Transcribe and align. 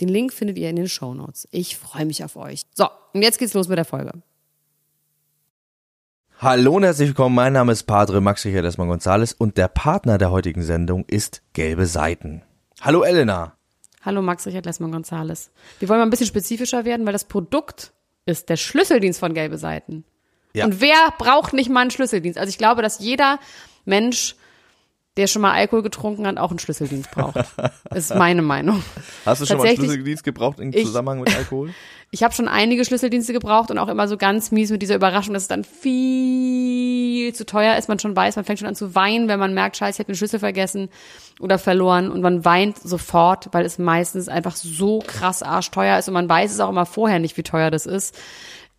Den 0.00 0.08
Link 0.08 0.32
findet 0.32 0.58
ihr 0.58 0.70
in 0.70 0.76
den 0.76 0.88
Show 0.88 1.12
Notes. 1.12 1.46
Ich 1.50 1.76
freue 1.76 2.06
mich 2.06 2.24
auf 2.24 2.36
euch. 2.36 2.62
So, 2.74 2.88
und 3.12 3.22
jetzt 3.22 3.38
geht's 3.38 3.54
los 3.54 3.68
mit 3.68 3.76
der 3.76 3.84
Folge. 3.84 4.12
Hallo 6.38 6.76
und 6.76 6.84
herzlich 6.84 7.08
willkommen. 7.08 7.34
Mein 7.34 7.52
Name 7.52 7.72
ist 7.72 7.82
Padre 7.82 8.22
Max 8.22 8.46
Richard 8.46 8.64
Esmann 8.64 8.88
Gonzales 8.88 9.34
und 9.34 9.58
der 9.58 9.68
Partner 9.68 10.16
der 10.16 10.30
heutigen 10.30 10.62
Sendung 10.62 11.04
ist 11.06 11.42
Gelbe 11.52 11.84
Seiten. 11.84 12.42
Hallo 12.80 13.02
Elena. 13.02 13.56
Hallo 14.02 14.22
Max 14.22 14.46
Richard 14.46 14.64
Lessmann 14.64 14.92
Gonzales. 14.92 15.50
Wir 15.78 15.90
wollen 15.90 16.00
mal 16.00 16.06
ein 16.06 16.10
bisschen 16.10 16.26
spezifischer 16.26 16.86
werden, 16.86 17.04
weil 17.04 17.12
das 17.12 17.24
Produkt 17.24 17.92
ist 18.24 18.48
der 18.48 18.56
Schlüsseldienst 18.56 19.20
von 19.20 19.34
Gelbe 19.34 19.58
Seiten. 19.58 20.04
Ja. 20.54 20.64
Und 20.64 20.80
wer 20.80 21.12
braucht 21.18 21.52
nicht 21.52 21.68
mal 21.68 21.82
einen 21.82 21.90
Schlüsseldienst? 21.90 22.38
Also 22.38 22.48
ich 22.48 22.56
glaube, 22.56 22.80
dass 22.80 23.00
jeder 23.00 23.38
Mensch 23.84 24.36
der 25.16 25.26
schon 25.26 25.42
mal 25.42 25.52
Alkohol 25.52 25.82
getrunken 25.82 26.26
hat, 26.26 26.38
auch 26.38 26.50
einen 26.50 26.58
Schlüsseldienst 26.58 27.10
braucht. 27.10 27.36
ist 27.94 28.14
meine 28.14 28.42
Meinung. 28.42 28.82
Hast 29.26 29.42
du 29.42 29.46
schon 29.46 29.58
mal 29.58 29.66
einen 29.66 29.76
Schlüsseldienst 29.76 30.24
gebraucht 30.24 30.60
im 30.60 30.72
Zusammenhang 30.72 31.20
mit 31.20 31.36
Alkohol? 31.36 31.74
ich 32.12 32.22
habe 32.22 32.34
schon 32.34 32.48
einige 32.48 32.84
Schlüsseldienste 32.84 33.32
gebraucht 33.32 33.70
und 33.70 33.78
auch 33.78 33.88
immer 33.88 34.06
so 34.06 34.16
ganz 34.16 34.52
mies 34.52 34.70
mit 34.70 34.82
dieser 34.82 34.96
Überraschung, 34.96 35.34
dass 35.34 35.44
es 35.44 35.48
dann 35.48 35.64
viel 35.64 37.32
zu 37.34 37.44
teuer 37.44 37.76
ist. 37.76 37.88
Man 37.88 37.98
schon 37.98 38.14
weiß, 38.14 38.36
man 38.36 38.44
fängt 38.44 38.60
schon 38.60 38.68
an 38.68 38.74
zu 38.74 38.94
weinen, 38.94 39.28
wenn 39.28 39.38
man 39.38 39.52
merkt, 39.52 39.76
scheiße, 39.76 39.96
ich 39.96 39.98
habe 39.98 40.12
den 40.12 40.16
Schlüssel 40.16 40.38
vergessen 40.38 40.88
oder 41.38 41.58
verloren 41.58 42.10
und 42.10 42.20
man 42.20 42.44
weint 42.44 42.78
sofort, 42.78 43.48
weil 43.52 43.64
es 43.64 43.78
meistens 43.78 44.28
einfach 44.28 44.56
so 44.56 45.00
krass 45.06 45.42
arschteuer 45.42 45.98
ist 45.98 46.08
und 46.08 46.14
man 46.14 46.28
weiß 46.28 46.52
es 46.52 46.60
auch 46.60 46.70
immer 46.70 46.86
vorher 46.86 47.18
nicht, 47.18 47.36
wie 47.36 47.42
teuer 47.42 47.70
das 47.70 47.86
ist. 47.86 48.18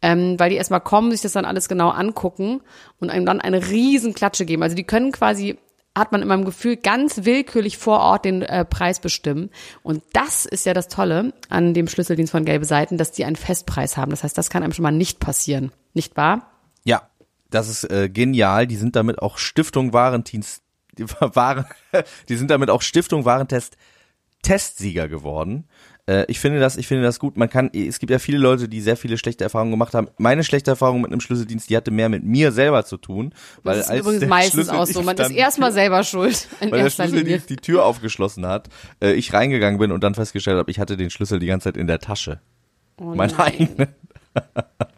Ähm, 0.02 0.40
weil 0.40 0.50
die 0.50 0.56
erstmal 0.56 0.82
kommen, 0.82 1.12
sich 1.12 1.22
das 1.22 1.34
dann 1.34 1.46
alles 1.46 1.70
genau 1.70 1.90
angucken 1.90 2.62
und 3.00 3.12
einem 3.12 3.26
dann 3.26 3.40
eine 3.40 3.68
riesen 3.68 4.16
Klatsche 4.16 4.46
geben. 4.46 4.64
Also 4.64 4.76
die 4.76 4.84
können 4.84 5.12
quasi 5.12 5.60
hat 5.98 6.12
man 6.12 6.22
in 6.22 6.28
meinem 6.28 6.46
Gefühl 6.46 6.78
ganz 6.78 7.26
willkürlich 7.26 7.78
vor 7.78 8.00
Ort 8.00 8.26
den 8.26 8.42
äh, 8.44 8.64
Preis 8.64 9.00
bestimmen. 9.00 9.50
Und 9.84 10.04
das 10.14 10.46
ist 10.46 10.66
ja 10.66 10.74
das 10.74 10.88
Tolle 10.88 11.34
an 11.50 11.74
dem 11.74 11.88
Schlüsseldienst 11.88 12.32
von 12.32 12.46
Gelbe 12.46 12.66
Seiten, 12.66 12.98
dass 12.98 13.12
die 13.12 13.26
einen 13.26 13.36
Festpreis 13.36 13.98
haben. 13.98 14.12
Das 14.12 14.24
heißt, 14.24 14.38
das 14.38 14.50
kann 14.50 14.64
einem 14.64 14.74
schon 14.74 14.84
mal 14.84 14.92
nicht 14.92 15.20
passieren. 15.20 15.72
Nicht 15.94 16.16
wahr? 16.16 16.50
Ja, 16.86 17.10
das 17.50 17.68
ist 17.68 17.84
äh, 17.92 18.10
genial. 18.10 18.68
Die 18.68 18.78
sind 18.78 18.96
damit 18.96 19.22
auch 19.22 19.38
Stiftung 19.38 19.92
Warendienst, 19.92 20.64
die, 20.98 21.10
Waren, 21.20 21.66
die 22.30 22.36
sind 22.36 22.52
damit 22.52 22.70
auch 22.70 22.82
Stiftung 22.82 23.26
Warentest 23.26 23.76
Testsieger 24.44 25.08
geworden. 25.08 25.68
Äh, 26.08 26.26
ich 26.28 26.40
finde 26.40 26.60
das, 26.60 26.78
ich 26.78 26.88
finde 26.88 27.04
das 27.04 27.20
gut. 27.20 27.38
Man 27.38 27.50
kann, 27.50 27.70
es 27.74 28.00
gibt 28.00 28.12
ja 28.12 28.20
viele 28.20 28.38
Leute, 28.38 28.68
die 28.68 28.82
sehr 28.82 28.98
viele 28.98 29.18
schlechte 29.18 29.44
Erfahrungen 29.44 29.72
gemacht 29.72 29.94
haben. 29.94 30.08
Meine 30.18 30.44
schlechte 30.44 30.72
Erfahrung 30.72 31.02
mit 31.02 31.12
einem 31.12 31.22
Schlüsseldienst, 31.22 31.70
die 31.70 31.78
hatte 31.78 31.92
mehr 31.92 32.10
mit 32.10 32.24
mir 32.24 32.52
selber 32.52 32.86
zu 32.86 32.98
tun, 32.98 33.34
weil 33.64 33.78
das 33.78 33.86
ist 33.86 33.92
als 33.92 34.00
übrigens 34.02 34.26
meistens 34.28 34.70
auch 34.70 34.86
so. 34.86 35.02
Man 35.04 35.18
ist 35.18 35.32
erstmal 35.32 35.72
selber 35.72 36.04
schuld. 36.04 36.48
In 36.62 36.72
weil 36.72 36.84
der 36.84 36.90
Schlüsseldienst 36.90 37.50
die 37.50 37.58
Tür 37.58 37.86
aufgeschlossen 37.86 38.46
hat, 38.46 38.70
äh, 39.02 39.14
ich 39.14 39.34
reingegangen 39.34 39.80
bin 39.80 39.92
und 39.92 40.04
dann 40.04 40.16
festgestellt 40.16 40.58
habe, 40.58 40.72
ich 40.72 40.80
hatte 40.80 40.98
den 40.98 41.10
Schlüssel 41.10 41.40
die 41.40 41.48
ganze 41.48 41.66
Zeit 41.66 41.78
in 41.78 41.88
der 41.88 42.00
Tasche. 42.00 42.40
Oh 43.00 43.16
Meine 43.16 43.38
eigene. 43.40 43.90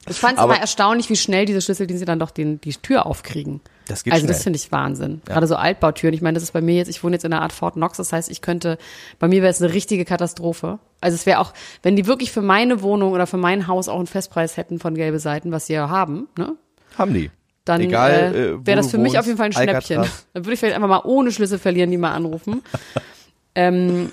Ich 0.08 0.18
fand 0.18 0.38
es 0.38 0.44
immer 0.44 0.60
erstaunlich, 0.60 1.10
wie 1.10 1.16
schnell 1.16 1.46
diese 1.46 1.62
Schlüsseldienste 1.62 2.06
dann 2.06 2.20
doch 2.20 2.32
den, 2.32 2.62
die 2.62 2.74
Tür 2.74 3.06
aufkriegen. 3.06 3.62
Das 3.88 4.04
geht 4.04 4.14
also 4.14 4.26
schnell. 4.26 4.34
das 4.34 4.44
finde 4.44 4.58
ich 4.58 4.72
Wahnsinn. 4.72 5.22
Ja. 5.28 5.34
Gerade 5.34 5.48
so 5.48 5.56
Altbautüren. 5.56 6.14
Ich 6.14 6.22
meine, 6.22 6.36
das 6.36 6.44
ist 6.44 6.52
bei 6.52 6.62
mir 6.62 6.76
jetzt, 6.76 6.88
ich 6.88 7.04
wohne 7.04 7.16
jetzt 7.16 7.26
in 7.26 7.34
einer 7.34 7.42
Art 7.42 7.54
Fort 7.54 7.74
Knox, 7.74 7.98
das 7.98 8.14
heißt, 8.14 8.32
ich 8.32 8.42
könnte, 8.42 8.78
bei 9.20 9.28
mir 9.28 9.42
wäre 9.42 9.52
es 9.52 9.62
eine 9.62 9.74
richtige 9.74 10.06
Katastrophe. 10.06 10.80
Also 11.02 11.16
es 11.16 11.26
wäre 11.26 11.40
auch, 11.40 11.54
wenn 11.82 11.96
die 11.96 12.08
wirklich 12.08 12.32
für 12.32 12.42
meine 12.42 12.82
Wohnung 12.82 13.12
oder 13.12 13.28
für 13.28 13.38
mein 13.38 13.68
Haus 13.68 13.90
auch 13.90 13.98
einen 13.98 14.08
Festpreis 14.08 14.58
hätten 14.58 14.80
von 14.80 14.96
gelbe 14.96 15.20
Seiten, 15.20 15.52
was 15.52 15.68
sie 15.68 15.74
ja 15.74 15.90
haben, 15.90 16.28
ne? 16.38 16.56
Haben 16.98 17.14
die. 17.14 17.32
Dann 17.66 17.82
äh, 17.82 18.30
äh, 18.30 18.66
wäre 18.66 18.78
das 18.78 18.92
für 18.92 18.98
mich 18.98 19.18
auf 19.18 19.26
jeden 19.26 19.38
Fall 19.38 19.48
ein 19.48 19.54
Schnäppchen. 19.54 20.00
Alcatraz. 20.00 20.28
Dann 20.34 20.44
würde 20.46 20.54
ich 20.54 20.60
vielleicht 20.60 20.76
einfach 20.76 20.90
mal 20.90 21.02
ohne 21.06 21.32
Schlüssel 21.32 21.60
verlieren, 21.60 21.92
die 21.92 21.98
mal 21.98 22.12
anrufen. 22.12 22.62
ähm, 23.56 24.12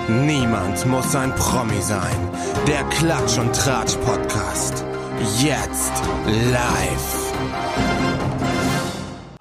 Niemand 0.07 0.85
muss 0.85 1.15
ein 1.15 1.33
Promi 1.35 1.81
sein. 1.81 2.29
Der 2.67 2.83
Klatsch 2.89 3.37
und 3.39 3.55
Tratsch 3.55 3.95
Podcast. 4.05 4.85
Jetzt 5.39 5.93
live. 6.25 7.22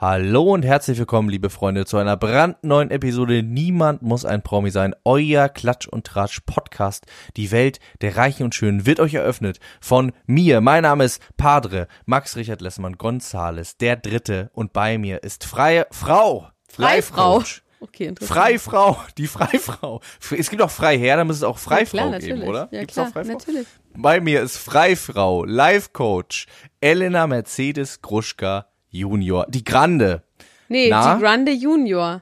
Hallo 0.02 0.52
und 0.52 0.64
herzlich 0.64 0.98
willkommen, 0.98 1.28
liebe 1.28 1.48
Freunde, 1.48 1.86
zu 1.86 1.96
einer 1.96 2.16
brandneuen 2.16 2.90
Episode 2.90 3.44
Niemand 3.44 4.02
muss 4.02 4.24
ein 4.24 4.42
Promi 4.42 4.72
sein. 4.72 4.96
Euer 5.04 5.48
Klatsch 5.48 5.86
und 5.86 6.04
Tratsch 6.04 6.40
Podcast. 6.44 7.06
Die 7.36 7.52
Welt 7.52 7.78
der 8.00 8.16
Reichen 8.16 8.42
und 8.42 8.52
Schönen 8.52 8.84
wird 8.84 8.98
euch 8.98 9.14
eröffnet 9.14 9.60
von 9.80 10.10
mir. 10.26 10.60
Mein 10.60 10.82
Name 10.82 11.04
ist 11.04 11.22
Padre 11.36 11.86
Max 12.04 12.34
Richard 12.34 12.62
Lessmann 12.62 12.98
Gonzales, 12.98 13.76
der 13.76 13.94
Dritte. 13.94 14.50
Und 14.54 14.72
bei 14.72 14.98
mir 14.98 15.22
ist 15.22 15.44
freie 15.44 15.86
Frau. 15.92 16.48
Freifrau. 16.68 17.44
Okay, 17.78 18.06
interessant. 18.06 18.40
Freifrau, 18.40 18.98
die 19.16 19.28
Freifrau. 19.28 20.00
Es 20.36 20.50
gibt 20.50 20.62
auch 20.62 20.70
Freiherr, 20.70 21.18
da 21.18 21.24
muss 21.24 21.36
es 21.36 21.42
auch 21.44 21.58
Freifrau 21.58 21.98
ja, 21.98 22.08
klar, 22.08 22.18
geben, 22.18 22.42
oder? 22.42 22.68
Ja, 22.72 22.80
Gibt's 22.80 22.94
klar, 22.94 23.06
auch 23.06 23.12
Freifrau? 23.12 23.34
natürlich. 23.34 23.68
Bei 23.94 24.20
mir 24.20 24.42
ist 24.42 24.56
Freifrau, 24.56 25.44
Life 25.44 25.90
Coach, 25.92 26.46
Elena 26.80 27.28
Mercedes 27.28 28.02
Gruschka 28.02 28.66
Junior. 28.92 29.46
Die 29.48 29.64
Grande. 29.64 30.22
Nee, 30.68 30.88
Na? 30.90 31.14
die 31.14 31.22
Grande 31.22 31.52
Junior. 31.52 32.20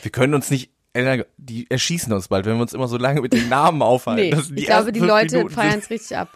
Wir 0.00 0.10
können 0.10 0.34
uns 0.34 0.50
nicht, 0.50 0.70
die 1.36 1.70
erschießen 1.70 2.12
uns 2.12 2.28
bald, 2.28 2.46
wenn 2.46 2.56
wir 2.56 2.62
uns 2.62 2.72
immer 2.72 2.88
so 2.88 2.96
lange 2.96 3.20
mit 3.20 3.32
den 3.32 3.48
Namen 3.48 3.82
aufhalten. 3.82 4.44
Nee, 4.50 4.60
ich 4.60 4.66
glaube, 4.66 4.92
die 4.92 5.00
Leute 5.00 5.48
feiern 5.50 5.78
es 5.78 5.90
richtig 5.90 6.16
ab. 6.16 6.28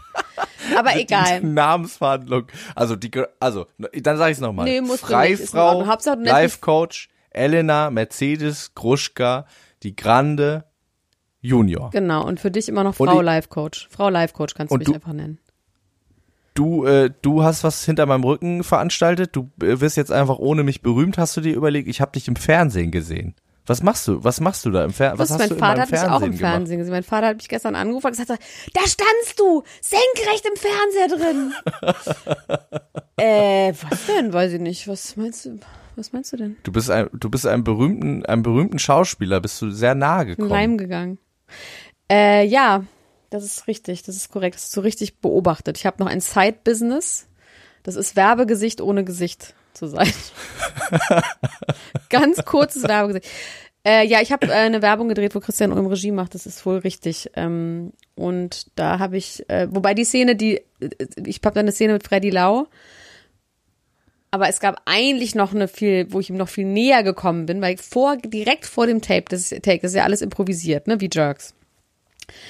Aber 0.76 0.96
egal. 0.96 1.40
Namensverhandlung. 1.42 2.46
Also, 2.74 2.96
die, 2.96 3.10
also, 3.40 3.66
dann 3.78 4.16
sage 4.18 4.32
ich 4.32 4.38
es 4.38 4.40
nochmal. 4.40 4.64
Nee, 4.64 4.82
Freifrau, 4.96 5.84
Life 6.18 6.58
Coach, 6.60 7.08
Elena, 7.30 7.90
Mercedes, 7.90 8.74
Gruschka, 8.74 9.46
die 9.82 9.94
Grande, 9.94 10.64
Junior. 11.40 11.90
Genau, 11.90 12.26
und 12.26 12.40
für 12.40 12.50
dich 12.50 12.68
immer 12.68 12.82
noch 12.82 12.94
Frau 12.94 13.20
Life 13.20 13.48
Coach. 13.48 13.88
Frau 13.90 14.08
Life 14.08 14.34
Coach 14.34 14.54
kannst 14.54 14.72
du 14.72 14.78
mich 14.78 14.86
du, 14.86 14.94
einfach 14.94 15.12
nennen 15.12 15.38
du, 16.56 16.84
äh, 16.84 17.10
du 17.22 17.44
hast 17.44 17.62
was 17.62 17.84
hinter 17.84 18.06
meinem 18.06 18.24
Rücken 18.24 18.64
veranstaltet, 18.64 19.36
du 19.36 19.50
äh, 19.62 19.80
wirst 19.80 19.96
jetzt 19.96 20.10
einfach 20.10 20.38
ohne 20.38 20.64
mich 20.64 20.82
berühmt, 20.82 21.18
hast 21.18 21.36
du 21.36 21.40
dir 21.40 21.54
überlegt, 21.54 21.88
ich 21.88 22.00
habe 22.00 22.12
dich 22.12 22.26
im 22.26 22.36
Fernsehen 22.36 22.90
gesehen. 22.90 23.34
Was 23.68 23.82
machst 23.82 24.06
du? 24.06 24.22
Was 24.22 24.40
machst 24.40 24.64
du 24.64 24.70
da 24.70 24.84
im 24.84 24.92
Fernsehen? 24.92 25.18
Was, 25.18 25.30
hast 25.30 25.38
mein 25.38 25.58
Vater 25.58 25.82
hat 25.82 25.90
mich 25.90 26.00
auch 26.00 26.22
im 26.22 26.34
Fernsehen 26.34 26.78
gesehen. 26.78 26.92
Mein 26.92 27.02
Vater 27.02 27.28
hat 27.28 27.36
mich 27.38 27.48
gestern 27.48 27.74
angerufen 27.74 28.06
und 28.06 28.16
gesagt, 28.16 28.40
da 28.74 28.80
standst 28.80 29.38
du, 29.38 29.64
senkrecht 29.80 30.46
im 30.46 30.56
Fernseher 30.56 31.08
drin. 31.18 31.52
äh, 33.16 33.72
was 33.88 34.06
denn? 34.06 34.32
Weiß 34.32 34.52
ich 34.52 34.60
nicht. 34.60 34.86
Was 34.86 35.16
meinst 35.16 35.46
du? 35.46 35.58
Was 35.96 36.12
meinst 36.12 36.32
du 36.32 36.36
denn? 36.36 36.56
Du 36.62 36.70
bist 36.70 36.90
ein, 36.90 37.08
du 37.12 37.28
bist 37.28 37.46
einem 37.46 37.64
berühmten, 37.64 38.24
einem 38.26 38.42
berühmten 38.42 38.78
Schauspieler, 38.78 39.40
bist 39.40 39.60
du 39.60 39.70
sehr 39.70 39.96
nahe 39.96 40.26
gekommen. 40.26 40.48
Leim 40.48 40.78
gegangen. 40.78 41.18
Äh, 42.08 42.46
ja, 42.46 42.84
das 43.30 43.44
ist 43.44 43.66
richtig, 43.66 44.02
das 44.02 44.16
ist 44.16 44.30
korrekt, 44.30 44.56
das 44.56 44.64
ist 44.64 44.72
so 44.72 44.80
richtig 44.80 45.18
beobachtet. 45.18 45.78
Ich 45.78 45.86
habe 45.86 46.02
noch 46.02 46.10
ein 46.10 46.20
Side-Business. 46.20 47.26
Das 47.82 47.96
ist 47.96 48.16
Werbegesicht 48.16 48.80
ohne 48.80 49.04
Gesicht 49.04 49.54
zu 49.72 49.86
sein. 49.86 50.12
Ganz 52.08 52.44
kurzes 52.44 52.82
Werbegesicht. 52.84 53.28
Äh, 53.86 54.04
ja, 54.06 54.20
ich 54.20 54.32
habe 54.32 54.48
äh, 54.48 54.52
eine 54.52 54.82
Werbung 54.82 55.08
gedreht, 55.08 55.36
wo 55.36 55.40
Christian 55.40 55.72
Ulm 55.72 55.86
Regie 55.86 56.10
macht, 56.10 56.34
das 56.34 56.44
ist 56.46 56.66
wohl 56.66 56.78
richtig. 56.78 57.30
Ähm, 57.36 57.92
und 58.16 58.66
da 58.74 58.98
habe 58.98 59.16
ich, 59.16 59.48
äh, 59.48 59.68
wobei 59.70 59.94
die 59.94 60.04
Szene, 60.04 60.34
die, 60.34 60.56
äh, 60.80 60.88
ich 61.24 61.40
habe 61.44 61.54
da 61.54 61.60
eine 61.60 61.70
Szene 61.70 61.92
mit 61.92 62.02
Freddy 62.02 62.30
Lau, 62.30 62.66
aber 64.32 64.48
es 64.48 64.58
gab 64.58 64.82
eigentlich 64.86 65.36
noch 65.36 65.54
eine 65.54 65.68
viel, 65.68 66.12
wo 66.12 66.18
ich 66.18 66.30
ihm 66.30 66.36
noch 66.36 66.48
viel 66.48 66.64
näher 66.64 67.04
gekommen 67.04 67.46
bin, 67.46 67.62
weil 67.62 67.76
vor, 67.76 68.16
direkt 68.16 68.66
vor 68.66 68.88
dem 68.88 69.00
Tape, 69.00 69.26
das 69.28 69.50
Take, 69.50 69.78
das 69.82 69.92
ist 69.92 69.96
ja 69.96 70.04
alles 70.04 70.20
improvisiert, 70.20 70.88
ne, 70.88 71.00
wie 71.00 71.08
Jerks. 71.12 71.54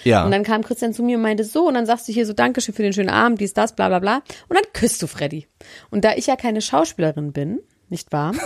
Ja. 0.05 0.25
Und 0.25 0.31
dann 0.31 0.43
kam 0.43 0.62
Christian 0.64 0.93
zu 0.93 1.02
mir 1.02 1.17
und 1.17 1.23
meinte 1.23 1.44
so, 1.44 1.67
und 1.69 1.75
dann 1.75 1.87
sagst 1.87 2.08
du 2.08 2.12
hier 2.12 2.26
so, 2.26 2.32
Dankeschön 2.32 2.75
für 2.75 2.82
den 2.82 2.93
schönen 2.93 3.11
Abend, 3.11 3.40
dies, 3.40 3.52
das, 3.55 3.75
bla 3.75 3.88
bla 3.88 3.99
bla. 3.99 4.17
Und 4.49 4.56
dann 4.56 4.64
küsst 4.73 5.02
du 5.02 5.06
Freddy. 5.06 5.46
Und 5.90 6.05
da 6.05 6.14
ich 6.17 6.26
ja 6.26 6.37
keine 6.37 6.61
Schauspielerin 6.62 7.32
bin, 7.32 7.61
nicht 7.88 8.12
wahr? 8.12 8.32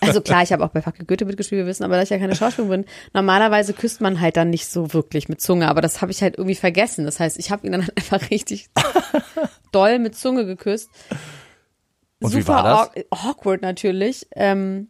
Also 0.00 0.20
klar, 0.20 0.44
ich 0.44 0.52
habe 0.52 0.64
auch 0.64 0.68
bei 0.68 0.80
Fackel 0.80 1.04
Goethe 1.06 1.24
mitgespielt, 1.24 1.58
wir 1.62 1.66
wissen, 1.66 1.82
aber 1.82 1.96
da 1.96 2.02
ich 2.02 2.10
ja 2.10 2.18
keine 2.18 2.36
Schauspielerin 2.36 2.82
bin, 2.84 2.90
normalerweise 3.12 3.72
küsst 3.72 4.00
man 4.00 4.20
halt 4.20 4.36
dann 4.36 4.48
nicht 4.48 4.68
so 4.68 4.92
wirklich 4.94 5.28
mit 5.28 5.40
Zunge, 5.40 5.66
aber 5.68 5.80
das 5.80 6.00
habe 6.00 6.12
ich 6.12 6.22
halt 6.22 6.38
irgendwie 6.38 6.54
vergessen. 6.54 7.04
Das 7.04 7.18
heißt, 7.18 7.36
ich 7.36 7.50
habe 7.50 7.66
ihn 7.66 7.72
dann 7.72 7.82
halt 7.82 7.96
einfach 7.96 8.30
richtig 8.30 8.68
doll 9.72 9.98
mit 9.98 10.14
Zunge 10.16 10.46
geküsst. 10.46 10.88
Und 12.20 12.32
wie 12.32 12.42
Super 12.42 12.52
war 12.54 12.62
das? 12.62 13.04
awk- 13.04 13.06
awkward 13.10 13.62
natürlich. 13.62 14.28
Ähm, 14.36 14.86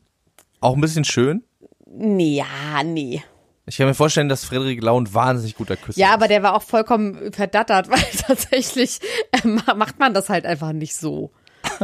Auch 0.61 0.75
ein 0.75 0.81
bisschen 0.83 1.05
schön. 1.05 1.43
nee, 1.87 2.37
ja, 2.37 2.83
nee. 2.85 3.23
Ich 3.69 3.77
kann 3.77 3.87
mir 3.87 3.95
vorstellen, 3.95 4.29
dass 4.29 4.45
Frederik 4.45 4.83
Lau 4.83 4.99
ein 5.01 5.13
wahnsinnig 5.13 5.55
guter 5.57 5.77
Küsser 5.77 6.01
Ja, 6.01 6.09
ist. 6.09 6.15
aber 6.15 6.29
der 6.29 6.43
war 6.43 6.55
auch 6.55 6.63
vollkommen 6.63 7.33
verdattert, 7.33 7.89
weil 7.91 8.03
tatsächlich 8.27 8.99
äh, 9.33 9.47
ma- 9.47 9.75
macht 9.75 9.99
man 9.99 10.15
das 10.15 10.29
halt 10.29 10.47
einfach 10.47 10.73
nicht 10.73 10.97
so. 10.97 11.31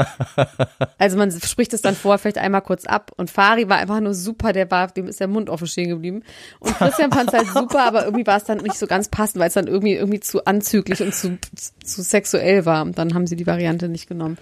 Also 0.99 1.17
man 1.19 1.31
spricht 1.31 1.73
es 1.75 1.83
dann 1.83 1.95
vor, 1.95 2.17
vielleicht 2.19 2.39
einmal 2.39 2.63
kurz 2.63 2.87
ab. 2.87 3.13
Und 3.17 3.31
Fari 3.31 3.69
war 3.69 3.77
einfach 3.79 4.01
nur 4.01 4.15
super, 4.15 4.53
der 4.53 4.71
war, 4.71 4.87
dem 4.89 5.07
ist 5.09 5.21
der 5.21 5.29
Mund 5.29 5.51
offen 5.51 5.67
stehen 5.67 5.89
geblieben. 5.89 6.23
Und 6.61 6.77
Christian 6.79 7.13
fand 7.13 7.33
es 7.33 7.39
halt 7.39 7.49
super, 7.55 7.85
aber 7.87 8.05
irgendwie 8.05 8.27
war 8.27 8.37
es 8.37 8.45
dann 8.45 8.59
nicht 8.59 8.77
so 8.79 8.87
ganz 8.87 9.09
passend, 9.09 9.41
weil 9.41 9.49
es 9.49 9.55
dann 9.55 9.67
irgendwie 9.67 9.95
irgendwie 9.95 10.21
zu 10.21 10.45
anzüglich 10.47 11.03
und 11.03 11.15
zu, 11.15 11.39
zu 11.85 12.03
sexuell 12.03 12.65
war. 12.65 12.83
Und 12.83 12.99
dann 12.99 13.15
haben 13.15 13.27
sie 13.27 13.37
die 13.37 13.47
Variante 13.47 13.89
nicht 13.89 14.09
genommen. 14.09 14.39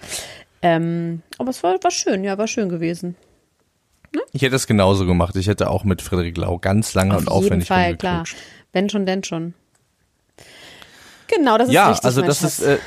Ähm, 0.61 1.21
aber 1.37 1.49
es 1.49 1.61
war, 1.63 1.75
war 1.83 1.91
schön, 1.91 2.23
ja, 2.23 2.37
war 2.37 2.47
schön 2.47 2.69
gewesen. 2.69 3.15
Ich 4.31 4.41
hätte 4.41 4.55
es 4.55 4.67
genauso 4.67 5.05
gemacht. 5.05 5.35
Ich 5.35 5.47
hätte 5.47 5.69
auch 5.69 5.83
mit 5.83 6.01
Frederik 6.01 6.37
Lau 6.37 6.57
ganz 6.59 6.93
lange 6.93 7.11
und 7.17 7.27
Auf 7.27 7.43
jeden 7.43 7.45
aufwendig 7.47 7.67
Fall, 7.67 7.97
klar. 7.97 8.23
Wenn 8.71 8.89
schon, 8.89 9.05
denn 9.05 9.23
schon. 9.23 9.53
Genau, 11.27 11.57
das 11.57 11.67
ist 11.67 11.73
Ja, 11.73 11.89
richtig. 11.89 12.05
also 12.05 12.21
mein 12.21 12.27
das 12.27 12.39
Schatz. 12.41 12.59
ist, 12.59 12.65
äh, 12.65 12.77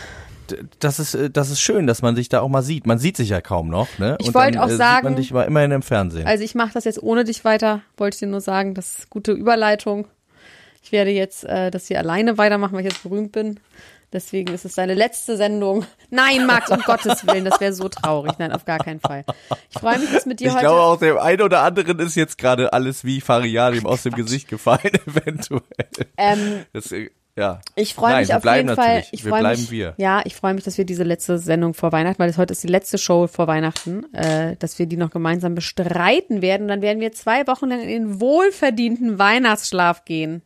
das 0.79 0.99
ist, 0.99 1.15
äh, 1.15 1.31
das 1.31 1.51
ist 1.51 1.61
schön, 1.61 1.87
dass 1.87 2.03
man 2.03 2.15
sich 2.15 2.29
da 2.29 2.41
auch 2.41 2.49
mal 2.49 2.63
sieht. 2.63 2.87
Man 2.87 2.99
sieht 2.99 3.17
sich 3.17 3.31
ja 3.31 3.41
kaum 3.41 3.69
noch, 3.69 3.89
ne? 3.99 4.17
Ich 4.21 4.33
wollte 4.35 4.61
auch 4.63 4.67
äh, 4.67 4.71
Sieht 4.71 4.79
sagen- 4.79 5.05
man 5.05 5.17
dich 5.17 5.33
mal 5.33 5.43
immerhin 5.45 5.73
im 5.73 5.83
Fernsehen. 5.83 6.27
Also 6.27 6.45
ich 6.45 6.55
mache 6.55 6.73
das 6.75 6.85
jetzt 6.85 7.03
ohne 7.03 7.25
dich 7.25 7.45
weiter, 7.45 7.81
wollte 7.97 8.17
ich 8.17 8.19
dir 8.21 8.27
nur 8.29 8.41
sagen, 8.41 8.75
das 8.75 8.99
ist 8.99 9.11
gute 9.11 9.33
Überleitung. 9.33 10.07
Ich 10.83 10.93
werde 10.93 11.11
jetzt 11.11 11.45
äh, 11.45 11.71
das 11.73 11.89
hier 11.89 11.99
alleine 11.99 12.39
weitermachen, 12.39 12.75
weil 12.75 12.87
ich 12.87 12.93
jetzt 12.93 13.03
berühmt 13.03 13.33
bin. 13.33 13.59
Deswegen 14.13 14.55
ist 14.55 14.65
es 14.65 14.75
deine 14.75 14.95
letzte 14.95 15.37
Sendung. 15.37 15.85
Nein, 16.11 16.47
Max, 16.47 16.71
um 16.71 16.81
Gottes 16.87 17.27
Willen, 17.27 17.45
das 17.45 17.61
wäre 17.61 17.73
so 17.73 17.89
traurig. 17.89 18.33
Nein, 18.39 18.53
auf 18.53 18.65
gar 18.65 18.79
keinen 18.79 19.01
Fall. 19.01 19.25
Ich 19.71 19.79
freue 19.81 19.99
mich, 19.99 20.11
dass 20.13 20.27
mit 20.27 20.41
dir 20.41 20.49
ich 20.49 20.53
heute. 20.55 20.63
glaube, 20.63 20.81
auch 20.81 20.99
dem 20.99 21.19
einen 21.19 21.43
oder 21.43 21.63
anderen 21.63 21.99
ist 21.99 22.15
jetzt 22.15 22.39
gerade 22.39 22.73
alles 22.73 23.05
wie 23.05 23.21
Fariadim 23.21 23.85
aus 23.87 24.05
dem 24.05 24.15
Gesicht 24.15 24.49
gefallen, 24.49 24.93
eventuell. 25.07 25.63
ähm, 26.17 26.65
Das, 26.73 26.93
äh, 26.93 27.11
ja. 27.37 27.61
ich 27.75 27.95
freue 27.95 28.21
mich 28.21 28.29
wir 28.29 28.37
auf 28.39 28.45
jeden 28.45 28.75
Fall. 28.75 29.05
Ich 29.11 29.25
wir 29.25 29.33
bleiben 29.33 29.61
mich, 29.61 29.71
wir. 29.71 29.95
Ja, 29.99 30.23
ich 30.25 30.35
freue 30.37 30.55
mich, 30.55 30.65
dass 30.65 30.79
wir 30.79 30.87
diese 30.87 31.03
letzte 31.03 31.37
Sendung 31.39 31.75
vor 31.75 31.93
Weihnachten, 31.93 32.19
weil 32.19 32.29
das 32.29 32.39
heute 32.39 32.53
ist 32.53 32.63
die 32.63 32.69
letzte 32.69 32.97
Show 32.99 33.27
vor 33.27 33.47
Weihnachten, 33.47 34.11
äh, 34.15 34.57
dass 34.57 34.79
wir 34.79 34.87
die 34.87 34.97
noch 34.97 35.11
gemeinsam 35.11 35.55
bestreiten 35.55 36.41
werden. 36.41 36.63
Und 36.63 36.69
dann 36.69 36.81
werden 36.81 37.01
wir 37.01 37.13
zwei 37.13 37.47
Wochen 37.47 37.67
lang 37.69 37.81
in 37.83 37.89
den 37.89 38.21
wohlverdienten 38.21 39.19
Weihnachtsschlaf 39.19 40.05
gehen. 40.07 40.43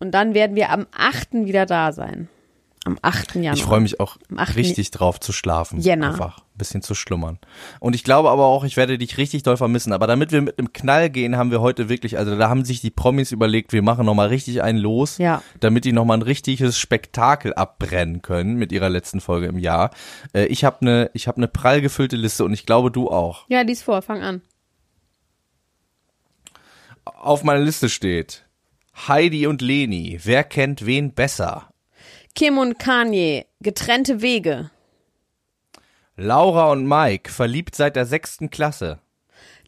Und 0.00 0.12
dann 0.12 0.34
werden 0.34 0.56
wir 0.56 0.70
am 0.70 0.86
8. 0.96 1.44
wieder 1.46 1.66
da 1.66 1.92
sein. 1.92 2.28
Am 2.88 2.98
8. 3.02 3.34
Januar. 3.34 3.52
Ich 3.54 3.62
freue 3.62 3.80
mich 3.80 4.00
auch 4.00 4.16
Am 4.30 4.38
8. 4.38 4.56
richtig 4.56 4.90
drauf 4.90 5.20
zu 5.20 5.32
schlafen. 5.32 5.78
Jänner. 5.80 6.08
Einfach 6.12 6.38
ein 6.38 6.56
bisschen 6.58 6.80
zu 6.80 6.94
schlummern. 6.94 7.38
Und 7.80 7.94
ich 7.94 8.02
glaube 8.02 8.30
aber 8.30 8.46
auch, 8.46 8.64
ich 8.64 8.78
werde 8.78 8.96
dich 8.96 9.18
richtig 9.18 9.42
doll 9.42 9.58
vermissen. 9.58 9.92
Aber 9.92 10.06
damit 10.06 10.32
wir 10.32 10.40
mit 10.40 10.58
einem 10.58 10.72
Knall 10.72 11.10
gehen, 11.10 11.36
haben 11.36 11.50
wir 11.50 11.60
heute 11.60 11.90
wirklich, 11.90 12.16
also 12.16 12.36
da 12.38 12.48
haben 12.48 12.64
sich 12.64 12.80
die 12.80 12.90
Promis 12.90 13.30
überlegt, 13.30 13.72
wir 13.74 13.82
machen 13.82 14.06
nochmal 14.06 14.28
richtig 14.28 14.62
einen 14.62 14.78
los, 14.78 15.18
Ja. 15.18 15.42
damit 15.60 15.84
die 15.84 15.92
nochmal 15.92 16.16
ein 16.18 16.22
richtiges 16.22 16.78
Spektakel 16.78 17.52
abbrennen 17.54 18.22
können 18.22 18.56
mit 18.56 18.72
ihrer 18.72 18.88
letzten 18.88 19.20
Folge 19.20 19.46
im 19.48 19.58
Jahr. 19.58 19.90
Äh, 20.32 20.46
ich 20.46 20.64
habe 20.64 20.78
eine 20.80 21.10
ich 21.12 21.28
hab 21.28 21.36
ne 21.36 21.46
prall 21.46 21.82
gefüllte 21.82 22.16
Liste 22.16 22.44
und 22.44 22.54
ich 22.54 22.64
glaube, 22.64 22.90
du 22.90 23.10
auch. 23.10 23.44
Ja, 23.48 23.60
lies 23.60 23.82
vor, 23.82 24.00
fang 24.02 24.22
an. 24.22 24.40
Auf 27.04 27.44
meiner 27.44 27.60
Liste 27.60 27.88
steht 27.88 28.44
Heidi 29.06 29.46
und 29.46 29.62
Leni, 29.62 30.18
wer 30.24 30.42
kennt 30.44 30.84
wen 30.86 31.12
besser? 31.12 31.68
Kim 32.38 32.56
und 32.58 32.78
Kanye, 32.78 33.46
getrennte 33.60 34.22
Wege. 34.22 34.70
Laura 36.14 36.70
und 36.70 36.86
Mike, 36.86 37.32
verliebt 37.32 37.74
seit 37.74 37.96
der 37.96 38.06
sechsten 38.06 38.48
Klasse. 38.48 39.00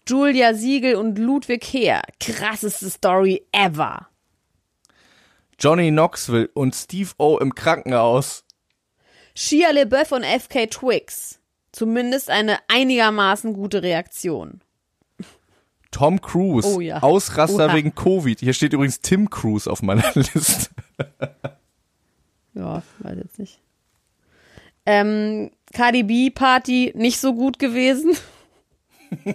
Julia 0.06 0.54
Siegel 0.54 0.94
und 0.94 1.18
Ludwig 1.18 1.64
Heer, 1.64 2.02
krasseste 2.20 2.88
Story 2.88 3.44
ever. 3.50 4.06
Johnny 5.58 5.90
Knoxville 5.90 6.48
und 6.54 6.76
Steve 6.76 7.10
O 7.18 7.38
im 7.38 7.56
Krankenhaus. 7.56 8.44
Shia 9.34 9.70
LeBeouf 9.72 10.12
und 10.12 10.24
FK 10.24 10.68
Twix. 10.68 11.40
Zumindest 11.72 12.30
eine 12.30 12.58
einigermaßen 12.68 13.52
gute 13.52 13.82
Reaktion. 13.82 14.60
Tom 15.90 16.20
Cruise, 16.20 16.68
Oh 16.68 16.78
ja. 16.78 17.02
Ausraster 17.02 17.66
Oha. 17.66 17.74
wegen 17.74 17.96
Covid. 17.96 18.38
Hier 18.38 18.52
steht 18.52 18.74
übrigens 18.74 19.00
Tim 19.00 19.28
Cruise 19.28 19.68
auf 19.68 19.82
meiner 19.82 20.08
Liste. 20.14 20.70
Ja, 22.54 22.82
weiß 23.00 23.16
jetzt 23.18 23.38
nicht. 23.38 23.60
Ähm, 24.86 25.50
Cardi 25.72 26.02
B 26.02 26.30
Party 26.30 26.92
nicht 26.96 27.20
so 27.20 27.34
gut 27.34 27.58
gewesen. 27.58 28.16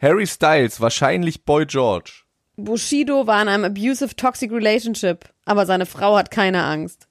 Harry 0.00 0.26
Styles, 0.26 0.80
wahrscheinlich 0.80 1.44
Boy 1.44 1.66
George. 1.66 2.22
Bushido 2.56 3.26
war 3.26 3.40
in 3.42 3.48
einem 3.48 3.64
abusive 3.64 4.16
toxic 4.16 4.50
relationship, 4.50 5.28
aber 5.44 5.66
seine 5.66 5.86
Frau 5.86 6.16
hat 6.16 6.30
keine 6.30 6.64
Angst. 6.64 7.06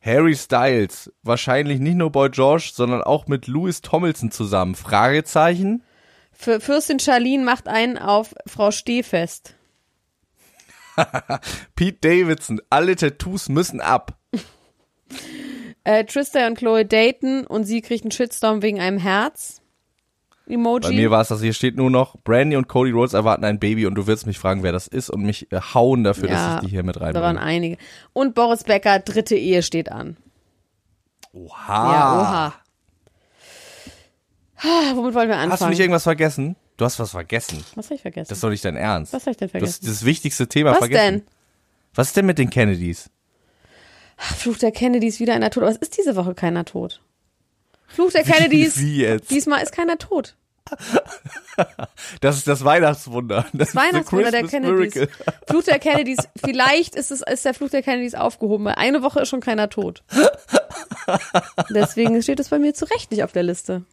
Harry 0.00 0.36
Styles, 0.36 1.12
wahrscheinlich 1.22 1.80
nicht 1.80 1.96
nur 1.96 2.10
Boy 2.10 2.30
George, 2.30 2.70
sondern 2.72 3.02
auch 3.02 3.26
mit 3.26 3.46
Louis 3.46 3.80
Tomlinson 3.80 4.30
zusammen. 4.30 4.74
Fragezeichen? 4.74 5.82
Für 6.32 6.60
Fürstin 6.60 7.00
Charlene 7.00 7.44
macht 7.44 7.66
einen 7.66 7.98
auf 7.98 8.34
Frau 8.46 8.70
Stehfest. 8.70 9.54
Pete 11.76 11.98
Davidson, 12.00 12.60
alle 12.70 12.96
Tattoos 12.96 13.48
müssen 13.48 13.80
ab. 13.80 14.16
Äh, 15.84 16.04
Trista 16.04 16.46
und 16.46 16.58
Chloe 16.58 16.84
daten 16.84 17.46
und 17.46 17.64
sie 17.64 17.80
kriegt 17.80 18.04
einen 18.04 18.10
Shitstorm 18.10 18.62
wegen 18.62 18.80
einem 18.80 18.98
Herz. 18.98 19.62
Emoji. 20.48 20.88
Bei 20.88 20.94
mir 20.94 21.10
war 21.10 21.20
es 21.22 21.28
das, 21.28 21.40
hier 21.42 21.52
steht 21.52 21.76
nur 21.76 21.90
noch, 21.90 22.16
Brandy 22.22 22.56
und 22.56 22.68
Cody 22.68 22.92
Rhodes 22.92 23.14
erwarten 23.14 23.44
ein 23.44 23.58
Baby 23.58 23.86
und 23.86 23.94
du 23.96 24.06
wirst 24.06 24.26
mich 24.26 24.38
fragen, 24.38 24.62
wer 24.62 24.70
das 24.72 24.86
ist 24.86 25.10
und 25.10 25.22
mich 25.22 25.50
äh, 25.52 25.60
hauen 25.74 26.04
dafür, 26.04 26.28
dass 26.28 26.54
ich 26.54 26.60
die 26.68 26.70
hier 26.70 26.84
mit 26.84 26.96
Da 26.96 27.00
waren 27.00 27.14
reinbringe. 27.14 27.40
einige. 27.40 27.78
Und 28.12 28.34
Boris 28.34 28.62
Becker, 28.64 29.00
dritte 29.00 29.34
Ehe 29.36 29.62
steht 29.62 29.90
an. 29.90 30.16
Oha. 31.32 31.92
Ja, 31.92 32.20
oha. 32.20 32.54
Ah, 34.58 34.94
Womit 34.96 35.14
wollen 35.14 35.28
wir 35.28 35.34
anfangen? 35.36 35.52
Hast 35.52 35.62
du 35.62 35.66
nicht 35.68 35.80
irgendwas 35.80 36.04
vergessen? 36.04 36.56
Du 36.76 36.84
hast 36.84 36.98
was 36.98 37.10
vergessen. 37.12 37.64
Was 37.74 37.86
habe 37.86 37.94
ich 37.94 38.02
vergessen? 38.02 38.28
Das 38.28 38.38
ist 38.38 38.44
doch 38.44 38.50
nicht 38.50 38.64
dein 38.64 38.76
Ernst. 38.76 39.12
Was 39.12 39.22
habe 39.22 39.30
ich 39.30 39.36
denn 39.38 39.48
vergessen? 39.48 39.86
das 39.86 40.04
wichtigste 40.04 40.46
Thema 40.46 40.72
Was 40.72 40.78
vergessen. 40.78 41.02
denn? 41.20 41.22
Was 41.94 42.08
ist 42.08 42.16
denn 42.16 42.26
mit 42.26 42.38
den 42.38 42.50
Kennedys? 42.50 43.10
Ach, 44.18 44.34
Fluch 44.36 44.58
der 44.58 44.72
Kennedys, 44.72 45.18
wieder 45.20 45.34
einer 45.34 45.50
tot. 45.50 45.62
Aber 45.62 45.72
es 45.72 45.78
ist 45.78 45.96
diese 45.96 46.16
Woche 46.16 46.34
keiner 46.34 46.64
tot. 46.64 47.00
Fluch 47.86 48.10
der 48.12 48.22
Kennedys, 48.24 48.78
Wie 48.78 48.98
jetzt? 48.98 49.30
diesmal 49.30 49.62
ist 49.62 49.72
keiner 49.72 49.98
tot. 49.98 50.36
Das 52.20 52.36
ist 52.36 52.46
das 52.46 52.64
Weihnachtswunder. 52.64 53.46
Das, 53.54 53.70
ist 53.70 53.74
Weihnachtswunder 53.76 54.30
der 54.30 54.46
Kennedys. 54.46 54.94
Miracle. 54.94 55.08
Fluch 55.46 55.62
der 55.64 55.78
Kennedys, 55.78 56.18
vielleicht 56.44 56.94
ist 56.94 57.10
es 57.10 57.22
ist 57.22 57.46
der 57.46 57.54
Fluch 57.54 57.70
der 57.70 57.82
Kennedys 57.82 58.14
aufgehoben, 58.14 58.66
weil 58.66 58.74
eine 58.74 59.02
Woche 59.02 59.20
ist 59.20 59.30
schon 59.30 59.40
keiner 59.40 59.70
tot. 59.70 60.02
Deswegen 61.70 62.20
steht 62.22 62.40
es 62.40 62.50
bei 62.50 62.58
mir 62.58 62.74
zu 62.74 62.84
Recht 62.84 63.10
nicht 63.10 63.22
auf 63.24 63.32
der 63.32 63.42
Liste. 63.44 63.84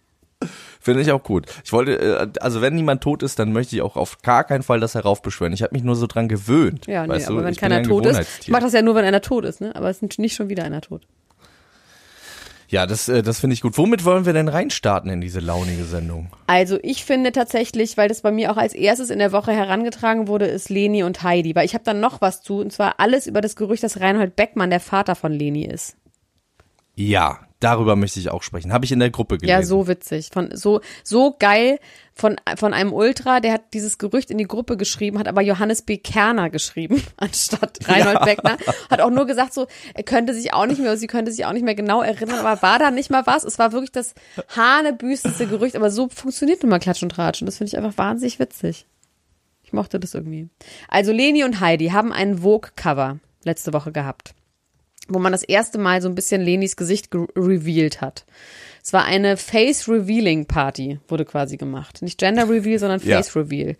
Finde 0.79 1.01
ich 1.01 1.11
auch 1.11 1.23
gut. 1.23 1.45
Ich 1.63 1.71
wollte, 1.73 1.99
äh, 1.99 2.27
also 2.39 2.61
wenn 2.61 2.75
niemand 2.75 3.01
tot 3.01 3.23
ist, 3.23 3.39
dann 3.39 3.53
möchte 3.53 3.75
ich 3.75 3.81
auch 3.81 3.95
auf 3.95 4.21
gar 4.21 4.43
keinen 4.43 4.63
Fall 4.63 4.79
das 4.79 4.95
heraufbeschwören. 4.95 5.53
Ich 5.53 5.63
habe 5.63 5.73
mich 5.73 5.83
nur 5.83 5.95
so 5.95 6.07
dran 6.07 6.27
gewöhnt. 6.27 6.87
Ja, 6.87 7.03
nee, 7.03 7.13
weißt 7.13 7.29
du? 7.29 7.33
aber 7.33 7.45
wenn 7.45 7.53
ich 7.53 7.59
keiner 7.59 7.77
ein 7.77 7.83
tot 7.83 8.05
ist, 8.05 8.21
ich 8.41 8.49
mache 8.49 8.63
das 8.63 8.73
ja 8.73 8.81
nur, 8.81 8.95
wenn 8.95 9.05
einer 9.05 9.21
tot 9.21 9.45
ist, 9.45 9.61
ne? 9.61 9.75
Aber 9.75 9.89
es 9.89 10.01
ist 10.01 10.19
nicht 10.19 10.35
schon 10.35 10.49
wieder 10.49 10.63
einer 10.63 10.81
tot. 10.81 11.07
Ja, 12.73 12.87
das, 12.87 13.07
äh, 13.07 13.21
das 13.21 13.39
finde 13.39 13.53
ich 13.53 13.61
gut. 13.61 13.77
Womit 13.77 14.03
wollen 14.03 14.25
wir 14.25 14.33
denn 14.33 14.47
reinstarten 14.47 15.11
in 15.11 15.21
diese 15.21 15.39
launige 15.39 15.83
Sendung? 15.83 16.31
Also 16.47 16.79
ich 16.81 17.05
finde 17.05 17.31
tatsächlich, 17.31 17.97
weil 17.97 18.09
das 18.09 18.21
bei 18.21 18.31
mir 18.31 18.51
auch 18.51 18.57
als 18.57 18.73
erstes 18.73 19.11
in 19.11 19.19
der 19.19 19.31
Woche 19.31 19.51
herangetragen 19.51 20.27
wurde, 20.27 20.47
ist 20.47 20.69
Leni 20.69 21.03
und 21.03 21.21
Heidi. 21.21 21.55
Weil 21.55 21.65
ich 21.65 21.75
habe 21.75 21.83
dann 21.83 21.99
noch 21.99 22.19
was 22.19 22.41
zu, 22.41 22.57
und 22.57 22.73
zwar 22.73 22.99
alles 22.99 23.27
über 23.27 23.41
das 23.41 23.55
Gerücht, 23.55 23.83
dass 23.83 23.99
Reinhold 23.99 24.35
Beckmann 24.35 24.71
der 24.71 24.79
Vater 24.79 25.13
von 25.13 25.31
Leni 25.31 25.65
ist. 25.65 25.97
Ja, 26.95 27.41
darüber 27.63 27.95
möchte 27.95 28.19
ich 28.19 28.29
auch 28.29 28.43
sprechen. 28.43 28.73
Habe 28.73 28.85
ich 28.85 28.91
in 28.91 28.99
der 28.99 29.09
Gruppe 29.09 29.37
gelesen. 29.37 29.61
Ja, 29.61 29.65
so 29.65 29.87
witzig. 29.87 30.29
Von 30.31 30.55
so 30.55 30.81
so 31.03 31.35
geil 31.37 31.79
von 32.13 32.35
von 32.57 32.73
einem 32.73 32.93
Ultra, 32.93 33.39
der 33.39 33.53
hat 33.53 33.73
dieses 33.73 33.97
Gerücht 33.97 34.29
in 34.29 34.37
die 34.37 34.47
Gruppe 34.47 34.77
geschrieben, 34.77 35.17
hat 35.19 35.27
aber 35.27 35.41
Johannes 35.41 35.81
B. 35.81 35.97
Kerner 35.97 36.49
geschrieben 36.49 37.01
anstatt 37.17 37.79
Reinhold 37.87 38.19
ja. 38.19 38.25
Beckner. 38.25 38.57
Hat 38.89 39.01
auch 39.01 39.09
nur 39.09 39.25
gesagt 39.25 39.53
so, 39.53 39.67
er 39.93 40.03
könnte 40.03 40.33
sich 40.33 40.53
auch 40.53 40.65
nicht 40.65 40.79
mehr, 40.79 40.97
sie 40.97 41.07
könnte 41.07 41.31
sich 41.31 41.45
auch 41.45 41.53
nicht 41.53 41.65
mehr 41.65 41.75
genau 41.75 42.01
erinnern, 42.01 42.45
aber 42.45 42.61
war 42.61 42.79
da 42.79 42.91
nicht 42.91 43.09
mal 43.09 43.25
was. 43.25 43.43
Es 43.43 43.57
war 43.59 43.71
wirklich 43.71 43.91
das 43.91 44.13
hanebüsteste 44.55 45.47
Gerücht, 45.47 45.75
aber 45.75 45.89
so 45.89 46.09
funktioniert 46.09 46.61
nun 46.63 46.69
mal 46.69 46.79
Klatsch 46.79 47.03
und 47.03 47.09
Tratsch 47.09 47.41
und 47.41 47.45
das 47.45 47.57
finde 47.57 47.69
ich 47.69 47.77
einfach 47.77 47.97
wahnsinnig 47.97 48.39
witzig. 48.39 48.85
Ich 49.63 49.73
mochte 49.73 49.99
das 49.99 50.13
irgendwie. 50.13 50.49
Also 50.87 51.11
Leni 51.11 51.43
und 51.43 51.59
Heidi 51.59 51.87
haben 51.87 52.13
einen 52.13 52.39
Vogue-Cover 52.39 53.19
letzte 53.43 53.73
Woche 53.73 53.91
gehabt 53.91 54.35
wo 55.07 55.19
man 55.19 55.31
das 55.31 55.43
erste 55.43 55.77
Mal 55.77 56.01
so 56.01 56.09
ein 56.09 56.15
bisschen 56.15 56.41
Lenis 56.41 56.75
Gesicht 56.75 57.09
revealed 57.13 58.01
hat. 58.01 58.25
Es 58.83 58.93
war 58.93 59.05
eine 59.05 59.37
Face 59.37 59.87
Revealing 59.87 60.45
Party, 60.45 60.99
wurde 61.07 61.25
quasi 61.25 61.57
gemacht. 61.57 62.01
Nicht 62.01 62.19
Gender 62.19 62.49
Reveal, 62.49 62.79
sondern 62.79 62.99
Face 62.99 63.33
ja. 63.33 63.41
Reveal. 63.41 63.75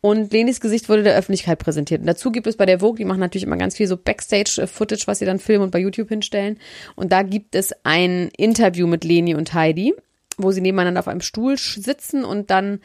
Und 0.00 0.32
Lenis 0.32 0.60
Gesicht 0.60 0.88
wurde 0.88 1.04
der 1.04 1.16
Öffentlichkeit 1.16 1.60
präsentiert. 1.60 2.00
Und 2.00 2.08
dazu 2.08 2.32
gibt 2.32 2.48
es 2.48 2.56
bei 2.56 2.66
der 2.66 2.80
Vogue, 2.80 2.96
die 2.96 3.04
machen 3.04 3.20
natürlich 3.20 3.44
immer 3.44 3.56
ganz 3.56 3.76
viel 3.76 3.86
so 3.86 3.96
Backstage-Footage, 3.96 5.06
was 5.06 5.20
sie 5.20 5.26
dann 5.26 5.38
filmen 5.38 5.62
und 5.62 5.70
bei 5.70 5.78
YouTube 5.78 6.08
hinstellen. 6.08 6.58
Und 6.96 7.12
da 7.12 7.22
gibt 7.22 7.54
es 7.54 7.72
ein 7.84 8.28
Interview 8.36 8.88
mit 8.88 9.04
Leni 9.04 9.36
und 9.36 9.54
Heidi, 9.54 9.94
wo 10.38 10.50
sie 10.50 10.60
nebeneinander 10.60 10.98
auf 10.98 11.06
einem 11.06 11.20
Stuhl 11.20 11.56
sitzen 11.56 12.24
und 12.24 12.50
dann 12.50 12.80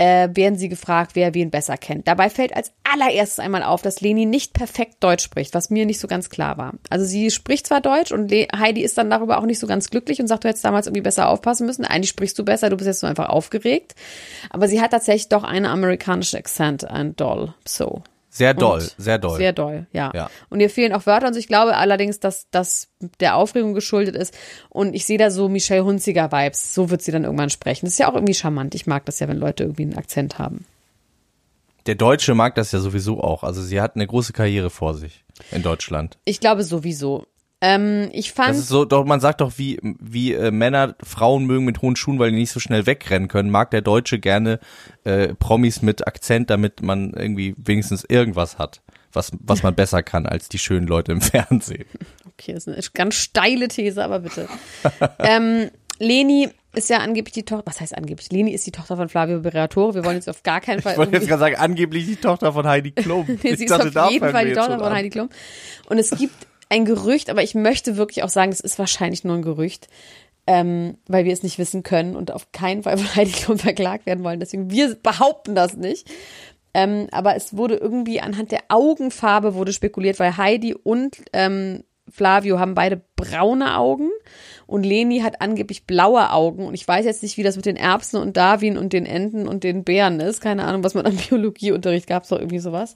äh, 0.00 0.30
werden 0.32 0.56
sie 0.56 0.70
gefragt, 0.70 1.10
wer 1.14 1.34
wen 1.34 1.50
besser 1.50 1.76
kennt. 1.76 2.08
Dabei 2.08 2.30
fällt 2.30 2.56
als 2.56 2.72
allererstes 2.90 3.38
einmal 3.38 3.62
auf, 3.62 3.82
dass 3.82 4.00
Leni 4.00 4.24
nicht 4.24 4.54
perfekt 4.54 4.96
Deutsch 5.00 5.22
spricht, 5.22 5.52
was 5.52 5.68
mir 5.68 5.84
nicht 5.84 6.00
so 6.00 6.08
ganz 6.08 6.30
klar 6.30 6.56
war. 6.56 6.72
Also 6.88 7.04
sie 7.04 7.30
spricht 7.30 7.66
zwar 7.66 7.82
Deutsch 7.82 8.10
und 8.10 8.30
Le 8.30 8.48
Heidi 8.56 8.80
ist 8.80 8.96
dann 8.96 9.10
darüber 9.10 9.38
auch 9.38 9.44
nicht 9.44 9.58
so 9.58 9.66
ganz 9.66 9.90
glücklich 9.90 10.18
und 10.18 10.26
sagt, 10.26 10.44
du 10.44 10.48
hättest 10.48 10.64
damals 10.64 10.86
irgendwie 10.86 11.02
besser 11.02 11.28
aufpassen 11.28 11.66
müssen. 11.66 11.84
Eigentlich 11.84 12.08
sprichst 12.08 12.38
du 12.38 12.46
besser, 12.46 12.70
du 12.70 12.78
bist 12.78 12.86
jetzt 12.86 13.00
so 13.00 13.06
einfach 13.06 13.28
aufgeregt. 13.28 13.94
Aber 14.48 14.68
sie 14.68 14.80
hat 14.80 14.92
tatsächlich 14.92 15.28
doch 15.28 15.44
eine 15.44 15.68
amerikanische 15.68 16.38
Akzent, 16.38 16.88
ein 16.88 17.14
Doll. 17.14 17.52
So. 17.68 18.02
Sehr 18.32 18.54
doll, 18.54 18.78
und 18.78 18.94
sehr 18.96 19.18
doll. 19.18 19.36
Sehr 19.36 19.52
doll, 19.52 19.86
ja. 19.92 20.12
ja. 20.14 20.30
Und 20.50 20.60
ihr 20.60 20.70
fehlen 20.70 20.92
auch 20.92 21.04
Wörter 21.04 21.26
und 21.26 21.36
ich 21.36 21.48
glaube 21.48 21.76
allerdings, 21.76 22.20
dass 22.20 22.46
das 22.52 22.88
der 23.18 23.34
Aufregung 23.34 23.74
geschuldet 23.74 24.14
ist. 24.14 24.32
Und 24.68 24.94
ich 24.94 25.04
sehe 25.04 25.18
da 25.18 25.32
so 25.32 25.48
Michelle 25.48 25.84
Hunziger 25.84 26.30
Vibes. 26.30 26.72
So 26.72 26.90
wird 26.90 27.02
sie 27.02 27.10
dann 27.10 27.24
irgendwann 27.24 27.50
sprechen. 27.50 27.86
Das 27.86 27.94
ist 27.94 27.98
ja 27.98 28.08
auch 28.08 28.14
irgendwie 28.14 28.34
charmant. 28.34 28.76
Ich 28.76 28.86
mag 28.86 29.04
das 29.04 29.18
ja, 29.18 29.26
wenn 29.26 29.36
Leute 29.36 29.64
irgendwie 29.64 29.82
einen 29.82 29.98
Akzent 29.98 30.38
haben. 30.38 30.64
Der 31.86 31.96
Deutsche 31.96 32.34
mag 32.34 32.54
das 32.54 32.70
ja 32.70 32.78
sowieso 32.78 33.20
auch. 33.20 33.42
Also 33.42 33.62
sie 33.62 33.80
hat 33.80 33.96
eine 33.96 34.06
große 34.06 34.32
Karriere 34.32 34.70
vor 34.70 34.94
sich 34.94 35.24
in 35.50 35.62
Deutschland. 35.62 36.18
Ich 36.24 36.38
glaube 36.38 36.62
sowieso. 36.62 37.26
Ähm, 37.62 38.08
ich 38.12 38.32
fand. 38.32 38.50
Das 38.50 38.58
ist 38.58 38.68
so, 38.68 38.84
doch, 38.84 39.04
man 39.04 39.20
sagt 39.20 39.42
doch, 39.42 39.52
wie, 39.56 39.78
wie 39.82 40.32
äh, 40.32 40.50
Männer 40.50 40.94
Frauen 41.02 41.44
mögen 41.44 41.66
mit 41.66 41.82
hohen 41.82 41.94
Schuhen, 41.94 42.18
weil 42.18 42.30
die 42.30 42.38
nicht 42.38 42.52
so 42.52 42.60
schnell 42.60 42.86
wegrennen 42.86 43.28
können, 43.28 43.50
mag 43.50 43.70
der 43.70 43.82
Deutsche 43.82 44.18
gerne 44.18 44.60
äh, 45.04 45.34
Promis 45.34 45.82
mit 45.82 46.06
Akzent, 46.06 46.48
damit 46.48 46.82
man 46.82 47.12
irgendwie 47.12 47.54
wenigstens 47.58 48.04
irgendwas 48.04 48.58
hat, 48.58 48.80
was, 49.12 49.32
was 49.40 49.62
man 49.62 49.74
besser 49.74 50.02
kann 50.02 50.26
als 50.26 50.48
die 50.48 50.58
schönen 50.58 50.86
Leute 50.86 51.12
im 51.12 51.20
Fernsehen. 51.20 51.84
Okay, 52.32 52.54
das 52.54 52.66
ist 52.66 52.68
eine 52.68 52.82
ganz 52.94 53.16
steile 53.16 53.68
These, 53.68 54.02
aber 54.02 54.20
bitte. 54.20 54.48
ähm, 55.18 55.70
Leni 55.98 56.48
ist 56.72 56.88
ja 56.88 56.98
angeblich 56.98 57.34
die 57.34 57.42
Tochter, 57.42 57.66
was 57.66 57.80
heißt 57.80 57.94
angeblich? 57.94 58.30
Leni 58.32 58.52
ist 58.52 58.66
die 58.66 58.70
Tochter 58.70 58.96
von 58.96 59.10
Flavio 59.10 59.40
Beratore. 59.40 59.96
Wir 59.96 60.04
wollen 60.04 60.16
jetzt 60.16 60.30
auf 60.30 60.42
gar 60.42 60.62
keinen 60.62 60.80
Fall. 60.80 60.92
Ich 60.92 60.98
wollte 60.98 61.12
jetzt 61.12 61.28
gerade 61.28 61.40
sagen, 61.40 61.56
angeblich 61.56 62.06
die 62.06 62.16
Tochter 62.16 62.54
von 62.54 62.66
Heidi 62.66 62.92
Klum. 62.92 63.26
sie 63.42 63.48
ist 63.48 63.72
auf 63.72 64.10
jeden 64.10 64.30
Fall 64.30 64.46
die 64.46 64.54
Tochter 64.54 64.78
von 64.78 64.92
Heidi 64.92 65.10
Klum. 65.10 65.28
Und 65.88 65.98
es 65.98 66.10
gibt 66.10 66.46
ein 66.70 66.86
Gerücht, 66.86 67.28
aber 67.28 67.42
ich 67.42 67.54
möchte 67.54 67.96
wirklich 67.96 68.22
auch 68.22 68.28
sagen, 68.30 68.52
es 68.52 68.60
ist 68.60 68.78
wahrscheinlich 68.78 69.24
nur 69.24 69.36
ein 69.36 69.42
Gerücht, 69.42 69.88
ähm, 70.46 70.96
weil 71.06 71.24
wir 71.26 71.32
es 71.32 71.42
nicht 71.42 71.58
wissen 71.58 71.82
können 71.82 72.16
und 72.16 72.32
auf 72.32 72.52
keinen 72.52 72.84
Fall 72.84 72.96
von 72.98 73.14
Heidi 73.14 73.32
Klum 73.32 73.58
verklagt 73.58 74.06
werden 74.06 74.24
wollen. 74.24 74.40
Deswegen, 74.40 74.70
wir 74.70 74.94
behaupten 74.94 75.54
das 75.54 75.76
nicht. 75.76 76.08
Ähm, 76.72 77.08
aber 77.10 77.34
es 77.34 77.56
wurde 77.56 77.74
irgendwie 77.74 78.20
anhand 78.20 78.52
der 78.52 78.62
Augenfarbe 78.68 79.54
wurde 79.54 79.72
spekuliert, 79.72 80.20
weil 80.20 80.36
Heidi 80.36 80.72
und 80.72 81.16
ähm, 81.32 81.82
Flavio 82.08 82.60
haben 82.60 82.74
beide 82.74 83.00
braune 83.16 83.76
Augen 83.76 84.10
und 84.66 84.84
Leni 84.84 85.20
hat 85.20 85.40
angeblich 85.40 85.84
blaue 85.84 86.30
Augen 86.30 86.66
und 86.66 86.74
ich 86.74 86.86
weiß 86.86 87.04
jetzt 87.04 87.22
nicht, 87.24 87.36
wie 87.36 87.42
das 87.42 87.56
mit 87.56 87.66
den 87.66 87.76
Erbsen 87.76 88.20
und 88.20 88.36
Darwin 88.36 88.78
und 88.78 88.92
den 88.92 89.06
Enten 89.06 89.48
und 89.48 89.64
den 89.64 89.82
Bären 89.84 90.20
ist. 90.20 90.40
Keine 90.40 90.64
Ahnung, 90.64 90.84
was 90.84 90.94
man 90.94 91.06
am 91.06 91.16
Biologieunterricht 91.28 92.06
gab, 92.06 92.28
doch 92.28 92.38
irgendwie 92.38 92.60
sowas. 92.60 92.94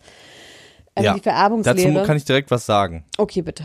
Also 0.95 1.07
ja, 1.07 1.15
die 1.15 1.21
Vererbungslehre. 1.21 1.93
Dazu 1.93 2.07
kann 2.07 2.17
ich 2.17 2.25
direkt 2.25 2.51
was 2.51 2.67
sagen. 2.67 3.05
Okay, 3.19 3.43
bitte. 3.43 3.65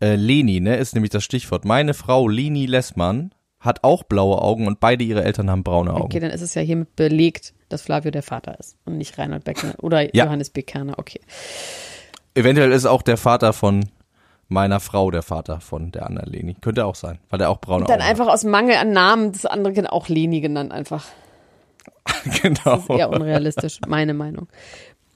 Äh, 0.00 0.14
Leni, 0.14 0.60
ne, 0.60 0.76
ist 0.76 0.94
nämlich 0.94 1.10
das 1.10 1.24
Stichwort. 1.24 1.64
Meine 1.64 1.92
Frau 1.92 2.26
Leni 2.26 2.66
Lessmann 2.66 3.32
hat 3.60 3.84
auch 3.84 4.02
blaue 4.04 4.40
Augen 4.40 4.66
und 4.66 4.80
beide 4.80 5.04
ihre 5.04 5.22
Eltern 5.22 5.50
haben 5.50 5.62
braune 5.62 5.92
Augen. 5.92 6.04
Okay, 6.04 6.20
dann 6.20 6.30
ist 6.30 6.40
es 6.40 6.54
ja 6.54 6.62
hiermit 6.62 6.96
belegt, 6.96 7.52
dass 7.68 7.82
Flavio 7.82 8.10
der 8.10 8.22
Vater 8.22 8.58
ist 8.58 8.76
und 8.86 8.96
nicht 8.96 9.18
Reinhard 9.18 9.44
Beckner 9.44 9.74
oder 9.82 10.02
ja. 10.16 10.24
Johannes 10.24 10.50
B. 10.50 10.62
Kerner. 10.62 10.98
Okay. 10.98 11.20
Eventuell 12.34 12.72
ist 12.72 12.86
auch 12.86 13.02
der 13.02 13.18
Vater 13.18 13.52
von 13.52 13.84
meiner 14.48 14.80
Frau 14.80 15.10
der 15.10 15.22
Vater 15.22 15.60
von 15.60 15.92
der 15.92 16.06
anderen 16.06 16.30
Leni. 16.30 16.54
Könnte 16.54 16.86
auch 16.86 16.94
sein, 16.94 17.18
weil 17.28 17.40
er 17.40 17.50
auch 17.50 17.60
braune 17.60 17.82
und 17.82 17.90
dann 17.90 18.00
Augen 18.00 18.08
einfach 18.08 18.26
hat. 18.26 18.34
aus 18.34 18.44
Mangel 18.44 18.76
an 18.76 18.92
Namen 18.92 19.32
das 19.32 19.44
andere 19.44 19.74
Kind 19.74 19.90
auch 19.90 20.08
Leni 20.08 20.40
genannt 20.40 20.72
einfach. 20.72 21.04
genau. 22.42 22.60
Das 22.64 22.82
ist 22.84 22.90
eher 22.90 23.10
unrealistisch, 23.10 23.80
meine 23.86 24.14
Meinung. 24.14 24.48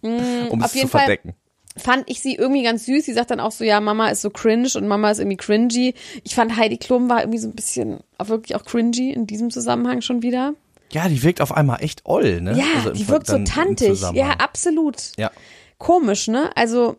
Mhm, 0.05 0.49
um 0.51 0.63
es 0.63 0.73
zu 0.73 0.87
verdecken. 0.87 1.31
Fall 1.31 1.39
fand 1.77 2.09
ich 2.09 2.21
sie 2.21 2.35
irgendwie 2.35 2.63
ganz 2.63 2.87
süß. 2.87 3.05
Sie 3.05 3.13
sagt 3.13 3.31
dann 3.31 3.41
auch 3.41 3.51
so, 3.51 3.65
ja, 3.65 3.81
Mama 3.81 4.09
ist 4.09 4.23
so 4.23 4.31
cringe 4.31 4.69
und 4.77 4.87
Mama 4.87 5.11
ist 5.11 5.19
irgendwie 5.19 5.37
cringy. 5.37 5.95
Ich 6.23 6.35
fand 6.35 6.57
Heidi 6.57 6.77
Klum 6.77 7.09
war 7.09 7.21
irgendwie 7.21 7.39
so 7.39 7.49
ein 7.49 7.55
bisschen 7.55 8.01
auch 8.19 8.29
wirklich 8.29 8.55
auch 8.57 8.65
cringy 8.65 9.13
in 9.13 9.27
diesem 9.27 9.51
Zusammenhang 9.51 10.01
schon 10.01 10.23
wieder. 10.23 10.55
Ja, 10.93 11.09
die 11.09 11.23
wirkt 11.23 11.41
auf 11.41 11.53
einmal 11.53 11.83
echt 11.83 12.03
oll, 12.05 12.41
ne? 12.41 12.57
Ja, 12.57 12.65
also 12.77 12.91
die 12.93 13.09
wirkt 13.09 13.27
so 13.27 13.39
tantig. 13.45 14.01
Ja, 14.13 14.33
absolut. 14.39 15.13
Ja. 15.17 15.33
Komisch, 15.79 16.29
ne? 16.29 16.57
Also 16.57 16.97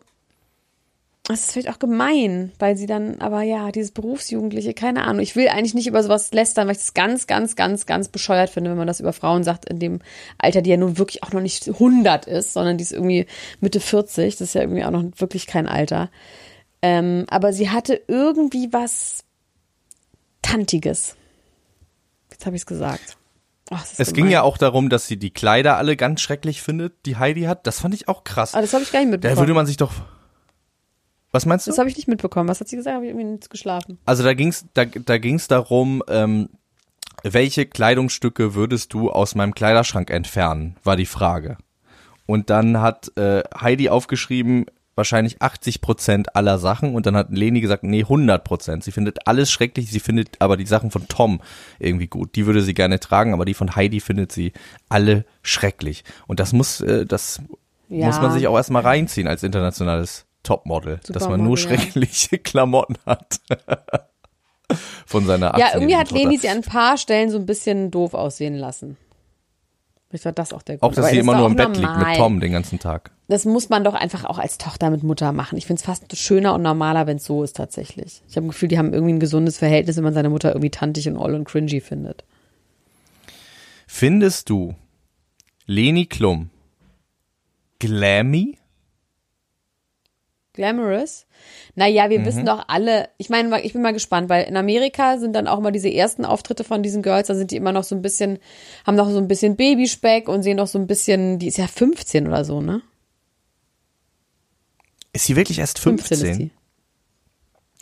das 1.27 1.41
ist 1.41 1.51
vielleicht 1.53 1.70
auch 1.70 1.79
gemein, 1.79 2.51
weil 2.60 2.77
sie 2.77 2.86
dann, 2.86 3.20
aber 3.20 3.41
ja, 3.41 3.72
dieses 3.72 3.91
Berufsjugendliche, 3.91 4.75
keine 4.75 5.05
Ahnung. 5.05 5.22
Ich 5.22 5.36
will 5.36 5.48
eigentlich 5.48 5.74
nicht 5.74 5.88
über 5.88 6.03
sowas 6.03 6.32
lästern, 6.32 6.67
weil 6.67 6.75
ich 6.75 6.82
das 6.82 6.94
ganz, 6.94 7.25
ganz, 7.25 7.55
ganz, 7.55 7.88
ganz 7.88 8.10
bescheuert 8.10 8.51
finde, 8.51 8.70
wenn 8.70 8.77
man 8.77 8.86
das 8.86 9.00
über 9.00 9.12
Frauen 9.12 9.44
sagt, 9.44 9.65
in 9.65 9.79
dem 9.79 10.01
Alter, 10.38 10.62
die 10.62 10.70
ja 10.70 10.77
nun 10.77 11.00
wirklich 11.00 11.24
auch 11.24 11.32
noch 11.32 11.41
nicht 11.41 11.67
100 11.67 12.27
ist, 12.27 12.53
sondern 12.53 12.77
die 12.77 12.84
ist 12.84 12.91
irgendwie 12.91 13.25
Mitte 13.60 13.79
40. 13.79 14.36
Das 14.36 14.50
ist 14.50 14.53
ja 14.53 14.62
irgendwie 14.62 14.86
auch 14.86 14.91
noch 14.91 15.03
wirklich 15.17 15.48
kein 15.48 15.67
Alter. 15.67 16.12
Ähm, 16.84 17.25
aber 17.27 17.53
sie 17.53 17.72
hatte 17.72 18.00
irgendwie 18.08 18.72
was 18.72 19.24
Tantiges. 20.44 21.15
Jetzt 22.29 22.46
habe 22.46 22.55
ich 22.55 22.62
es 22.62 22.65
gesagt. 22.67 23.17
Ach, 23.72 23.84
es 23.84 23.98
gemein. 23.98 24.13
ging 24.13 24.27
ja 24.29 24.44
auch 24.44 24.60
darum, 24.60 24.89
dass 24.89 25.08
sie 25.08 25.17
die 25.17 25.32
Kleider 25.32 25.77
alle 25.77 25.98
ganz 25.98 26.22
schrecklich 26.22 26.62
findet, 26.62 26.94
die 27.08 27.15
Heidi 27.15 27.44
hat. 27.44 27.65
Das 27.65 27.79
fand 27.79 27.96
ich 27.96 28.08
auch 28.08 28.24
krass. 28.24 28.53
Aber 28.53 28.60
ah, 28.60 28.62
das 28.62 28.74
habe 28.74 28.84
ich 28.84 28.91
gar 28.91 29.00
nicht 29.00 29.10
mitbekommen. 29.10 29.36
Da 29.36 29.41
würde 29.41 29.55
man 29.55 29.65
sich 29.65 29.77
doch 29.77 29.91
was 31.36 31.46
meinst 31.46 31.68
du? 31.68 31.72
Das 31.72 31.77
habe 31.77 31.89
ich 31.89 31.98
nicht 31.98 32.08
mitbekommen. 32.08 32.50
Was 32.50 32.62
hat 32.62 32.70
sie 32.70 32.77
gesagt? 32.77 32.96
Habe 32.96 33.06
ich 33.06 33.12
irgendwie 33.12 33.27
nicht 33.32 33.50
geschlafen. 33.50 34.00
Also 34.06 34.24
da 34.24 34.34
ging's, 34.34 34.65
da, 34.74 34.86
da 34.86 35.18
ging's 35.18 35.48
darum, 35.48 36.01
ähm, 36.08 36.50
welche 37.24 37.65
Kleidungsstücke 37.65 38.56
würdest 38.56 38.94
du 38.94 39.12
aus 39.12 39.36
meinem 39.36 39.54
Kleiderschrank 39.54 40.10
entfernen, 40.10 40.77
war 40.84 40.96
die 40.96 41.06
Frage. 41.06 41.58
Und 42.25 42.50
dann 42.50 42.82
hat 42.82 43.15
äh, 43.18 43.44
Heidi 43.60 43.89
aufgeschrieben, 43.89 44.65
wahrscheinlich 44.96 45.42
80 45.42 45.82
Prozent 45.82 46.36
aller 46.36 46.58
Sachen 46.58 46.96
und 46.96 47.06
dann 47.06 47.18
hat 47.18 47.30
Leni 47.32 47.60
gesagt, 47.60 47.84
nee, 47.84 48.01
100 48.01 48.44
Prozent. 48.44 48.84
Sie 48.84 48.92
findet 48.92 49.27
alles 49.27 49.51
schrecklich, 49.51 49.92
sie 49.92 50.00
findet 50.00 50.42
aber 50.42 50.56
die 50.56 50.65
Sachen 50.65 50.89
von 50.89 51.08
Tom 51.10 51.42
irgendwie 51.80 52.08
gut. 52.08 52.36
Die 52.36 52.46
würde 52.46 52.62
sie 52.62 52.74
gerne 52.74 53.00
tragen, 53.00 53.34
aber 53.34 53.44
die 53.44 53.54
von 53.54 53.75
Heidi 53.75 54.00
findet 54.00 54.32
sie 54.32 54.54
alle 54.88 55.25
schrecklich. 55.44 56.06
Und 56.27 56.39
das 56.39 56.54
muss, 56.54 56.80
äh, 56.80 57.06
das 57.06 57.42
ja. 57.89 58.08
muss 58.08 58.22
man 58.22 58.32
sich 58.32 58.48
auch 58.48 58.56
erstmal 58.56 58.84
reinziehen 58.84 59.27
als 59.27 59.44
internationales 59.44 60.25
Topmodel, 60.46 61.00
dass 61.08 61.28
man 61.28 61.44
nur 61.44 61.58
schreckliche 61.58 62.38
ja. 62.38 62.42
Klamotten 62.42 62.98
hat. 63.06 63.40
Von 65.06 65.25
seiner 65.25 65.58
Ja, 65.60 65.74
irgendwie 65.74 65.96
hat 65.96 66.12
Leni 66.12 66.38
sie 66.38 66.50
an 66.50 66.58
ein 66.58 66.64
paar 66.64 66.98
Stellen 66.98 67.30
so 67.30 67.38
ein 67.38 67.46
bisschen 67.46 67.92
doof 67.92 68.14
aussehen 68.14 68.56
lassen. 68.56 68.98
Vielleicht 70.10 70.25
war 70.25 70.32
das 70.32 70.54
auch 70.54 70.62
der 70.62 70.78
Grund. 70.78 70.92
Auch, 70.92 70.96
dass 70.96 71.12
sie 71.12 71.18
immer 71.18 71.36
nur 71.36 71.48
im 71.48 71.56
Bett 71.56 71.75
liegt 71.78 71.98
mit 71.98 72.16
Tom 72.16 72.40
den 72.40 72.52
ganzen 72.52 72.80
Tag. 72.80 73.12
Das 73.28 73.44
muss 73.46 73.70
man 73.70 73.84
doch 73.84 73.96
einfach 73.96 74.24
auch 74.25 74.38
als 74.38 74.58
Tochter 74.58 74.90
mit 74.90 75.04
Mutter 75.04 75.32
machen. 75.32 75.58
Ich 75.58 75.66
finde 75.66 75.80
es 75.80 75.86
fast 75.86 76.16
schöner 76.16 76.54
und 76.54 76.62
normaler, 76.62 77.08
wenn 77.08 77.18
es 77.18 77.25
so 77.25 77.44
ist 77.44 77.56
tatsächlich. 77.56 78.22
Ich 78.30 78.38
habe 78.38 78.48
ein 78.48 78.50
Gefühl, 78.50 78.70
die 78.70 78.78
haben 78.78 78.94
irgendwie 78.94 79.14
ein 79.14 79.20
gesundes 79.20 79.58
Verhältnis, 79.58 79.98
wenn 79.98 80.04
man 80.04 80.14
seine 80.14 80.30
Mutter 80.30 80.50
irgendwie 80.50 80.70
tantig 80.70 81.08
und 81.08 81.18
all 81.18 81.34
und 81.34 81.46
cringy 81.46 81.82
findet. 81.82 82.24
Findest 83.88 84.50
du 84.50 84.75
Leni 85.66 86.06
Klum 86.06 86.50
glammy 87.80 88.58
Glamorous? 90.56 91.26
Naja, 91.76 92.06
Mhm. 92.06 92.10
wir 92.10 92.26
wissen 92.26 92.46
doch 92.46 92.66
alle, 92.68 93.10
ich 93.18 93.30
meine, 93.30 93.62
ich 93.62 93.74
bin 93.74 93.82
mal 93.82 93.94
gespannt, 93.94 94.30
weil 94.30 94.46
in 94.46 94.58
Amerika 94.58 95.18
sind 95.18 95.34
dann 95.34 95.48
auch 95.48 95.60
mal 95.60 95.72
diese 95.72 95.92
ersten 95.94 96.26
Auftritte 96.26 96.64
von 96.64 96.82
diesen 96.82 97.02
Girls, 97.04 97.28
da 97.28 97.36
sind 97.36 97.52
die 97.52 97.58
immer 97.58 97.72
noch 97.72 97.84
so 97.84 97.96
ein 97.96 98.02
bisschen, 98.02 98.40
haben 98.86 98.96
noch 98.96 99.10
so 99.10 99.18
ein 99.18 99.28
bisschen 99.28 99.56
Babyspeck 99.56 100.28
und 100.30 100.44
sehen 100.44 100.58
noch 100.58 100.68
so 100.68 100.80
ein 100.80 100.88
bisschen, 100.88 101.38
die 101.40 101.48
ist 101.48 101.58
ja 101.58 101.68
15 101.68 102.28
oder 102.28 102.44
so, 102.46 102.62
ne? 102.62 102.82
Ist 105.14 105.26
sie 105.26 105.36
wirklich 105.36 105.60
erst 105.60 105.80
15? 105.80 106.18
15 106.18 106.32
ist 106.32 106.40
die. 106.40 106.52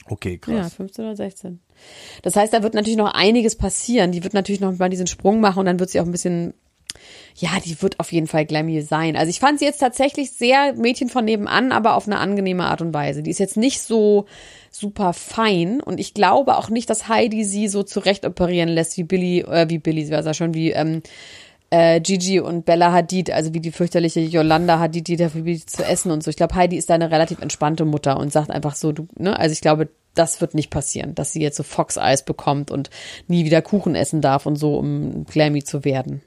Okay, 0.06 0.39
Ja, 0.48 0.62
krass. 0.63 0.74
15 0.74 1.06
oder 1.06 1.15
16. 1.15 1.60
Das 2.22 2.36
heißt, 2.36 2.53
da 2.53 2.62
wird 2.62 2.74
natürlich 2.74 2.98
noch 2.98 3.13
einiges 3.13 3.56
passieren. 3.56 4.12
Die 4.12 4.24
wird 4.24 4.34
natürlich 4.34 4.60
noch 4.62 4.77
mal 4.77 4.89
diesen 4.89 5.08
Sprung 5.08 5.39
machen 5.39 5.60
und 5.60 5.65
dann 5.65 5.80
wird 5.80 5.89
sie 5.89 6.00
auch 6.01 6.06
ein 6.06 6.12
bisschen, 6.12 6.53
ja, 7.36 7.50
die 7.63 7.82
wird 7.82 8.00
auf 8.00 8.12
jeden 8.12 8.28
Fall 8.28 8.46
glammy 8.46 8.82
sein. 8.82 9.16
Also 9.16 9.30
ich 9.30 9.40
fand 9.40 9.60
sie 9.60 9.66
jetzt 9.66 9.80
tatsächlich 9.80 10.32
sehr 10.32 10.74
Mädchen 10.74 11.10
von 11.10 11.25
nebenan, 11.25 11.72
aber 11.72 11.96
auf 11.96 12.08
eine 12.08 12.20
angenehme 12.20 12.66
Art 12.66 12.82
und 12.82 12.94
Weise. 12.94 13.24
Die 13.24 13.32
ist 13.32 13.40
jetzt 13.40 13.58
nicht 13.58 13.82
so 13.82 14.25
super 14.70 15.13
fein 15.13 15.82
und 15.82 16.00
ich 16.00 16.13
glaube 16.13 16.58
auch 16.58 16.70
nicht, 16.70 16.90
dass 16.90 17.08
Heidi 17.08 17.44
sie 17.44 17.68
so 17.68 17.84
zurecht 17.84 18.25
operieren 18.25 18.70
lässt 18.70 18.98
wie 18.98 19.04
Billy, 19.04 19.40
äh, 19.42 19.70
wie 19.70 19.80
Billy, 19.80 20.06
sie 20.06 20.12
war 20.12 20.24
ja 20.24 20.34
schon 20.34 20.54
wie, 20.54 20.72
ähm, 20.72 21.02
äh, 21.74 22.02
Gigi 22.02 22.40
und 22.40 22.66
Bella 22.66 22.92
Hadid, 22.92 23.32
also 23.32 23.54
wie 23.56 23.60
die 23.60 23.72
fürchterliche 23.72 24.20
Yolanda 24.20 24.78
Hadid, 24.78 25.08
die 25.08 25.16
dafür 25.16 25.42
bietet 25.42 25.72
zu 25.72 25.84
essen 25.84 26.12
und 26.12 26.24
so. 26.24 26.30
Ich 26.30 26.38
glaube, 26.38 26.54
Heidi 26.54 26.78
ist 26.78 26.92
da 26.92 26.94
eine 26.94 27.10
relativ 27.10 27.40
entspannte 27.42 27.84
Mutter 27.84 28.18
und 28.18 28.32
sagt 28.32 28.52
einfach 28.52 28.75
so, 28.75 28.92
du, 28.92 29.08
ne, 29.18 29.40
also 29.40 29.54
ich 29.54 29.62
glaube, 29.62 29.90
das 30.13 30.40
wird 30.40 30.54
nicht 30.54 30.70
passieren, 30.70 31.16
dass 31.16 31.34
sie 31.34 31.42
jetzt 31.42 31.58
so 31.58 31.63
Fox 31.63 31.98
Eis 31.98 32.24
bekommt 32.25 32.70
und 32.70 32.92
nie 33.28 33.46
wieder 33.46 33.63
Kuchen 33.63 33.96
essen 33.96 34.22
darf 34.22 34.46
und 34.46 34.56
so, 34.56 34.78
um 34.78 35.25
glammy 35.25 35.63
zu 35.63 35.84
werden. 35.84 36.22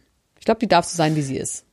Ich 0.46 0.48
glaube, 0.48 0.60
die 0.60 0.68
darf 0.68 0.84
so 0.84 0.96
sein, 0.96 1.16
wie 1.16 1.22
sie 1.22 1.38
ist. 1.38 1.64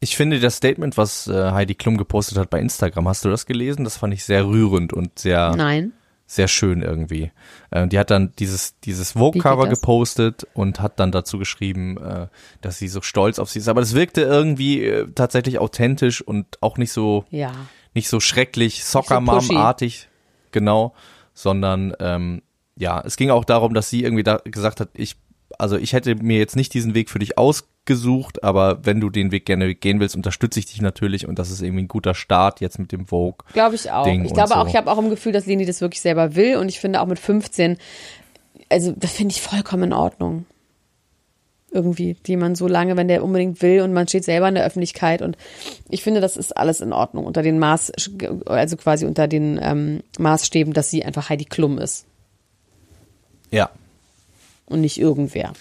Ich 0.00 0.14
finde 0.14 0.38
das 0.38 0.56
Statement, 0.56 0.98
was 0.98 1.28
äh, 1.28 1.52
Heidi 1.52 1.74
Klum 1.74 1.96
gepostet 1.96 2.36
hat 2.36 2.50
bei 2.50 2.60
Instagram, 2.60 3.08
hast 3.08 3.24
du 3.24 3.30
das 3.30 3.46
gelesen? 3.46 3.84
Das 3.84 3.96
fand 3.96 4.12
ich 4.12 4.22
sehr 4.22 4.46
rührend 4.46 4.92
und 4.92 5.18
sehr, 5.18 5.56
Nein. 5.56 5.94
sehr 6.26 6.46
schön 6.46 6.82
irgendwie. 6.82 7.32
Äh, 7.70 7.88
die 7.88 7.98
hat 7.98 8.10
dann 8.10 8.34
dieses, 8.38 8.78
dieses 8.80 9.14
geht 9.14 9.42
das? 9.46 9.70
gepostet 9.70 10.46
und 10.52 10.82
hat 10.82 11.00
dann 11.00 11.10
dazu 11.10 11.38
geschrieben, 11.38 11.96
äh, 11.96 12.26
dass 12.60 12.76
sie 12.76 12.88
so 12.88 13.00
stolz 13.00 13.38
auf 13.38 13.48
sie 13.48 13.60
ist. 13.60 13.68
Aber 13.68 13.80
das 13.80 13.94
wirkte 13.94 14.20
irgendwie 14.20 14.84
äh, 14.84 15.10
tatsächlich 15.14 15.58
authentisch 15.58 16.20
und 16.20 16.62
auch 16.62 16.76
nicht 16.76 16.92
so, 16.92 17.24
Ja. 17.30 17.52
nicht 17.94 18.10
so 18.10 18.20
schrecklich 18.20 18.84
Soccer 18.84 19.22
Mom-artig, 19.22 20.10
genau, 20.52 20.92
sondern 21.32 21.94
ähm, 21.98 22.42
ja, 22.76 23.02
es 23.06 23.16
ging 23.16 23.30
auch 23.30 23.46
darum, 23.46 23.72
dass 23.72 23.88
sie 23.88 24.02
irgendwie 24.04 24.22
da 24.24 24.36
gesagt 24.44 24.80
hat, 24.80 24.90
ich, 24.92 25.16
also 25.58 25.76
ich 25.76 25.92
hätte 25.92 26.14
mir 26.16 26.38
jetzt 26.38 26.56
nicht 26.56 26.72
diesen 26.74 26.94
Weg 26.94 27.10
für 27.10 27.18
dich 27.18 27.38
ausgesucht, 27.38 28.44
aber 28.44 28.84
wenn 28.84 29.00
du 29.00 29.10
den 29.10 29.32
Weg 29.32 29.46
gerne 29.46 29.74
gehen 29.74 30.00
willst, 30.00 30.16
unterstütze 30.16 30.60
ich 30.60 30.66
dich 30.66 30.80
natürlich 30.80 31.26
und 31.26 31.38
das 31.38 31.50
ist 31.50 31.62
irgendwie 31.62 31.84
ein 31.84 31.88
guter 31.88 32.14
Start 32.14 32.60
jetzt 32.60 32.78
mit 32.78 32.92
dem 32.92 33.06
Vogue. 33.06 33.44
Glaube 33.52 33.74
ich 33.74 33.90
auch. 33.90 34.04
Ding 34.04 34.24
ich 34.24 34.32
glaube 34.32 34.50
so. 34.50 34.54
auch, 34.54 34.68
ich 34.68 34.76
habe 34.76 34.90
auch 34.90 34.98
im 34.98 35.10
Gefühl, 35.10 35.32
dass 35.32 35.46
Leni 35.46 35.66
das 35.66 35.80
wirklich 35.80 36.00
selber 36.00 36.34
will 36.34 36.56
und 36.56 36.68
ich 36.68 36.80
finde 36.80 37.00
auch 37.00 37.06
mit 37.06 37.18
15, 37.18 37.78
also 38.68 38.92
das 38.96 39.12
finde 39.12 39.32
ich 39.32 39.42
vollkommen 39.42 39.84
in 39.84 39.92
Ordnung. 39.92 40.46
Irgendwie, 41.72 42.14
die 42.26 42.36
man 42.36 42.56
so 42.56 42.66
lange, 42.66 42.96
wenn 42.96 43.06
der 43.06 43.22
unbedingt 43.22 43.62
will 43.62 43.82
und 43.82 43.92
man 43.92 44.08
steht 44.08 44.24
selber 44.24 44.48
in 44.48 44.56
der 44.56 44.64
Öffentlichkeit 44.64 45.22
und 45.22 45.36
ich 45.88 46.02
finde, 46.02 46.20
das 46.20 46.36
ist 46.36 46.56
alles 46.56 46.80
in 46.80 46.92
Ordnung 46.92 47.26
unter 47.26 47.42
den 47.42 47.60
Maß, 47.60 47.92
also 48.46 48.76
quasi 48.76 49.06
unter 49.06 49.28
den 49.28 49.60
ähm, 49.62 50.02
Maßstäben, 50.18 50.72
dass 50.72 50.90
sie 50.90 51.04
einfach 51.04 51.28
Heidi 51.28 51.44
Klum 51.44 51.78
ist 51.78 52.06
Ja. 53.52 53.70
Und 54.70 54.80
nicht 54.80 54.98
irgendwer. 54.98 55.52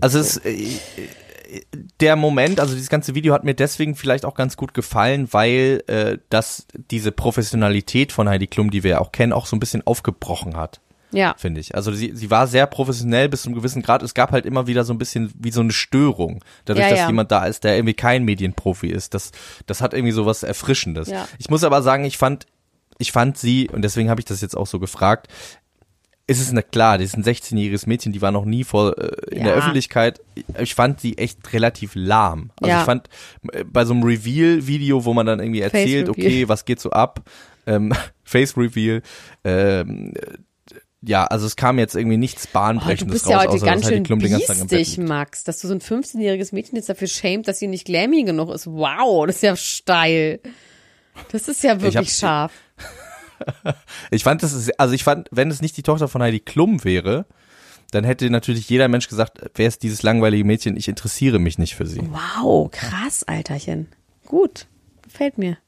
Also 0.00 0.18
es, 0.18 0.38
äh, 0.38 0.78
der 2.00 2.16
Moment, 2.16 2.60
also 2.60 2.74
dieses 2.74 2.88
ganze 2.88 3.14
Video 3.14 3.32
hat 3.34 3.44
mir 3.44 3.54
deswegen 3.54 3.94
vielleicht 3.94 4.24
auch 4.24 4.34
ganz 4.34 4.56
gut 4.56 4.74
gefallen, 4.74 5.28
weil 5.32 5.82
äh, 5.86 6.18
das 6.28 6.66
diese 6.90 7.12
Professionalität 7.12 8.12
von 8.12 8.28
Heidi 8.28 8.46
Klum, 8.46 8.70
die 8.70 8.82
wir 8.82 8.92
ja 8.92 9.00
auch 9.00 9.12
kennen, 9.12 9.32
auch 9.32 9.46
so 9.46 9.56
ein 9.56 9.60
bisschen 9.60 9.86
aufgebrochen 9.86 10.56
hat. 10.56 10.80
Ja. 11.12 11.34
finde 11.38 11.60
ich. 11.60 11.74
Also 11.74 11.92
sie, 11.92 12.12
sie 12.14 12.30
war 12.30 12.46
sehr 12.46 12.66
professionell 12.66 13.28
bis 13.28 13.42
zu 13.42 13.48
einem 13.48 13.54
gewissen 13.54 13.80
Grad. 13.80 14.02
Es 14.02 14.12
gab 14.12 14.32
halt 14.32 14.44
immer 14.44 14.66
wieder 14.66 14.84
so 14.84 14.92
ein 14.92 14.98
bisschen 14.98 15.32
wie 15.38 15.52
so 15.52 15.60
eine 15.60 15.72
Störung, 15.72 16.44
dadurch, 16.64 16.84
Ja, 16.84 16.90
dass 16.90 16.98
ja. 16.98 17.06
jemand 17.06 17.30
da 17.30 17.46
ist, 17.46 17.64
der 17.64 17.76
irgendwie 17.76 17.94
kein 17.94 18.24
Medienprofi 18.24 18.88
ist. 18.88 19.14
Das, 19.14 19.30
das 19.66 19.80
hat 19.80 19.94
irgendwie 19.94 20.12
so 20.12 20.26
was 20.26 20.42
Erfrischendes. 20.42 21.08
Ja. 21.08 21.28
Ich 21.38 21.48
muss 21.48 21.64
aber 21.64 21.80
sagen, 21.82 22.04
ich 22.04 22.18
fand, 22.18 22.46
ich 22.98 23.12
fand 23.12 23.38
sie, 23.38 23.70
und 23.70 23.82
deswegen 23.82 24.10
habe 24.10 24.20
ich 24.20 24.24
das 24.24 24.40
jetzt 24.40 24.56
auch 24.56 24.66
so 24.66 24.80
gefragt, 24.80 25.28
ist 26.28 26.40
es 26.40 26.50
na 26.52 26.62
klar, 26.62 26.98
die 26.98 27.04
ist 27.04 27.16
ein 27.16 27.22
16-jähriges 27.22 27.88
Mädchen, 27.88 28.12
die 28.12 28.20
war 28.20 28.32
noch 28.32 28.44
nie 28.44 28.64
vor 28.64 28.98
äh, 28.98 29.34
in 29.34 29.44
der 29.44 29.52
Ja. 29.52 29.58
Öffentlichkeit. 29.58 30.20
Ich 30.60 30.74
fand 30.74 31.00
sie 31.00 31.16
echt 31.18 31.52
relativ 31.52 31.92
lahm. 31.94 32.50
Also 32.60 32.70
Ja. 32.70 32.80
ich 32.80 32.84
fand 32.84 33.08
äh, 33.52 33.62
bei 33.64 33.84
so 33.84 33.94
einem 33.94 34.02
Reveal-Video, 34.02 35.04
wo 35.04 35.14
man 35.14 35.26
dann 35.26 35.38
irgendwie 35.40 35.60
erzählt, 35.60 36.08
okay, 36.08 36.48
was 36.48 36.64
geht 36.64 36.80
so 36.80 36.90
ab, 36.90 37.20
ähm, 37.66 37.92
Face 38.24 38.56
Reveal, 38.56 39.02
ähm, 39.44 40.14
ja, 41.02 41.24
also 41.24 41.46
es 41.46 41.54
kam 41.54 41.78
jetzt 41.78 41.94
irgendwie 41.94 42.16
nichts 42.16 42.46
Oh, 42.46 42.48
du 42.48 42.52
Bahnbrechendes 42.54 43.12
bist 43.20 43.26
ja 43.28 43.36
raus, 43.36 43.44
heute 43.46 43.54
außer 43.56 43.66
ganz 43.66 43.84
Heidi 43.86 44.04
schön 44.06 44.18
Bett 44.18 44.68
biestig. 44.68 44.98
Max, 44.98 45.44
dass 45.44 45.60
du 45.60 45.68
so 45.68 45.74
ein 45.74 45.80
15-jähriges 45.80 46.52
Mädchen 46.52 46.74
jetzt 46.76 46.88
dafür 46.88 47.06
schämt, 47.06 47.46
dass 47.46 47.60
sie 47.60 47.68
nicht 47.68 47.84
glammy 47.84 48.24
genug 48.24 48.50
ist. 48.50 48.66
Wow, 48.66 49.26
das 49.26 49.36
ist 49.36 49.42
ja 49.42 49.54
steil. 49.54 50.40
Das 51.30 51.46
ist 51.46 51.62
ja 51.62 51.80
wirklich 51.80 52.10
scharf. 52.12 52.52
Ich 54.10 54.24
fand 54.24 54.42
das 54.42 54.52
ist, 54.52 54.78
also 54.78 54.94
ich 54.94 55.04
fand, 55.04 55.28
wenn 55.30 55.50
es 55.50 55.62
nicht 55.62 55.76
die 55.76 55.82
Tochter 55.82 56.08
von 56.08 56.22
Heidi 56.22 56.40
Klum 56.40 56.84
wäre, 56.84 57.26
dann 57.90 58.04
hätte 58.04 58.28
natürlich 58.30 58.68
jeder 58.68 58.88
Mensch 58.88 59.08
gesagt, 59.08 59.50
wer 59.54 59.68
ist 59.68 59.82
dieses 59.82 60.02
langweilige 60.02 60.44
Mädchen, 60.44 60.76
ich 60.76 60.88
interessiere 60.88 61.38
mich 61.38 61.58
nicht 61.58 61.74
für 61.74 61.86
sie. 61.86 62.02
Wow, 62.10 62.70
krass, 62.70 63.24
Alterchen. 63.24 63.88
Gut, 64.26 64.66
gefällt 65.02 65.38
mir. 65.38 65.58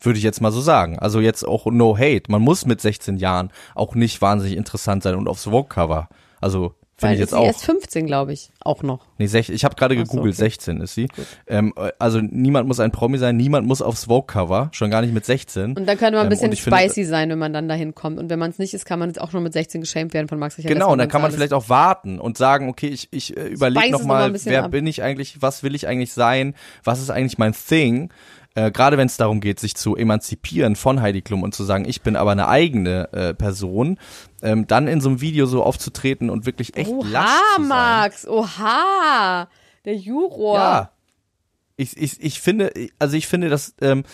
Würde 0.00 0.18
ich 0.18 0.24
jetzt 0.24 0.40
mal 0.40 0.52
so 0.52 0.60
sagen. 0.60 0.98
Also 0.98 1.20
jetzt 1.20 1.46
auch 1.46 1.66
no 1.66 1.96
hate. 1.96 2.30
Man 2.30 2.42
muss 2.42 2.66
mit 2.66 2.80
16 2.80 3.16
Jahren 3.16 3.50
auch 3.74 3.94
nicht 3.94 4.20
wahnsinnig 4.20 4.56
interessant 4.56 5.02
sein 5.02 5.14
und 5.14 5.26
aufs 5.26 5.44
Vogue-Cover. 5.44 6.08
Also 6.40 6.74
finde 6.98 7.14
ich 7.14 7.20
jetzt 7.20 7.34
auch. 7.34 7.44
erst 7.44 7.64
15, 7.64 8.06
glaube 8.06 8.32
ich, 8.32 8.50
auch 8.60 8.82
noch. 8.82 9.00
Nee, 9.18 9.26
sech, 9.26 9.50
ich 9.50 9.64
habe 9.64 9.74
gerade 9.76 9.94
Ach 9.94 9.98
so, 9.98 10.04
gegoogelt, 10.12 10.34
okay. 10.34 10.44
16 10.44 10.80
ist 10.80 10.94
sie. 10.94 11.08
Ähm, 11.46 11.72
also 11.98 12.20
niemand 12.20 12.68
muss 12.68 12.80
ein 12.80 12.90
Promi 12.92 13.18
sein, 13.18 13.36
niemand 13.36 13.66
muss 13.66 13.82
aufs 13.82 14.04
Vogue-Cover, 14.04 14.68
schon 14.72 14.90
gar 14.90 15.02
nicht 15.02 15.12
mit 15.14 15.24
16. 15.24 15.76
Und 15.76 15.86
dann 15.86 15.98
könnte 15.98 16.12
man 16.12 16.20
ein 16.20 16.22
Ähm, 16.26 16.28
bisschen 16.30 16.46
und 16.48 16.52
ich 16.54 16.62
finde- 16.62 16.78
spicy 16.78 17.04
sein, 17.04 17.28
wenn 17.30 17.38
man 17.38 17.52
dann 17.52 17.68
dahin 17.68 17.94
kommt. 17.94 18.18
Und 18.18 18.30
wenn 18.30 18.38
man 18.38 18.50
es 18.50 18.58
nicht 18.58 18.72
ist, 18.74 18.84
kann 18.86 18.98
man 18.98 19.08
jetzt 19.10 19.20
auch 19.20 19.30
schon 19.30 19.42
mit 19.42 19.52
16 19.52 19.80
geschämt 19.80 20.14
werden 20.14 20.28
von 20.28 20.38
Max 20.38 20.56
Richard. 20.58 20.72
Genau, 20.72 20.92
und 20.92 20.98
dann 20.98 21.08
kann 21.08 21.22
man 21.22 21.30
vielleicht 21.32 21.52
auch 21.52 21.68
warten 21.68 22.18
und 22.18 22.38
sagen, 22.38 22.68
okay, 22.68 22.88
ich, 22.88 23.08
ich 23.10 23.36
äh, 23.36 23.46
überlege 23.48 23.90
noch 23.92 24.00
nochmal, 24.00 24.32
wer 24.44 24.64
ab. 24.64 24.70
bin 24.70 24.86
ich 24.86 25.02
eigentlich, 25.02 25.40
was 25.42 25.62
will 25.62 25.74
ich 25.74 25.86
eigentlich 25.86 26.12
sein, 26.12 26.54
was 26.84 27.00
ist 27.00 27.10
eigentlich 27.10 27.38
mein 27.38 27.52
Thing? 27.54 28.10
Äh, 28.56 28.70
Gerade 28.70 28.96
wenn 28.96 29.06
es 29.06 29.18
darum 29.18 29.40
geht, 29.40 29.60
sich 29.60 29.76
zu 29.76 29.96
emanzipieren 29.96 30.76
von 30.76 31.02
Heidi 31.02 31.20
Klum 31.20 31.42
und 31.42 31.54
zu 31.54 31.62
sagen, 31.62 31.84
ich 31.86 32.00
bin 32.00 32.16
aber 32.16 32.32
eine 32.32 32.48
eigene 32.48 33.12
äh, 33.12 33.34
Person, 33.34 33.98
ähm, 34.40 34.66
dann 34.66 34.88
in 34.88 35.02
so 35.02 35.10
einem 35.10 35.20
Video 35.20 35.44
so 35.44 35.62
aufzutreten 35.62 36.30
und 36.30 36.46
wirklich 36.46 36.74
echt 36.74 36.90
lasch 36.90 37.28
Oha, 37.28 37.56
zu 37.56 37.62
sein. 37.62 37.68
Max, 37.68 38.26
oha. 38.26 39.48
Der 39.84 39.94
Juror. 39.94 40.58
Ja. 40.58 40.90
Ich, 41.76 41.98
ich, 41.98 42.22
ich 42.22 42.40
finde, 42.40 42.72
also 42.98 43.16
ich 43.16 43.28
finde, 43.28 43.50
dass 43.50 43.74
ähm, 43.82 44.04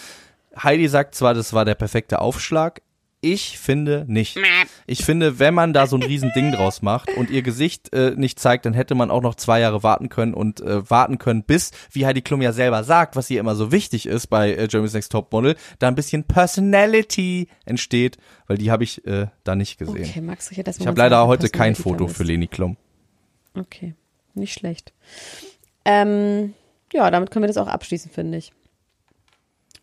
Heidi 0.60 0.88
sagt 0.88 1.14
zwar, 1.14 1.34
das 1.34 1.52
war 1.52 1.64
der 1.64 1.76
perfekte 1.76 2.20
Aufschlag. 2.20 2.82
Ich 3.24 3.56
finde 3.56 4.04
nicht. 4.08 4.36
Ich 4.84 5.04
finde, 5.04 5.38
wenn 5.38 5.54
man 5.54 5.72
da 5.72 5.86
so 5.86 5.96
ein 5.96 6.02
riesen 6.02 6.32
Ding 6.34 6.50
draus 6.50 6.82
macht 6.82 7.08
und 7.16 7.30
ihr 7.30 7.42
Gesicht 7.42 7.94
äh, 7.94 8.14
nicht 8.16 8.40
zeigt, 8.40 8.66
dann 8.66 8.74
hätte 8.74 8.96
man 8.96 9.12
auch 9.12 9.22
noch 9.22 9.36
zwei 9.36 9.60
Jahre 9.60 9.84
warten 9.84 10.08
können 10.08 10.34
und 10.34 10.60
äh, 10.60 10.90
warten 10.90 11.18
können, 11.18 11.44
bis, 11.44 11.70
wie 11.92 12.04
Heidi 12.04 12.20
Klum 12.20 12.42
ja 12.42 12.52
selber 12.52 12.82
sagt, 12.82 13.14
was 13.14 13.30
ihr 13.30 13.38
immer 13.38 13.54
so 13.54 13.70
wichtig 13.70 14.06
ist 14.06 14.26
bei 14.26 14.52
äh, 14.56 14.66
Germany's 14.66 14.94
Next 14.94 15.12
Topmodel, 15.12 15.54
da 15.78 15.86
ein 15.86 15.94
bisschen 15.94 16.24
Personality 16.24 17.46
entsteht, 17.64 18.18
weil 18.48 18.58
die 18.58 18.72
habe 18.72 18.82
ich 18.82 19.06
äh, 19.06 19.28
da 19.44 19.54
nicht 19.54 19.78
gesehen. 19.78 20.04
Okay, 20.04 20.20
Max 20.20 20.50
das 20.64 20.80
Ich 20.80 20.86
habe 20.88 20.98
leider 20.98 21.24
heute 21.28 21.48
kein 21.48 21.76
Foto 21.76 22.08
für 22.08 22.24
Leni 22.24 22.48
Klum. 22.48 22.76
Okay, 23.54 23.94
nicht 24.34 24.52
schlecht. 24.52 24.92
Ähm, 25.84 26.54
ja, 26.92 27.08
damit 27.12 27.30
können 27.30 27.44
wir 27.44 27.48
das 27.48 27.56
auch 27.56 27.68
abschließen, 27.68 28.10
finde 28.10 28.38
ich. 28.38 28.52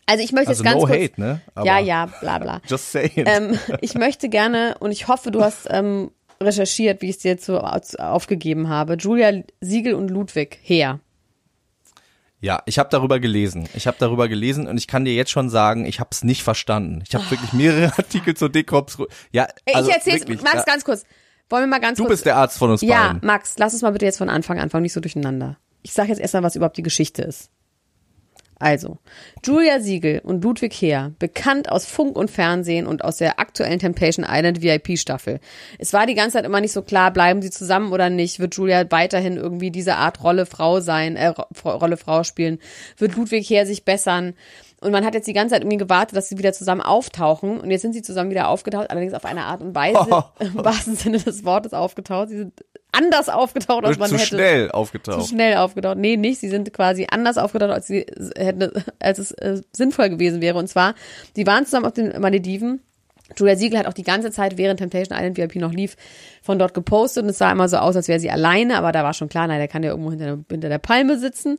Also 0.06 0.24
ich 0.24 0.32
möchte 0.32 0.48
Also 0.50 0.62
jetzt 0.64 0.72
ganz 0.72 0.82
no 0.82 0.88
kurz. 0.88 1.00
hate, 1.02 1.20
ne? 1.20 1.40
Aber 1.54 1.66
ja, 1.66 1.78
ja, 1.78 2.06
bla 2.06 2.38
bla. 2.38 2.60
Just 2.66 2.90
saying. 2.92 3.12
ähm, 3.16 3.58
ich 3.80 3.94
möchte 3.94 4.28
gerne, 4.28 4.76
und 4.80 4.90
ich 4.90 5.06
hoffe, 5.08 5.30
du 5.30 5.42
hast 5.42 5.66
ähm, 5.70 6.10
recherchiert, 6.42 7.00
wie 7.02 7.10
ich 7.10 7.16
es 7.16 7.22
dir 7.22 7.32
jetzt 7.32 7.44
so 7.46 7.58
aus- 7.60 7.94
aufgegeben 7.96 8.68
habe. 8.68 8.94
Julia 8.94 9.42
Siegel 9.60 9.94
und 9.94 10.08
Ludwig 10.08 10.58
her. 10.62 10.98
Ja, 12.42 12.62
ich 12.64 12.78
habe 12.78 12.88
darüber 12.90 13.20
gelesen. 13.20 13.68
Ich 13.74 13.86
habe 13.86 13.98
darüber 14.00 14.26
gelesen 14.26 14.66
und 14.66 14.78
ich 14.78 14.86
kann 14.86 15.04
dir 15.04 15.12
jetzt 15.14 15.30
schon 15.30 15.50
sagen, 15.50 15.84
ich 15.84 16.00
habe 16.00 16.08
es 16.10 16.24
nicht 16.24 16.42
verstanden. 16.42 17.02
Ich 17.06 17.14
habe 17.14 17.30
wirklich 17.30 17.52
mehrere 17.52 17.92
Artikel 17.98 18.34
zur 18.34 18.48
Dekops. 18.48 18.96
Ja, 19.30 19.46
also 19.74 19.90
ich 19.90 19.94
erzähl's, 19.94 20.20
wirklich, 20.22 20.40
Max, 20.42 20.54
ja, 20.56 20.62
ganz 20.64 20.84
kurz. 20.84 21.04
Wollen 21.50 21.64
wir 21.64 21.66
mal 21.68 21.80
ganz 21.80 21.98
Du 21.98 22.04
kurz. 22.04 22.12
bist 22.14 22.26
der 22.26 22.36
Arzt 22.36 22.56
von 22.56 22.70
uns 22.70 22.80
Ja, 22.80 23.08
beiden. 23.12 23.26
Max, 23.26 23.56
lass 23.58 23.74
uns 23.74 23.82
mal 23.82 23.90
bitte 23.92 24.06
jetzt 24.06 24.18
von 24.18 24.30
Anfang 24.30 24.58
anfangen, 24.58 24.82
nicht 24.82 24.92
so 24.94 25.00
durcheinander. 25.00 25.58
Ich 25.82 25.92
sage 25.92 26.08
jetzt 26.08 26.20
erstmal, 26.20 26.42
was 26.42 26.56
überhaupt 26.56 26.78
die 26.78 26.82
Geschichte 26.82 27.22
ist. 27.22 27.50
Also, 28.60 28.98
Julia 29.42 29.80
Siegel 29.80 30.20
und 30.22 30.44
Ludwig 30.44 30.74
Heer, 30.74 31.12
bekannt 31.18 31.72
aus 31.72 31.86
Funk 31.86 32.14
und 32.16 32.30
Fernsehen 32.30 32.86
und 32.86 33.02
aus 33.02 33.16
der 33.16 33.40
aktuellen 33.40 33.78
Temptation 33.78 34.24
Island 34.28 34.60
VIP-Staffel. 34.62 35.40
Es 35.78 35.94
war 35.94 36.04
die 36.06 36.14
ganze 36.14 36.34
Zeit 36.36 36.44
immer 36.44 36.60
nicht 36.60 36.72
so 36.72 36.82
klar, 36.82 37.10
bleiben 37.10 37.40
sie 37.40 37.50
zusammen 37.50 37.90
oder 37.90 38.10
nicht? 38.10 38.38
Wird 38.38 38.54
Julia 38.54 38.84
weiterhin 38.90 39.38
irgendwie 39.38 39.70
diese 39.70 39.96
Art 39.96 40.22
Rolle 40.22 40.44
Frau 40.44 40.80
sein, 40.80 41.16
äh, 41.16 41.28
Ro- 41.28 41.46
Rolle 41.64 41.96
Frau 41.96 42.22
spielen? 42.22 42.58
Wird 42.98 43.16
Ludwig 43.16 43.48
Heer 43.48 43.64
sich 43.64 43.86
bessern? 43.86 44.34
Und 44.82 44.92
man 44.92 45.04
hat 45.04 45.14
jetzt 45.14 45.26
die 45.26 45.34
ganze 45.34 45.54
Zeit 45.54 45.62
irgendwie 45.62 45.76
gewartet, 45.76 46.16
dass 46.16 46.28
sie 46.30 46.38
wieder 46.38 46.52
zusammen 46.54 46.80
auftauchen. 46.80 47.60
Und 47.60 47.70
jetzt 47.70 47.82
sind 47.82 47.92
sie 47.92 48.00
zusammen 48.00 48.30
wieder 48.30 48.48
aufgetaucht, 48.48 48.90
allerdings 48.90 49.12
auf 49.12 49.26
eine 49.26 49.44
Art 49.44 49.60
und 49.60 49.74
Weise, 49.74 50.24
im 50.38 50.54
wahrsten 50.64 50.96
Sinne 50.96 51.18
des 51.18 51.44
Wortes 51.44 51.74
aufgetaucht. 51.74 52.28
Sie 52.30 52.38
sind 52.38 52.64
anders 52.92 53.28
aufgetaucht, 53.28 53.84
als 53.84 53.98
man 53.98 54.08
zu 54.08 54.16
hätte. 54.16 54.26
schnell 54.26 54.70
aufgetaucht. 54.70 55.22
Zu 55.22 55.28
schnell 55.28 55.56
aufgetaucht. 55.56 55.96
Nee, 55.96 56.16
nicht. 56.16 56.40
Sie 56.40 56.48
sind 56.48 56.72
quasi 56.72 57.06
anders 57.10 57.38
aufgetaucht, 57.38 57.70
als 57.70 57.86
sie 57.86 58.06
hätten, 58.36 58.70
als 58.98 59.18
es 59.18 59.32
äh, 59.32 59.60
sinnvoll 59.72 60.10
gewesen 60.10 60.40
wäre. 60.40 60.58
Und 60.58 60.68
zwar, 60.68 60.94
die 61.36 61.46
waren 61.46 61.64
zusammen 61.64 61.86
auf 61.86 61.92
den 61.92 62.20
Malediven. 62.20 62.80
Julia 63.36 63.56
Siegel 63.56 63.78
hat 63.78 63.86
auch 63.86 63.92
die 63.92 64.02
ganze 64.02 64.30
Zeit, 64.30 64.58
während 64.58 64.80
Temptation 64.80 65.16
Island 65.16 65.36
VIP 65.36 65.56
noch 65.56 65.72
lief, 65.72 65.96
von 66.42 66.58
dort 66.58 66.74
gepostet. 66.74 67.22
Und 67.22 67.30
es 67.30 67.38
sah 67.38 67.52
immer 67.52 67.68
so 67.68 67.76
aus, 67.76 67.96
als 67.96 68.08
wäre 68.08 68.20
sie 68.20 68.30
alleine. 68.30 68.76
Aber 68.76 68.92
da 68.92 69.04
war 69.04 69.14
schon 69.14 69.28
klar, 69.28 69.46
nein, 69.46 69.58
der 69.58 69.68
kann 69.68 69.82
ja 69.82 69.90
irgendwo 69.90 70.10
hinter, 70.10 70.38
hinter 70.50 70.68
der 70.68 70.78
Palme 70.78 71.18
sitzen. 71.18 71.58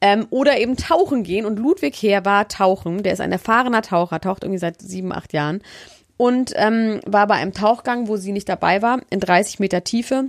Ähm, 0.00 0.26
oder 0.30 0.58
eben 0.58 0.76
tauchen 0.76 1.22
gehen. 1.22 1.46
Und 1.46 1.58
Ludwig 1.58 1.94
Heer 1.96 2.24
war 2.24 2.48
tauchen. 2.48 3.02
Der 3.02 3.12
ist 3.12 3.20
ein 3.20 3.32
erfahrener 3.32 3.82
Taucher, 3.82 4.20
taucht 4.20 4.44
irgendwie 4.44 4.58
seit 4.58 4.80
sieben, 4.80 5.12
acht 5.12 5.32
Jahren. 5.32 5.62
Und 6.16 6.52
ähm, 6.56 7.00
war 7.06 7.26
bei 7.26 7.34
einem 7.34 7.52
Tauchgang, 7.52 8.08
wo 8.08 8.16
sie 8.16 8.32
nicht 8.32 8.48
dabei 8.48 8.82
war, 8.82 9.00
in 9.10 9.20
30 9.20 9.58
Meter 9.58 9.82
Tiefe. 9.84 10.26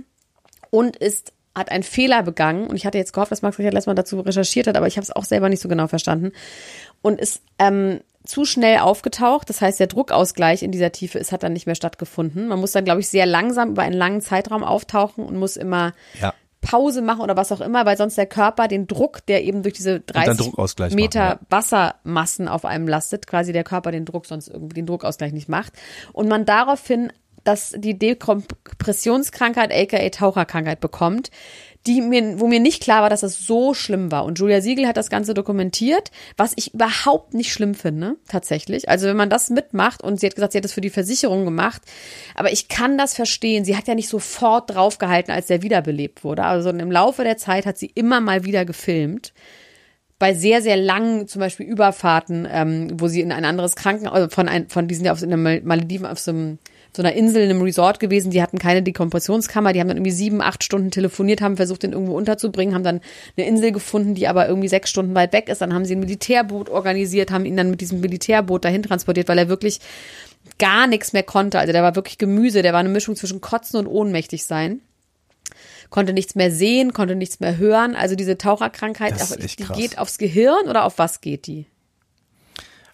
Und 0.70 0.96
ist 0.96 1.32
hat 1.56 1.70
einen 1.70 1.82
Fehler 1.82 2.22
begangen. 2.22 2.66
Und 2.66 2.76
ich 2.76 2.84
hatte 2.84 2.98
jetzt 2.98 3.14
gehofft, 3.14 3.32
dass 3.32 3.42
Max 3.42 3.58
Richard 3.58 3.72
Lessmann 3.72 3.96
dazu 3.96 4.20
recherchiert 4.20 4.66
hat, 4.66 4.76
aber 4.76 4.86
ich 4.86 4.98
habe 4.98 5.04
es 5.04 5.10
auch 5.10 5.24
selber 5.24 5.48
nicht 5.48 5.62
so 5.62 5.68
genau 5.68 5.86
verstanden. 5.86 6.32
Und 7.00 7.18
ist 7.18 7.40
ähm, 7.58 8.00
zu 8.24 8.44
schnell 8.44 8.78
aufgetaucht. 8.78 9.48
Das 9.48 9.60
heißt, 9.60 9.80
der 9.80 9.86
Druckausgleich 9.86 10.62
in 10.62 10.70
dieser 10.70 10.92
Tiefe 10.92 11.18
ist, 11.18 11.32
hat 11.32 11.42
dann 11.42 11.54
nicht 11.54 11.66
mehr 11.66 11.74
stattgefunden. 11.74 12.48
Man 12.48 12.60
muss 12.60 12.72
dann, 12.72 12.84
glaube 12.84 13.00
ich, 13.00 13.08
sehr 13.08 13.26
langsam 13.26 13.70
über 13.70 13.82
einen 13.82 13.96
langen 13.96 14.20
Zeitraum 14.20 14.62
auftauchen 14.62 15.24
und 15.24 15.36
muss 15.36 15.56
immer 15.56 15.94
Ja. 16.20 16.34
Pause 16.60 17.00
machen 17.00 17.20
oder 17.20 17.36
was 17.36 17.52
auch 17.52 17.60
immer, 17.60 17.86
weil 17.86 17.96
sonst 17.96 18.18
der 18.18 18.26
Körper 18.26 18.66
den 18.66 18.88
Druck, 18.88 19.24
der 19.26 19.44
eben 19.44 19.62
durch 19.62 19.74
diese 19.74 20.00
30 20.00 20.36
Druckausgleich 20.36 20.94
Meter 20.94 21.24
machen, 21.24 21.46
Wassermassen 21.48 22.48
auf 22.48 22.64
einem 22.64 22.88
lastet, 22.88 23.26
quasi 23.28 23.52
der 23.52 23.62
Körper 23.62 23.92
den 23.92 24.04
Druck 24.04 24.26
sonst 24.26 24.48
irgendwie 24.48 24.74
den 24.74 24.86
Druckausgleich 24.86 25.32
nicht 25.32 25.48
macht. 25.48 25.74
Und 26.12 26.28
man 26.28 26.44
daraufhin 26.44 27.12
dass 27.46 27.74
die 27.76 27.98
Dekompressionskrankheit, 27.98 29.72
aka 29.72 30.08
Taucherkrankheit 30.10 30.80
bekommt, 30.80 31.30
die 31.86 32.00
mir, 32.00 32.40
wo 32.40 32.48
mir 32.48 32.58
nicht 32.58 32.82
klar 32.82 33.02
war, 33.02 33.10
dass 33.10 33.20
das 33.20 33.46
so 33.46 33.72
schlimm 33.72 34.10
war. 34.10 34.24
Und 34.24 34.38
Julia 34.38 34.60
Siegel 34.60 34.88
hat 34.88 34.96
das 34.96 35.08
Ganze 35.08 35.34
dokumentiert, 35.34 36.10
was 36.36 36.52
ich 36.56 36.74
überhaupt 36.74 37.34
nicht 37.34 37.52
schlimm 37.52 37.74
finde, 37.74 38.16
tatsächlich. 38.28 38.88
Also 38.88 39.06
wenn 39.06 39.16
man 39.16 39.30
das 39.30 39.50
mitmacht 39.50 40.02
und 40.02 40.18
sie 40.18 40.26
hat 40.26 40.34
gesagt, 40.34 40.52
sie 40.52 40.58
hat 40.58 40.64
das 40.64 40.72
für 40.72 40.80
die 40.80 40.90
Versicherung 40.90 41.44
gemacht, 41.44 41.82
aber 42.34 42.52
ich 42.52 42.68
kann 42.68 42.98
das 42.98 43.14
verstehen. 43.14 43.64
Sie 43.64 43.76
hat 43.76 43.86
ja 43.86 43.94
nicht 43.94 44.08
sofort 44.08 44.74
draufgehalten, 44.74 45.32
als 45.32 45.46
der 45.46 45.62
wiederbelebt 45.62 46.24
wurde. 46.24 46.42
Also 46.44 46.70
im 46.70 46.90
Laufe 46.90 47.22
der 47.22 47.36
Zeit 47.36 47.66
hat 47.66 47.78
sie 47.78 47.92
immer 47.94 48.20
mal 48.20 48.44
wieder 48.44 48.64
gefilmt 48.64 49.32
bei 50.18 50.34
sehr, 50.34 50.62
sehr 50.62 50.76
langen, 50.76 51.28
zum 51.28 51.40
Beispiel 51.40 51.66
Überfahrten, 51.66 52.48
ähm, 52.50 52.88
wo 52.94 53.06
sie 53.06 53.20
in 53.20 53.32
ein 53.32 53.44
anderes 53.44 53.76
Krankenhaus, 53.76 54.14
also 54.14 54.28
von, 54.30 54.48
ein, 54.48 54.68
von 54.68 54.88
diesen 54.88 55.04
ja 55.04 55.12
auf 55.12 55.22
in 55.22 55.30
den 55.30 55.42
Malediven 55.42 56.06
auf 56.06 56.18
so, 56.18 56.30
einem, 56.30 56.58
so 56.96 57.02
einer 57.02 57.12
Insel 57.12 57.42
in 57.42 57.50
einem 57.50 57.62
Resort 57.62 58.00
gewesen, 58.00 58.30
die 58.30 58.42
hatten 58.42 58.58
keine 58.58 58.82
Dekompressionskammer, 58.82 59.72
die 59.72 59.80
haben 59.80 59.88
dann 59.88 59.98
irgendwie 59.98 60.12
sieben, 60.12 60.40
acht 60.40 60.64
Stunden 60.64 60.90
telefoniert, 60.90 61.40
haben 61.40 61.56
versucht, 61.56 61.82
den 61.82 61.92
irgendwo 61.92 62.16
unterzubringen, 62.16 62.74
haben 62.74 62.84
dann 62.84 63.00
eine 63.36 63.46
Insel 63.46 63.72
gefunden, 63.72 64.14
die 64.14 64.26
aber 64.28 64.48
irgendwie 64.48 64.68
sechs 64.68 64.90
Stunden 64.90 65.14
weit 65.14 65.32
weg 65.32 65.48
ist, 65.48 65.60
dann 65.60 65.74
haben 65.74 65.84
sie 65.84 65.94
ein 65.94 66.00
Militärboot 66.00 66.68
organisiert, 66.70 67.30
haben 67.30 67.44
ihn 67.44 67.56
dann 67.56 67.70
mit 67.70 67.80
diesem 67.80 68.00
Militärboot 68.00 68.64
dahin 68.64 68.82
transportiert, 68.82 69.28
weil 69.28 69.38
er 69.38 69.48
wirklich 69.48 69.80
gar 70.58 70.86
nichts 70.86 71.12
mehr 71.12 71.22
konnte, 71.22 71.58
also 71.58 71.72
der 71.72 71.82
war 71.82 71.96
wirklich 71.96 72.18
Gemüse, 72.18 72.62
der 72.62 72.72
war 72.72 72.80
eine 72.80 72.88
Mischung 72.88 73.16
zwischen 73.16 73.40
Kotzen 73.40 73.78
und 73.78 73.86
ohnmächtig 73.86 74.44
sein. 74.44 74.80
Konnte 75.90 76.12
nichts 76.12 76.34
mehr 76.34 76.50
sehen, 76.50 76.92
konnte 76.92 77.14
nichts 77.14 77.38
mehr 77.38 77.58
hören. 77.58 77.94
Also 77.94 78.16
diese 78.16 78.36
Taucherkrankheit, 78.36 79.12
echt 79.38 79.60
die 79.60 79.64
krass. 79.64 79.76
geht 79.76 79.98
aufs 79.98 80.18
Gehirn 80.18 80.68
oder 80.68 80.84
auf 80.84 80.98
was 80.98 81.20
geht 81.20 81.46
die, 81.46 81.66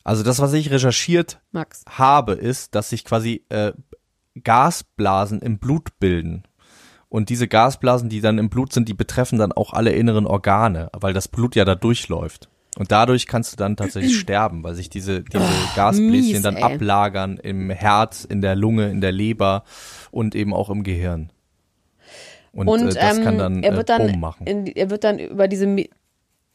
Also 0.04 0.22
das, 0.22 0.40
was 0.40 0.52
ich 0.52 0.70
recherchiert 0.70 1.40
Max? 1.52 1.84
habe, 1.88 2.34
ist, 2.34 2.74
dass 2.74 2.90
sich 2.90 3.04
quasi 3.04 3.44
äh, 3.48 3.72
Gasblasen 4.42 5.40
im 5.40 5.58
Blut 5.58 5.98
bilden. 5.98 6.44
Und 7.08 7.28
diese 7.28 7.46
Gasblasen, 7.46 8.08
die 8.08 8.20
dann 8.20 8.38
im 8.38 8.48
Blut 8.48 8.72
sind, 8.72 8.88
die 8.88 8.94
betreffen 8.94 9.38
dann 9.38 9.52
auch 9.52 9.74
alle 9.74 9.92
inneren 9.92 10.26
Organe, 10.26 10.88
weil 10.94 11.12
das 11.12 11.28
Blut 11.28 11.54
ja 11.54 11.64
da 11.64 11.74
durchläuft. 11.74 12.48
Und 12.78 12.90
dadurch 12.90 13.26
kannst 13.26 13.52
du 13.52 13.56
dann 13.56 13.76
tatsächlich 13.76 14.18
sterben, 14.18 14.64
weil 14.64 14.74
sich 14.74 14.88
diese, 14.88 15.22
diese 15.22 15.44
Gasbläschen 15.76 16.10
mies, 16.10 16.42
dann 16.42 16.56
ey. 16.56 16.62
ablagern 16.62 17.36
im 17.36 17.68
Herz, 17.68 18.24
in 18.24 18.40
der 18.40 18.56
Lunge, 18.56 18.90
in 18.90 19.02
der 19.02 19.12
Leber 19.12 19.64
und 20.10 20.34
eben 20.34 20.54
auch 20.54 20.70
im 20.70 20.82
Gehirn. 20.82 21.30
Und, 22.52 22.68
Und 22.68 22.88
äh, 22.88 22.94
das 22.94 23.18
ähm, 23.18 23.24
kann 23.24 23.38
dann, 23.38 23.62
er 23.62 23.76
wird 23.76 23.90
äh, 23.90 23.98
dann, 23.98 24.06
Bumm 24.12 24.20
machen. 24.20 24.46
in, 24.46 24.66
er 24.66 24.90
wird 24.90 25.04
dann 25.04 25.18
über 25.18 25.48
diese, 25.48 25.66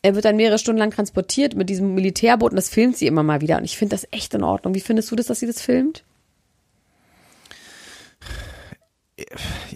er 0.02 0.16
wird 0.16 0.26
dann 0.26 0.38
mehrere 0.38 0.58
Stunden 0.58 0.80
lang 0.80 0.92
transportiert 0.92 1.56
mit 1.56 1.70
diesem 1.70 1.94
Militärboot 1.94 2.52
und 2.52 2.56
das 2.56 2.70
filmt 2.70 2.98
sie 2.98 3.08
immer 3.08 3.24
mal 3.24 3.42
wieder. 3.42 3.58
Und 3.58 3.64
ich 3.64 3.78
finde 3.78 3.96
das 3.96 4.08
echt 4.12 4.34
in 4.34 4.44
Ordnung. 4.44 4.74
Wie 4.74 4.80
findest 4.80 5.12
du 5.12 5.16
das, 5.16 5.28
dass 5.28 5.40
sie 5.40 5.48
das 5.48 5.62
filmt? 5.62 6.04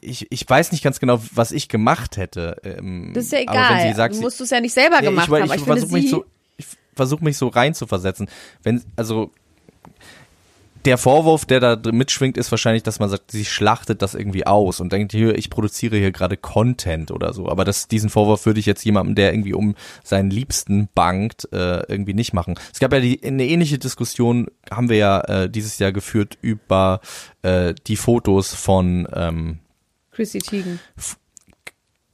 Ich, 0.01 0.27
ich 0.31 0.47
weiß 0.49 0.71
nicht 0.71 0.83
ganz 0.83 0.99
genau, 0.99 1.19
was 1.33 1.51
ich 1.51 1.67
gemacht 1.67 2.17
hätte. 2.17 2.57
Ähm, 2.63 3.11
Das 3.13 3.25
ist 3.25 3.31
ja 3.31 3.39
egal. 3.39 3.55
du 4.09 4.13
sie- 4.13 4.21
musst 4.21 4.39
es 4.41 4.49
ja 4.51 4.59
nicht 4.61 4.73
selber 4.73 4.95
Ja, 4.95 5.09
gemacht 5.09 5.27
ich, 5.29 5.33
haben. 5.33 5.45
ich 5.45 5.55
Ich, 5.55 5.63
versuche 5.63 5.91
mich 5.93 6.09
so, 6.09 6.25
ich 6.57 6.65
versuche 6.95 7.23
mich 7.23 7.37
so 7.37 7.47
rein 7.47 7.73
zu 7.73 7.87
versetzen. 7.87 8.29
Wenn, 8.63 8.83
also 8.95 9.31
der 10.85 10.97
Vorwurf, 10.97 11.45
der 11.45 11.59
da 11.59 11.91
mitschwingt, 11.91 12.37
ist 12.37 12.51
wahrscheinlich, 12.51 12.83
dass 12.83 12.99
man 12.99 13.09
sagt, 13.09 13.31
sie 13.31 13.45
schlachtet 13.45 14.01
das 14.01 14.15
irgendwie 14.15 14.45
aus 14.47 14.79
und 14.79 14.91
denkt, 14.91 15.11
hier, 15.11 15.37
ich 15.37 15.49
produziere 15.49 15.97
hier 15.97 16.11
gerade 16.11 16.37
Content 16.37 17.11
oder 17.11 17.33
so. 17.33 17.49
Aber 17.49 17.65
das, 17.65 17.87
diesen 17.87 18.09
Vorwurf 18.09 18.45
würde 18.45 18.59
ich 18.59 18.65
jetzt 18.65 18.83
jemandem, 18.83 19.15
der 19.15 19.33
irgendwie 19.33 19.53
um 19.53 19.75
seinen 20.03 20.31
Liebsten 20.31 20.89
bangt, 20.93 21.47
äh, 21.51 21.83
irgendwie 21.87 22.13
nicht 22.13 22.33
machen. 22.33 22.55
Es 22.73 22.79
gab 22.79 22.93
ja 22.93 22.99
die, 22.99 23.23
eine 23.23 23.45
ähnliche 23.45 23.77
Diskussion, 23.77 24.47
haben 24.69 24.89
wir 24.89 24.97
ja 24.97 25.21
äh, 25.21 25.49
dieses 25.49 25.79
Jahr 25.79 25.91
geführt 25.91 26.37
über 26.41 27.01
äh, 27.41 27.73
die 27.87 27.95
Fotos 27.95 28.53
von 28.53 29.07
ähm, 29.13 29.59
Chrissy 30.11 30.39
Teigen. 30.39 30.79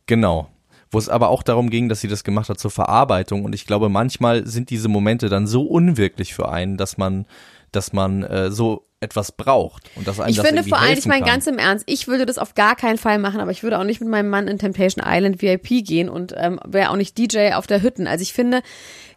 Genau. 0.05 0.49
Wo 0.89 0.97
es 0.97 1.09
aber 1.09 1.29
auch 1.29 1.43
darum 1.43 1.69
ging, 1.69 1.89
dass 1.89 1.99
sie 1.99 2.07
das 2.07 2.23
gemacht 2.23 2.49
hat 2.49 2.59
zur 2.59 2.71
Verarbeitung. 2.71 3.43
Und 3.43 3.53
ich 3.53 3.65
glaube, 3.65 3.89
manchmal 3.89 4.47
sind 4.47 4.69
diese 4.69 4.87
Momente 4.87 5.27
dann 5.27 5.45
so 5.45 5.63
unwirklich 5.63 6.33
für 6.33 6.49
einen, 6.49 6.77
dass 6.77 6.97
man, 6.97 7.25
dass 7.71 7.93
man 7.93 8.23
äh, 8.23 8.51
so 8.51 8.87
etwas 8.99 9.31
braucht 9.31 9.91
und 9.95 10.07
dass 10.07 10.19
einem 10.19 10.31
Ich 10.31 10.37
das 10.37 10.47
finde 10.47 10.63
vor 10.63 10.79
allem, 10.79 10.97
ich 10.97 11.05
meine 11.05 11.25
ganz 11.25 11.45
im 11.45 11.59
Ernst, 11.59 11.85
ich 11.87 12.07
würde 12.07 12.25
das 12.25 12.37
auf 12.37 12.55
gar 12.55 12.75
keinen 12.75 12.97
Fall 12.97 13.19
machen, 13.19 13.39
aber 13.39 13.51
ich 13.51 13.61
würde 13.61 13.77
auch 13.77 13.83
nicht 13.83 14.01
mit 14.01 14.09
meinem 14.09 14.29
Mann 14.29 14.47
in 14.47 14.57
Temptation 14.57 15.05
Island 15.07 15.41
VIP 15.41 15.85
gehen 15.85 16.09
und 16.09 16.33
ähm, 16.35 16.59
wäre 16.65 16.89
auch 16.89 16.95
nicht 16.95 17.17
DJ 17.17 17.53
auf 17.53 17.67
der 17.67 17.83
Hütten. 17.83 18.07
Also 18.07 18.23
ich 18.23 18.33
finde, 18.33 18.63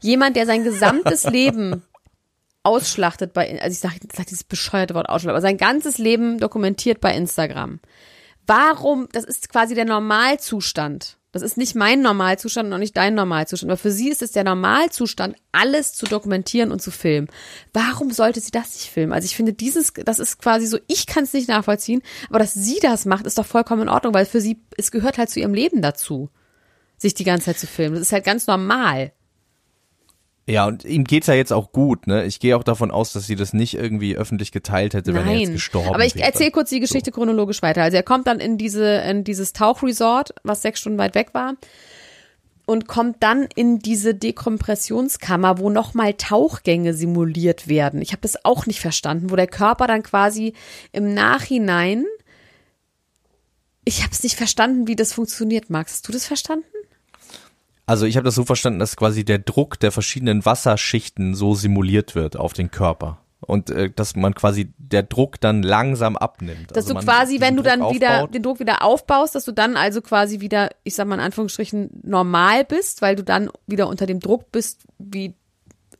jemand, 0.00 0.36
der 0.36 0.44
sein 0.44 0.64
gesamtes 0.64 1.24
Leben 1.30 1.82
ausschlachtet 2.62 3.32
bei, 3.32 3.60
also 3.62 3.72
ich 3.72 3.78
sage 3.78 3.96
sag 4.12 4.26
dieses 4.26 4.44
bescheuerte 4.44 4.94
Wort 4.94 5.08
ausschlachtet, 5.08 5.30
aber 5.30 5.40
sein 5.40 5.56
ganzes 5.56 5.96
Leben 5.96 6.38
dokumentiert 6.38 7.00
bei 7.00 7.14
Instagram. 7.14 7.80
Warum, 8.46 9.08
das 9.12 9.24
ist 9.24 9.48
quasi 9.48 9.74
der 9.74 9.86
Normalzustand. 9.86 11.16
Das 11.32 11.42
ist 11.42 11.56
nicht 11.56 11.76
mein 11.76 12.02
Normalzustand 12.02 12.66
und 12.66 12.72
auch 12.72 12.78
nicht 12.78 12.96
dein 12.96 13.14
Normalzustand. 13.14 13.70
Aber 13.70 13.78
für 13.78 13.92
sie 13.92 14.08
ist 14.08 14.20
es 14.20 14.32
der 14.32 14.42
Normalzustand, 14.42 15.36
alles 15.52 15.92
zu 15.92 16.06
dokumentieren 16.06 16.72
und 16.72 16.82
zu 16.82 16.90
filmen. 16.90 17.28
Warum 17.72 18.10
sollte 18.10 18.40
sie 18.40 18.50
das 18.50 18.74
nicht 18.74 18.90
filmen? 18.90 19.12
Also 19.12 19.26
ich 19.26 19.36
finde, 19.36 19.52
dieses, 19.52 19.92
das 19.92 20.18
ist 20.18 20.38
quasi 20.38 20.66
so, 20.66 20.78
ich 20.88 21.06
kann 21.06 21.24
es 21.24 21.32
nicht 21.32 21.48
nachvollziehen, 21.48 22.02
aber 22.28 22.40
dass 22.40 22.54
sie 22.54 22.78
das 22.80 23.04
macht, 23.04 23.26
ist 23.26 23.38
doch 23.38 23.46
vollkommen 23.46 23.82
in 23.82 23.88
Ordnung, 23.88 24.12
weil 24.12 24.26
für 24.26 24.40
sie, 24.40 24.60
es 24.76 24.90
gehört 24.90 25.18
halt 25.18 25.30
zu 25.30 25.38
ihrem 25.38 25.54
Leben 25.54 25.82
dazu, 25.82 26.30
sich 26.98 27.14
die 27.14 27.24
ganze 27.24 27.46
Zeit 27.46 27.58
zu 27.58 27.68
filmen. 27.68 27.94
Das 27.94 28.02
ist 28.02 28.12
halt 28.12 28.24
ganz 28.24 28.46
normal. 28.48 29.12
Ja, 30.50 30.66
und 30.66 30.84
ihm 30.84 31.04
geht's 31.04 31.28
ja 31.28 31.34
jetzt 31.34 31.52
auch 31.52 31.70
gut, 31.70 32.08
ne? 32.08 32.24
Ich 32.24 32.40
gehe 32.40 32.56
auch 32.56 32.64
davon 32.64 32.90
aus, 32.90 33.12
dass 33.12 33.26
sie 33.26 33.36
das 33.36 33.52
nicht 33.52 33.74
irgendwie 33.74 34.16
öffentlich 34.16 34.50
geteilt 34.50 34.94
hätte, 34.94 35.14
wenn 35.14 35.26
er 35.26 35.34
jetzt 35.34 35.46
Nein. 35.46 35.52
gestorben 35.52 35.94
Aber 35.94 36.04
ich 36.04 36.16
wäre. 36.16 36.26
erzähle 36.26 36.50
kurz 36.50 36.70
die 36.70 36.80
Geschichte 36.80 37.12
chronologisch 37.12 37.62
weiter. 37.62 37.82
Also 37.84 37.96
er 37.96 38.02
kommt 38.02 38.26
dann 38.26 38.40
in 38.40 38.58
diese, 38.58 38.84
in 38.84 39.22
dieses 39.22 39.52
Tauchresort, 39.52 40.34
was 40.42 40.62
sechs 40.62 40.80
Stunden 40.80 40.98
weit 40.98 41.14
weg 41.14 41.34
war. 41.34 41.54
Und 42.66 42.88
kommt 42.88 43.22
dann 43.22 43.48
in 43.54 43.78
diese 43.78 44.12
Dekompressionskammer, 44.14 45.58
wo 45.58 45.70
nochmal 45.70 46.14
Tauchgänge 46.14 46.94
simuliert 46.94 47.68
werden. 47.68 48.02
Ich 48.02 48.10
habe 48.10 48.22
das 48.22 48.44
auch 48.44 48.66
nicht 48.66 48.80
verstanden, 48.80 49.30
wo 49.30 49.36
der 49.36 49.46
Körper 49.48 49.86
dann 49.86 50.02
quasi 50.02 50.54
im 50.90 51.14
Nachhinein. 51.14 52.06
Ich 53.84 54.02
habe 54.02 54.12
es 54.12 54.22
nicht 54.24 54.36
verstanden, 54.36 54.88
wie 54.88 54.96
das 54.96 55.12
funktioniert, 55.12 55.70
Max. 55.70 55.92
Hast 55.92 56.08
du 56.08 56.12
das 56.12 56.26
verstanden? 56.26 56.66
Also 57.90 58.06
ich 58.06 58.14
habe 58.14 58.24
das 58.24 58.36
so 58.36 58.44
verstanden, 58.44 58.78
dass 58.78 58.94
quasi 58.94 59.24
der 59.24 59.40
Druck 59.40 59.80
der 59.80 59.90
verschiedenen 59.90 60.44
Wasserschichten 60.44 61.34
so 61.34 61.56
simuliert 61.56 62.14
wird 62.14 62.36
auf 62.36 62.52
den 62.52 62.70
Körper. 62.70 63.18
Und 63.40 63.68
äh, 63.70 63.90
dass 63.90 64.14
man 64.14 64.32
quasi 64.32 64.72
der 64.78 65.02
Druck 65.02 65.40
dann 65.40 65.64
langsam 65.64 66.16
abnimmt. 66.16 66.70
Dass 66.70 66.84
also 66.84 66.94
du 66.94 67.00
quasi, 67.00 67.40
wenn 67.40 67.56
du 67.56 67.64
Druck 67.64 67.72
dann 67.72 67.92
wieder 67.92 68.14
aufbaut. 68.18 68.34
den 68.34 68.42
Druck 68.44 68.60
wieder 68.60 68.84
aufbaust, 68.84 69.34
dass 69.34 69.44
du 69.44 69.50
dann 69.50 69.76
also 69.76 70.02
quasi 70.02 70.38
wieder, 70.38 70.70
ich 70.84 70.94
sag 70.94 71.08
mal 71.08 71.16
in 71.16 71.20
Anführungsstrichen, 71.20 71.90
normal 72.04 72.64
bist, 72.64 73.02
weil 73.02 73.16
du 73.16 73.24
dann 73.24 73.50
wieder 73.66 73.88
unter 73.88 74.06
dem 74.06 74.20
Druck 74.20 74.52
bist, 74.52 74.84
wie 75.00 75.34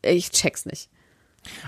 ich 0.00 0.30
check's 0.30 0.66
nicht. 0.66 0.90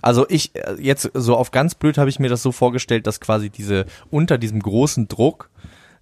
Also 0.02 0.24
ich 0.28 0.54
äh, 0.54 0.76
jetzt 0.78 1.10
so 1.14 1.36
auf 1.36 1.50
ganz 1.50 1.74
blöd 1.74 1.98
habe 1.98 2.10
ich 2.10 2.20
mir 2.20 2.28
das 2.28 2.44
so 2.44 2.52
vorgestellt, 2.52 3.08
dass 3.08 3.18
quasi 3.18 3.50
diese 3.50 3.86
unter 4.08 4.38
diesem 4.38 4.60
großen 4.60 5.08
Druck 5.08 5.50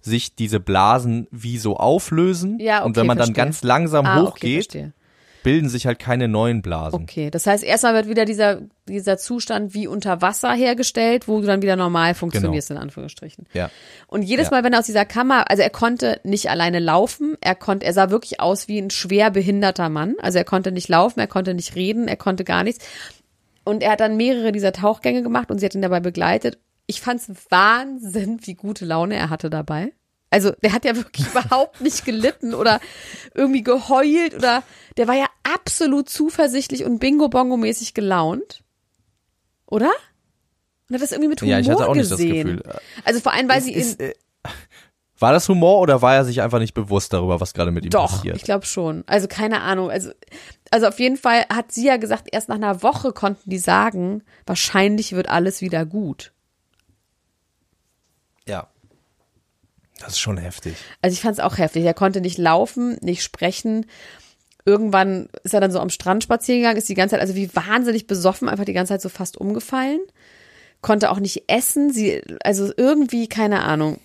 sich 0.01 0.35
diese 0.35 0.59
Blasen 0.59 1.27
wie 1.31 1.57
so 1.57 1.77
auflösen 1.77 2.59
Ja, 2.59 2.79
okay, 2.79 2.85
und 2.87 2.95
wenn 2.95 3.05
man 3.07 3.17
dann 3.17 3.27
verstehe. 3.27 3.45
ganz 3.45 3.63
langsam 3.63 4.05
Ah, 4.05 4.21
okay, 4.21 4.27
hochgeht, 4.27 4.53
verstehe. 4.71 4.93
bilden 5.43 5.69
sich 5.69 5.85
halt 5.87 5.99
keine 5.99 6.27
neuen 6.27 6.61
Blasen. 6.61 7.03
Okay, 7.03 7.29
das 7.31 7.47
heißt, 7.47 7.63
erstmal 7.63 7.93
wird 7.95 8.07
wieder 8.09 8.25
dieser, 8.25 8.61
dieser 8.87 9.17
Zustand 9.17 9.73
wie 9.73 9.87
unter 9.87 10.21
Wasser 10.21 10.53
hergestellt, 10.53 11.27
wo 11.27 11.41
du 11.41 11.47
dann 11.47 11.61
wieder 11.61 11.75
normal 11.75 12.13
funktionierst, 12.15 12.71
in 12.71 12.77
Anführungsstrichen. 12.77 13.45
Ja. 13.53 13.69
Und 14.07 14.21
jedes 14.23 14.47
Ja. 14.47 14.57
Mal, 14.57 14.63
wenn 14.63 14.73
er 14.73 14.79
aus 14.79 14.85
dieser 14.85 15.05
Kammer, 15.05 15.49
also 15.49 15.63
er 15.63 15.69
konnte 15.71 16.19
nicht 16.23 16.49
alleine 16.49 16.79
laufen, 16.79 17.37
er 17.41 17.55
konnte, 17.55 17.85
er 17.85 17.93
sah 17.93 18.09
wirklich 18.11 18.39
aus 18.39 18.67
wie 18.67 18.79
ein 18.79 18.89
schwer 18.91 19.31
behinderter 19.31 19.89
Mann. 19.89 20.15
Also 20.21 20.37
er 20.37 20.45
konnte 20.45 20.71
nicht 20.71 20.89
laufen, 20.89 21.19
er 21.19 21.27
konnte 21.27 21.53
nicht 21.53 21.75
reden, 21.75 22.07
er 22.07 22.17
konnte 22.17 22.43
gar 22.43 22.63
nichts. 22.63 22.85
Und 23.63 23.83
er 23.83 23.91
hat 23.91 23.99
dann 23.99 24.17
mehrere 24.17 24.51
dieser 24.51 24.73
Tauchgänge 24.73 25.21
gemacht 25.21 25.51
und 25.51 25.59
sie 25.59 25.65
hat 25.65 25.75
ihn 25.75 25.83
dabei 25.83 25.99
begleitet. 25.99 26.57
Ich 26.91 26.99
fand's 26.99 27.31
Wahnsinn, 27.49 28.39
wie 28.43 28.53
gute 28.55 28.83
Laune 28.83 29.15
er 29.15 29.29
hatte 29.29 29.49
dabei. 29.49 29.93
Also 30.29 30.51
der 30.61 30.73
hat 30.73 30.83
ja 30.83 30.97
wirklich 30.97 31.25
überhaupt 31.33 31.79
nicht 31.79 32.03
gelitten 32.03 32.53
oder 32.53 32.81
irgendwie 33.33 33.63
geheult 33.63 34.35
oder 34.35 34.61
der 34.97 35.07
war 35.07 35.15
ja 35.15 35.27
absolut 35.43 36.09
zuversichtlich 36.09 36.83
und 36.83 36.99
bingo-bongo-mäßig 36.99 37.93
gelaunt. 37.93 38.61
Oder? 39.67 39.89
Und 40.89 40.95
hat 40.95 41.01
das 41.01 41.13
irgendwie 41.13 41.29
mit 41.29 41.41
Humor 41.41 41.51
Ja, 41.53 41.59
ich 41.59 41.69
hatte 41.69 41.87
auch 41.87 41.95
nicht 41.95 42.09
gesehen. 42.09 42.57
das 42.57 42.65
Gefühl. 42.65 42.81
Also 43.05 43.21
vor 43.21 43.31
allem, 43.31 43.47
weil 43.47 43.59
Es 43.59 43.63
sie 43.63 43.73
ist, 43.73 44.01
ihn, 44.01 44.07
äh, 44.07 44.13
war 45.17 45.31
das 45.31 45.47
Humor 45.47 45.79
oder 45.79 46.01
war 46.01 46.15
er 46.15 46.25
sich 46.25 46.41
einfach 46.41 46.59
nicht 46.59 46.73
bewusst 46.73 47.13
darüber, 47.13 47.39
was 47.39 47.53
gerade 47.53 47.71
mit 47.71 47.85
ihm 47.85 47.91
Doch, 47.91 48.11
passiert? 48.17 48.35
ich 48.35 48.43
glaube 48.43 48.65
schon. 48.65 49.05
Also 49.07 49.29
keine 49.29 49.61
Ahnung. 49.61 49.89
Also, 49.89 50.11
also 50.71 50.87
auf 50.87 50.99
jeden 50.99 51.15
Fall 51.15 51.45
hat 51.53 51.71
sie 51.71 51.85
ja 51.85 51.95
gesagt, 51.95 52.27
erst 52.33 52.49
nach 52.49 52.55
einer 52.57 52.83
Woche 52.83 53.13
konnten 53.13 53.49
die 53.49 53.59
sagen, 53.59 54.23
wahrscheinlich 54.45 55.13
wird 55.13 55.29
alles 55.29 55.61
wieder 55.61 55.85
gut. 55.85 56.33
Ja. 58.47 58.67
Das 59.99 60.13
ist 60.13 60.19
schon 60.19 60.37
heftig. 60.37 60.75
Also 61.01 61.13
ich 61.13 61.21
fand 61.21 61.37
es 61.37 61.43
auch 61.43 61.57
heftig. 61.57 61.85
Er 61.85 61.93
konnte 61.93 62.21
nicht 62.21 62.37
laufen, 62.37 62.97
nicht 63.01 63.23
sprechen. 63.23 63.85
Irgendwann 64.65 65.29
ist 65.43 65.53
er 65.53 65.61
dann 65.61 65.71
so 65.71 65.79
am 65.79 65.89
Strand 65.89 66.23
spazieren 66.23 66.61
gegangen, 66.61 66.77
ist 66.77 66.89
die 66.89 66.95
ganze 66.95 67.13
Zeit, 67.13 67.21
also 67.21 67.35
wie 67.35 67.55
wahnsinnig 67.55 68.07
besoffen, 68.07 68.49
einfach 68.49 68.65
die 68.65 68.73
ganze 68.73 68.93
Zeit 68.93 69.01
so 69.01 69.09
fast 69.09 69.37
umgefallen. 69.37 69.99
Konnte 70.81 71.11
auch 71.11 71.19
nicht 71.19 71.43
essen. 71.47 71.91
Sie, 71.91 72.21
also 72.43 72.71
irgendwie, 72.75 73.27
keine 73.27 73.61
Ahnung. 73.63 73.99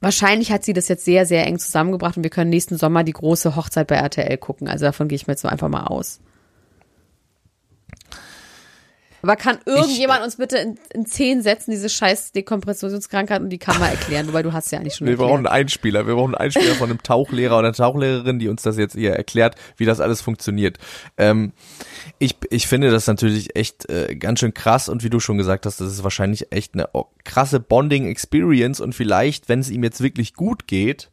Wahrscheinlich 0.00 0.52
hat 0.52 0.64
sie 0.64 0.74
das 0.74 0.88
jetzt 0.88 1.04
sehr, 1.04 1.24
sehr 1.24 1.46
eng 1.46 1.58
zusammengebracht 1.58 2.18
und 2.18 2.22
wir 2.22 2.30
können 2.30 2.50
nächsten 2.50 2.76
Sommer 2.76 3.02
die 3.02 3.12
große 3.12 3.56
Hochzeit 3.56 3.86
bei 3.86 3.96
RTL 3.96 4.36
gucken. 4.36 4.68
Also 4.68 4.84
davon 4.84 5.08
gehe 5.08 5.16
ich 5.16 5.26
mir 5.26 5.32
jetzt 5.32 5.42
so 5.42 5.48
einfach 5.48 5.68
mal 5.68 5.84
aus. 5.84 6.20
Aber 9.26 9.34
kann 9.34 9.58
irgendjemand 9.66 10.22
uns 10.22 10.36
bitte 10.36 10.56
in, 10.58 10.78
in 10.94 11.04
zehn 11.04 11.42
Sätzen 11.42 11.72
diese 11.72 11.88
scheiß 11.88 12.30
Dekompressionskrankheit 12.30 13.40
und 13.42 13.50
die 13.50 13.58
Kammer 13.58 13.88
erklären? 13.88 14.28
Wobei 14.28 14.44
du 14.44 14.52
hast 14.52 14.70
ja 14.70 14.78
eigentlich 14.78 14.94
schon 14.94 15.08
Wir 15.08 15.14
erklärt. 15.14 15.30
brauchen 15.30 15.46
einen 15.46 15.62
Einspieler. 15.62 16.06
Wir 16.06 16.14
brauchen 16.14 16.36
einen 16.36 16.46
Einspieler 16.46 16.74
von 16.76 16.90
einem 16.90 17.02
Tauchlehrer 17.02 17.58
oder 17.58 17.66
einer 17.66 17.74
Tauchlehrerin, 17.74 18.38
die 18.38 18.48
uns 18.48 18.62
das 18.62 18.76
jetzt 18.76 18.94
hier 18.94 19.14
erklärt, 19.14 19.56
wie 19.76 19.84
das 19.84 19.98
alles 19.98 20.20
funktioniert. 20.20 20.78
Ähm, 21.16 21.52
ich, 22.20 22.36
ich 22.50 22.68
finde 22.68 22.92
das 22.92 23.08
natürlich 23.08 23.56
echt 23.56 23.90
äh, 23.90 24.14
ganz 24.14 24.38
schön 24.38 24.54
krass 24.54 24.88
und 24.88 25.02
wie 25.02 25.10
du 25.10 25.18
schon 25.18 25.38
gesagt 25.38 25.66
hast, 25.66 25.80
das 25.80 25.88
ist 25.88 26.04
wahrscheinlich 26.04 26.52
echt 26.52 26.74
eine 26.74 26.88
krasse 27.24 27.58
Bonding-Experience 27.58 28.80
und 28.80 28.94
vielleicht, 28.94 29.48
wenn 29.48 29.58
es 29.58 29.70
ihm 29.70 29.82
jetzt 29.82 30.02
wirklich 30.02 30.34
gut 30.34 30.68
geht, 30.68 31.10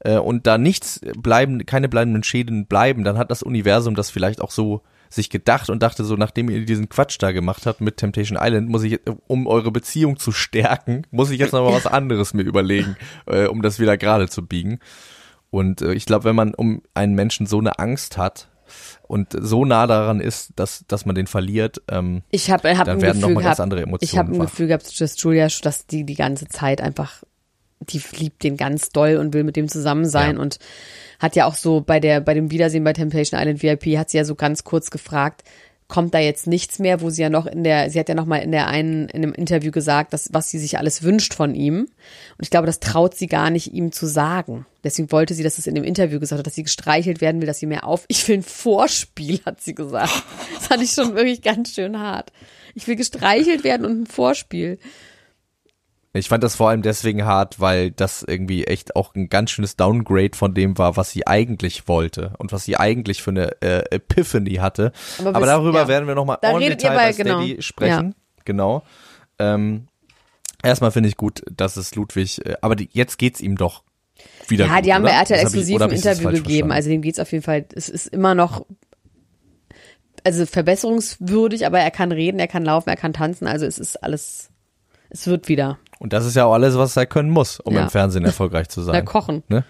äh, 0.00 0.18
und 0.18 0.48
da 0.48 0.58
nichts 0.58 1.00
bleiben, 1.16 1.64
keine 1.66 1.88
bleibenden 1.88 2.24
Schäden 2.24 2.66
bleiben, 2.66 3.04
dann 3.04 3.16
hat 3.16 3.30
das 3.30 3.44
Universum 3.44 3.94
das 3.94 4.10
vielleicht 4.10 4.40
auch 4.40 4.50
so 4.50 4.82
sich 5.14 5.30
gedacht 5.30 5.70
und 5.70 5.82
dachte 5.82 6.04
so, 6.04 6.16
nachdem 6.16 6.50
ihr 6.50 6.64
diesen 6.64 6.88
Quatsch 6.88 7.16
da 7.20 7.32
gemacht 7.32 7.66
habt 7.66 7.80
mit 7.80 7.96
Temptation 7.96 8.38
Island, 8.40 8.68
muss 8.68 8.82
ich, 8.82 9.00
um 9.26 9.46
eure 9.46 9.70
Beziehung 9.70 10.18
zu 10.18 10.32
stärken, 10.32 11.06
muss 11.10 11.30
ich 11.30 11.38
jetzt 11.38 11.52
noch 11.52 11.64
mal 11.64 11.74
was 11.74 11.86
anderes 11.86 12.34
mir 12.34 12.42
überlegen, 12.42 12.96
äh, 13.26 13.46
um 13.46 13.62
das 13.62 13.78
wieder 13.78 13.96
gerade 13.96 14.28
zu 14.28 14.46
biegen. 14.46 14.80
Und 15.50 15.82
äh, 15.82 15.94
ich 15.94 16.06
glaube, 16.06 16.24
wenn 16.24 16.36
man 16.36 16.54
um 16.54 16.82
einen 16.94 17.14
Menschen 17.14 17.46
so 17.46 17.58
eine 17.58 17.78
Angst 17.78 18.18
hat 18.18 18.48
und 19.06 19.28
so 19.38 19.64
nah 19.64 19.86
daran 19.86 20.20
ist, 20.20 20.52
dass, 20.56 20.84
dass 20.88 21.06
man 21.06 21.14
den 21.14 21.26
verliert, 21.26 21.82
ähm, 21.88 22.22
Ich 22.30 22.50
habe 22.50 22.76
hab 22.76 22.86
Dann 22.86 23.00
werden 23.00 23.20
noch 23.20 23.28
Gefühl 23.28 23.34
mal 23.34 23.44
ganz 23.44 23.60
andere 23.60 23.80
ich 23.80 23.86
Emotionen 23.86 24.18
habe 24.18 24.32
ein. 24.36 24.40
Gefühl 24.40 24.66
gehabt, 24.68 25.00
dass 25.00 25.22
Julia, 25.22 25.48
dass 25.62 25.86
die 25.86 26.04
die 26.04 26.14
ganze 26.14 26.48
Zeit 26.48 26.80
einfach, 26.80 27.22
die 27.90 28.02
liebt 28.16 28.42
den 28.42 28.56
ganz 28.56 28.90
doll 28.90 29.16
und 29.16 29.34
will 29.34 29.44
mit 29.44 29.56
dem 29.56 29.68
zusammen 29.68 30.06
sein 30.06 30.36
Ja. 30.36 30.42
und 30.42 30.58
hat 31.18 31.36
ja 31.36 31.46
auch 31.46 31.54
so 31.54 31.80
bei 31.80 32.00
der 32.00 32.20
bei 32.20 32.34
dem 32.34 32.50
Wiedersehen 32.50 32.84
bei 32.84 32.92
Temptation 32.92 33.40
Island 33.40 33.62
VIP 33.62 33.96
hat 33.98 34.10
sie 34.10 34.16
ja 34.18 34.24
so 34.24 34.34
ganz 34.34 34.64
kurz 34.64 34.90
gefragt, 34.90 35.42
kommt 35.86 36.14
da 36.14 36.18
jetzt 36.18 36.46
nichts 36.46 36.78
mehr, 36.78 37.02
wo 37.02 37.10
sie 37.10 37.20
ja 37.22 37.28
noch 37.28 37.46
in 37.46 37.62
der, 37.62 37.90
sie 37.90 38.00
hat 38.00 38.08
ja 38.08 38.14
noch 38.14 38.24
mal 38.24 38.38
in 38.38 38.52
der 38.52 38.68
einen 38.68 39.08
in 39.10 39.22
einem 39.22 39.34
Interview 39.34 39.70
gesagt, 39.70 40.12
dass 40.14 40.30
was 40.32 40.48
sie 40.50 40.58
sich 40.58 40.78
alles 40.78 41.02
wünscht 41.02 41.34
von 41.34 41.54
ihm 41.54 41.80
und 41.80 42.40
ich 42.40 42.50
glaube, 42.50 42.66
das 42.66 42.80
traut 42.80 43.14
sie 43.14 43.26
gar 43.26 43.50
nicht 43.50 43.72
ihm 43.72 43.92
zu 43.92 44.06
sagen. 44.06 44.66
Deswegen 44.82 45.12
wollte 45.12 45.34
sie, 45.34 45.42
dass 45.42 45.58
es 45.58 45.66
in 45.66 45.74
dem 45.74 45.84
Interview 45.84 46.18
gesagt 46.20 46.38
hat, 46.38 46.46
dass 46.46 46.54
sie 46.54 46.62
gestreichelt 46.62 47.20
werden 47.20 47.40
will, 47.40 47.46
dass 47.46 47.58
sie 47.58 47.66
mehr 47.66 47.86
auf. 47.86 48.04
Ich 48.08 48.26
will 48.28 48.38
ein 48.38 48.42
Vorspiel, 48.42 49.40
hat 49.44 49.60
sie 49.60 49.74
gesagt. 49.74 50.24
Das 50.54 50.66
fand 50.68 50.82
ich 50.82 50.92
schon 50.92 51.14
wirklich 51.14 51.42
ganz 51.42 51.74
schön 51.74 51.98
hart. 51.98 52.32
Ich 52.74 52.88
will 52.88 52.96
gestreichelt 52.96 53.62
werden 53.62 53.86
und 53.86 54.02
ein 54.02 54.06
Vorspiel. 54.06 54.78
Ich 56.16 56.28
fand 56.28 56.44
das 56.44 56.54
vor 56.54 56.68
allem 56.70 56.82
deswegen 56.82 57.24
hart, 57.24 57.58
weil 57.58 57.90
das 57.90 58.22
irgendwie 58.22 58.64
echt 58.64 58.94
auch 58.94 59.14
ein 59.16 59.28
ganz 59.28 59.50
schönes 59.50 59.74
Downgrade 59.76 60.36
von 60.36 60.54
dem 60.54 60.78
war, 60.78 60.96
was 60.96 61.10
sie 61.10 61.26
eigentlich 61.26 61.88
wollte 61.88 62.32
und 62.38 62.52
was 62.52 62.64
sie 62.64 62.76
eigentlich 62.76 63.20
für 63.20 63.30
eine 63.30 63.60
äh, 63.62 63.82
Epiphany 63.90 64.54
hatte. 64.54 64.92
Aber 65.18 65.30
Aber, 65.30 65.40
bis- 65.40 65.48
darüber 65.48 65.78
ja. 65.80 65.88
werden 65.88 66.06
wir 66.06 66.14
nochmal 66.14 66.38
on 66.44 66.60
Detail 66.60 66.90
bei- 66.90 66.96
bei 67.08 67.12
Steady 67.12 67.48
genau. 67.48 67.60
sprechen. 67.62 68.14
Genau. 68.44 68.84
Ähm, 69.40 69.88
erstmal 70.62 70.92
finde 70.92 71.08
ich 71.08 71.16
gut, 71.16 71.42
dass 71.50 71.76
es 71.76 71.94
Ludwig, 71.96 72.46
äh, 72.46 72.54
aber 72.60 72.76
die, 72.76 72.88
jetzt 72.92 73.18
geht's 73.18 73.40
ihm 73.40 73.56
doch 73.56 73.82
wieder 74.46 74.66
Ja, 74.66 74.76
gut, 74.76 74.84
die 74.86 74.94
haben 74.94 75.02
oder? 75.02 75.10
bei 75.12 75.18
RTL 75.18 75.40
exklusiv 75.40 75.80
ein 75.80 75.90
Interview 75.90 76.28
gegeben. 76.28 76.44
verstanden? 76.44 76.72
Also 76.72 76.88
dem 76.90 77.02
geht's 77.02 77.18
auf 77.18 77.32
jeden 77.32 77.42
Fall, 77.42 77.64
es 77.74 77.88
ist 77.88 78.06
immer 78.06 78.36
noch, 78.36 78.64
also 80.22 80.46
verbesserungswürdig, 80.46 81.66
aber 81.66 81.80
er 81.80 81.90
kann 81.90 82.12
reden, 82.12 82.38
er 82.38 82.46
kann 82.48 82.64
laufen, 82.64 82.88
er 82.88 82.96
kann 82.96 83.12
tanzen, 83.12 83.46
also 83.48 83.66
es 83.66 83.78
ist 83.80 84.02
alles, 84.02 84.50
es 85.10 85.26
wird 85.26 85.48
wieder. 85.48 85.78
Und 85.98 86.12
das 86.12 86.26
ist 86.26 86.34
ja 86.36 86.44
auch 86.44 86.52
alles, 86.54 86.76
was 86.76 86.96
er 86.96 87.06
können 87.06 87.30
muss, 87.30 87.60
um 87.60 87.74
Ja. 87.74 87.82
im 87.82 87.90
Fernsehen 87.90 88.24
erfolgreich 88.24 88.68
zu 88.68 88.80
Na, 88.86 88.86
sein. 88.86 89.04
kochen. 89.04 89.42
Ne? 89.48 89.64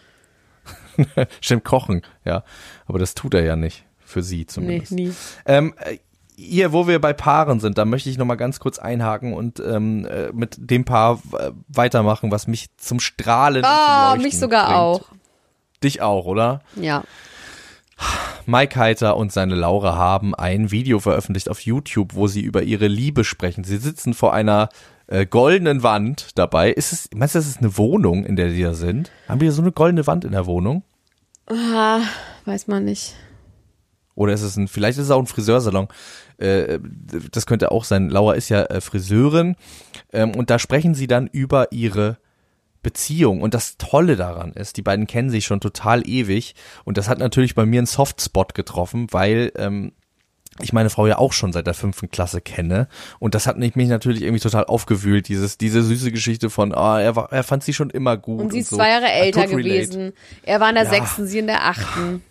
Stimmt, 1.41 1.65
kochen, 1.65 2.03
ja. 2.25 2.45
Aber 2.87 2.99
das 2.99 3.15
tut 3.15 3.35
er 3.35 3.45
ja 3.45 3.57
nicht. 3.57 3.85
Für 4.05 4.23
sie 4.23 4.39
Nee, 4.41 4.47
zumindest. 4.47 4.93
nie. 4.93 5.13
Ähm, 5.47 5.75
äh, 5.79 5.99
hier, 6.37 6.73
wo 6.73 6.87
wir 6.89 7.01
bei 7.01 7.13
Paaren 7.13 7.59
sind, 7.61 7.79
da 7.79 7.85
möchte 7.85 8.11
ich 8.11 8.19
noch 8.19 8.27
mal 8.27 8.35
ganz 8.37 8.61
kurz 8.61 8.79
einhaken 8.79 9.33
und 9.35 9.61
ähm, 9.61 10.05
äh, 10.07 10.31
mit 10.33 10.57
dem 10.59 10.85
Paar 10.85 11.21
äh, 11.39 11.51
weitermachen, 11.69 12.31
was 12.31 12.47
mich 12.47 12.69
zum 12.77 13.01
Strahlen 13.01 13.63
zum 13.65 13.73
Oh, 13.73 14.17
mich 14.23 14.39
sogar 14.39 14.65
bringt. 14.67 14.79
auch. 14.79 15.09
Dich 15.83 16.03
auch, 16.03 16.27
oder? 16.27 16.61
Ja. 16.77 17.03
Mike 18.47 18.79
Heiter 18.79 19.17
und 19.17 19.33
seine 19.33 19.55
Laura 19.55 19.97
haben 19.97 20.35
ein 20.35 20.71
Video 20.71 20.99
veröffentlicht 20.99 21.49
auf 21.49 21.61
YouTube, 21.61 22.15
wo 22.15 22.27
sie 22.27 22.41
über 22.43 22.63
ihre 22.63 22.89
Liebe 22.89 23.25
sprechen. 23.25 23.65
Sie 23.65 23.77
sitzen 23.79 24.13
vor 24.15 24.35
einer 24.35 24.69
äh, 25.07 25.27
goldenen 25.27 25.83
Wand 25.83 26.31
dabei. 26.37 26.71
Ist 26.71 26.93
es, 26.93 27.09
meinst 27.15 27.35
du, 27.35 27.39
das 27.39 27.47
ist 27.47 27.59
eine 27.59 27.77
Wohnung, 27.77 28.25
in 28.25 28.37
der 28.37 28.49
die 28.49 28.63
da 28.63 28.75
sind? 28.75 29.11
Haben 29.29 29.41
wir 29.41 29.53
so 29.53 29.63
eine 29.63 29.73
goldene 29.73 30.07
Wand 30.07 30.25
in 30.25 30.33
der 30.33 30.47
Wohnung? 30.47 30.83
Ah, 31.47 32.01
weiß 32.45 32.69
man 32.69 32.85
nicht. 32.85 33.15
Oder 34.15 34.33
ist 34.33 34.43
es 34.43 34.57
ein, 34.57 34.69
vielleicht 34.69 34.99
ist 34.99 35.07
es 35.07 35.11
auch 35.11 35.19
ein 35.19 35.27
Friseursalon. 35.27 35.89
Äh, 36.39 36.79
das 37.33 37.47
könnte 37.47 37.73
auch 37.73 37.85
sein. 37.85 38.09
Laura 38.09 38.35
ist 38.35 38.49
ja 38.49 38.63
äh, 38.65 38.81
Friseurin 38.81 39.57
ähm, 40.13 40.35
und 40.35 40.51
da 40.51 40.59
sprechen 40.59 40.95
sie 40.95 41.07
dann 41.07 41.27
über 41.27 41.73
ihre 41.73 42.19
Beziehung. 42.83 43.43
Und 43.43 43.55
das 43.55 43.77
Tolle 43.77 44.15
daran 44.15 44.53
ist, 44.53 44.77
die 44.77 44.83
beiden 44.83 45.09
kennen 45.09 45.31
sich 45.31 45.45
schon 45.45 45.61
total 45.61 46.09
ewig 46.09 46.55
und 46.85 46.97
das 46.97 47.09
hat 47.09 47.19
natürlich 47.19 47.55
bei 47.55 47.67
mir 47.67 47.79
einen 47.79 47.87
Softspot 47.87 48.55
getroffen, 48.55 49.09
weil 49.11 49.51
ähm, 49.57 49.93
ich 50.61 50.73
meine 50.73 50.91
Frau 50.91 51.07
ja 51.07 51.19
auch 51.19 51.33
schon 51.33 51.53
seit 51.53 51.67
der 51.67 51.75
fünften 51.75 52.11
Klasse 52.11 52.41
kenne 52.41 52.89
und 53.19 53.35
das 53.35 53.47
hat 53.47 53.59
mich 53.59 53.75
mich 53.75 53.89
natürlich 53.89 54.23
irgendwie 54.23 54.41
total 54.41 54.65
aufgewühlt, 54.65 55.29
dieses, 55.29 55.59
diese 55.59 55.83
süße 55.83 56.13
Geschichte 56.13 56.49
von, 56.51 56.73
ah, 56.75 57.01
er, 57.01 57.17
war, 57.17 57.33
er 57.33 57.43
fand 57.43 57.65
sie 57.65 57.73
schon 57.75 57.91
immer 57.91 58.17
gut. 58.17 58.41
Und 58.41 58.53
sie 58.53 58.61
ist 58.61 58.71
so. 58.71 58.77
zwei 58.77 58.91
Jahre 58.91 59.11
älter 59.11 59.47
gewesen. 59.47 60.13
Er 60.45 60.61
war 60.61 60.69
in 60.69 60.77
der 60.77 60.85
Ja. 60.85 60.91
sechsten, 60.91 61.27
sie 61.27 61.39
in 61.41 61.47
der 61.49 61.65
achten. 61.65 62.23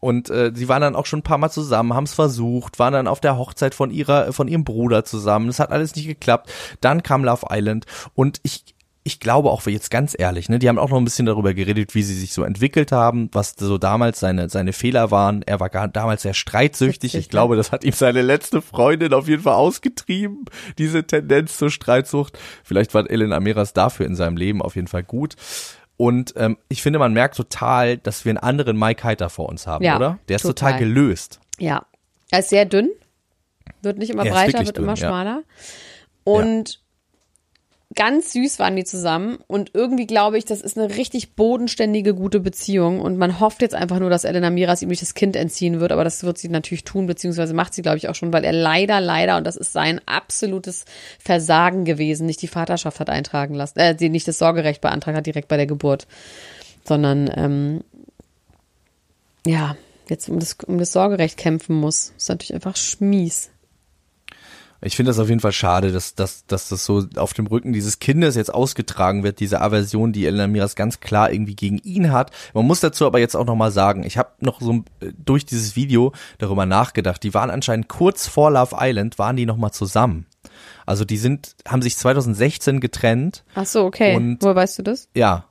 Und 0.00 0.28
äh, 0.28 0.52
sie 0.54 0.68
waren 0.68 0.82
dann 0.82 0.96
auch 0.96 1.06
schon 1.06 1.20
ein 1.20 1.22
paar 1.22 1.38
Mal 1.38 1.48
zusammen, 1.48 1.94
haben 1.94 2.04
es 2.04 2.12
versucht, 2.12 2.78
waren 2.78 2.92
dann 2.92 3.06
auf 3.06 3.20
der 3.20 3.38
Hochzeit 3.38 3.74
von 3.74 3.90
ihrer, 3.90 4.34
von 4.34 4.48
ihrem 4.48 4.62
Bruder 4.64 5.02
zusammen. 5.06 5.46
Das 5.46 5.60
hat 5.60 5.70
alles 5.70 5.96
nicht 5.96 6.06
geklappt. 6.06 6.52
Dann 6.82 7.02
kam 7.02 7.24
Love 7.24 7.46
Island 7.50 7.86
und 8.14 8.38
ich, 8.42 8.73
ich 9.06 9.20
glaube 9.20 9.50
auch 9.50 9.66
jetzt 9.66 9.90
ganz 9.90 10.16
ehrlich, 10.18 10.48
ne, 10.48 10.58
die 10.58 10.66
haben 10.66 10.78
auch 10.78 10.88
noch 10.88 10.96
ein 10.96 11.04
bisschen 11.04 11.26
darüber 11.26 11.52
geredet, 11.52 11.94
wie 11.94 12.02
sie 12.02 12.14
sich 12.14 12.32
so 12.32 12.42
entwickelt 12.42 12.90
haben, 12.90 13.28
was 13.32 13.54
so 13.56 13.76
damals 13.76 14.18
seine 14.18 14.48
seine 14.48 14.72
Fehler 14.72 15.10
waren. 15.10 15.42
Er 15.42 15.60
war 15.60 15.68
gar, 15.68 15.88
damals 15.88 16.22
sehr 16.22 16.32
streitsüchtig. 16.32 17.14
Ich 17.14 17.28
glaube, 17.28 17.54
das 17.56 17.70
hat 17.70 17.84
ihm 17.84 17.92
seine 17.92 18.22
letzte 18.22 18.62
Freundin 18.62 19.12
auf 19.12 19.28
jeden 19.28 19.42
Fall 19.42 19.54
ausgetrieben, 19.54 20.46
diese 20.78 21.06
Tendenz 21.06 21.58
zur 21.58 21.70
Streitsucht. 21.70 22.38
Vielleicht 22.64 22.94
war 22.94 23.08
Ellen 23.08 23.34
Amiras 23.34 23.74
dafür 23.74 24.06
in 24.06 24.16
seinem 24.16 24.38
Leben 24.38 24.62
auf 24.62 24.74
jeden 24.74 24.88
Fall 24.88 25.02
gut. 25.04 25.36
Und 25.98 26.32
ähm, 26.36 26.56
ich 26.68 26.80
finde, 26.82 26.98
man 26.98 27.12
merkt 27.12 27.36
total, 27.36 27.98
dass 27.98 28.24
wir 28.24 28.30
einen 28.30 28.38
anderen 28.38 28.78
Mike 28.78 29.04
Heiter 29.04 29.28
vor 29.28 29.50
uns 29.50 29.66
haben, 29.66 29.84
Ja, 29.84 29.96
oder? 29.96 30.18
Der 30.28 30.36
ist 30.36 30.42
total. 30.42 30.72
total 30.72 30.78
gelöst. 30.80 31.40
Ja. 31.58 31.84
Er 32.30 32.38
ist 32.38 32.48
sehr 32.48 32.64
dünn, 32.64 32.90
wird 33.82 33.98
nicht 33.98 34.10
immer 34.10 34.24
Er 34.24 34.32
breiter, 34.32 34.64
wird 34.64 34.76
dünn, 34.78 34.84
immer 34.84 34.94
ja. 34.94 35.08
schmaler. 35.08 35.42
Und 36.24 36.80
ganz 37.94 38.32
süß 38.32 38.58
waren 38.58 38.76
die 38.76 38.84
zusammen 38.84 39.38
und 39.46 39.70
irgendwie 39.74 40.06
glaube 40.06 40.38
ich, 40.38 40.44
das 40.44 40.60
ist 40.60 40.78
eine 40.78 40.96
richtig 40.96 41.34
bodenständige, 41.34 42.14
gute 42.14 42.40
Beziehung 42.40 43.00
und 43.00 43.16
man 43.16 43.40
hofft 43.40 43.62
jetzt 43.62 43.74
einfach 43.74 43.98
nur, 43.98 44.10
dass 44.10 44.24
Elena 44.24 44.50
Miras 44.50 44.82
ihm 44.82 44.88
nicht 44.88 45.02
das 45.02 45.14
Kind 45.14 45.36
entziehen 45.36 45.80
wird, 45.80 45.92
aber 45.92 46.04
das 46.04 46.24
wird 46.24 46.38
sie 46.38 46.48
natürlich 46.48 46.84
tun, 46.84 47.06
beziehungsweise 47.06 47.54
macht 47.54 47.74
sie, 47.74 47.82
glaube 47.82 47.98
ich, 47.98 48.08
auch 48.08 48.14
schon, 48.14 48.32
weil 48.32 48.44
er 48.44 48.52
leider, 48.52 49.00
leider, 49.00 49.36
und 49.36 49.44
das 49.44 49.56
ist 49.56 49.72
sein 49.72 50.00
absolutes 50.06 50.84
Versagen 51.18 51.84
gewesen, 51.84 52.26
nicht 52.26 52.42
die 52.42 52.48
Vaterschaft 52.48 53.00
hat 53.00 53.10
eintragen 53.10 53.54
lassen, 53.54 53.78
äh, 53.78 53.96
sie 53.98 54.08
nicht 54.08 54.28
das 54.28 54.38
Sorgerecht 54.38 54.80
beantragt 54.80 55.16
hat 55.16 55.26
direkt 55.26 55.48
bei 55.48 55.56
der 55.56 55.66
Geburt, 55.66 56.06
sondern, 56.84 57.30
ähm, 57.34 57.84
ja, 59.46 59.76
jetzt 60.08 60.28
um 60.28 60.38
das, 60.38 60.56
um 60.66 60.78
das 60.78 60.92
Sorgerecht 60.92 61.36
kämpfen 61.36 61.76
muss. 61.76 62.12
Das 62.14 62.24
ist 62.24 62.28
natürlich 62.28 62.54
einfach 62.54 62.76
schmies. 62.76 63.50
Ich 64.84 64.96
finde 64.96 65.10
das 65.10 65.18
auf 65.18 65.28
jeden 65.28 65.40
Fall 65.40 65.52
schade, 65.52 65.92
dass, 65.92 66.14
dass, 66.14 66.46
dass 66.46 66.68
das 66.68 66.84
so 66.84 67.04
auf 67.16 67.32
dem 67.32 67.46
Rücken 67.46 67.72
dieses 67.72 68.00
Kindes 68.00 68.36
jetzt 68.36 68.52
ausgetragen 68.52 69.22
wird, 69.22 69.40
diese 69.40 69.62
Aversion, 69.62 70.12
die 70.12 70.26
Elena 70.26 70.46
Miras 70.46 70.76
ganz 70.76 71.00
klar 71.00 71.32
irgendwie 71.32 71.56
gegen 71.56 71.78
ihn 71.78 72.12
hat. 72.12 72.30
Man 72.52 72.66
muss 72.66 72.80
dazu 72.80 73.06
aber 73.06 73.18
jetzt 73.18 73.34
auch 73.34 73.46
nochmal 73.46 73.70
sagen, 73.70 74.04
ich 74.04 74.18
habe 74.18 74.30
noch 74.40 74.60
so 74.60 74.84
äh, 75.00 75.12
durch 75.24 75.46
dieses 75.46 75.74
Video 75.74 76.12
darüber 76.36 76.66
nachgedacht. 76.66 77.22
Die 77.22 77.32
waren 77.32 77.50
anscheinend 77.50 77.88
kurz 77.88 78.28
vor 78.28 78.50
Love 78.50 78.76
Island, 78.78 79.18
waren 79.18 79.36
die 79.36 79.46
nochmal 79.46 79.72
zusammen. 79.72 80.26
Also 80.84 81.06
die 81.06 81.16
sind, 81.16 81.56
haben 81.66 81.80
sich 81.80 81.96
2016 81.96 82.80
getrennt. 82.80 83.44
Ach 83.54 83.66
so, 83.66 83.84
okay. 83.84 84.16
Und, 84.16 84.42
Woher 84.42 84.56
weißt 84.56 84.78
du 84.78 84.82
das? 84.82 85.08
Ja, 85.14 85.46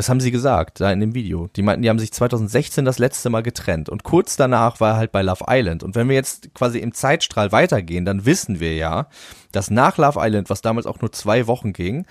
das 0.00 0.08
haben 0.08 0.20
sie 0.20 0.30
gesagt, 0.30 0.80
da 0.80 0.90
in 0.90 1.00
dem 1.00 1.14
Video. 1.14 1.48
Die 1.54 1.60
meinten, 1.60 1.82
die 1.82 1.90
haben 1.90 1.98
sich 1.98 2.10
2016 2.10 2.86
das 2.86 2.98
letzte 2.98 3.28
Mal 3.28 3.42
getrennt. 3.42 3.90
Und 3.90 4.02
kurz 4.02 4.34
danach 4.34 4.80
war 4.80 4.92
er 4.92 4.96
halt 4.96 5.12
bei 5.12 5.20
Love 5.20 5.44
Island. 5.46 5.82
Und 5.82 5.94
wenn 5.94 6.08
wir 6.08 6.14
jetzt 6.16 6.54
quasi 6.54 6.78
im 6.78 6.94
Zeitstrahl 6.94 7.52
weitergehen, 7.52 8.06
dann 8.06 8.24
wissen 8.24 8.60
wir 8.60 8.74
ja, 8.74 9.08
dass 9.52 9.70
nach 9.70 9.98
Love 9.98 10.18
Island, 10.22 10.48
was 10.48 10.62
damals 10.62 10.86
auch 10.86 11.02
nur 11.02 11.12
zwei 11.12 11.46
Wochen 11.46 11.74
ging, 11.74 12.06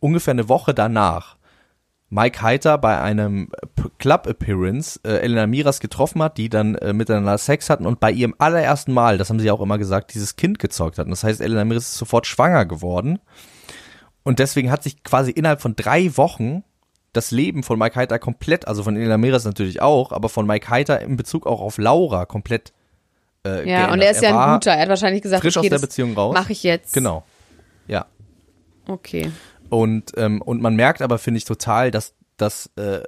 ungefähr 0.00 0.32
eine 0.32 0.48
Woche 0.48 0.72
danach, 0.72 1.36
Mike 2.08 2.40
Heiter 2.40 2.78
bei 2.78 2.98
einem 2.98 3.50
Club 3.98 4.26
Appearance 4.26 4.98
äh, 5.04 5.18
Elena 5.18 5.46
Miras 5.46 5.80
getroffen 5.80 6.22
hat, 6.22 6.38
die 6.38 6.48
dann 6.48 6.76
äh, 6.76 6.94
miteinander 6.94 7.36
Sex 7.36 7.68
hatten 7.68 7.84
und 7.84 8.00
bei 8.00 8.10
ihrem 8.10 8.34
allerersten 8.38 8.94
Mal, 8.94 9.18
das 9.18 9.28
haben 9.28 9.40
sie 9.40 9.50
auch 9.50 9.60
immer 9.60 9.76
gesagt, 9.76 10.14
dieses 10.14 10.36
Kind 10.36 10.58
gezeugt 10.58 10.96
hatten. 10.96 11.10
Das 11.10 11.24
heißt, 11.24 11.42
Elena 11.42 11.66
Miras 11.66 11.90
ist 11.90 11.98
sofort 11.98 12.26
schwanger 12.26 12.64
geworden. 12.64 13.18
Und 14.22 14.38
deswegen 14.38 14.70
hat 14.70 14.82
sich 14.82 15.02
quasi 15.02 15.30
innerhalb 15.30 15.60
von 15.60 15.76
drei 15.76 16.16
Wochen 16.16 16.64
das 17.14 17.30
Leben 17.30 17.62
von 17.62 17.78
Mike 17.78 17.96
Heiter 17.96 18.18
komplett, 18.18 18.68
also 18.68 18.82
von 18.82 18.96
Elena 18.96 19.16
Meres 19.16 19.44
natürlich 19.44 19.80
auch, 19.80 20.12
aber 20.12 20.28
von 20.28 20.46
Mike 20.46 20.68
Heiter 20.68 21.00
in 21.00 21.16
Bezug 21.16 21.46
auch 21.46 21.60
auf 21.60 21.78
Laura 21.78 22.26
komplett 22.26 22.72
äh, 23.46 23.58
Ja, 23.58 23.62
geändert. 23.62 23.92
und 23.92 24.00
er 24.00 24.10
ist 24.10 24.22
er 24.22 24.30
ja 24.30 24.44
ein 24.46 24.54
guter. 24.54 24.72
Er 24.72 24.82
hat 24.82 24.88
wahrscheinlich 24.88 25.22
gesagt, 25.22 25.42
frisch 25.42 25.56
okay, 25.56 25.66
aus 25.66 25.70
der 25.70 25.78
Beziehung 25.78 26.14
raus. 26.14 26.34
Mache 26.34 26.52
ich 26.52 26.62
jetzt. 26.62 26.92
Genau. 26.92 27.24
Ja. 27.86 28.06
Okay. 28.86 29.30
Und 29.70 30.12
ähm, 30.16 30.42
und 30.42 30.60
man 30.60 30.76
merkt 30.76 31.02
aber 31.02 31.18
finde 31.18 31.38
ich 31.38 31.44
total, 31.44 31.90
dass 31.90 32.14
dass 32.36 32.70
äh, 32.76 33.00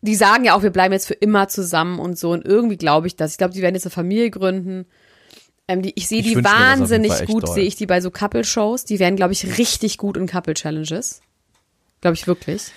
die 0.00 0.14
sagen 0.14 0.44
ja 0.44 0.54
auch, 0.54 0.62
wir 0.62 0.70
bleiben 0.70 0.92
jetzt 0.92 1.06
für 1.06 1.14
immer 1.14 1.48
zusammen 1.48 1.98
und 1.98 2.18
so. 2.18 2.30
Und 2.30 2.44
irgendwie 2.46 2.76
glaube 2.76 3.08
ich 3.08 3.16
das. 3.16 3.32
Ich 3.32 3.38
glaube, 3.38 3.52
die 3.52 3.62
werden 3.62 3.74
jetzt 3.74 3.84
eine 3.84 3.90
Familie 3.90 4.30
gründen. 4.30 4.86
Ähm, 5.66 5.82
die, 5.82 5.92
ich 5.96 6.08
sehe 6.08 6.22
die 6.22 6.42
wahnsinnig 6.42 7.26
gut, 7.26 7.48
sehe 7.48 7.64
ich 7.64 7.76
die 7.76 7.86
bei 7.86 8.00
so 8.00 8.10
Couple-Shows. 8.10 8.84
Die 8.84 8.98
werden, 8.98 9.16
glaube 9.16 9.32
ich, 9.32 9.58
richtig 9.58 9.98
gut 9.98 10.16
in 10.16 10.26
Couple-Challenges. 10.26 11.20
Glaube 12.00 12.14
ich 12.14 12.26
wirklich. 12.26 12.72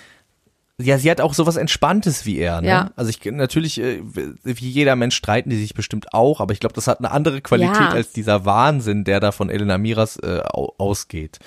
Ja, 0.80 0.98
sie 0.98 1.10
hat 1.10 1.20
auch 1.20 1.34
sowas 1.34 1.56
Entspanntes 1.56 2.24
wie 2.26 2.38
er. 2.38 2.60
Ne? 2.60 2.68
Ja. 2.68 2.90
Also 2.96 3.10
ich 3.10 3.24
natürlich, 3.24 3.78
äh, 3.80 4.00
wie 4.42 4.68
jeder 4.68 4.96
Mensch 4.96 5.14
streiten 5.14 5.50
die 5.50 5.58
sich 5.58 5.74
bestimmt 5.74 6.12
auch, 6.12 6.40
aber 6.40 6.52
ich 6.52 6.60
glaube, 6.60 6.74
das 6.74 6.86
hat 6.86 6.98
eine 6.98 7.10
andere 7.10 7.40
Qualität 7.40 7.76
ja. 7.76 7.90
als 7.90 8.12
dieser 8.12 8.44
Wahnsinn, 8.44 9.04
der 9.04 9.20
da 9.20 9.32
von 9.32 9.50
Elena 9.50 9.78
Miras 9.78 10.16
äh, 10.16 10.40
ausgeht. 10.50 11.38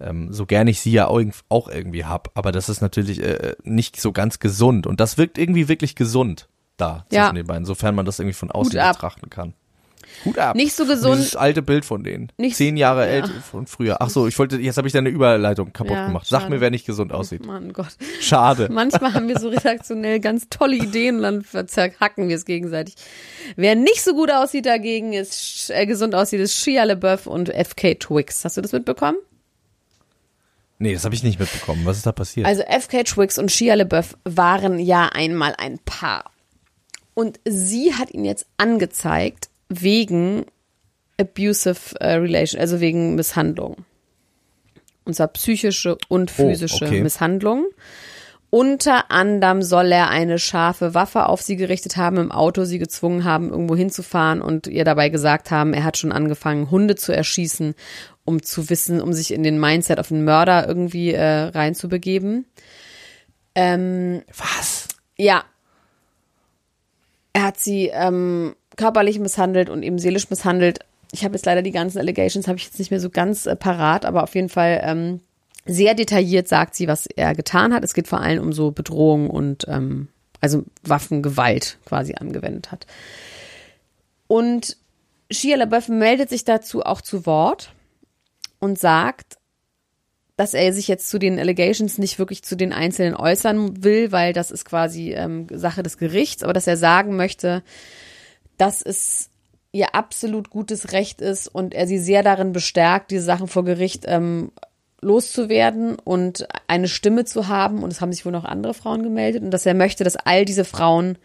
Ähm, 0.00 0.32
so 0.32 0.44
gern 0.46 0.66
ich 0.66 0.80
sie 0.80 0.92
ja 0.92 1.06
auch 1.06 1.68
irgendwie 1.68 2.04
hab, 2.04 2.30
aber 2.34 2.52
das 2.52 2.68
ist 2.68 2.82
natürlich 2.82 3.22
äh, 3.22 3.54
nicht 3.62 4.00
so 4.00 4.12
ganz 4.12 4.38
gesund 4.38 4.86
und 4.86 5.00
das 5.00 5.18
wirkt 5.18 5.38
irgendwie 5.38 5.68
wirklich 5.68 5.94
gesund 5.94 6.48
da 6.76 7.06
ja. 7.10 7.22
zwischen 7.22 7.36
den 7.36 7.46
beiden, 7.46 7.64
sofern 7.64 7.94
man 7.94 8.04
das 8.04 8.18
irgendwie 8.18 8.34
von 8.34 8.50
außen 8.50 8.72
betrachten 8.72 9.30
kann. 9.30 9.54
Gut 10.22 10.38
ab. 10.38 10.56
Nicht 10.56 10.74
so 10.74 10.86
gesund. 10.86 11.18
Dieses 11.18 11.36
alte 11.36 11.62
Bild 11.62 11.84
von 11.84 12.04
denen. 12.04 12.30
Nicht 12.38 12.56
Zehn 12.56 12.76
Jahre 12.76 13.06
ja. 13.06 13.12
älter 13.12 13.32
von 13.50 13.66
früher. 13.66 13.96
Ach 14.00 14.10
so, 14.10 14.26
ich 14.26 14.38
wollte, 14.38 14.56
jetzt 14.56 14.76
habe 14.76 14.86
ich 14.86 14.92
deine 14.92 15.08
Überleitung 15.08 15.72
kaputt 15.72 15.92
ja, 15.92 16.06
gemacht. 16.06 16.26
Sag 16.26 16.42
schade. 16.42 16.54
mir, 16.54 16.60
wer 16.60 16.70
nicht 16.70 16.86
gesund 16.86 17.12
aussieht. 17.12 17.44
Mann 17.44 17.72
Gott. 17.72 17.96
Schade. 18.20 18.68
Manchmal 18.70 19.14
haben 19.14 19.28
wir 19.28 19.38
so 19.38 19.48
redaktionell 19.48 20.20
ganz 20.20 20.48
tolle 20.48 20.76
Ideen 20.76 21.16
und 21.16 21.44
dann 21.52 21.68
zerhacken 21.68 22.28
wir 22.28 22.36
es 22.36 22.44
gegenseitig. 22.44 22.94
Wer 23.56 23.74
nicht 23.74 24.02
so 24.02 24.14
gut 24.14 24.30
aussieht 24.30 24.66
dagegen, 24.66 25.12
ist 25.12 25.70
äh, 25.70 25.86
gesund 25.86 26.14
aussieht, 26.14 26.40
ist 26.40 26.54
Shia 26.54 26.84
LeBeouf 26.84 27.26
und 27.26 27.50
FK 27.50 27.94
Twix. 27.98 28.44
Hast 28.44 28.56
du 28.56 28.60
das 28.60 28.72
mitbekommen? 28.72 29.18
Nee, 30.78 30.94
das 30.94 31.04
habe 31.04 31.14
ich 31.14 31.22
nicht 31.22 31.38
mitbekommen. 31.38 31.82
Was 31.84 31.98
ist 31.98 32.06
da 32.06 32.12
passiert? 32.12 32.46
Also 32.46 32.62
FK 32.62 33.04
Twix 33.04 33.38
und 33.38 33.50
Shia 33.50 33.74
LeBeouf 33.74 34.16
waren 34.24 34.78
ja 34.78 35.08
einmal 35.12 35.54
ein 35.58 35.78
Paar. 35.84 36.30
Und 37.14 37.38
sie 37.44 37.94
hat 37.94 38.12
ihn 38.12 38.24
jetzt 38.24 38.46
angezeigt, 38.56 39.48
wegen 39.82 40.46
abusive 41.18 41.98
äh, 42.00 42.14
relation, 42.14 42.60
also 42.60 42.80
wegen 42.80 43.14
Misshandlung. 43.14 43.84
Und 45.04 45.14
zwar 45.14 45.28
psychische 45.28 45.98
und 46.08 46.30
oh, 46.30 46.48
physische 46.48 46.84
oh, 46.84 46.88
okay. 46.88 47.02
Misshandlung. 47.02 47.66
Unter 48.50 49.10
anderem 49.10 49.62
soll 49.62 49.90
er 49.90 50.10
eine 50.10 50.38
scharfe 50.38 50.94
Waffe 50.94 51.26
auf 51.26 51.42
sie 51.42 51.56
gerichtet 51.56 51.96
haben, 51.96 52.18
im 52.18 52.30
Auto 52.30 52.64
sie 52.64 52.78
gezwungen 52.78 53.24
haben, 53.24 53.50
irgendwo 53.50 53.74
hinzufahren 53.74 54.40
und 54.40 54.68
ihr 54.68 54.84
dabei 54.84 55.08
gesagt 55.08 55.50
haben, 55.50 55.74
er 55.74 55.82
hat 55.82 55.96
schon 55.96 56.12
angefangen, 56.12 56.70
Hunde 56.70 56.94
zu 56.94 57.10
erschießen, 57.12 57.74
um 58.24 58.44
zu 58.44 58.70
wissen, 58.70 59.00
um 59.00 59.12
sich 59.12 59.32
in 59.32 59.42
den 59.42 59.58
Mindset 59.58 59.98
auf 59.98 60.12
einen 60.12 60.24
Mörder 60.24 60.68
irgendwie 60.68 61.12
äh, 61.12 61.48
reinzubegeben. 61.48 62.46
Ähm, 63.56 64.22
Was? 64.36 64.86
Ja. 65.16 65.44
Er 67.32 67.42
hat 67.42 67.58
sie 67.58 67.90
ähm, 67.92 68.54
körperlich 68.76 69.18
misshandelt 69.18 69.70
und 69.70 69.82
eben 69.82 69.98
seelisch 69.98 70.30
misshandelt. 70.30 70.80
Ich 71.12 71.24
habe 71.24 71.34
jetzt 71.34 71.46
leider 71.46 71.62
die 71.62 71.70
ganzen 71.70 71.98
Allegations, 71.98 72.48
habe 72.48 72.58
ich 72.58 72.64
jetzt 72.64 72.78
nicht 72.78 72.90
mehr 72.90 73.00
so 73.00 73.10
ganz 73.10 73.46
äh, 73.46 73.56
parat, 73.56 74.04
aber 74.04 74.22
auf 74.22 74.34
jeden 74.34 74.48
Fall 74.48 74.80
ähm, 74.82 75.20
sehr 75.66 75.94
detailliert 75.94 76.48
sagt 76.48 76.74
sie, 76.74 76.88
was 76.88 77.06
er 77.06 77.34
getan 77.34 77.72
hat. 77.72 77.84
Es 77.84 77.94
geht 77.94 78.08
vor 78.08 78.20
allem 78.20 78.42
um 78.42 78.52
so 78.52 78.70
Bedrohung 78.70 79.30
und 79.30 79.66
ähm, 79.68 80.08
also 80.40 80.64
Waffengewalt 80.82 81.78
quasi 81.86 82.14
angewendet 82.14 82.70
hat. 82.70 82.86
Und 84.26 84.76
Shia 85.30 85.56
LaBeouf 85.56 85.88
meldet 85.88 86.28
sich 86.28 86.44
dazu 86.44 86.82
auch 86.82 87.00
zu 87.00 87.24
Wort 87.26 87.72
und 88.58 88.78
sagt, 88.78 89.38
dass 90.36 90.52
er 90.52 90.72
sich 90.72 90.88
jetzt 90.88 91.08
zu 91.08 91.18
den 91.18 91.38
Allegations 91.38 91.98
nicht 91.98 92.18
wirklich 92.18 92.42
zu 92.42 92.56
den 92.56 92.72
Einzelnen 92.72 93.14
äußern 93.14 93.84
will, 93.84 94.10
weil 94.12 94.32
das 94.32 94.50
ist 94.50 94.64
quasi 94.64 95.12
ähm, 95.12 95.46
Sache 95.50 95.82
des 95.82 95.96
Gerichts, 95.96 96.42
aber 96.42 96.52
dass 96.52 96.66
er 96.66 96.76
sagen 96.76 97.16
möchte, 97.16 97.62
dass 98.56 98.82
es 98.82 99.30
ihr 99.72 99.94
absolut 99.94 100.50
gutes 100.50 100.92
Recht 100.92 101.20
ist 101.20 101.48
und 101.48 101.74
er 101.74 101.86
sie 101.86 101.98
sehr 101.98 102.22
darin 102.22 102.52
bestärkt, 102.52 103.10
diese 103.10 103.24
Sachen 103.24 103.48
vor 103.48 103.64
Gericht 103.64 104.04
ähm, 104.06 104.52
loszuwerden 105.00 105.96
und 105.96 106.46
eine 106.68 106.88
Stimme 106.88 107.24
zu 107.24 107.48
haben. 107.48 107.82
Und 107.82 107.92
es 107.92 108.00
haben 108.00 108.12
sich 108.12 108.24
wohl 108.24 108.32
noch 108.32 108.44
andere 108.44 108.74
Frauen 108.74 109.02
gemeldet 109.02 109.42
und 109.42 109.50
dass 109.50 109.66
er 109.66 109.74
möchte, 109.74 110.04
dass 110.04 110.16
all 110.16 110.44
diese 110.44 110.64
Frauen 110.64 111.18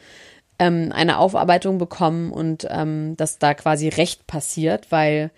ähm, 0.57 0.91
eine 0.93 1.17
Aufarbeitung 1.19 1.77
bekommen 1.77 2.31
und 2.31 2.67
ähm, 2.69 3.15
dass 3.17 3.39
da 3.39 3.53
quasi 3.53 3.87
Recht 3.87 4.27
passiert, 4.27 4.91
weil 4.91 5.31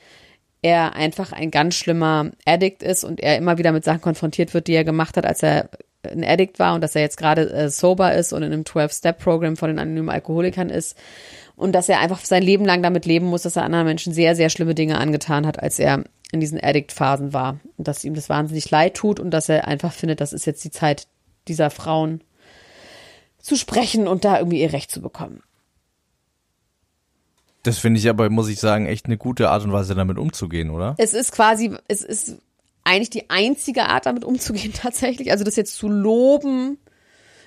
er 0.62 0.96
einfach 0.96 1.32
ein 1.32 1.52
ganz 1.52 1.76
schlimmer 1.76 2.32
Addict 2.46 2.84
ist 2.84 3.04
und 3.04 3.20
er 3.20 3.38
immer 3.38 3.58
wieder 3.58 3.72
mit 3.72 3.84
Sachen 3.84 4.02
konfrontiert 4.02 4.54
wird, 4.54 4.68
die 4.68 4.74
er 4.74 4.84
gemacht 4.84 5.18
hat, 5.18 5.26
als 5.26 5.42
er 5.44 5.70
ein 6.04 6.24
Addict 6.24 6.60
war 6.60 6.76
und 6.76 6.82
dass 6.82 6.96
er 6.96 7.02
jetzt 7.02 7.18
gerade 7.18 7.50
äh, 7.52 7.70
sober 7.70 8.14
ist 8.14 8.34
und 8.34 8.44
in 8.44 8.52
einem 8.52 8.64
12-Step-Programm 8.64 9.58
von 9.58 9.70
den 9.70 9.80
anonymen 9.80 10.10
Alkoholikern 10.10 10.70
ist 10.70 10.98
und 11.62 11.74
dass 11.74 11.90
er 11.90 12.00
einfach 12.00 12.26
sein 12.26 12.42
Leben 12.42 12.66
lang 12.66 12.82
damit 12.82 13.06
leben 13.06 13.28
muss, 13.28 13.44
dass 13.44 13.56
er 13.56 13.64
anderen 13.64 13.86
Menschen 13.86 14.14
sehr, 14.14 14.36
sehr 14.36 14.50
schlimme 14.50 14.74
Dinge 14.74 14.98
angetan 14.98 15.46
hat, 15.46 15.62
als 15.62 15.78
er 15.78 16.04
in 16.32 16.40
diesen 16.40 16.60
Addict-Phasen 16.60 17.34
war. 17.34 17.60
Und 17.78 17.88
dass 17.88 18.04
ihm 18.04 18.16
das 18.16 18.30
wahnsinnig 18.30 18.72
leid 18.72 18.96
tut 18.96 19.20
und 19.20 19.32
dass 19.32 19.48
er 19.48 19.68
einfach 19.68 19.94
findet, 19.94 20.22
das 20.22 20.34
ist 20.34 20.46
jetzt 20.46 20.64
die 20.64 20.72
Zeit 20.72 21.08
dieser 21.48 21.70
Frauen 21.70 22.24
zu 23.38 23.56
sprechen 23.56 24.08
und 24.08 24.26
da 24.26 24.40
irgendwie 24.40 24.62
ihr 24.62 24.74
Recht 24.74 24.90
zu 24.90 25.02
bekommen. 25.02 25.44
Das 27.62 27.78
finde 27.78 28.00
ich 28.00 28.10
aber, 28.10 28.28
muss 28.32 28.50
ich 28.50 28.60
sagen, 28.60 28.88
echt 28.88 29.06
eine 29.06 29.18
gute 29.18 29.52
Art 29.52 29.64
und 29.64 29.72
Weise, 29.72 29.94
damit 29.94 30.18
umzugehen, 30.18 30.72
oder? 30.72 30.96
Es 30.98 31.14
ist 31.14 31.32
quasi, 31.32 31.76
es 31.88 32.02
ist 32.02 32.38
eigentlich 32.84 33.12
die 33.12 33.30
einzige 33.30 33.86
Art, 33.86 34.08
damit 34.08 34.26
umzugehen 34.26 34.74
tatsächlich. 34.76 35.32
Also 35.32 35.44
das 35.44 35.58
jetzt 35.58 35.76
zu 35.76 35.88
loben, 35.88 36.80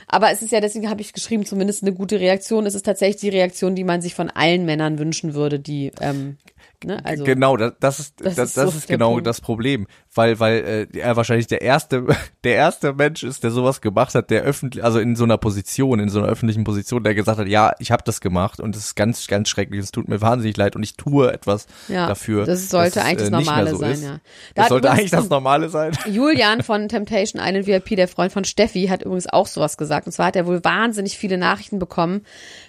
aber 0.06 0.30
es 0.30 0.42
ist 0.42 0.52
ja, 0.52 0.60
deswegen 0.60 0.90
habe 0.90 1.00
ich 1.00 1.12
geschrieben, 1.12 1.46
zumindest 1.46 1.82
eine 1.82 1.92
gute 1.92 2.20
Reaktion. 2.20 2.66
Es 2.66 2.74
ist 2.74 2.84
tatsächlich 2.84 3.20
die 3.20 3.36
Reaktion, 3.36 3.74
die 3.74 3.84
man 3.84 4.02
sich 4.02 4.14
von 4.14 4.30
allen 4.30 4.64
Männern 4.64 4.98
wünschen 4.98 5.34
würde, 5.34 5.58
die. 5.58 5.92
Ähm 6.00 6.36
Ne? 6.84 7.00
Also, 7.04 7.24
genau, 7.24 7.56
das, 7.56 7.72
das 7.80 7.98
ist 7.98 8.20
das 8.20 8.34
das, 8.34 8.48
ist 8.48 8.56
das, 8.56 8.72
so 8.72 8.78
ist 8.78 8.88
genau 8.88 9.12
Punkt. 9.12 9.26
das 9.26 9.40
Problem, 9.40 9.86
weil 10.14 10.38
weil 10.38 10.88
äh, 10.92 10.98
er 10.98 11.16
wahrscheinlich 11.16 11.46
der 11.46 11.62
erste 11.62 12.06
der 12.44 12.54
erste 12.56 12.92
Mensch 12.92 13.22
ist, 13.22 13.42
der 13.42 13.50
sowas 13.50 13.80
gemacht 13.80 14.14
hat, 14.14 14.30
der 14.30 14.42
öffentlich 14.42 14.84
also 14.84 14.98
in 14.98 15.16
so 15.16 15.24
einer 15.24 15.38
Position, 15.38 15.98
in 16.00 16.08
so 16.08 16.20
einer 16.20 16.28
öffentlichen 16.28 16.64
Position, 16.64 17.02
der 17.02 17.14
gesagt 17.14 17.38
hat, 17.38 17.48
ja, 17.48 17.72
ich 17.78 17.90
habe 17.90 18.02
das 18.04 18.20
gemacht 18.20 18.60
und 18.60 18.76
es 18.76 18.86
ist 18.86 18.94
ganz 18.96 19.26
ganz 19.26 19.48
schrecklich, 19.48 19.80
es 19.80 19.92
tut 19.92 20.08
mir 20.08 20.20
wahnsinnig 20.20 20.56
leid 20.56 20.76
und 20.76 20.82
ich 20.82 20.96
tue 20.96 21.32
etwas 21.32 21.66
ja, 21.88 22.06
dafür. 22.06 22.44
Das 22.44 22.68
sollte 22.68 22.96
dass 22.96 23.04
eigentlich 23.04 23.28
äh, 23.28 23.30
das 23.30 23.44
Normale 23.44 23.70
so 23.70 23.76
sein, 23.78 23.92
ist. 23.92 24.04
ja. 24.04 24.20
Da 24.54 24.62
Das 24.62 24.68
sollte 24.68 24.90
eigentlich 24.90 25.10
das 25.10 25.28
Normale 25.28 25.68
sein. 25.68 25.92
Julian 26.10 26.62
von 26.62 26.88
Temptation 26.88 27.40
Island 27.42 27.66
VIP, 27.66 27.96
der 27.96 28.08
Freund 28.08 28.32
von 28.32 28.44
Steffi, 28.44 28.86
hat 28.86 29.02
übrigens 29.02 29.26
auch 29.26 29.46
sowas 29.46 29.76
gesagt. 29.76 30.06
Und 30.06 30.12
zwar 30.12 30.26
hat 30.26 30.36
er 30.36 30.46
wohl 30.46 30.62
wahnsinnig 30.62 31.18
viele 31.18 31.38
Nachrichten 31.38 31.78
bekommen 31.78 32.22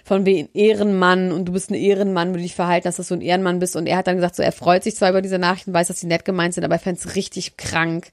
von 0.04 0.24
wegen 0.24 0.48
Ehrenmann 0.54 1.32
und 1.32 1.46
du 1.46 1.52
bist 1.52 1.70
ein 1.70 1.74
Ehrenmann, 1.74 2.30
wie 2.30 2.38
du 2.38 2.42
dich 2.42 2.54
verhalten 2.54 2.88
hast, 2.88 2.98
dass 2.98 3.08
du 3.08 3.14
ein 3.14 3.20
Ehrenmann 3.20 3.58
bist. 3.58 3.76
Und 3.86 3.90
er 3.92 3.98
hat 3.98 4.08
dann 4.08 4.16
gesagt, 4.16 4.34
so 4.34 4.42
er 4.42 4.50
freut 4.50 4.82
sich 4.82 4.96
zwar 4.96 5.10
über 5.10 5.22
diese 5.22 5.38
Nachrichten, 5.38 5.72
weiß, 5.72 5.86
dass 5.86 6.00
sie 6.00 6.08
nett 6.08 6.24
gemeint 6.24 6.54
sind, 6.54 6.64
aber 6.64 6.74
er 6.74 6.80
fände 6.80 7.00
es 7.00 7.14
richtig 7.14 7.56
krank, 7.56 8.10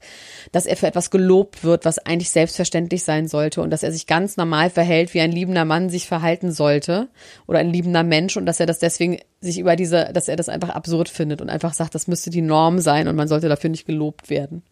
dass 0.52 0.66
er 0.66 0.76
für 0.76 0.86
etwas 0.86 1.10
gelobt 1.10 1.64
wird, 1.64 1.84
was 1.84 1.98
eigentlich 1.98 2.30
selbstverständlich 2.30 3.02
sein 3.02 3.26
sollte 3.26 3.60
und 3.60 3.70
dass 3.70 3.82
er 3.82 3.90
sich 3.90 4.06
ganz 4.06 4.36
normal 4.36 4.70
verhält, 4.70 5.14
wie 5.14 5.20
ein 5.20 5.32
liebender 5.32 5.64
Mann 5.64 5.90
sich 5.90 6.06
verhalten 6.06 6.52
sollte 6.52 7.08
oder 7.48 7.58
ein 7.58 7.70
liebender 7.70 8.04
Mensch 8.04 8.36
und 8.36 8.46
dass 8.46 8.60
er 8.60 8.66
das 8.66 8.78
deswegen 8.78 9.18
sich 9.40 9.58
über 9.58 9.74
diese, 9.74 10.12
dass 10.12 10.28
er 10.28 10.36
das 10.36 10.48
einfach 10.48 10.70
absurd 10.70 11.08
findet 11.08 11.42
und 11.42 11.50
einfach 11.50 11.74
sagt, 11.74 11.94
das 11.96 12.06
müsste 12.06 12.30
die 12.30 12.40
Norm 12.40 12.78
sein 12.78 13.08
und 13.08 13.16
man 13.16 13.26
sollte 13.26 13.48
dafür 13.48 13.70
nicht 13.70 13.86
gelobt 13.86 14.30
werden. 14.30 14.62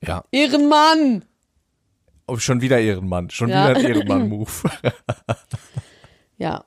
Ja, 0.00 0.22
Ehrenmann! 0.30 1.24
oh, 2.28 2.36
schon 2.38 2.60
wieder 2.60 2.78
Ehrenmann, 2.78 3.30
schon 3.30 3.48
Ja. 3.48 3.70
wieder 3.70 3.78
ein 3.80 3.84
Ehrenmann-Move. 3.96 4.50
Ja, 6.38 6.64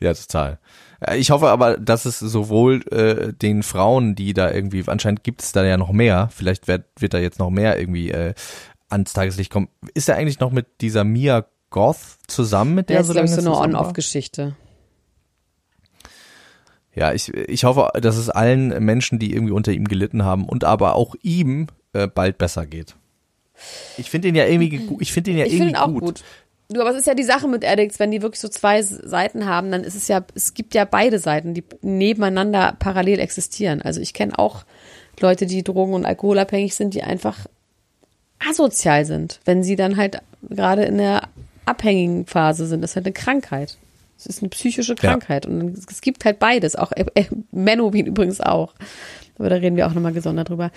Ja, 0.00 0.14
total. 0.14 0.58
Äh, 1.06 1.16
Ich 1.18 1.30
hoffe 1.30 1.48
aber, 1.48 1.76
dass 1.76 2.04
es 2.04 2.18
sowohl 2.18 2.82
äh, 2.90 3.32
den 3.32 3.62
Frauen, 3.62 4.14
die 4.14 4.32
da 4.32 4.50
irgendwie, 4.50 4.84
anscheinend 4.86 5.24
gibt 5.24 5.42
es 5.42 5.52
da 5.52 5.64
ja 5.64 5.76
noch 5.76 5.92
mehr, 5.92 6.28
vielleicht 6.34 6.68
wird, 6.68 6.84
wird 6.98 7.14
da 7.14 7.18
jetzt 7.18 7.38
noch 7.38 7.50
mehr 7.50 7.78
irgendwie 7.78 8.10
äh, 8.10 8.34
ans 8.88 9.12
Tageslicht 9.12 9.50
kommen. 9.50 9.68
Ist 9.94 10.08
er 10.08 10.16
eigentlich 10.16 10.40
noch 10.40 10.52
mit 10.52 10.66
dieser 10.80 11.04
Mia 11.04 11.46
Goth 11.70 12.18
zusammen, 12.26 12.74
mit 12.74 12.90
der 12.90 13.00
ist, 13.00 13.06
so 13.06 13.12
glaube 13.14 13.28
lange 13.28 13.38
ich, 13.38 13.44
so 13.44 13.54
eine? 13.56 13.74
On-Off-Geschichte. 13.76 14.54
Ja, 16.94 17.14
ich, 17.14 17.32
ich 17.32 17.64
hoffe, 17.64 17.88
dass 18.00 18.16
es 18.18 18.28
allen 18.28 18.84
Menschen, 18.84 19.18
die 19.18 19.32
irgendwie 19.32 19.54
unter 19.54 19.72
ihm 19.72 19.88
gelitten 19.88 20.24
haben 20.24 20.46
und 20.46 20.64
aber 20.64 20.94
auch 20.94 21.14
ihm 21.22 21.68
äh, 21.94 22.06
bald 22.06 22.36
besser 22.36 22.66
geht. 22.66 22.96
Ich 23.96 24.10
finde 24.10 24.28
ihn 24.28 24.34
ja 24.34 24.44
irgendwie, 24.46 24.88
ich 25.00 25.12
finde 25.12 25.30
ihn 25.30 25.38
ja 25.38 25.46
Ich 25.46 25.54
irgendwie 25.54 25.70
ihn 25.70 25.76
auch 25.76 25.88
gut. 25.88 26.00
gut. 26.02 26.24
Du, 26.72 26.80
aber 26.80 26.90
es 26.90 26.96
ist 26.96 27.06
ja 27.06 27.14
die 27.14 27.22
Sache 27.22 27.48
mit 27.48 27.64
Addicts, 27.64 27.98
wenn 27.98 28.10
die 28.10 28.22
wirklich 28.22 28.40
so 28.40 28.48
zwei 28.48 28.82
Seiten 28.82 29.46
haben, 29.46 29.70
dann 29.70 29.84
ist 29.84 29.94
es 29.94 30.08
ja, 30.08 30.24
es 30.34 30.54
gibt 30.54 30.74
ja 30.74 30.84
beide 30.84 31.18
Seiten, 31.18 31.54
die 31.54 31.64
nebeneinander 31.82 32.76
parallel 32.78 33.18
existieren. 33.20 33.82
Also 33.82 34.00
ich 34.00 34.14
kenne 34.14 34.38
auch 34.38 34.64
Leute, 35.20 35.46
die 35.46 35.62
drogen- 35.62 35.94
und 35.94 36.04
alkoholabhängig 36.04 36.74
sind, 36.74 36.94
die 36.94 37.02
einfach 37.02 37.46
asozial 38.48 39.04
sind, 39.04 39.40
wenn 39.44 39.62
sie 39.62 39.76
dann 39.76 39.96
halt 39.96 40.20
gerade 40.48 40.84
in 40.84 40.98
der 40.98 41.28
abhängigen 41.64 42.26
Phase 42.26 42.66
sind. 42.66 42.80
Das 42.80 42.92
ist 42.92 42.96
halt 42.96 43.06
eine 43.06 43.12
Krankheit. 43.12 43.78
Es 44.18 44.26
ist 44.26 44.42
eine 44.42 44.50
psychische 44.50 44.94
Krankheit. 44.94 45.46
Und 45.46 45.76
es 45.76 46.00
gibt 46.00 46.24
halt 46.24 46.38
beides. 46.38 46.76
Auch 46.76 46.92
äh, 46.92 47.06
äh, 47.14 47.26
Menobin 47.50 48.06
übrigens 48.06 48.40
auch. 48.40 48.74
Aber 49.38 49.48
da 49.48 49.56
reden 49.56 49.76
wir 49.76 49.86
auch 49.86 49.94
nochmal 49.94 50.12
gesondert 50.12 50.48
drüber. 50.48 50.70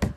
Miep. 0.00 0.12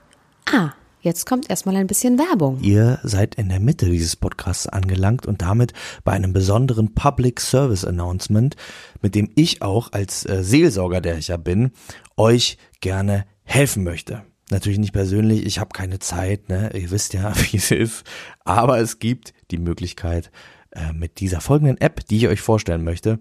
Ah, 0.52 0.74
jetzt 1.04 1.26
kommt 1.26 1.50
erstmal 1.50 1.76
ein 1.76 1.88
bisschen 1.88 2.18
Werbung. 2.18 2.60
Ihr 2.62 3.00
seid 3.04 3.36
in 3.36 3.50
der 3.50 3.60
Mitte 3.60 3.86
dieses 3.86 4.16
Podcasts 4.16 4.68
angelangt 4.68 5.26
und 5.26 5.42
damit 5.42 5.74
bei 6.04 6.14
einem 6.14 6.34
besonderen 6.34 6.96
Public 6.96 7.42
Service 7.42 7.86
Announcement, 7.86 8.56
mit 9.02 9.14
dem 9.14 9.30
ich 9.36 9.62
auch 9.62 9.92
als 9.92 10.26
äh, 10.26 10.44
Seelsorger, 10.44 11.02
der 11.02 11.18
ich 11.18 11.28
ja 11.28 11.38
bin, 11.38 11.72
euch 12.18 12.58
gerne 12.82 13.26
helfen 13.44 13.84
möchte. 13.84 14.24
Natürlich 14.50 14.80
nicht 14.80 14.94
persönlich, 14.94 15.46
ich 15.46 15.60
habe 15.60 15.70
keine 15.74 16.00
Zeit, 16.00 16.50
ne? 16.50 16.72
ihr 16.74 16.90
wisst 16.90 17.14
ja, 17.14 17.34
wie 17.52 17.58
es 17.58 17.72
ist, 17.72 18.04
aber 18.46 18.80
es 18.80 19.00
gibt 19.00 19.34
die 19.52 19.58
Möglichkeit, 19.58 20.32
äh, 20.72 20.94
mit 20.94 21.20
dieser 21.20 21.42
folgenden 21.42 21.80
App, 21.80 22.06
die 22.08 22.18
ich 22.18 22.28
euch 22.28 22.42
vorstellen 22.42 22.84
möchte, 22.84 23.20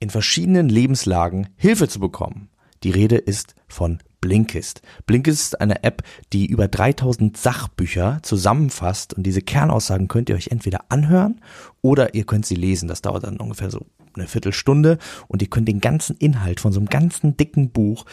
in 0.00 0.10
verschiedenen 0.10 0.68
Lebenslagen 0.68 1.48
Hilfe 1.56 1.88
zu 1.88 2.00
bekommen. 2.00 2.50
Die 2.82 2.90
Rede 2.90 3.16
ist 3.16 3.54
von 3.68 3.98
Blinkist. 4.20 4.82
Blinkist 5.06 5.40
ist 5.40 5.60
eine 5.60 5.84
App, 5.84 6.02
die 6.32 6.46
über 6.46 6.68
3000 6.68 7.36
Sachbücher 7.36 8.18
zusammenfasst 8.22 9.14
und 9.14 9.22
diese 9.24 9.42
Kernaussagen 9.42 10.08
könnt 10.08 10.28
ihr 10.28 10.36
euch 10.36 10.48
entweder 10.48 10.86
anhören 10.88 11.40
oder 11.82 12.14
ihr 12.14 12.24
könnt 12.24 12.46
sie 12.46 12.54
lesen. 12.54 12.88
Das 12.88 13.02
dauert 13.02 13.24
dann 13.24 13.38
ungefähr 13.38 13.70
so 13.70 13.86
eine 14.14 14.26
Viertelstunde 14.26 14.98
und 15.28 15.42
ihr 15.42 15.48
könnt 15.48 15.68
den 15.68 15.80
ganzen 15.80 16.16
Inhalt 16.16 16.60
von 16.60 16.72
so 16.72 16.80
einem 16.80 16.88
ganzen 16.88 17.36
dicken 17.36 17.70
Buch 17.70 18.04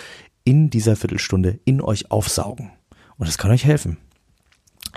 in 0.44 0.70
dieser 0.70 0.96
Viertelstunde 0.96 1.60
in 1.66 1.82
euch 1.82 2.12
aufsaugen. 2.12 2.72
Und 3.18 3.28
das 3.28 3.38
kann 3.38 3.52
euch 3.52 3.66
helfen. 3.66 3.98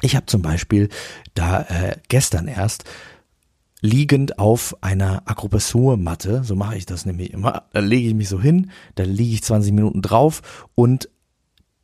Ich 0.00 0.14
habe 0.14 0.26
zum 0.26 0.42
Beispiel 0.42 0.88
da 1.34 1.62
äh, 1.62 1.96
gestern 2.08 2.46
erst 2.46 2.84
liegend 3.80 4.38
auf 4.38 4.76
einer 4.82 5.22
Akupressurmatte, 5.26 6.42
so 6.44 6.56
mache 6.56 6.76
ich 6.76 6.86
das 6.86 7.06
nämlich 7.06 7.32
immer, 7.32 7.64
da 7.72 7.80
lege 7.80 8.08
ich 8.08 8.14
mich 8.14 8.28
so 8.28 8.40
hin, 8.40 8.70
da 8.94 9.04
liege 9.04 9.34
ich 9.34 9.42
20 9.42 9.72
Minuten 9.72 10.02
drauf 10.02 10.66
und 10.74 11.08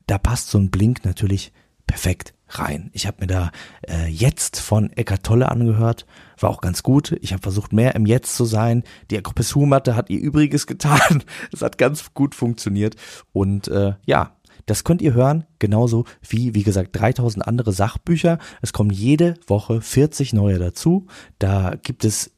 da 0.07 0.19
passt 0.19 0.51
so 0.51 0.59
ein 0.59 0.71
Blink 0.71 1.05
natürlich 1.05 1.53
perfekt 1.87 2.35
rein. 2.49 2.91
Ich 2.93 3.07
habe 3.07 3.19
mir 3.21 3.27
da 3.27 3.51
äh, 3.89 4.07
jetzt 4.09 4.61
von 4.61 4.91
Eckart 4.93 5.25
Tolle 5.25 5.51
angehört, 5.51 6.07
war 6.39 6.51
auch 6.51 6.61
ganz 6.61 6.83
gut. 6.83 7.17
Ich 7.21 7.33
habe 7.33 7.43
versucht, 7.43 7.73
mehr 7.73 7.95
im 7.95 8.07
Jetzt 8.07 8.37
zu 8.37 8.45
sein. 8.45 8.85
Die 9.11 9.19
Akupressurmatte 9.19 9.97
hat 9.97 10.11
ihr 10.11 10.21
Übriges 10.21 10.67
getan. 10.67 11.23
Es 11.53 11.63
hat 11.63 11.79
ganz 11.79 12.13
gut 12.15 12.35
funktioniert 12.35 12.97
und 13.33 13.69
äh, 13.69 13.95
ja, 14.07 14.37
das 14.67 14.85
könnt 14.85 15.03
ihr 15.03 15.15
hören, 15.15 15.45
genauso 15.59 16.05
wie, 16.27 16.55
wie 16.55 16.63
gesagt, 16.63 16.99
3000 16.99 17.47
andere 17.47 17.73
Sachbücher. 17.73 18.39
Es 18.63 18.73
kommen 18.73 18.91
jede 18.91 19.35
Woche 19.47 19.81
40 19.81 20.33
neue 20.33 20.59
dazu. 20.59 21.07
Da 21.39 21.75
gibt 21.83 22.05
es 22.05 22.31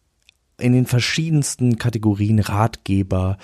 in 0.59 0.73
den 0.73 0.87
verschiedensten 0.87 1.77
Kategorien 1.79 2.39
Ratgeber. 2.39 3.37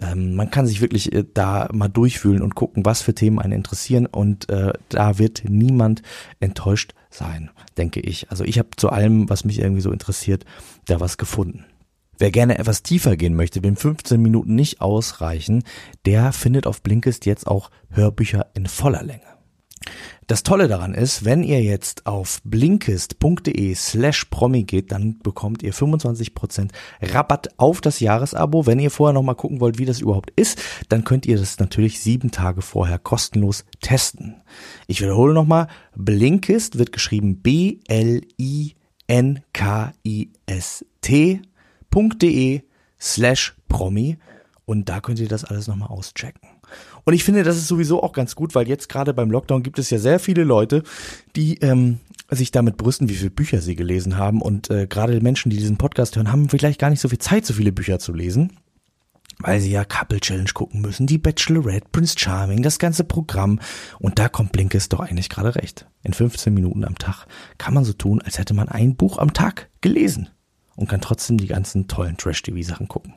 Ähm, 0.00 0.34
man 0.34 0.50
kann 0.50 0.66
sich 0.66 0.80
wirklich 0.80 1.12
äh, 1.12 1.24
da 1.34 1.68
mal 1.72 1.88
durchfühlen 1.88 2.42
und 2.42 2.54
gucken, 2.54 2.84
was 2.84 3.02
für 3.02 3.14
Themen 3.14 3.38
einen 3.38 3.52
interessieren. 3.52 4.06
Und 4.06 4.48
äh, 4.48 4.72
da 4.88 5.18
wird 5.18 5.42
niemand 5.48 6.02
enttäuscht 6.40 6.94
sein, 7.10 7.50
denke 7.76 8.00
ich. 8.00 8.30
Also 8.30 8.44
ich 8.44 8.58
habe 8.58 8.68
zu 8.76 8.90
allem, 8.90 9.28
was 9.28 9.44
mich 9.44 9.58
irgendwie 9.58 9.80
so 9.80 9.90
interessiert, 9.90 10.44
da 10.86 11.00
was 11.00 11.18
gefunden. 11.18 11.64
Wer 12.22 12.30
gerne 12.30 12.56
etwas 12.56 12.84
tiefer 12.84 13.16
gehen 13.16 13.34
möchte, 13.34 13.64
wenn 13.64 13.74
15 13.74 14.22
Minuten 14.22 14.54
nicht 14.54 14.80
ausreichen, 14.80 15.64
der 16.06 16.32
findet 16.32 16.68
auf 16.68 16.80
Blinkist 16.80 17.26
jetzt 17.26 17.48
auch 17.48 17.68
Hörbücher 17.90 18.46
in 18.54 18.66
voller 18.66 19.02
Länge. 19.02 19.24
Das 20.28 20.44
Tolle 20.44 20.68
daran 20.68 20.94
ist, 20.94 21.24
wenn 21.24 21.42
ihr 21.42 21.60
jetzt 21.64 22.06
auf 22.06 22.40
blinkist.de 22.44 23.74
slash 23.74 24.26
promi 24.26 24.62
geht, 24.62 24.92
dann 24.92 25.18
bekommt 25.18 25.64
ihr 25.64 25.74
25% 25.74 26.68
Rabatt 27.02 27.48
auf 27.56 27.80
das 27.80 27.98
Jahresabo. 27.98 28.66
Wenn 28.66 28.78
ihr 28.78 28.92
vorher 28.92 29.14
nochmal 29.14 29.34
gucken 29.34 29.58
wollt, 29.58 29.80
wie 29.80 29.84
das 29.84 30.00
überhaupt 30.00 30.30
ist, 30.36 30.62
dann 30.90 31.02
könnt 31.02 31.26
ihr 31.26 31.38
das 31.38 31.58
natürlich 31.58 31.98
sieben 31.98 32.30
Tage 32.30 32.62
vorher 32.62 33.00
kostenlos 33.00 33.64
testen. 33.80 34.36
Ich 34.86 35.02
wiederhole 35.02 35.34
nochmal, 35.34 35.66
Blinkist 35.96 36.78
wird 36.78 36.92
geschrieben 36.92 37.42
B-L-I-N-K-I-S-T.de 41.92 42.62
slash 43.00 43.54
promi 43.68 44.18
und 44.64 44.88
da 44.88 45.00
könnt 45.00 45.18
ihr 45.18 45.28
das 45.28 45.44
alles 45.44 45.66
nochmal 45.66 45.88
auschecken. 45.88 46.48
Und 47.04 47.14
ich 47.14 47.24
finde, 47.24 47.42
das 47.42 47.56
ist 47.56 47.68
sowieso 47.68 48.02
auch 48.02 48.12
ganz 48.12 48.34
gut, 48.34 48.54
weil 48.54 48.68
jetzt 48.68 48.88
gerade 48.88 49.12
beim 49.12 49.30
Lockdown 49.30 49.62
gibt 49.62 49.78
es 49.78 49.90
ja 49.90 49.98
sehr 49.98 50.18
viele 50.20 50.44
Leute, 50.44 50.84
die 51.34 51.58
ähm, 51.58 51.98
sich 52.30 52.52
damit 52.52 52.76
brüsten, 52.76 53.08
wie 53.08 53.16
viele 53.16 53.30
Bücher 53.30 53.60
sie 53.60 53.74
gelesen 53.74 54.16
haben. 54.16 54.40
Und 54.40 54.70
äh, 54.70 54.86
gerade 54.86 55.20
Menschen, 55.20 55.50
die 55.50 55.58
diesen 55.58 55.78
Podcast 55.78 56.16
hören, 56.16 56.30
haben 56.30 56.48
vielleicht 56.48 56.80
gar 56.80 56.90
nicht 56.90 57.00
so 57.00 57.08
viel 57.08 57.18
Zeit, 57.18 57.44
so 57.44 57.54
viele 57.54 57.72
Bücher 57.72 57.98
zu 57.98 58.12
lesen. 58.12 58.52
Weil 59.38 59.60
sie 59.60 59.72
ja 59.72 59.84
Couple 59.84 60.20
Challenge 60.20 60.50
gucken 60.54 60.80
müssen, 60.80 61.08
die 61.08 61.18
Bachelorette, 61.18 61.88
Prince 61.90 62.14
Charming, 62.16 62.62
das 62.62 62.78
ganze 62.78 63.02
Programm. 63.02 63.58
Und 63.98 64.18
da 64.20 64.28
kommt 64.28 64.52
Blinkist 64.52 64.92
doch 64.92 65.00
eigentlich 65.00 65.28
gerade 65.28 65.56
recht. 65.56 65.86
In 66.04 66.12
15 66.12 66.54
Minuten 66.54 66.84
am 66.84 66.96
Tag 66.96 67.26
kann 67.58 67.74
man 67.74 67.84
so 67.84 67.92
tun, 67.92 68.22
als 68.22 68.38
hätte 68.38 68.54
man 68.54 68.68
ein 68.68 68.94
Buch 68.94 69.18
am 69.18 69.32
Tag 69.32 69.68
gelesen. 69.80 70.28
Und 70.76 70.88
kann 70.88 71.00
trotzdem 71.00 71.36
die 71.36 71.46
ganzen 71.46 71.86
tollen 71.88 72.16
Trash-TV-Sachen 72.16 72.88
gucken. 72.88 73.14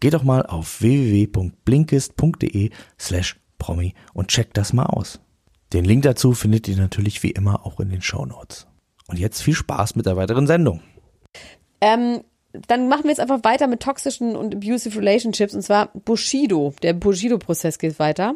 Geht 0.00 0.14
doch 0.14 0.22
mal 0.22 0.46
auf 0.46 0.80
www.blinkist.de 0.80 2.70
slash 2.98 3.40
promi 3.58 3.94
und 4.14 4.28
checkt 4.28 4.56
das 4.56 4.72
mal 4.72 4.86
aus. 4.86 5.20
Den 5.72 5.84
Link 5.84 6.04
dazu 6.04 6.32
findet 6.32 6.68
ihr 6.68 6.76
natürlich 6.76 7.22
wie 7.22 7.30
immer 7.30 7.66
auch 7.66 7.80
in 7.80 7.90
den 7.90 8.00
Show 8.00 8.24
Notes. 8.24 8.66
Und 9.08 9.18
jetzt 9.18 9.42
viel 9.42 9.54
Spaß 9.54 9.96
mit 9.96 10.06
der 10.06 10.16
weiteren 10.16 10.46
Sendung. 10.46 10.80
Ähm, 11.80 12.20
dann 12.52 12.88
machen 12.88 13.04
wir 13.04 13.10
jetzt 13.10 13.20
einfach 13.20 13.44
weiter 13.44 13.66
mit 13.66 13.80
toxischen 13.80 14.36
und 14.36 14.54
abusive 14.54 14.98
Relationships 14.98 15.54
und 15.54 15.62
zwar 15.62 15.88
Bushido. 15.92 16.74
Der 16.82 16.92
Bushido-Prozess 16.92 17.78
geht 17.78 17.98
weiter. 17.98 18.34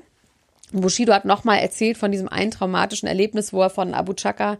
Bushido 0.73 1.13
hat 1.13 1.25
nochmal 1.25 1.59
erzählt 1.59 1.99
von 1.99 2.11
diesem 2.11 2.29
einen 2.29 2.51
traumatischen 2.51 3.09
Erlebnis, 3.09 3.53
wo 3.53 3.63
er 3.63 3.71
von 3.71 3.95
Abu 3.95 4.15
Chaka 4.15 4.59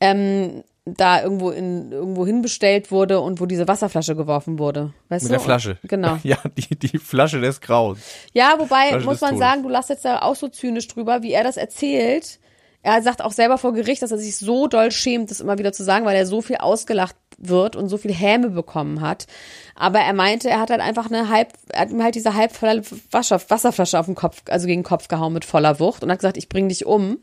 ähm, 0.00 0.62
da 0.94 1.22
irgendwo 1.22 1.50
in 1.50 1.92
irgendwo 1.92 2.26
hinbestellt 2.26 2.90
wurde 2.90 3.20
und 3.20 3.40
wo 3.40 3.46
diese 3.46 3.68
Wasserflasche 3.68 4.16
geworfen 4.16 4.58
wurde. 4.58 4.92
Weißt 5.08 5.24
Mit 5.24 5.30
du? 5.30 5.34
der 5.34 5.40
Flasche. 5.40 5.78
Genau. 5.84 6.18
Ja, 6.22 6.38
die, 6.56 6.76
die 6.76 6.98
Flasche 6.98 7.40
des 7.40 7.60
Grauens. 7.60 8.00
Ja, 8.32 8.54
wobei 8.58 8.88
Flasche 8.88 9.04
muss 9.06 9.20
man 9.20 9.30
Todes. 9.30 9.46
sagen, 9.46 9.62
du 9.62 9.68
lachst 9.68 9.90
jetzt 9.90 10.04
da 10.04 10.20
auch 10.20 10.34
so 10.34 10.48
zynisch 10.48 10.88
drüber, 10.88 11.22
wie 11.22 11.32
er 11.32 11.44
das 11.44 11.56
erzählt. 11.56 12.38
Er 12.82 13.02
sagt 13.02 13.22
auch 13.22 13.32
selber 13.32 13.58
vor 13.58 13.72
Gericht, 13.72 14.02
dass 14.02 14.12
er 14.12 14.18
sich 14.18 14.36
so 14.36 14.66
doll 14.68 14.92
schämt, 14.92 15.30
das 15.30 15.40
immer 15.40 15.58
wieder 15.58 15.72
zu 15.72 15.82
sagen, 15.84 16.04
weil 16.04 16.16
er 16.16 16.26
so 16.26 16.42
viel 16.42 16.56
ausgelacht 16.56 17.16
wird 17.38 17.76
und 17.76 17.88
so 17.88 17.96
viel 17.96 18.12
Häme 18.12 18.50
bekommen 18.50 19.00
hat. 19.00 19.26
Aber 19.74 20.00
er 20.00 20.12
meinte, 20.12 20.50
er 20.50 20.60
hat 20.60 20.70
halt 20.70 20.80
einfach 20.80 21.06
eine 21.06 21.28
halb, 21.28 21.52
er 21.70 21.82
hat 21.82 21.90
ihm 21.90 22.02
halt 22.02 22.14
diese 22.14 22.34
halb 22.34 22.52
Wasserflasche 22.60 23.98
auf 23.98 24.06
den 24.06 24.14
Kopf, 24.14 24.42
also 24.48 24.66
gegen 24.66 24.82
den 24.82 24.86
Kopf 24.88 25.08
gehauen 25.08 25.32
mit 25.32 25.44
voller 25.44 25.80
Wucht 25.80 26.02
und 26.02 26.10
hat 26.10 26.18
gesagt, 26.18 26.36
ich 26.36 26.48
bring 26.48 26.68
dich 26.68 26.86
um 26.86 27.18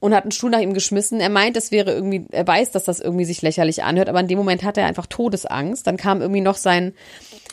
und 0.00 0.14
hat 0.14 0.24
einen 0.24 0.32
Stuhl 0.32 0.50
nach 0.50 0.60
ihm 0.60 0.74
geschmissen. 0.74 1.20
Er 1.20 1.28
meint, 1.28 1.56
es 1.56 1.70
wäre 1.70 1.92
irgendwie, 1.92 2.26
er 2.30 2.46
weiß, 2.46 2.70
dass 2.70 2.84
das 2.84 3.00
irgendwie 3.00 3.24
sich 3.24 3.42
lächerlich 3.42 3.82
anhört, 3.82 4.08
aber 4.08 4.20
in 4.20 4.28
dem 4.28 4.38
Moment 4.38 4.62
hat 4.62 4.78
er 4.78 4.86
einfach 4.86 5.06
Todesangst. 5.06 5.86
Dann 5.86 5.96
kam 5.96 6.20
irgendwie 6.20 6.40
noch 6.40 6.56
sein, 6.56 6.94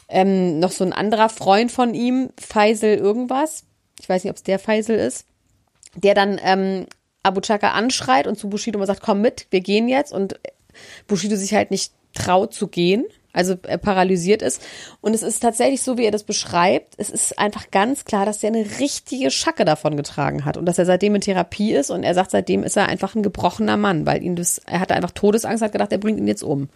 ähm, 0.10 0.60
noch 0.60 0.72
so 0.72 0.84
ein 0.84 0.94
anderer 0.94 1.30
Freund 1.30 1.72
von 1.72 1.94
ihm, 1.94 2.30
Faisal 2.40 2.96
irgendwas. 2.96 3.64
Ich 4.00 4.08
weiß 4.08 4.24
nicht, 4.24 4.32
ob 4.32 4.38
es 4.38 4.44
der 4.44 4.60
Faisal 4.60 4.98
ist, 4.98 5.26
der 5.96 6.14
dann 6.14 6.40
ähm, 6.44 6.86
Abu 7.24 7.42
Chaka 7.42 7.72
anschreit 7.72 8.28
und 8.28 8.38
zu 8.38 8.50
Bushido 8.50 8.78
mal 8.78 8.86
sagt, 8.86 9.02
komm 9.02 9.22
mit, 9.22 9.48
wir 9.50 9.62
gehen 9.62 9.88
jetzt. 9.88 10.14
Und 10.14 10.40
Bushido 11.08 11.36
sich 11.36 11.54
halt 11.54 11.72
nicht 11.72 11.94
traut 12.14 12.54
zu 12.54 12.68
gehen, 12.68 13.06
also 13.36 13.56
er 13.64 13.78
paralysiert 13.78 14.42
ist. 14.42 14.62
Und 15.02 15.14
es 15.14 15.22
ist 15.22 15.42
tatsächlich 15.42 15.82
so, 15.82 15.98
wie 15.98 16.06
er 16.06 16.12
das 16.12 16.24
beschreibt. 16.24 16.96
Es 16.98 17.10
ist 17.10 17.38
einfach 17.38 17.70
ganz 17.70 18.06
klar, 18.06 18.26
dass 18.26 18.42
er 18.44 18.48
eine 18.50 18.66
richtige 18.80 19.30
Schacke 19.30 19.66
davon 19.66 19.98
getragen 19.98 20.46
hat 20.46 20.58
und 20.58 20.66
dass 20.66 20.80
er 20.80 20.86
seitdem 20.86 21.14
in 21.16 21.22
Therapie 21.22 21.74
ist. 21.74 21.92
Und 21.92 22.04
er 22.04 22.14
sagt, 22.14 22.32
seitdem 22.32 22.64
ist 22.64 22.78
er 22.78 22.88
einfach 22.88 23.14
ein 23.14 23.24
gebrochener 23.24 23.78
Mann, 23.78 24.06
weil 24.06 24.24
ihn 24.24 24.36
das, 24.36 24.60
er 24.66 24.80
hatte 24.80 24.96
einfach 24.96 25.12
Todesangst, 25.12 25.62
hat 25.62 25.72
gedacht, 25.74 25.92
er 25.92 25.98
bringt 25.98 26.18
ihn 26.20 26.28
jetzt 26.28 26.44
um. 26.44 26.70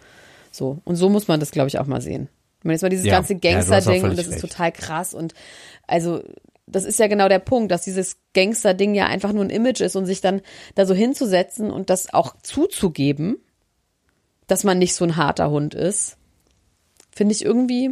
So. 0.52 0.78
Und 0.84 0.96
so 0.96 1.08
muss 1.08 1.26
man 1.28 1.40
das, 1.40 1.50
glaube 1.50 1.68
ich, 1.68 1.78
auch 1.78 1.86
mal 1.86 2.00
sehen. 2.02 2.28
Ich 2.58 2.64
meine, 2.64 2.74
jetzt 2.74 2.82
mal 2.82 2.88
dieses 2.90 3.06
Ja. 3.06 3.14
ganze 3.14 3.32
Ja, 3.32 3.38
Gangster-Ding 3.40 3.94
und 4.02 4.10
völlig 4.10 4.16
das 4.18 4.26
ist 4.26 4.42
recht. 4.42 4.52
total 4.52 4.72
krass 4.72 5.14
und 5.14 5.32
also 5.86 6.22
das 6.66 6.84
ist 6.84 6.98
ja 7.00 7.08
genau 7.08 7.28
der 7.28 7.38
Punkt, 7.40 7.72
dass 7.72 7.82
dieses 7.82 8.18
Gangster-Ding 8.34 8.94
ja 8.94 9.06
einfach 9.06 9.32
nur 9.32 9.42
ein 9.44 9.50
Image 9.50 9.80
ist 9.80 9.96
und 9.96 10.06
sich 10.06 10.20
dann 10.20 10.40
da 10.76 10.84
so 10.86 10.94
hinzusetzen 10.94 11.70
und 11.70 11.90
das 11.90 12.12
auch 12.14 12.36
zuzugeben, 12.42 13.38
dass 14.46 14.62
man 14.62 14.78
nicht 14.78 14.94
so 14.94 15.04
ein 15.04 15.16
harter 15.16 15.50
Hund 15.50 15.74
ist, 15.74 16.16
finde 17.20 17.34
ich 17.34 17.44
irgendwie, 17.44 17.90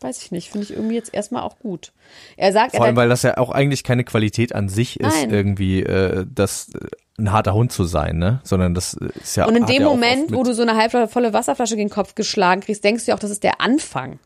weiß 0.00 0.20
ich 0.20 0.32
nicht, 0.32 0.50
finde 0.50 0.64
ich 0.64 0.72
irgendwie 0.72 0.96
jetzt 0.96 1.14
erstmal 1.14 1.42
auch 1.44 1.60
gut. 1.60 1.92
Er 2.36 2.52
sagt, 2.52 2.74
Vor 2.74 2.84
allem, 2.84 2.96
weil 2.96 3.08
das 3.08 3.22
ja 3.22 3.38
auch 3.38 3.50
eigentlich 3.50 3.84
keine 3.84 4.02
Qualität 4.02 4.52
an 4.52 4.68
sich 4.68 4.98
ist, 4.98 5.14
Nein. 5.22 5.30
irgendwie 5.30 5.84
äh, 5.84 6.26
das 6.34 6.70
äh, 6.74 6.88
ein 7.20 7.30
harter 7.30 7.54
Hund 7.54 7.70
zu 7.70 7.84
sein, 7.84 8.18
ne? 8.18 8.40
Sondern 8.42 8.74
das 8.74 8.94
ist 8.94 9.36
ja 9.36 9.46
und 9.46 9.54
in 9.54 9.66
dem 9.66 9.82
ja 9.82 9.88
Moment, 9.88 10.32
wo 10.34 10.42
du 10.42 10.52
so 10.54 10.62
eine 10.62 10.74
halbvolle 10.76 11.32
Wasserflasche 11.32 11.76
gegen 11.76 11.88
den 11.88 11.94
Kopf 11.94 12.16
geschlagen 12.16 12.62
kriegst, 12.62 12.82
denkst 12.82 13.04
du 13.04 13.10
ja 13.12 13.14
auch, 13.14 13.20
das 13.20 13.30
ist 13.30 13.44
der 13.44 13.60
Anfang. 13.60 14.18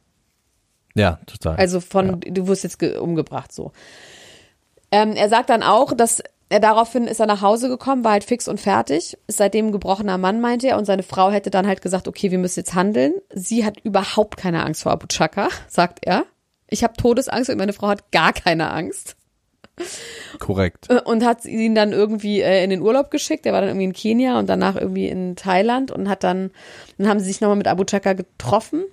ja 0.94 1.18
total. 1.26 1.56
Also 1.56 1.80
von, 1.80 2.20
du 2.20 2.46
wirst 2.46 2.64
jetzt 2.64 2.78
ge- 2.78 2.96
umgebracht 2.96 3.52
so. 3.52 3.72
Ähm, 4.90 5.12
er 5.12 5.28
sagt 5.28 5.50
dann 5.50 5.62
auch, 5.62 5.92
dass 5.94 6.22
er 6.52 6.60
daraufhin 6.60 7.06
ist 7.06 7.18
er 7.18 7.26
nach 7.26 7.40
Hause 7.40 7.68
gekommen, 7.68 8.04
war 8.04 8.12
halt 8.12 8.24
fix 8.24 8.46
und 8.46 8.60
fertig, 8.60 9.16
ist 9.26 9.38
seitdem 9.38 9.68
ein 9.68 9.72
gebrochener 9.72 10.18
Mann, 10.18 10.40
meinte 10.40 10.68
er, 10.68 10.76
und 10.76 10.84
seine 10.84 11.02
Frau 11.02 11.30
hätte 11.30 11.50
dann 11.50 11.66
halt 11.66 11.80
gesagt, 11.80 12.06
okay, 12.06 12.30
wir 12.30 12.38
müssen 12.38 12.60
jetzt 12.60 12.74
handeln. 12.74 13.14
Sie 13.34 13.64
hat 13.64 13.80
überhaupt 13.80 14.36
keine 14.36 14.62
Angst 14.64 14.82
vor 14.82 14.92
Abu 14.92 15.06
Chaka, 15.06 15.48
sagt 15.68 16.00
er. 16.02 16.24
Ich 16.68 16.84
habe 16.84 16.94
Todesangst 16.94 17.48
und 17.50 17.56
meine 17.58 17.72
Frau 17.72 17.88
hat 17.88 18.12
gar 18.12 18.32
keine 18.34 18.70
Angst. 18.70 19.16
korrekt. 20.38 20.90
Äh, 20.90 21.00
Und 21.00 21.24
hat 21.24 21.44
ihn 21.46 21.74
dann 21.74 21.92
irgendwie 21.92 22.42
äh, 22.42 22.62
in 22.62 22.70
den 22.70 22.82
Urlaub 22.82 23.10
geschickt. 23.10 23.46
Er 23.46 23.54
war 23.54 23.60
dann 23.60 23.70
irgendwie 23.70 23.84
in 23.86 23.92
Kenia 23.94 24.38
und 24.38 24.48
danach 24.48 24.76
irgendwie 24.76 25.08
in 25.08 25.36
Thailand 25.36 25.90
und 25.90 26.08
hat 26.08 26.22
dann, 26.22 26.50
dann 26.98 27.08
haben 27.08 27.18
sie 27.20 27.26
sich 27.26 27.40
nochmal 27.40 27.56
mit 27.56 27.68
Abu 27.68 27.84
Chaka 27.84 28.12
getroffen. 28.12 28.84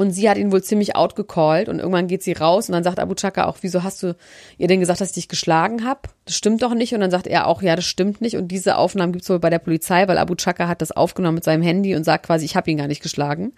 Und 0.00 0.12
sie 0.12 0.30
hat 0.30 0.38
ihn 0.38 0.50
wohl 0.50 0.62
ziemlich 0.62 0.96
outgecallt 0.96 1.68
und 1.68 1.78
irgendwann 1.78 2.06
geht 2.06 2.22
sie 2.22 2.32
raus 2.32 2.70
und 2.70 2.72
dann 2.72 2.82
sagt 2.82 2.98
Abu 2.98 3.14
Chaka 3.14 3.44
auch, 3.44 3.58
wieso 3.60 3.82
hast 3.82 4.02
du 4.02 4.16
ihr 4.56 4.66
denn 4.66 4.80
gesagt, 4.80 5.02
dass 5.02 5.10
ich 5.10 5.14
dich 5.14 5.28
geschlagen 5.28 5.84
habe? 5.84 6.00
Das 6.24 6.36
stimmt 6.36 6.62
doch 6.62 6.72
nicht. 6.72 6.94
Und 6.94 7.00
dann 7.00 7.10
sagt 7.10 7.26
er 7.26 7.46
auch, 7.46 7.60
ja, 7.60 7.76
das 7.76 7.84
stimmt 7.84 8.22
nicht. 8.22 8.38
Und 8.38 8.48
diese 8.48 8.78
Aufnahmen 8.78 9.12
gibt's 9.12 9.28
wohl 9.28 9.40
bei 9.40 9.50
der 9.50 9.58
Polizei, 9.58 10.08
weil 10.08 10.16
Abu 10.16 10.36
Chaka 10.36 10.68
hat 10.68 10.80
das 10.80 10.90
aufgenommen 10.90 11.34
mit 11.34 11.44
seinem 11.44 11.62
Handy 11.62 11.94
und 11.94 12.04
sagt 12.04 12.24
quasi, 12.24 12.46
ich 12.46 12.56
habe 12.56 12.70
ihn 12.70 12.78
gar 12.78 12.86
nicht 12.86 13.02
geschlagen. 13.02 13.52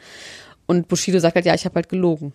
Und 0.67 0.89
Bushido 0.89 1.21
sagt 1.21 1.37
halt, 1.37 1.47
ja, 1.47 1.55
ich 1.55 1.65
habe 1.65 1.77
halt 1.77 1.89
gelogen. 1.89 2.33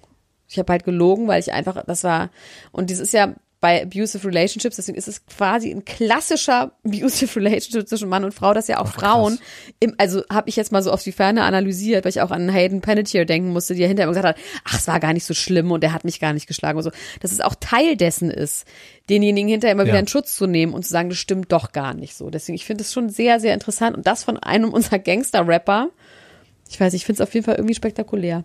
Ich 0.48 0.58
habe 0.58 0.72
halt 0.72 0.86
gelogen, 0.86 1.28
weil 1.28 1.42
ich 1.42 1.52
einfach, 1.52 1.84
das 1.86 2.06
war, 2.06 2.30
und 2.72 2.90
das 2.90 3.00
ist 3.00 3.12
ja 3.12 3.36
bei 3.60 3.82
abusive 3.82 4.28
relationships, 4.28 4.76
deswegen 4.76 4.98
ist 4.98 5.08
es 5.08 5.26
quasi 5.26 5.72
ein 5.72 5.84
klassischer 5.84 6.72
abusive 6.86 7.36
relationship 7.40 7.88
zwischen 7.88 8.08
Mann 8.08 8.24
und 8.24 8.34
Frau, 8.34 8.54
dass 8.54 8.68
ja 8.68 8.80
auch 8.80 8.88
Frauen, 8.88 9.40
im, 9.80 9.96
also 9.98 10.22
habe 10.32 10.48
ich 10.50 10.56
jetzt 10.56 10.72
mal 10.72 10.84
so 10.84 10.92
auf 10.92 11.02
die 11.02 11.12
Ferne 11.12 11.42
analysiert, 11.44 12.06
weil 12.06 12.12
ich 12.12 12.22
auch 12.22 12.30
an 12.30 12.50
Hayden 12.50 12.82
Panettiere 12.82 13.26
denken 13.26 13.50
musste, 13.50 13.74
die 13.74 13.82
ja 13.82 13.88
hinterher 13.88 14.08
immer 14.10 14.20
gesagt 14.20 14.38
hat, 14.38 14.46
ach, 14.64 14.78
es 14.78 14.88
war 14.88 15.00
gar 15.00 15.14
nicht 15.14 15.26
so 15.26 15.34
schlimm 15.34 15.72
und 15.72 15.84
er 15.84 15.92
hat 15.94 16.04
mich 16.06 16.20
gar 16.20 16.34
nicht 16.34 16.46
geschlagen 16.48 16.78
und 16.78 16.84
so, 16.84 16.92
dass 17.20 17.32
es 17.32 17.42
auch 17.42 17.56
Teil 17.60 17.98
dessen 17.98 18.30
ist, 18.30 18.66
denjenigen 19.10 19.50
hinterher 19.50 19.74
immer 19.74 19.86
wieder 19.86 19.96
Ja. 19.96 20.02
in 20.02 20.08
Schutz 20.08 20.36
zu 20.36 20.46
nehmen 20.46 20.74
und 20.74 20.84
zu 20.84 20.90
sagen, 20.92 21.10
das 21.10 21.18
stimmt 21.18 21.52
doch 21.52 21.72
gar 21.72 21.96
nicht 21.96 22.16
so. 22.16 22.30
Deswegen, 22.30 22.56
ich 22.56 22.66
finde 22.66 22.84
es 22.84 22.94
schon 22.94 23.10
sehr, 23.10 23.40
sehr 23.40 23.56
interessant 23.56 23.98
und 23.98 24.06
das 24.06 24.24
von 24.24 24.38
einem 24.38 24.72
unserer 24.72 25.00
Gangster-Rapper, 25.00 25.90
ich 26.70 26.80
weiß, 26.80 26.94
ich 26.94 27.06
finde 27.06 27.24
es 27.24 27.28
auf 27.28 27.34
jeden 27.34 27.46
Fall 27.46 27.56
irgendwie 27.56 27.76
spektakulär. 27.76 28.44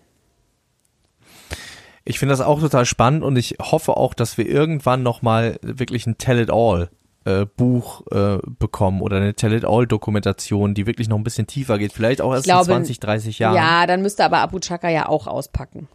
Ich 2.04 2.18
finde 2.18 2.32
das 2.32 2.40
auch 2.40 2.60
total 2.60 2.84
spannend 2.84 3.22
und 3.22 3.36
ich 3.36 3.56
hoffe 3.60 3.96
auch, 3.96 4.14
dass 4.14 4.36
wir 4.36 4.46
irgendwann 4.46 5.02
nochmal 5.02 5.58
wirklich 5.62 6.06
ein 6.06 6.18
Tell 6.18 6.40
It 6.40 6.50
All 6.50 6.90
äh, 7.24 7.46
Buch 7.46 8.02
äh, 8.10 8.38
bekommen 8.58 9.00
oder 9.00 9.18
eine 9.18 9.34
Tell 9.34 9.52
It 9.52 9.64
All 9.64 9.86
Dokumentation, 9.86 10.74
die 10.74 10.86
wirklich 10.86 11.08
noch 11.08 11.16
ein 11.16 11.24
bisschen 11.24 11.46
tiefer 11.46 11.78
geht. 11.78 11.92
Vielleicht 11.92 12.20
auch 12.20 12.32
erst 12.32 12.44
glaube, 12.44 12.62
in 12.62 12.78
20, 12.78 12.98
30 13.00 13.38
Jahren. 13.38 13.54
Ja, 13.54 13.86
dann 13.86 14.02
müsste 14.02 14.24
aber 14.24 14.38
Abu 14.38 14.58
Chaka 14.58 14.88
ja 14.88 15.08
auch 15.08 15.26
auspacken. 15.26 15.88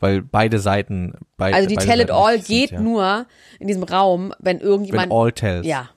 Weil 0.00 0.22
beide 0.22 0.58
Seiten. 0.58 1.14
Beid, 1.36 1.54
Also 1.54 1.68
die 1.68 1.76
beide 1.76 1.86
Tell 1.86 2.00
It 2.00 2.08
Seiten 2.08 2.20
All 2.20 2.34
wichtig 2.34 2.48
geht 2.48 2.70
ja. 2.72 2.80
nur 2.80 3.26
in 3.60 3.68
diesem 3.68 3.84
Raum, 3.84 4.34
wenn 4.40 4.58
Wenn 4.58 4.66
irgendjemand. 4.66 5.12
All 5.12 5.32
tells. 5.32 5.66
ja. 5.66 5.90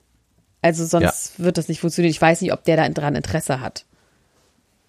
Also 0.62 0.84
sonst 0.84 1.40
wird 1.42 1.56
das 1.58 1.68
nicht 1.68 1.80
funktionieren. 1.80 2.10
Ich 2.10 2.20
weiß 2.20 2.42
nicht, 2.42 2.52
ob 2.52 2.64
der 2.64 2.76
da 2.76 2.88
dran 2.88 3.16
Interesse 3.16 3.60
hat. 3.60 3.86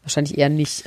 Wahrscheinlich 0.04 0.38
eher 0.38 0.50
nicht. 0.50 0.84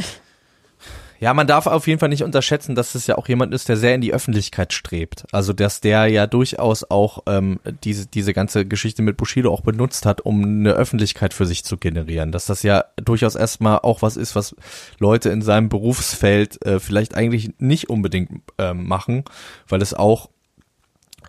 Ja, 1.21 1.33
man 1.33 1.47
darf 1.47 1.67
auf 1.67 1.87
jeden 1.87 2.01
Fall 2.01 2.11
nicht 2.11 2.23
unterschätzen, 2.23 2.75
dass 2.75 2.95
es 2.95 3.07
ja 3.07 3.17
auch 3.17 3.29
jemand 3.29 3.55
ist, 3.55 3.69
der 3.69 3.77
sehr 3.77 3.95
in 3.95 4.01
die 4.01 4.13
Öffentlichkeit 4.13 4.73
strebt. 4.73 5.25
Also 5.33 5.53
dass 5.53 5.81
der 5.81 6.07
ja 6.09 6.27
durchaus 6.27 6.85
auch 6.91 7.23
ähm, 7.27 7.61
diese 7.83 8.07
diese 8.07 8.35
ganze 8.35 8.67
Geschichte 8.67 9.01
mit 9.01 9.17
Bushido 9.17 9.53
auch 9.53 9.63
benutzt 9.63 10.07
hat, 10.07 10.21
um 10.21 10.43
eine 10.43 10.73
Öffentlichkeit 10.73 11.33
für 11.33 11.47
sich 11.47 11.65
zu 11.65 11.79
generieren. 11.79 12.31
Dass 12.33 12.47
das 12.47 12.63
ja 12.63 12.85
durchaus 12.97 13.37
erstmal 13.37 13.79
auch 13.79 14.03
was 14.03 14.17
ist, 14.17 14.35
was 14.37 14.55
Leute 14.99 15.31
in 15.31 15.41
seinem 15.41 15.69
Berufsfeld 15.69 16.65
äh, 16.67 16.79
vielleicht 16.79 17.15
eigentlich 17.15 17.53
nicht 17.59 17.89
unbedingt 17.89 18.43
ähm, 18.59 18.87
machen, 18.87 19.25
weil 19.69 19.81
es 19.81 19.95
auch 19.95 20.29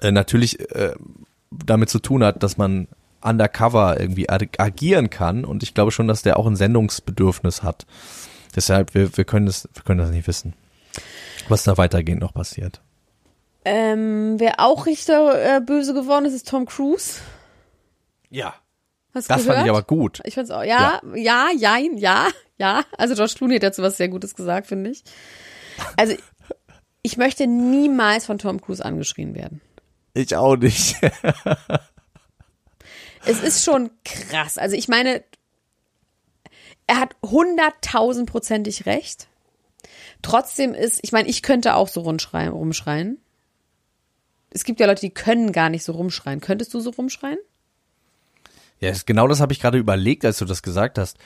äh, 0.02 0.12
natürlich 0.12 0.60
äh, 0.76 0.96
damit 1.52 1.90
zu 1.90 2.00
tun 2.00 2.24
hat, 2.24 2.44
dass 2.44 2.58
man 2.58 2.88
undercover 3.22 4.00
irgendwie 4.00 4.30
ag- 4.30 4.60
agieren 4.60 5.10
kann 5.10 5.46
und 5.46 5.64
ich 5.64 5.74
glaube 5.74 5.92
schon, 5.92 6.08
dass 6.08 6.22
der 6.22 6.38
auch 6.38 6.48
ein 6.48 6.56
Sendungsbedürfnis 6.56 7.64
hat. 7.64 7.86
Deshalb, 8.56 8.94
wir, 8.94 9.16
wir 9.18 9.26
können 9.26 9.46
das, 9.46 9.68
wir 9.74 9.84
können 9.84 10.00
das 10.00 10.10
nicht 10.12 10.28
wissen, 10.28 10.54
was 11.50 11.64
da 11.64 11.78
weitergehend 11.78 12.22
noch 12.22 12.34
passiert. 12.34 12.82
Ähm, 13.66 14.36
wer 14.40 14.60
auch 14.60 14.86
richtig 14.86 15.10
äh, 15.10 15.60
böse 15.66 15.94
geworden 15.94 16.26
ist, 16.26 16.34
ist 16.34 16.48
Tom 16.48 16.66
Cruise. 16.66 17.20
Ja. 18.30 18.54
Hast 19.14 19.30
Das 19.30 19.42
gehört? 19.42 19.56
fand 19.56 19.66
ich 19.66 19.72
aber 19.72 19.84
gut. 19.84 20.22
Ich 20.26 20.36
fand's 20.36 20.52
auch, 20.52 20.64
ja, 20.64 21.02
ja, 21.16 21.50
ja, 21.58 21.78
ja, 21.78 22.28
ja. 22.58 22.84
Also 22.98 23.16
George 23.16 23.34
Clooney 23.38 23.56
hat 23.56 23.64
dazu 23.64 23.82
was 23.82 23.98
sehr 23.98 24.10
Gutes 24.10 24.36
gesagt, 24.36 24.68
finde 24.68 24.92
ich. 24.92 25.04
Also 25.98 26.16
ich 27.02 27.18
möchte 27.18 27.48
niemals 27.48 28.26
von 28.26 28.38
Tom 28.38 28.62
Cruise 28.62 28.84
angeschrien 28.84 29.36
werden. 29.36 29.62
Ich 30.14 30.36
auch 30.36 30.56
nicht. 30.56 30.96
Es 33.26 33.42
ist 33.42 33.64
schon 33.64 33.90
krass. 34.04 34.58
Also 34.58 34.76
ich 34.76 34.88
meine, 34.88 35.24
er 36.88 37.00
hat 37.00 37.16
hunderttausendprozentig 37.24 38.86
recht. 38.86 39.28
Trotzdem 40.22 40.74
ist, 40.74 41.00
ich 41.04 41.12
meine, 41.12 41.28
ich 41.28 41.42
könnte 41.42 41.76
auch 41.76 41.88
so 41.88 42.02
rumschreien, 42.02 42.52
rumschreien. 42.52 43.20
Es 44.50 44.64
gibt 44.64 44.80
ja 44.80 44.88
Leute, 44.88 45.02
die 45.02 45.14
können 45.14 45.52
gar 45.52 45.70
nicht 45.70 45.84
so 45.84 45.92
rumschreien. 45.94 46.42
Könntest 46.42 46.74
du 46.74 46.80
so 46.80 46.92
rumschreien? 46.92 47.38
Ja, 48.80 48.90
ist, 48.90 49.06
genau 49.06 49.28
das 49.28 49.40
habe 49.40 49.54
ich 49.54 49.60
gerade 49.60 49.78
überlegt, 49.78 50.26
als 50.26 50.38
du 50.38 50.46
das 50.46 50.64
gesagt 50.64 50.98
hast. 50.98 51.18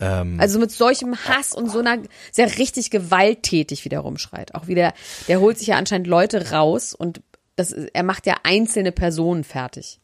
Ähm, 0.00 0.38
Also 0.40 0.58
mit 0.58 0.70
solchem 0.70 1.16
Hass 1.16 1.52
und 1.52 1.70
so 1.70 1.78
einer 1.78 1.98
sehr 2.32 2.58
richtig 2.58 2.90
gewalttätig 2.90 3.84
wieder 3.84 4.00
rumschreit. 4.00 4.54
Auch 4.54 4.66
wieder, 4.66 4.92
der 5.28 5.40
holt 5.40 5.58
sich 5.58 5.68
ja 5.68 5.76
anscheinend 5.76 6.06
Leute 6.06 6.50
raus 6.50 6.94
und 6.94 7.22
das, 7.56 7.72
er 7.72 8.02
macht 8.02 8.26
ja 8.26 8.36
einzelne 8.42 8.92
Personen 8.92 9.44
fertig. 9.44 9.98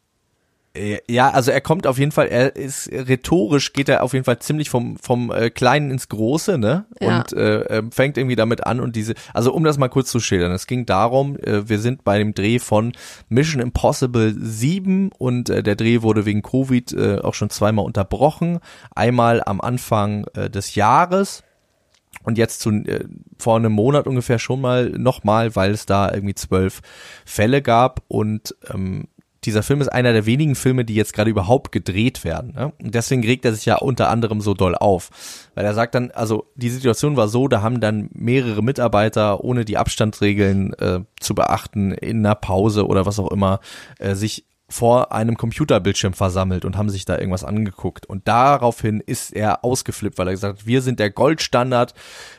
Äh, 0.75 0.99
ja, 1.09 1.31
also 1.31 1.51
er 1.51 1.61
kommt 1.61 1.87
auf 1.87 1.99
jeden 1.99 2.13
Fall, 2.13 2.29
er 2.29 2.57
ist 2.57 2.91
rhetorisch 2.91 3.73
geht 3.73 3.89
er 3.89 4.03
auf 4.03 4.15
jeden 4.15 4.25
Fall 4.25 4.39
ziemlich 4.39 4.71
vom 4.71 4.97
vom 4.97 5.31
äh, 5.31 5.51
Kleinen 5.51 5.91
ins 5.91 6.09
Große, 6.09 6.57
ne? 6.57 6.87
Ja. 7.01 7.19
Und 7.19 7.33
äh, 7.35 7.61
äh, 7.79 7.83
fängt 7.91 8.17
irgendwie 8.17 8.37
damit 8.37 8.67
an 8.67 8.81
und 8.81 8.97
diese, 8.97 9.15
also 9.35 9.53
um 9.53 9.65
das 9.65 9.77
mal 9.77 9.89
kurz 9.89 10.11
zu 10.11 10.21
schildern, 10.21 10.53
es 10.53 10.67
ging 10.67 10.87
darum, 10.87 11.37
äh, 11.37 11.69
wir 11.69 11.79
sind 11.79 12.05
bei 12.05 12.19
dem 12.19 12.33
Dreh 12.33 12.59
von 12.59 12.93
Mission 13.29 13.61
Impossible 13.61 14.35
7 14.39 15.11
und 15.19 15.51
äh, 15.51 15.63
der 15.63 15.77
Dreh 15.77 16.01
wurde 16.01 16.25
wegen 16.25 16.43
Covid 16.43 16.93
äh, 16.93 17.19
auch 17.19 17.35
schon 17.35 17.51
zweimal 17.51 17.85
unterbrochen, 17.85 18.61
einmal 18.95 19.43
am 19.45 19.61
Anfang 19.61 20.25
äh, 20.35 20.49
des 20.49 20.75
Jahres 20.75 21.43
und 22.25 22.39
jetzt 22.39 22.61
zu, 22.61 22.71
äh, 22.71 23.05
vor 23.39 23.57
einem 23.57 23.73
Monat 23.73 24.07
ungefähr 24.07 24.39
schon 24.39 24.61
mal 24.61 24.91
nochmal, 24.91 25.55
weil 25.57 25.73
es 25.73 25.87
da 25.87 26.13
irgendwie 26.13 26.35
zwölf 26.35 26.81
Fälle 27.25 27.63
gab 27.63 28.03
und 28.09 28.55
ähm, 28.73 29.09
dieser 29.45 29.63
Film 29.63 29.81
ist 29.81 29.89
einer 29.89 30.13
der 30.13 30.27
wenigen 30.27 30.55
Filme, 30.55 30.85
die 30.85 30.95
jetzt 30.95 31.13
gerade 31.13 31.31
überhaupt 31.31 31.73
gedreht 31.73 32.25
werden. 32.25 32.53
Ne? 32.55 32.73
Und 32.83 32.95
deswegen 32.95 33.25
regt 33.25 33.45
er 33.45 33.55
sich 33.55 33.67
ja 33.67 33.77
unter 33.77 34.09
anderem 34.09 34.41
so 34.41 34.55
doll 34.55 34.77
auf. 34.77 35.11
Weil 35.55 35.65
er 35.65 35.75
sagt 35.75 35.95
dann, 35.95 36.11
also 36.13 36.47
die 36.55 36.71
Situation 36.71 37.17
war 37.17 37.29
so, 37.29 37.49
da 37.49 37.63
haben 37.63 37.81
dann 37.81 38.09
mehrere 38.13 38.63
Mitarbeiter, 38.63 39.43
ohne 39.43 39.65
die 39.65 39.79
Abstandsregeln 39.79 40.75
äh, 40.75 41.01
zu 41.19 41.35
beachten, 41.35 41.93
in 41.93 42.25
einer 42.25 42.37
Pause 42.37 42.87
oder 42.87 43.05
was 43.05 43.19
auch 43.19 43.31
immer, 43.31 43.61
äh, 43.99 44.15
sich 44.15 44.45
vor 44.73 45.13
einem 45.13 45.37
Computerbildschirm 45.37 46.15
versammelt 46.15 46.65
und 46.65 46.79
haben 46.79 46.89
sich 46.89 47.05
da 47.05 47.19
irgendwas 47.19 47.45
angeguckt. 47.45 48.07
Und 48.07 48.27
daraufhin 48.27 49.01
ist 49.05 49.33
er 49.33 49.65
ausgeflippt, 49.65 50.17
weil 50.17 50.29
er 50.29 50.33
gesagt 50.33 50.61
hat, 50.61 50.67
wir 50.67 50.81
sind 50.81 50.99
der 50.99 51.11
Goldstandard. 51.11 51.93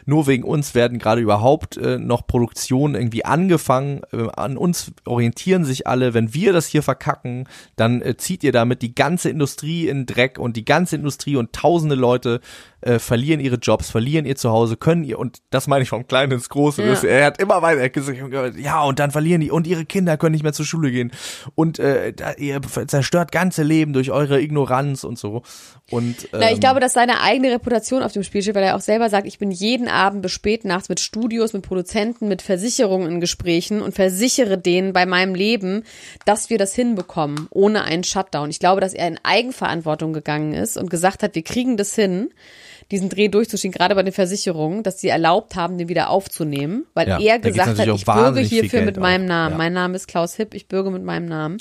Nur 0.05 0.25
wegen 0.25 0.43
uns 0.43 0.73
werden 0.73 0.97
gerade 0.97 1.21
überhaupt 1.21 1.77
äh, 1.77 1.99
noch 1.99 2.25
Produktionen 2.25 2.95
irgendwie 2.95 3.23
angefangen. 3.23 4.01
Äh, 4.11 4.29
an 4.36 4.57
uns 4.57 4.93
orientieren 5.05 5.63
sich 5.63 5.86
alle. 5.86 6.15
Wenn 6.15 6.34
wir 6.34 6.53
das 6.53 6.65
hier 6.65 6.81
verkacken, 6.81 7.47
dann 7.75 8.01
äh, 8.01 8.17
zieht 8.17 8.43
ihr 8.43 8.51
damit 8.51 8.81
die 8.81 8.95
ganze 8.95 9.29
Industrie 9.29 9.88
in 9.88 10.07
Dreck 10.07 10.39
und 10.39 10.57
die 10.57 10.65
ganze 10.65 10.95
Industrie 10.95 11.36
und 11.36 11.53
tausende 11.53 11.95
Leute 11.95 12.41
äh, 12.84 12.99
verlieren 12.99 13.39
ihre 13.39 13.55
Jobs, 13.55 13.89
verlieren 13.89 14.25
ihr 14.25 14.36
Zuhause, 14.36 14.77
können 14.77 15.03
ihr, 15.03 15.19
und 15.19 15.39
das 15.49 15.67
meine 15.67 15.84
ich 15.84 15.89
vom 15.89 16.07
Kleinen 16.07 16.34
ins 16.34 16.49
Große, 16.49 16.84
Ja. 16.84 16.89
das, 16.89 17.03
er 17.03 17.25
hat 17.25 17.41
immer 17.41 17.61
weiter 17.61 17.89
gesagt, 17.89 18.17
ja, 18.57 18.84
und 18.84 18.99
dann 18.99 19.11
verlieren 19.11 19.41
die, 19.41 19.51
und 19.51 19.67
ihre 19.67 19.86
Kinder 19.86 20.17
können 20.17 20.34
nicht 20.34 20.43
mehr 20.43 20.53
zur 20.53 20.65
Schule 20.65 20.91
gehen, 20.91 21.11
und 21.55 21.79
äh, 21.79 22.13
da, 22.13 22.34
ihr 22.34 22.61
zerstört 22.88 23.31
ganze 23.31 23.63
Leben 23.63 23.93
durch 23.93 24.11
eure 24.11 24.41
Ignoranz 24.41 25.03
und 25.03 25.17
so. 25.17 25.43
Und, 25.89 26.23
ähm, 26.34 26.39
Na, 26.39 26.51
ich 26.51 26.59
glaube, 26.59 26.79
dass 26.79 26.93
seine 26.93 27.21
eigene 27.21 27.51
Reputation 27.51 28.03
auf 28.03 28.11
dem 28.13 28.23
Spiel 28.23 28.41
steht, 28.41 28.55
weil 28.55 28.63
er 28.63 28.75
auch 28.75 28.81
selber 28.81 29.09
sagt, 29.09 29.27
ich 29.27 29.39
bin 29.39 29.51
jeden 29.51 29.88
Abend 29.88 30.21
bis 30.21 30.31
spät 30.31 30.65
nachts 30.65 30.89
mit 30.89 30.99
Studios, 30.99 31.53
mit 31.53 31.63
Produzenten, 31.63 32.27
mit 32.27 32.41
Versicherungen 32.41 33.11
in 33.11 33.19
Gesprächen 33.21 33.81
und 33.81 33.93
versichere 33.93 34.57
denen 34.57 34.93
bei 34.93 35.05
meinem 35.05 35.36
Leben, 35.36 35.84
dass 36.25 36.49
wir 36.49 36.57
das 36.57 36.73
hinbekommen, 36.73 37.47
ohne 37.51 37.84
einen 37.84 38.03
Shutdown. 38.03 38.49
Ich 38.49 38.59
glaube, 38.59 38.81
dass 38.81 38.93
er 38.93 39.07
in 39.07 39.19
Eigenverantwortung 39.23 40.13
gegangen 40.13 40.53
ist 40.53 40.77
und 40.77 40.89
gesagt 40.89 41.23
hat, 41.23 41.36
wir 41.36 41.43
kriegen 41.43 41.77
das 41.77 41.93
hin, 41.95 42.29
diesen 42.91 43.09
Dreh 43.09 43.27
durchzuschieben, 43.27 43.71
gerade 43.73 43.95
bei 43.95 44.03
den 44.03 44.13
Versicherungen, 44.13 44.84
dass 44.84 44.99
sie 44.99 45.07
erlaubt 45.09 45.55
haben, 45.55 45.77
den 45.77 45.89
wieder 45.89 46.09
aufzunehmen, 46.09 46.86
weil 46.93 47.07
Ja, 47.07 47.19
er 47.19 47.39
gesagt 47.39 47.79
hat, 47.79 47.88
ich 47.88 48.05
bürge 48.05 48.39
hierfür 48.41 48.81
mit 48.81 48.97
meinem 48.97 49.25
Namen. 49.25 49.53
ja. 49.53 49.57
Mein 49.57 49.73
Name 49.73 49.95
ist 49.95 50.07
Klaus 50.07 50.36
Hipp, 50.36 50.53
ich 50.53 50.67
bürge 50.67 50.91
mit 50.91 51.03
meinem 51.03 51.25
Namen. 51.25 51.57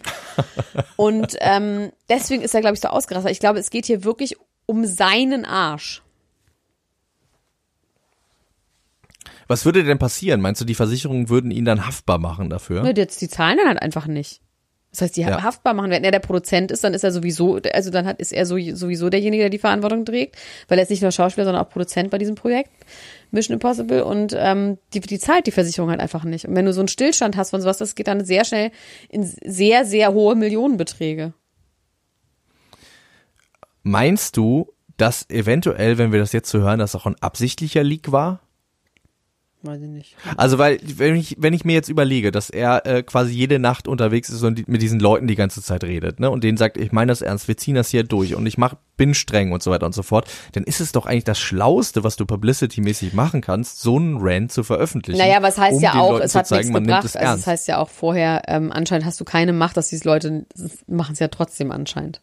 Und 0.96 1.36
ähm, 1.40 1.90
deswegen 2.08 2.42
ist 2.42 2.54
er, 2.54 2.60
glaube 2.60 2.74
ich, 2.74 2.80
so 2.80 2.88
ausgerastet. 2.88 3.32
Ich 3.32 3.40
glaube, 3.40 3.58
es 3.58 3.70
geht 3.70 3.86
hier 3.86 4.04
wirklich 4.04 4.36
um 4.66 4.84
seinen 4.84 5.44
Arsch. 5.44 6.02
was 9.48 9.64
würde 9.66 9.84
denn 9.84 9.98
passieren? 9.98 10.40
Meinst 10.40 10.60
du, 10.62 10.64
die 10.64 10.74
Versicherungen 10.74 11.28
würden 11.28 11.50
ihn 11.50 11.66
dann 11.66 11.86
haftbar 11.86 12.18
machen 12.18 12.48
dafür? 12.48 12.82
Nur 12.82 12.96
jetzt 12.96 13.20
die 13.20 13.28
zahlen 13.28 13.58
dann 13.58 13.68
halt 13.68 13.82
einfach 13.82 14.06
nicht. 14.06 14.40
Das 14.93 15.01
heißt, 15.01 15.16
die 15.16 15.22
Ja. 15.22 15.43
haftbar 15.43 15.72
machen. 15.72 15.90
Wenn 15.90 16.05
er 16.05 16.11
der 16.11 16.18
Produzent 16.18 16.70
ist, 16.70 16.84
dann 16.84 16.93
ist 16.93 17.03
er 17.03 17.12
sowieso, 17.12 17.59
also 17.72 17.90
dann 17.90 18.07
hat, 18.07 18.20
ist 18.20 18.30
er 18.30 18.45
so, 18.45 18.57
sowieso 18.74 19.09
derjenige, 19.09 19.45
der 19.45 19.51
die 19.51 19.59
Verantwortung 19.59 20.05
trägt, 20.05 20.36
weil 20.68 20.78
er 20.78 20.82
ist 20.82 20.90
nicht 20.90 21.01
nur 21.03 21.11
Schauspieler, 21.12 21.47
sondern 21.47 21.64
auch 21.64 21.70
Produzent 21.70 22.11
bei 22.11 22.18
diesem 22.18 22.34
Projekt 22.34 22.70
Mission 23.30 23.55
Impossible 23.55 24.05
und 24.05 24.34
ähm, 24.36 24.76
die, 24.93 25.01
die 25.01 25.18
zahlt 25.18 25.47
die 25.47 25.51
Versicherung 25.51 25.88
halt 25.88 26.01
einfach 26.01 26.24
nicht. 26.24 26.47
Und 26.47 26.55
wenn 26.55 26.66
du 26.66 26.74
so 26.74 26.82
einen 26.82 26.88
Stillstand 26.88 27.38
hast 27.38 27.51
von 27.51 27.62
sowas, 27.62 27.78
das 27.78 27.95
geht 27.95 28.07
dann 28.07 28.22
sehr 28.22 28.45
schnell 28.45 28.70
in 29.09 29.24
sehr, 29.24 29.86
sehr 29.86 30.12
hohe 30.12 30.34
Millionenbeträge. 30.34 31.32
Meinst 33.82 34.36
du, 34.36 34.72
dass 34.99 35.28
eventuell, 35.30 35.97
wenn 35.97 36.12
wir 36.12 36.20
das 36.20 36.32
jetzt 36.32 36.51
so 36.51 36.59
hören, 36.61 36.78
das 36.78 36.95
auch 36.95 37.07
ein 37.07 37.16
absichtlicher 37.20 37.82
Leak 37.82 38.12
war? 38.12 38.40
Weiß 39.64 39.80
ich 39.80 39.88
nicht. 39.88 40.16
Also 40.36 40.58
weil 40.58 40.80
wenn 40.82 41.14
ich 41.14 41.36
wenn 41.38 41.54
ich 41.54 41.64
mir 41.64 41.74
jetzt 41.74 41.88
überlege, 41.88 42.32
dass 42.32 42.50
er 42.50 42.84
äh, 42.84 43.02
quasi 43.04 43.32
jede 43.32 43.60
Nacht 43.60 43.86
unterwegs 43.86 44.28
ist 44.28 44.42
und 44.42 44.58
die, 44.58 44.64
mit 44.66 44.82
diesen 44.82 44.98
Leuten 44.98 45.28
die 45.28 45.36
ganze 45.36 45.62
Zeit 45.62 45.84
redet, 45.84 46.18
ne, 46.18 46.30
und 46.30 46.42
denen 46.42 46.58
sagt, 46.58 46.76
ich 46.76 46.90
meine 46.90 47.12
das 47.12 47.22
ernst, 47.22 47.46
wir 47.46 47.56
ziehen 47.56 47.76
das 47.76 47.88
hier 47.88 48.02
durch 48.02 48.34
und 48.34 48.44
ich 48.46 48.58
mach 48.58 48.74
bin 48.96 49.14
streng 49.14 49.52
und 49.52 49.62
so 49.62 49.70
weiter 49.70 49.86
und 49.86 49.94
so 49.94 50.02
fort, 50.02 50.28
dann 50.52 50.64
ist 50.64 50.80
es 50.80 50.92
doch 50.92 51.06
eigentlich 51.06 51.24
das 51.24 51.38
Schlauste, 51.38 52.04
was 52.04 52.16
du 52.16 52.26
publicity-mäßig 52.26 53.14
machen 53.14 53.40
kannst, 53.40 53.80
so 53.80 53.96
einen 53.96 54.18
Rant 54.20 54.52
zu 54.52 54.64
veröffentlichen. 54.64 55.18
Naja, 55.18 55.36
aber 55.36 55.48
es 55.48 55.58
heißt 55.58 55.76
um 55.76 55.82
ja 55.82 55.94
auch, 55.94 56.20
es 56.20 56.34
hat 56.34 56.50
nichts 56.50 56.66
zeigen, 56.66 56.72
nimmt 56.72 56.86
gebracht. 56.86 57.04
es 57.04 57.16
Also 57.16 57.40
es 57.40 57.46
heißt 57.46 57.68
ja 57.68 57.78
auch 57.78 57.88
vorher, 57.88 58.42
ähm, 58.48 58.72
anscheinend 58.72 59.06
hast 59.06 59.20
du 59.20 59.24
keine 59.24 59.52
Macht, 59.52 59.76
dass 59.76 59.88
diese 59.88 60.06
Leute 60.06 60.46
machen 60.86 61.12
es 61.12 61.18
ja 61.20 61.28
trotzdem 61.28 61.70
anscheinend. 61.70 62.20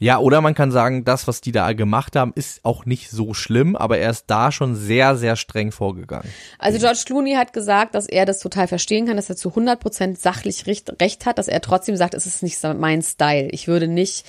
Ja, 0.00 0.18
oder 0.20 0.40
man 0.40 0.54
kann 0.54 0.70
sagen, 0.70 1.04
das, 1.04 1.26
was 1.26 1.40
die 1.40 1.50
da 1.50 1.72
gemacht 1.72 2.14
haben, 2.14 2.32
ist 2.36 2.64
auch 2.64 2.86
nicht 2.86 3.10
so 3.10 3.34
schlimm, 3.34 3.74
aber 3.74 3.98
er 3.98 4.10
ist 4.10 4.24
da 4.28 4.52
schon 4.52 4.76
sehr, 4.76 5.16
sehr 5.16 5.34
streng 5.34 5.72
vorgegangen. 5.72 6.28
Also 6.58 6.78
George 6.78 7.02
Clooney 7.04 7.34
hat 7.34 7.52
gesagt, 7.52 7.96
dass 7.96 8.06
er 8.06 8.24
das 8.24 8.38
total 8.38 8.68
verstehen 8.68 9.06
kann, 9.06 9.16
dass 9.16 9.28
er 9.28 9.36
zu 9.36 9.50
100% 9.50 10.16
sachlich 10.16 10.66
recht, 10.66 11.00
recht 11.00 11.26
hat, 11.26 11.38
dass 11.38 11.48
er 11.48 11.60
trotzdem 11.60 11.96
sagt, 11.96 12.14
es 12.14 12.26
ist 12.26 12.44
nicht 12.44 12.62
mein 12.62 13.02
Style. 13.02 13.48
Ich 13.50 13.66
würde 13.66 13.88
nicht 13.88 14.24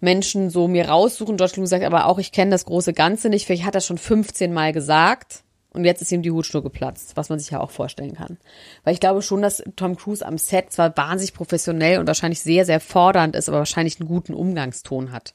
Menschen 0.00 0.48
so 0.48 0.68
mir 0.68 0.88
raussuchen. 0.88 1.36
George 1.36 1.54
Clooney 1.54 1.68
sagt 1.68 1.84
aber 1.84 2.06
auch, 2.06 2.18
ich 2.18 2.32
kenne 2.32 2.50
das 2.50 2.64
große 2.64 2.94
Ganze 2.94 3.28
nicht. 3.28 3.44
Vielleicht 3.46 3.64
hat 3.64 3.74
er 3.74 3.82
schon 3.82 3.98
15 3.98 4.54
Mal 4.54 4.72
gesagt. 4.72 5.42
Und 5.74 5.84
jetzt 5.84 6.00
ist 6.00 6.12
ihm 6.12 6.22
die 6.22 6.30
Hutschnur 6.30 6.62
geplatzt, 6.62 7.16
was 7.16 7.28
man 7.28 7.38
sich 7.38 7.50
ja 7.50 7.60
auch 7.60 7.70
vorstellen 7.70 8.14
kann. 8.14 8.38
Weil 8.84 8.94
ich 8.94 9.00
glaube 9.00 9.22
schon, 9.22 9.42
dass 9.42 9.62
Tom 9.76 9.96
Cruise 9.96 10.24
am 10.24 10.38
Set 10.38 10.72
zwar 10.72 10.96
wahnsinnig 10.96 11.34
professionell 11.34 11.98
und 11.98 12.06
wahrscheinlich 12.06 12.40
sehr, 12.40 12.64
sehr 12.64 12.80
fordernd 12.80 13.34
ist, 13.34 13.48
aber 13.48 13.58
wahrscheinlich 13.58 14.00
einen 14.00 14.08
guten 14.08 14.34
Umgangston 14.34 15.10
hat. 15.10 15.34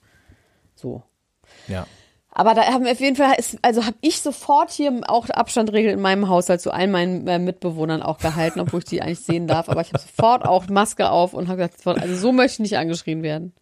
So. 0.76 1.04
Ja. 1.68 1.86
Aber 2.32 2.54
da 2.54 2.64
haben 2.64 2.86
wir 2.86 2.92
auf 2.94 3.00
jeden 3.02 3.18
Fall, 3.18 3.34
ist, 3.38 3.58
also 3.64 3.86
habe 3.86 3.98
ich 4.00 4.22
sofort 4.22 4.72
hier 4.72 5.02
auch 5.08 5.30
Abstandregeln 5.30 5.96
in 5.96 6.02
meinem 6.02 6.30
Haushalt 6.30 6.62
zu 6.62 6.72
allen 6.72 6.92
meinen 6.92 7.28
äh, 7.28 7.38
Mitbewohnern 7.38 8.02
auch 8.02 8.20
gehalten, 8.20 8.62
obwohl 8.62 8.80
ich 8.80 8.86
die 8.86 9.02
eigentlich 9.02 9.20
sehen 9.20 9.46
darf. 9.46 9.68
Aber 9.68 9.82
ich 9.82 9.90
habe 9.90 10.00
sofort 10.00 10.46
auch 10.46 10.68
Maske 10.70 11.10
auf 11.10 11.34
und 11.34 11.50
habe 11.50 11.68
gesagt, 11.68 12.00
also 12.02 12.16
so 12.16 12.32
möchte 12.32 12.54
ich 12.54 12.72
nicht 12.72 12.78
angeschrien 12.78 13.24
werden. 13.24 13.54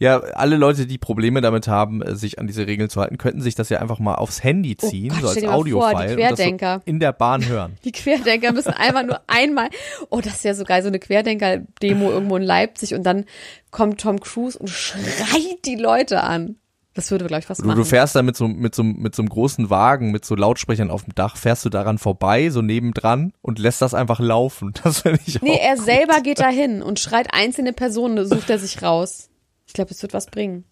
Ja, 0.00 0.18
alle 0.20 0.56
Leute, 0.56 0.86
die 0.86 0.98
Probleme 0.98 1.40
damit 1.40 1.66
haben, 1.68 2.02
äh, 2.02 2.14
sich 2.14 2.38
an 2.38 2.46
diese 2.46 2.66
Regeln 2.66 2.88
zu 2.88 3.00
halten, 3.00 3.18
könnten 3.18 3.40
sich 3.40 3.54
das 3.56 3.68
ja 3.68 3.80
einfach 3.80 3.98
mal 3.98 4.14
aufs 4.14 4.42
Handy 4.44 4.76
ziehen, 4.76 5.12
Oh 5.18 5.20
Gott, 5.22 5.22
so 5.22 5.28
als 5.28 5.42
mal 5.42 5.50
vor, 5.52 5.64
die 5.64 5.72
Audiofile 5.74 5.96
und 5.96 6.02
das 6.02 6.10
so 6.10 6.16
Querdenker. 6.36 6.82
in 6.84 7.00
der 7.00 7.12
Bahn 7.12 7.44
hören. 7.46 7.76
Die 7.84 7.92
Querdenker 7.92 8.52
müssen 8.52 8.72
einfach 8.74 9.02
nur 9.04 9.20
einmal, 9.26 9.68
oh, 10.10 10.20
das 10.20 10.34
ist 10.36 10.44
ja 10.44 10.54
so 10.54 10.64
geil, 10.64 10.82
so 10.82 10.88
eine 10.88 10.98
Querdenker-Demo 11.00 12.10
irgendwo 12.10 12.36
in 12.36 12.42
Leipzig 12.42 12.94
und 12.94 13.02
dann 13.04 13.24
kommt 13.70 14.00
Tom 14.00 14.20
Cruise 14.20 14.58
und 14.58 14.68
schreit 14.70 15.64
die 15.64 15.76
Leute 15.76 16.22
an. 16.22 16.56
Das 16.94 17.10
würde, 17.12 17.26
glaube 17.26 17.42
ich, 17.44 17.48
was 17.50 17.58
Du, 17.58 17.66
machen. 17.66 17.76
du 17.78 17.84
fährst 17.84 18.16
da 18.16 18.22
mit 18.22 18.36
so, 18.36 18.48
mit, 18.48 18.74
so, 18.74 18.82
mit 18.82 19.14
so 19.14 19.22
einem 19.22 19.28
großen 19.28 19.70
Wagen, 19.70 20.10
mit 20.10 20.24
so 20.24 20.34
Lautsprechern 20.34 20.90
auf 20.90 21.04
dem 21.04 21.14
Dach, 21.14 21.36
fährst 21.36 21.64
du 21.64 21.68
daran 21.68 21.98
vorbei, 21.98 22.50
so 22.50 22.60
nebendran 22.60 23.32
und 23.40 23.60
lässt 23.60 23.82
das 23.82 23.94
einfach 23.94 24.18
laufen. 24.18 24.72
Das 24.82 25.02
finde 25.02 25.20
ich 25.24 25.40
Nee, 25.40 25.52
auch 25.52 25.60
er 25.60 25.74
gut. 25.76 25.84
selber 25.84 26.20
geht 26.22 26.40
da 26.40 26.48
hin 26.48 26.82
und 26.82 26.98
schreit 26.98 27.28
einzelne 27.32 27.72
Personen, 27.72 28.26
sucht 28.26 28.50
er 28.50 28.58
sich 28.58 28.82
raus. 28.82 29.28
Ich 29.68 29.74
glaube, 29.74 29.90
es 29.90 30.02
wird 30.02 30.14
was 30.14 30.26
bringen. 30.26 30.64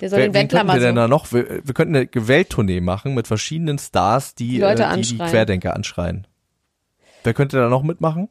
Der 0.00 0.10
soll 0.10 0.18
Wer, 0.18 0.26
den 0.28 0.34
wen 0.34 0.40
Wendler 0.40 0.64
mal 0.64 0.74
wir 0.74 0.86
denn 0.86 0.96
da 0.96 1.06
noch? 1.08 1.32
Wir, 1.32 1.64
wir 1.64 1.72
könnten 1.72 1.94
eine 1.94 2.08
Welttournee 2.12 2.80
machen 2.80 3.14
mit 3.14 3.28
verschiedenen 3.28 3.78
Stars, 3.78 4.34
die 4.34 4.48
Die 4.48 4.60
äh, 4.60 4.70
die, 4.70 4.76
die 4.76 4.82
anschreien. 4.82 5.30
Querdenker 5.30 5.74
anschreien. 5.74 6.26
Wer 7.22 7.32
könnte 7.32 7.58
da 7.58 7.68
noch 7.68 7.82
mitmachen? 7.82 8.28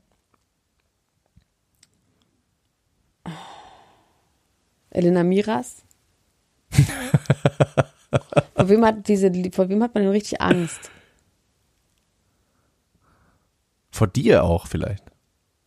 Elena 4.89 5.23
Miras. 5.23 5.83
vor 8.55 8.69
wem 8.69 8.85
hat 8.85 9.07
diese, 9.07 9.31
vor 9.51 9.69
wem 9.69 9.81
hat 9.81 9.93
man 9.93 10.03
denn 10.03 10.11
richtig 10.11 10.41
Angst? 10.41 10.91
Vor 13.91 14.07
dir 14.07 14.43
auch 14.43 14.67
vielleicht. 14.67 15.03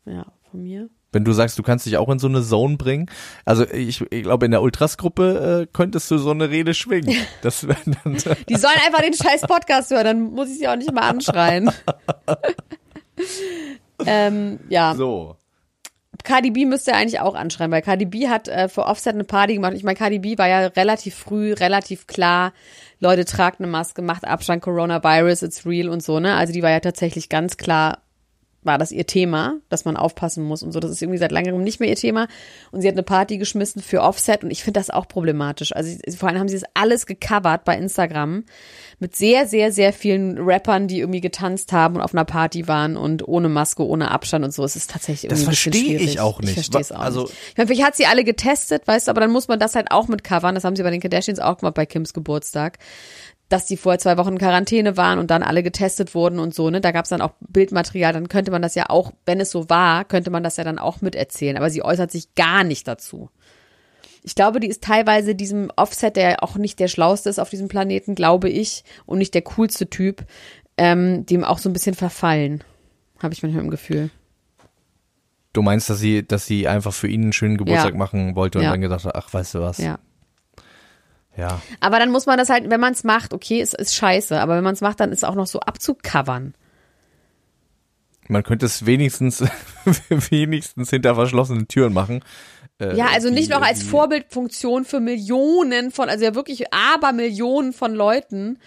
Ja, 0.04 0.26
von 0.50 0.62
mir. 0.62 0.90
Wenn 1.12 1.24
du 1.24 1.32
sagst, 1.32 1.58
du 1.58 1.62
kannst 1.62 1.86
dich 1.86 1.98
auch 1.98 2.08
in 2.08 2.18
so 2.18 2.26
eine 2.26 2.42
Zone 2.42 2.76
bringen. 2.76 3.06
Also 3.44 3.68
ich, 3.68 4.00
ich 4.10 4.22
glaube, 4.22 4.46
in 4.46 4.50
der 4.50 4.62
Ultras-Gruppe 4.62 5.62
äh, 5.62 5.72
könntest 5.72 6.10
du 6.10 6.18
so 6.18 6.30
eine 6.30 6.50
Rede 6.50 6.74
schwingen. 6.74 7.16
Das 7.42 7.60
dann, 7.60 7.96
Die 8.48 8.56
sollen 8.56 8.78
einfach 8.86 9.02
den 9.02 9.14
scheiß 9.14 9.42
Podcast 9.42 9.90
hören, 9.90 10.04
dann 10.04 10.20
muss 10.32 10.48
ich 10.48 10.58
sie 10.58 10.68
auch 10.68 10.76
nicht 10.76 10.92
mal 10.92 11.02
anschreien. 11.02 11.70
ähm, 14.06 14.60
ja, 14.68 14.94
so. 14.94 15.36
Cardi 16.24 16.50
B 16.50 16.64
müsste 16.66 16.92
er 16.92 16.98
eigentlich 16.98 17.20
auch 17.20 17.34
anschreien, 17.34 17.70
weil 17.70 17.82
Cardi 17.82 18.04
B 18.04 18.28
hat 18.28 18.48
äh, 18.48 18.68
für 18.68 18.86
Offset 18.86 19.14
eine 19.14 19.24
Party 19.24 19.54
gemacht. 19.54 19.72
Ich 19.74 19.82
meine, 19.82 19.98
Cardi 19.98 20.20
B 20.20 20.38
war 20.38 20.48
ja 20.48 20.66
relativ 20.66 21.14
früh, 21.14 21.52
relativ 21.52 22.06
klar, 22.06 22.52
Leute 23.00 23.24
tragt 23.24 23.60
eine 23.60 23.68
Maske, 23.68 24.02
macht 24.02 24.24
Abstand, 24.24 24.62
Coronavirus, 24.62 25.42
it's 25.42 25.66
real 25.66 25.88
und 25.88 26.02
so, 26.02 26.20
ne? 26.20 26.36
Also 26.36 26.52
die 26.52 26.62
war 26.62 26.70
ja 26.70 26.80
tatsächlich 26.80 27.28
ganz 27.28 27.56
klar 27.56 27.98
war 28.64 28.78
das 28.78 28.92
ihr 28.92 29.06
Thema, 29.06 29.56
dass 29.68 29.84
man 29.84 29.96
aufpassen 29.96 30.44
muss 30.44 30.62
und 30.62 30.72
so. 30.72 30.78
Das 30.80 30.90
ist 30.90 31.02
irgendwie 31.02 31.18
seit 31.18 31.32
längerem 31.32 31.62
nicht 31.64 31.80
mehr 31.80 31.88
ihr 31.88 31.96
Thema. 31.96 32.28
Und 32.70 32.80
sie 32.80 32.88
hat 32.88 32.94
eine 32.94 33.02
Party 33.02 33.38
geschmissen 33.38 33.82
für 33.82 34.02
Offset 34.02 34.44
und 34.44 34.50
ich 34.50 34.62
finde 34.62 34.78
das 34.78 34.90
auch 34.90 35.08
problematisch. 35.08 35.74
Also 35.74 35.96
vor 36.16 36.28
allem 36.28 36.38
haben 36.38 36.48
sie 36.48 36.58
das 36.60 36.68
alles 36.74 37.06
gecovert 37.06 37.64
bei 37.64 37.76
Instagram 37.76 38.44
mit 39.00 39.16
sehr, 39.16 39.48
sehr, 39.48 39.72
sehr 39.72 39.92
vielen 39.92 40.38
Rappern, 40.38 40.86
die 40.86 41.00
irgendwie 41.00 41.20
getanzt 41.20 41.72
haben 41.72 41.96
und 41.96 42.00
auf 42.02 42.14
einer 42.14 42.24
Party 42.24 42.68
waren 42.68 42.96
und 42.96 43.26
ohne 43.26 43.48
Maske, 43.48 43.84
ohne 43.84 44.10
Abstand 44.12 44.44
und 44.44 44.52
so. 44.54 44.62
Es 44.62 44.76
ist 44.76 44.90
tatsächlich 44.90 45.24
irgendwie 45.24 45.44
Das 45.44 45.44
verstehe 45.44 45.98
ich 45.98 46.20
auch 46.20 46.38
nicht. 46.40 46.50
Ich 46.50 46.54
verstehe 46.54 46.80
es 46.80 46.92
auch 46.92 47.00
Also- 47.00 47.22
nicht. 47.22 47.32
Ich 47.50 47.56
meine, 47.56 47.66
vielleicht 47.66 47.86
hat 47.86 47.96
sie 47.96 48.06
alle 48.06 48.22
getestet, 48.22 48.86
weißt 48.86 49.08
du, 49.08 49.10
aber 49.10 49.20
dann 49.22 49.32
muss 49.32 49.48
man 49.48 49.58
das 49.58 49.74
halt 49.74 49.90
auch 49.90 50.06
mit 50.06 50.22
covern. 50.22 50.54
Das 50.54 50.62
haben 50.64 50.76
sie 50.76 50.82
bei 50.84 50.90
den 50.90 51.00
Kardashians 51.00 51.40
auch 51.40 51.58
gemacht 51.58 51.74
bei 51.74 51.84
Kims 51.86 52.12
Geburtstag 52.14 52.78
dass 53.52 53.66
die 53.66 53.76
vorher 53.76 53.98
zwei 53.98 54.16
Wochen 54.16 54.32
in 54.32 54.38
Quarantäne 54.38 54.96
waren 54.96 55.18
und 55.18 55.30
dann 55.30 55.42
alle 55.42 55.62
getestet 55.62 56.14
wurden 56.14 56.38
und 56.38 56.54
so, 56.54 56.70
ne? 56.70 56.80
Da 56.80 56.90
gab 56.90 57.04
es 57.04 57.10
dann 57.10 57.20
auch 57.20 57.32
Bildmaterial, 57.40 58.12
dann 58.12 58.28
könnte 58.28 58.50
man 58.50 58.62
das 58.62 58.74
ja 58.74 58.88
auch, 58.88 59.12
wenn 59.26 59.40
es 59.40 59.50
so 59.50 59.68
war, 59.68 60.04
könnte 60.04 60.30
man 60.30 60.42
das 60.42 60.56
ja 60.56 60.64
dann 60.64 60.78
auch 60.78 61.00
miterzählen. 61.02 61.56
Aber 61.56 61.68
sie 61.70 61.82
äußert 61.84 62.10
sich 62.10 62.34
gar 62.34 62.64
nicht 62.64 62.88
dazu. 62.88 63.28
Ich 64.22 64.34
glaube, 64.34 64.60
die 64.60 64.68
ist 64.68 64.82
teilweise 64.82 65.34
diesem 65.34 65.70
Offset, 65.76 66.16
der 66.16 66.42
auch 66.42 66.56
nicht 66.56 66.78
der 66.80 66.88
schlauste 66.88 67.28
ist 67.28 67.38
auf 67.40 67.50
diesem 67.50 67.68
Planeten, 67.68 68.14
glaube 68.14 68.48
ich, 68.48 68.84
und 69.04 69.18
nicht 69.18 69.34
der 69.34 69.42
coolste 69.42 69.90
Typ, 69.90 70.24
ähm, 70.78 71.26
dem 71.26 71.44
auch 71.44 71.58
so 71.58 71.68
ein 71.68 71.72
bisschen 71.72 71.94
verfallen. 71.94 72.62
Habe 73.22 73.34
ich 73.34 73.42
manchmal 73.42 73.64
im 73.64 73.70
Gefühl. 73.70 74.10
Du 75.52 75.60
meinst, 75.60 75.90
dass 75.90 75.98
sie, 75.98 76.26
dass 76.26 76.46
sie 76.46 76.66
einfach 76.68 76.94
für 76.94 77.08
ihn 77.08 77.22
einen 77.22 77.32
schönen 77.32 77.58
Geburtstag 77.58 77.92
Ja. 77.92 77.98
machen 77.98 78.34
wollte 78.36 78.58
und 78.58 78.64
Ja. 78.64 78.70
dann 78.70 78.80
gedacht 78.80 79.04
hat, 79.04 79.14
ach, 79.14 79.32
weißt 79.34 79.54
du 79.56 79.60
was? 79.60 79.78
Ja. 79.78 79.98
Ja. 81.36 81.62
Aber 81.80 81.98
dann 81.98 82.10
muss 82.10 82.26
man 82.26 82.36
das 82.38 82.48
halt, 82.50 82.68
wenn 82.70 82.80
man 82.80 82.92
es 82.92 83.04
macht, 83.04 83.32
okay, 83.32 83.60
es 83.60 83.72
ist 83.72 83.94
scheiße, 83.94 84.38
aber 84.40 84.56
wenn 84.56 84.64
man 84.64 84.74
es 84.74 84.80
macht, 84.82 85.00
dann 85.00 85.12
ist 85.12 85.18
es 85.18 85.24
auch 85.24 85.34
noch 85.34 85.46
so 85.46 85.60
abzucovern. 85.60 86.54
Man 88.28 88.42
könnte 88.42 88.66
es 88.66 88.86
wenigstens, 88.86 89.42
wenigstens 90.08 90.90
hinter 90.90 91.14
verschlossenen 91.14 91.68
Türen 91.68 91.92
machen. 91.92 92.22
Äh, 92.78 92.96
Ja, 92.96 93.06
also 93.12 93.28
die- 93.28 93.34
nicht 93.34 93.50
noch 93.50 93.62
als 93.62 93.82
Vorbildfunktion 93.82 94.84
für 94.84 95.00
Millionen 95.00 95.90
von, 95.90 96.08
also 96.08 96.24
ja 96.24 96.34
wirklich 96.34 96.72
Abermillionen 96.72 97.72
von 97.72 97.94
Leuten. 97.94 98.58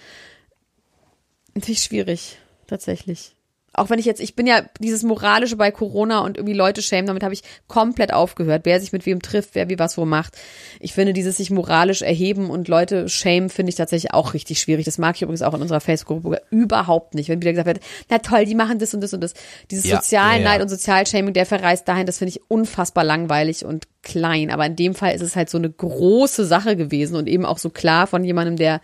Natürlich 1.53 1.83
schwierig, 1.83 2.37
tatsächlich. 2.67 3.34
Auch 3.77 3.89
wenn 3.89 3.99
ich 3.99 4.05
jetzt, 4.05 4.21
ich 4.21 4.35
bin 4.35 4.47
ja 4.47 4.63
dieses 4.79 5.03
Moralische 5.03 5.57
bei 5.57 5.71
Corona 5.71 6.19
und 6.19 6.37
irgendwie 6.37 6.55
Leute 6.55 6.81
schämen, 6.81 7.07
damit 7.07 7.23
habe 7.23 7.33
ich 7.33 7.43
komplett 7.67 8.13
aufgehört, 8.13 8.61
wer 8.65 8.79
sich 8.79 8.91
mit 8.91 9.05
wem 9.05 9.21
trifft, 9.21 9.51
wer 9.53 9.69
wie 9.69 9.77
was 9.79 9.97
wo 9.97 10.05
macht. 10.05 10.37
Ich 10.79 10.93
finde 10.93 11.13
dieses 11.13 11.37
sich 11.37 11.51
moralisch 11.51 12.01
erheben 12.01 12.49
und 12.49 12.67
Leute 12.67 13.09
schämen, 13.09 13.49
finde 13.49 13.69
ich 13.69 13.75
tatsächlich 13.75 14.13
auch 14.13 14.33
richtig 14.33 14.59
schwierig. 14.59 14.85
Das 14.85 14.97
mag 14.97 15.15
ich 15.15 15.21
übrigens 15.21 15.41
auch 15.41 15.53
in 15.53 15.61
unserer 15.61 15.81
Facebook-Gruppe 15.81 16.41
überhaupt 16.49 17.15
nicht. 17.15 17.29
Wenn 17.29 17.41
wieder 17.41 17.51
gesagt 17.51 17.67
wird, 17.67 17.79
na 18.09 18.19
toll, 18.19 18.45
die 18.45 18.55
machen 18.55 18.79
das 18.79 18.93
und 18.93 19.01
das 19.01 19.13
und 19.13 19.21
das. 19.21 19.33
Dieses 19.69 19.85
Ja, 19.85 19.97
Sozialneid 19.97 20.45
ja, 20.45 20.55
ja. 20.55 20.61
und 20.61 20.69
Sozialshaming, 20.69 21.33
der 21.33 21.45
verreist 21.45 21.87
dahin, 21.87 22.05
das 22.05 22.19
finde 22.19 22.29
ich 22.29 22.41
unfassbar 22.49 23.03
langweilig 23.03 23.65
und 23.65 23.85
klein. 24.01 24.51
Aber 24.51 24.65
in 24.65 24.75
dem 24.75 24.95
Fall 24.95 25.15
ist 25.15 25.21
es 25.21 25.35
halt 25.35 25.49
so 25.49 25.57
eine 25.57 25.69
große 25.69 26.45
Sache 26.45 26.75
gewesen 26.75 27.15
und 27.15 27.27
eben 27.27 27.45
auch 27.45 27.57
so 27.57 27.69
klar 27.69 28.07
von 28.07 28.23
jemandem, 28.23 28.55
der 28.55 28.81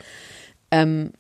ähm, 0.72 1.12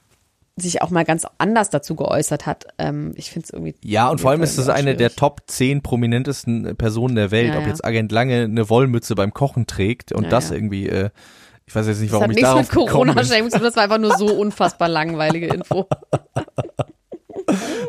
sich 0.62 0.82
auch 0.82 0.90
mal 0.90 1.04
ganz 1.04 1.26
anders 1.38 1.70
dazu 1.70 1.96
geäußert 1.96 2.46
hat. 2.46 2.68
Ähm, 2.78 3.14
ich 3.16 3.32
finde 3.32 3.46
es 3.46 3.50
irgendwie. 3.52 3.76
Ja, 3.84 4.10
und 4.10 4.22
vor 4.22 4.32
allem 4.32 4.44
ist 4.44 4.58
das 4.58 4.66
es 4.66 4.70
eine 4.70 4.96
der 4.96 5.14
Top 5.16 5.42
10 5.48 5.82
prominentesten 5.82 6.76
Personen 6.78 7.16
der 7.16 7.32
Welt. 7.32 7.50
Ja, 7.50 7.58
Ob 7.58 7.64
ja. 7.64 7.70
jetzt 7.70 7.84
Agent 7.84 8.12
Lange 8.12 8.44
eine 8.44 8.70
Wollmütze 8.70 9.16
beim 9.16 9.34
Kochen 9.34 9.68
trägt 9.68 10.12
und 10.12 10.24
Ja, 10.26 10.30
das 10.30 10.52
irgendwie, 10.52 10.88
äh, 10.88 11.10
ich 11.66 11.76
weiß 11.76 11.88
jetzt 11.88 12.00
nicht, 12.02 12.12
Das 12.12 12.20
warum 12.20 12.24
hat 12.24 12.32
ich 12.32 12.36
nichts 12.38 12.50
darauf 12.50 12.62
mit 12.62 12.70
gekommen 12.70 13.08
bin. 13.08 13.16
Corona-Shaming 13.16 13.50
zu 13.50 13.58
tun, 13.58 13.66
das 13.66 13.76
war 13.76 13.84
einfach 13.84 13.98
nur 13.98 14.18
so 14.18 14.26
unfassbar 14.40 14.88
langweilige 14.88 15.48
Info. 15.48 15.88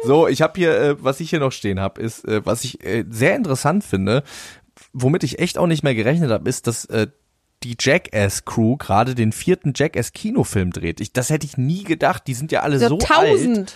So, 0.05 0.27
ich 0.27 0.43
habe 0.43 0.55
hier, 0.57 0.77
äh, 0.81 1.05
was 1.05 1.21
ich 1.21 1.31
hier 1.31 1.39
noch 1.39 1.53
stehen 1.53 1.79
habe, 1.79 2.01
ist, 2.01 2.27
äh, 2.27 2.45
was 2.45 2.65
ich 2.65 2.85
äh, 2.85 3.05
sehr 3.09 3.37
interessant 3.37 3.85
finde, 3.85 4.25
womit 4.93 5.23
ich 5.23 5.39
echt 5.39 5.59
auch 5.59 5.67
nicht 5.67 5.83
mehr 5.83 5.95
gerechnet 5.95 6.31
habe, 6.31 6.49
ist, 6.49 6.67
dass 6.67 6.85
äh, 6.87 7.07
die 7.65 7.77
Jackass-Crew 7.79 8.77
gerade 8.77 9.15
den 9.15 9.33
vierten 9.33 9.73
Jackass-Kinofilm 9.75 10.71
dreht. 10.71 11.01
Ich, 11.01 11.13
das 11.13 11.31
hätte 11.31 11.47
ich 11.47 11.57
nie 11.57 11.85
gedacht. 11.85 12.27
Die 12.27 12.35
sind 12.35 12.53
ja 12.53 12.61
alle 12.61 12.79
so, 12.79 12.89
So 12.89 12.95
alt. 12.99 13.07
tausend. 13.07 13.75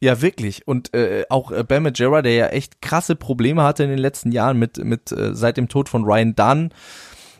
Ja, 0.00 0.20
wirklich. 0.20 0.66
Und 0.66 0.92
äh, 0.94 1.24
auch 1.30 1.52
äh, 1.52 1.62
Bam 1.64 1.84
Margera, 1.84 2.22
der 2.22 2.34
ja 2.34 2.46
echt 2.48 2.82
krasse 2.82 3.14
Probleme 3.14 3.62
hatte 3.62 3.84
in 3.84 3.90
den 3.90 3.98
letzten 3.98 4.32
Jahren 4.32 4.58
mit, 4.58 4.78
mit 4.78 5.12
äh, 5.12 5.34
seit 5.34 5.56
dem 5.56 5.68
Tod 5.68 5.88
von 5.88 6.04
Ryan 6.04 6.34
Dunn, 6.34 6.70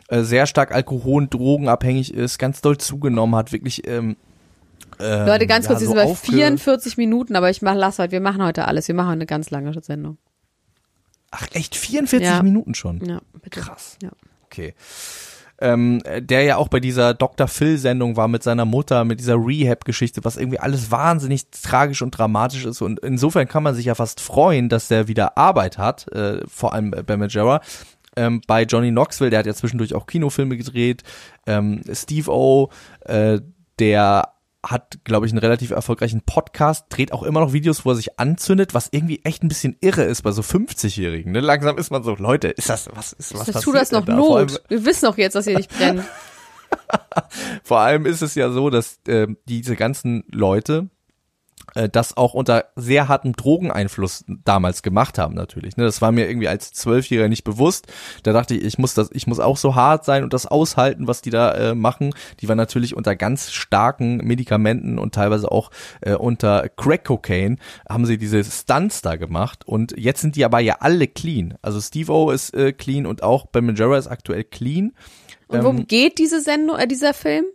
äh, 0.07 0.21
sehr 0.21 0.45
stark 0.47 0.71
Alkohol- 0.73 1.23
und 1.23 1.33
Drogenabhängig 1.33 2.13
ist, 2.13 2.37
ganz 2.37 2.61
doll 2.61 2.77
zugenommen 2.77 3.35
hat, 3.35 3.51
wirklich. 3.51 3.85
Ähm, 3.87 4.15
ähm, 4.99 5.27
Leute, 5.27 5.45
ganz 5.47 5.65
ja, 5.65 5.71
kurz, 5.71 5.81
wir 5.81 5.87
so 5.87 5.93
sind 5.93 6.03
bei 6.03 6.09
aufge- 6.11 6.31
44 6.35 6.97
Minuten, 6.97 7.35
aber 7.35 7.49
ich 7.49 7.61
mach, 7.61 7.75
lass 7.75 7.99
heute, 7.99 8.11
wir 8.13 8.21
machen 8.21 8.41
heute 8.43 8.65
alles. 8.65 8.87
Wir 8.87 8.95
machen 8.95 9.07
heute 9.07 9.13
eine 9.13 9.25
ganz 9.25 9.49
lange 9.49 9.73
Sendung. 9.81 10.17
Ach, 11.31 11.47
echt 11.53 11.75
44 11.75 12.25
Ja. 12.27 12.43
Minuten 12.43 12.75
schon. 12.75 13.03
Ja, 13.03 13.19
bitte. 13.41 13.59
Krass. 13.59 13.97
Ja. 14.01 14.11
Okay. 14.45 14.73
Ähm, 15.63 16.01
äh, 16.03 16.21
der 16.21 16.43
ja 16.43 16.57
auch 16.57 16.67
bei 16.67 16.81
dieser 16.81 17.13
Dr. 17.13 17.47
Phil-Sendung 17.47 18.17
war 18.17 18.27
mit 18.27 18.43
seiner 18.43 18.65
Mutter, 18.65 19.05
mit 19.05 19.21
dieser 19.21 19.37
Rehab-Geschichte, 19.37 20.25
was 20.25 20.35
irgendwie 20.35 20.59
alles 20.59 20.91
wahnsinnig 20.91 21.49
tragisch 21.51 22.01
und 22.01 22.11
dramatisch 22.11 22.65
ist. 22.65 22.81
Und 22.81 22.99
insofern 22.99 23.47
kann 23.47 23.63
man 23.63 23.73
sich 23.73 23.85
ja 23.85 23.95
fast 23.95 24.19
freuen, 24.19 24.67
dass 24.67 24.89
der 24.89 25.07
wieder 25.07 25.37
Arbeit 25.37 25.77
hat, 25.77 26.11
äh, 26.11 26.41
vor 26.49 26.73
allem 26.73 26.91
bei 26.91 27.15
Majora. 27.15 27.61
Ähm, 28.17 28.41
bei 28.45 28.63
Johnny 28.63 28.91
Knoxville, 28.91 29.29
der 29.29 29.39
hat 29.39 29.45
ja 29.45 29.53
zwischendurch 29.53 29.95
auch 29.95 30.05
Kinofilme 30.05 30.57
gedreht. 30.57 31.03
Ähm, 31.47 31.79
Steve 31.93 32.29
O, 32.29 32.69
äh, 33.05 33.39
der 33.79 34.33
hat, 34.65 34.99
glaube 35.03 35.25
ich, 35.25 35.31
einen 35.31 35.39
relativ 35.39 35.71
erfolgreichen 35.71 36.21
Podcast, 36.21 36.85
dreht 36.89 37.11
auch 37.11 37.23
immer 37.23 37.41
noch 37.41 37.51
Videos, 37.51 37.85
wo 37.85 37.91
er 37.91 37.95
sich 37.95 38.19
anzündet, 38.19 38.73
was 38.73 38.87
irgendwie 38.91 39.19
echt 39.23 39.43
ein 39.43 39.49
bisschen 39.49 39.75
irre 39.81 40.03
ist 40.03 40.21
bei 40.21 40.31
so 40.31 40.41
50-Jährigen. 40.41 41.31
Ne? 41.31 41.41
Langsam 41.41 41.77
ist 41.77 41.91
man 41.91 42.03
so, 42.03 42.15
Leute, 42.15 42.47
ist 42.47 42.69
das, 42.69 42.89
was 42.93 43.13
ist, 43.13 43.33
was 43.33 43.45
Das 43.45 43.47
passiert 43.47 43.63
tut 43.63 43.75
das 43.75 43.91
noch 43.91 44.05
da? 44.05 44.15
Not. 44.15 44.63
Wir 44.69 44.85
wissen 44.85 45.05
doch 45.05 45.17
jetzt, 45.17 45.35
dass 45.35 45.47
ihr 45.47 45.57
nicht 45.57 45.75
brennt. 45.75 46.03
vor 47.63 47.79
allem 47.79 48.05
ist 48.05 48.21
es 48.21 48.35
ja 48.35 48.49
so, 48.51 48.69
dass 48.69 48.99
äh, 49.07 49.27
diese 49.45 49.75
ganzen 49.75 50.23
Leute 50.31 50.89
das 51.91 52.15
auch 52.17 52.33
unter 52.33 52.65
sehr 52.75 53.07
hartem 53.07 53.33
Drogeneinfluss 53.33 54.25
damals 54.45 54.83
gemacht 54.83 55.17
haben 55.17 55.33
natürlich. 55.33 55.77
Ne? 55.77 55.85
Das 55.85 56.01
war 56.01 56.11
mir 56.11 56.27
irgendwie 56.27 56.47
als 56.47 56.71
Zwölfjähriger 56.71 57.29
nicht 57.29 57.43
bewusst. 57.43 57.87
Da 58.23 58.33
dachte 58.33 58.55
ich, 58.55 58.63
ich 58.63 58.77
muss 58.77 58.93
das, 58.93 59.09
ich 59.13 59.27
muss 59.27 59.39
auch 59.39 59.57
so 59.57 59.75
hart 59.75 60.05
sein 60.05 60.23
und 60.23 60.33
das 60.33 60.45
aushalten, 60.45 61.07
was 61.07 61.21
die 61.21 61.29
da 61.29 61.53
äh, 61.53 61.75
machen. 61.75 62.13
Die 62.41 62.49
waren 62.49 62.57
natürlich 62.57 62.95
unter 62.95 63.15
ganz 63.15 63.51
starken 63.51 64.17
Medikamenten 64.17 64.99
und 64.99 65.15
teilweise 65.15 65.51
auch 65.51 65.71
äh, 66.01 66.13
unter 66.13 66.69
Crack 66.69 67.05
Cocaine 67.05 67.57
haben 67.89 68.05
sie 68.05 68.17
diese 68.17 68.43
Stunts 68.43 69.01
da 69.01 69.15
gemacht 69.15 69.67
und 69.67 69.93
jetzt 69.97 70.21
sind 70.21 70.35
die 70.35 70.45
aber 70.45 70.59
ja 70.59 70.77
alle 70.79 71.07
clean. 71.07 71.55
Also 71.61 71.81
Steve 71.81 72.11
O 72.11 72.31
ist 72.31 72.53
äh, 72.53 72.73
clean 72.73 73.05
und 73.05 73.23
auch 73.23 73.47
Ben 73.47 73.65
Majora 73.65 73.97
ist 73.97 74.07
aktuell 74.07 74.43
clean. 74.43 74.93
Und 75.47 75.63
worum 75.63 75.87
geht 75.87 76.17
diese 76.17 76.41
Sendung, 76.41 76.77
äh, 76.77 76.87
dieser 76.87 77.13
Film? 77.13 77.45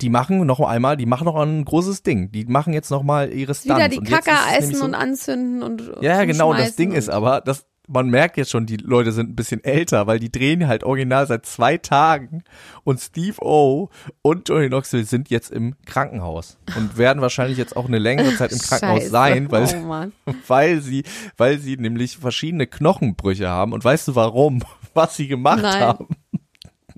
Die 0.00 0.10
machen 0.10 0.44
noch 0.46 0.60
einmal, 0.60 0.96
die 0.96 1.06
machen 1.06 1.24
noch 1.24 1.36
ein 1.36 1.64
großes 1.64 2.02
Ding. 2.02 2.30
Die 2.32 2.44
machen 2.46 2.72
jetzt 2.72 2.90
noch 2.90 3.02
mal 3.02 3.30
ihre 3.30 3.54
Stunts. 3.54 3.76
Wieder 3.76 3.88
die 3.88 4.00
Kacker 4.00 4.38
essen 4.56 4.74
so, 4.74 4.84
und 4.84 4.94
anzünden 4.94 5.62
und 5.62 5.82
Ja, 6.00 6.18
ja, 6.18 6.24
genau. 6.24 6.52
Das 6.54 6.76
Ding 6.76 6.92
ist 6.92 7.08
aber, 7.08 7.40
dass 7.40 7.66
man 7.86 8.08
merkt 8.08 8.36
jetzt 8.36 8.50
schon, 8.50 8.66
die 8.66 8.76
Leute 8.78 9.12
sind 9.12 9.30
ein 9.30 9.36
bisschen 9.36 9.62
älter, 9.62 10.06
weil 10.06 10.18
die 10.18 10.32
drehen 10.32 10.66
halt 10.66 10.84
original 10.84 11.26
seit 11.26 11.44
zwei 11.44 11.76
Tagen 11.76 12.44
und 12.82 13.00
Steve 13.00 13.36
O 13.42 13.90
und 14.22 14.48
Johnny 14.48 14.68
Knoxville 14.68 15.04
sind 15.04 15.28
jetzt 15.28 15.50
im 15.50 15.74
Krankenhaus 15.84 16.56
und 16.76 16.96
werden 16.96 17.20
wahrscheinlich 17.20 17.58
jetzt 17.58 17.76
auch 17.76 17.86
eine 17.86 17.98
längere 17.98 18.34
Zeit 18.36 18.52
im 18.52 18.58
Krankenhaus 18.60 19.00
Scheiße. 19.00 19.10
sein, 19.10 19.50
weil, 19.50 20.10
oh 20.26 20.32
weil 20.46 20.80
sie, 20.80 21.04
weil 21.36 21.58
sie 21.58 21.76
nämlich 21.76 22.16
verschiedene 22.16 22.66
Knochenbrüche 22.66 23.48
haben. 23.48 23.72
Und 23.72 23.84
weißt 23.84 24.08
du 24.08 24.14
warum? 24.14 24.62
Was 24.94 25.16
sie 25.16 25.26
gemacht 25.26 25.62
Nein. 25.62 25.80
haben? 25.80 26.08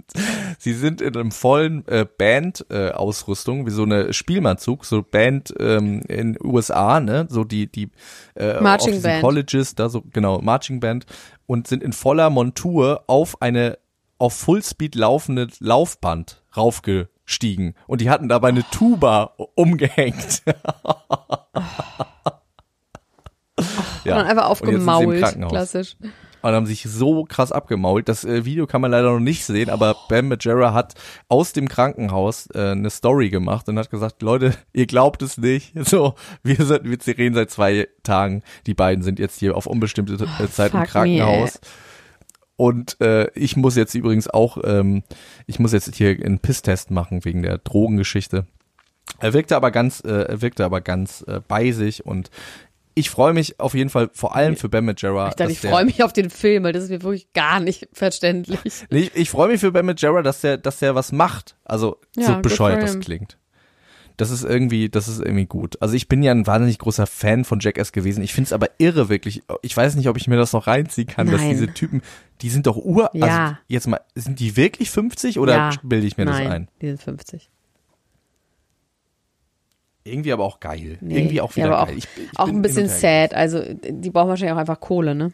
Sie 0.59 0.72
sind 0.72 1.01
in 1.01 1.16
einem 1.16 1.30
vollen 1.30 1.86
äh, 1.88 2.07
Band-Ausrüstung, 2.07 2.88
äh, 2.88 2.92
Ausrüstung, 2.92 3.66
wie 3.66 3.70
so 3.70 3.82
eine 3.82 4.12
Spielmannzug, 4.12 4.84
so 4.84 5.03
Band 5.03 5.55
ähm, 5.59 6.01
in 6.09 6.36
USA, 6.42 7.01
ne, 7.01 7.26
so 7.28 7.44
die 7.44 7.70
die 7.70 7.90
äh, 8.34 8.61
Marching 8.61 9.03
Band. 9.03 9.22
Colleges, 9.22 9.74
da 9.74 9.88
so 9.88 10.03
genau 10.12 10.40
Marching 10.40 10.80
Band 10.80 11.07
und 11.47 11.66
sind 11.66 11.82
in 11.82 11.92
voller 11.92 12.30
Montur 12.30 13.05
auf 13.07 13.40
eine 13.42 13.78
auf 14.18 14.34
Fullspeed 14.34 14.94
laufende 14.94 15.49
Laufband 15.61 16.42
raufgestiegen 16.57 17.74
und 17.86 18.01
die 18.01 18.09
hatten 18.11 18.28
dabei 18.28 18.49
eine 18.49 18.64
Tuba 18.70 19.34
umgehängt. 19.55 20.42
Und 24.05 24.18
dann 24.18 24.26
einfach 24.26 24.49
Und 24.61 24.68
im 24.68 24.88
aufgemault. 24.88 25.49
Klassisch. 25.49 25.97
Und 26.49 26.55
haben 26.55 26.66
sich 26.66 26.84
so 26.84 27.24
krass 27.24 27.53
abgemault. 27.53 28.09
Das 28.09 28.24
äh, 28.24 28.44
Video 28.44 28.66
kann 28.66 28.80
man 28.80 28.90
leider 28.90 29.11
noch 29.11 29.20
nicht 29.20 29.44
sehen, 29.44 29.70
aber 29.70 29.97
Bam 30.09 30.28
Majera 30.28 30.72
hat 30.72 30.94
aus 31.28 31.53
dem 31.53 31.68
Krankenhaus 31.68 32.49
äh, 32.55 32.70
eine 32.70 32.90
Story 32.90 33.30
gemacht 33.30 33.68
und 33.68 33.78
hat 33.78 33.90
gesagt, 33.90 34.22
Leute, 34.22 34.55
ihr 34.72 34.86
glaubt 34.86 35.22
es 35.22 35.38
nicht. 35.38 35.74
So, 35.86 36.14
wir 36.42 36.57
sind, 36.57 36.82
wir 36.84 37.18
reden 37.18 37.36
seit 37.36 37.51
zwei 37.51 37.86
Tagen. 38.03 38.42
Die 38.66 38.74
beiden 38.74 39.05
sind 39.05 39.20
jetzt 39.20 39.38
hier 39.38 39.57
auf 39.57 39.66
unbestimmte 39.66 40.14
äh, 40.14 40.49
Zeit 40.49 40.74
im 40.74 40.80
fuck 40.80 40.80
me, 40.80 40.86
Krankenhaus. 40.86 41.61
Und 42.57 43.01
äh, 43.01 43.30
ich 43.34 43.57
muss 43.57 43.76
jetzt 43.76 43.94
übrigens 43.94 44.28
auch, 44.28 44.59
ähm, 44.64 45.05
ich 45.47 45.61
muss 45.61 45.72
jetzt 45.72 45.94
hier 45.94 46.11
einen 46.11 46.40
Pisstest 46.40 46.90
machen 46.90 47.24
wegen 47.24 47.42
der 47.42 47.59
Drogengeschichte. 47.59 48.47
Er 49.18 49.32
wirkte 49.32 49.57
aber 49.57 49.70
ganz, 49.70 50.01
äh, 50.01 50.11
er 50.11 50.42
wirkte 50.42 50.64
aber 50.64 50.80
ganz 50.80 51.22
äh, 51.26 51.40
bei 51.47 51.70
sich 51.70 52.05
und 52.05 52.30
ich 52.99 53.11
freue 53.11 53.34
mich 53.34 53.61
auf 53.61 53.74
jeden 53.74 53.90
Fall 53.90 54.09
vor 54.14 54.34
allem 54.34 54.57
für 54.57 54.70
Ben 54.70 54.84
Majera. 54.84 55.28
Ich 55.28 55.34
dachte, 55.34 55.53
dass 55.53 55.53
ich 55.53 55.70
freue 55.70 55.84
mich 55.84 56.03
auf 56.03 56.14
den 56.14 56.30
Film, 56.30 56.64
weil 56.64 56.72
das 56.72 56.84
ist 56.84 56.90
mir 56.90 57.03
wirklich 57.03 57.30
gar 57.34 57.61
nicht 57.61 57.88
verständlich. 57.92 58.59
Ich, 58.90 59.14
ich 59.14 59.28
freue 59.30 59.49
mich 59.49 59.61
für 59.61 59.70
Ben 59.70 59.84
Majera, 59.84 60.22
dass 60.22 60.40
der, 60.40 60.57
dass 60.57 60.78
der 60.78 60.94
was 60.94 61.12
macht. 61.12 61.57
Also 61.64 62.01
Ja, 62.16 62.26
so 62.26 62.40
bescheuert 62.40 62.82
das 62.82 62.99
klingt. 62.99 63.36
Das 64.16 64.30
ist 64.30 64.44
irgendwie, 64.44 64.88
das 64.88 65.09
ist 65.09 65.20
irgendwie 65.20 65.44
gut. 65.44 65.76
Also 65.82 65.94
ich 65.94 66.09
bin 66.09 66.22
ja 66.22 66.32
ein 66.32 66.47
wahnsinnig 66.47 66.78
großer 66.78 67.07
Fan 67.07 67.44
von 67.44 67.61
Jackass 67.61 67.92
gewesen. 67.92 68.24
Ich 68.24 68.32
finde 68.32 68.47
es 68.49 68.53
aber 68.55 68.70
irre, 68.78 69.11
wirklich. 69.11 69.42
Ich 69.61 69.76
weiß 69.76 69.94
nicht, 69.97 70.09
ob 70.09 70.16
ich 70.16 70.26
mir 70.26 70.36
das 70.38 70.55
noch 70.55 70.66
reinziehen 70.66 71.07
kann, 71.07 71.30
dass 71.30 71.42
Nein. 71.42 71.51
diese 71.51 71.74
Typen, 71.74 72.01
die 72.40 72.49
sind 72.49 72.66
doch 72.66 72.78
ur, 72.78 73.12
also 73.12 73.26
Ja. 73.26 73.59
jetzt 73.68 73.86
mal, 73.88 74.01
sind 74.14 74.40
die 74.40 74.57
wirklich 74.57 74.90
50 74.90 75.38
oder 75.38 75.55
ja. 75.55 75.70
bilde 75.82 76.07
ich 76.07 76.16
mir 76.16 76.24
Nein, 76.24 76.44
das 76.44 76.53
ein? 76.53 76.68
Die 76.80 76.86
sind 76.86 77.03
50. 77.03 77.51
Irgendwie 80.07 80.33
aber 80.33 80.45
auch 80.45 80.61
geil. 80.61 80.99
Nee. 81.01 81.19
Irgendwie 81.19 81.41
auch 81.41 81.55
wieder 81.57 81.69
ja, 81.71 81.85
geil. 81.85 81.95
Auch, 81.95 81.99
Ich- 81.99 82.09
ich 82.17 82.39
auch 82.39 82.49
ein 82.49 82.63
bisschen 82.63 82.89
sad. 82.89 83.35
Also, 83.35 83.63
die 83.75 84.11
brauchen 84.11 84.29
wahrscheinlich 84.29 84.55
auch 84.55 84.61
einfach 84.61 84.81
Kohle, 84.81 85.15
ne? 85.15 85.33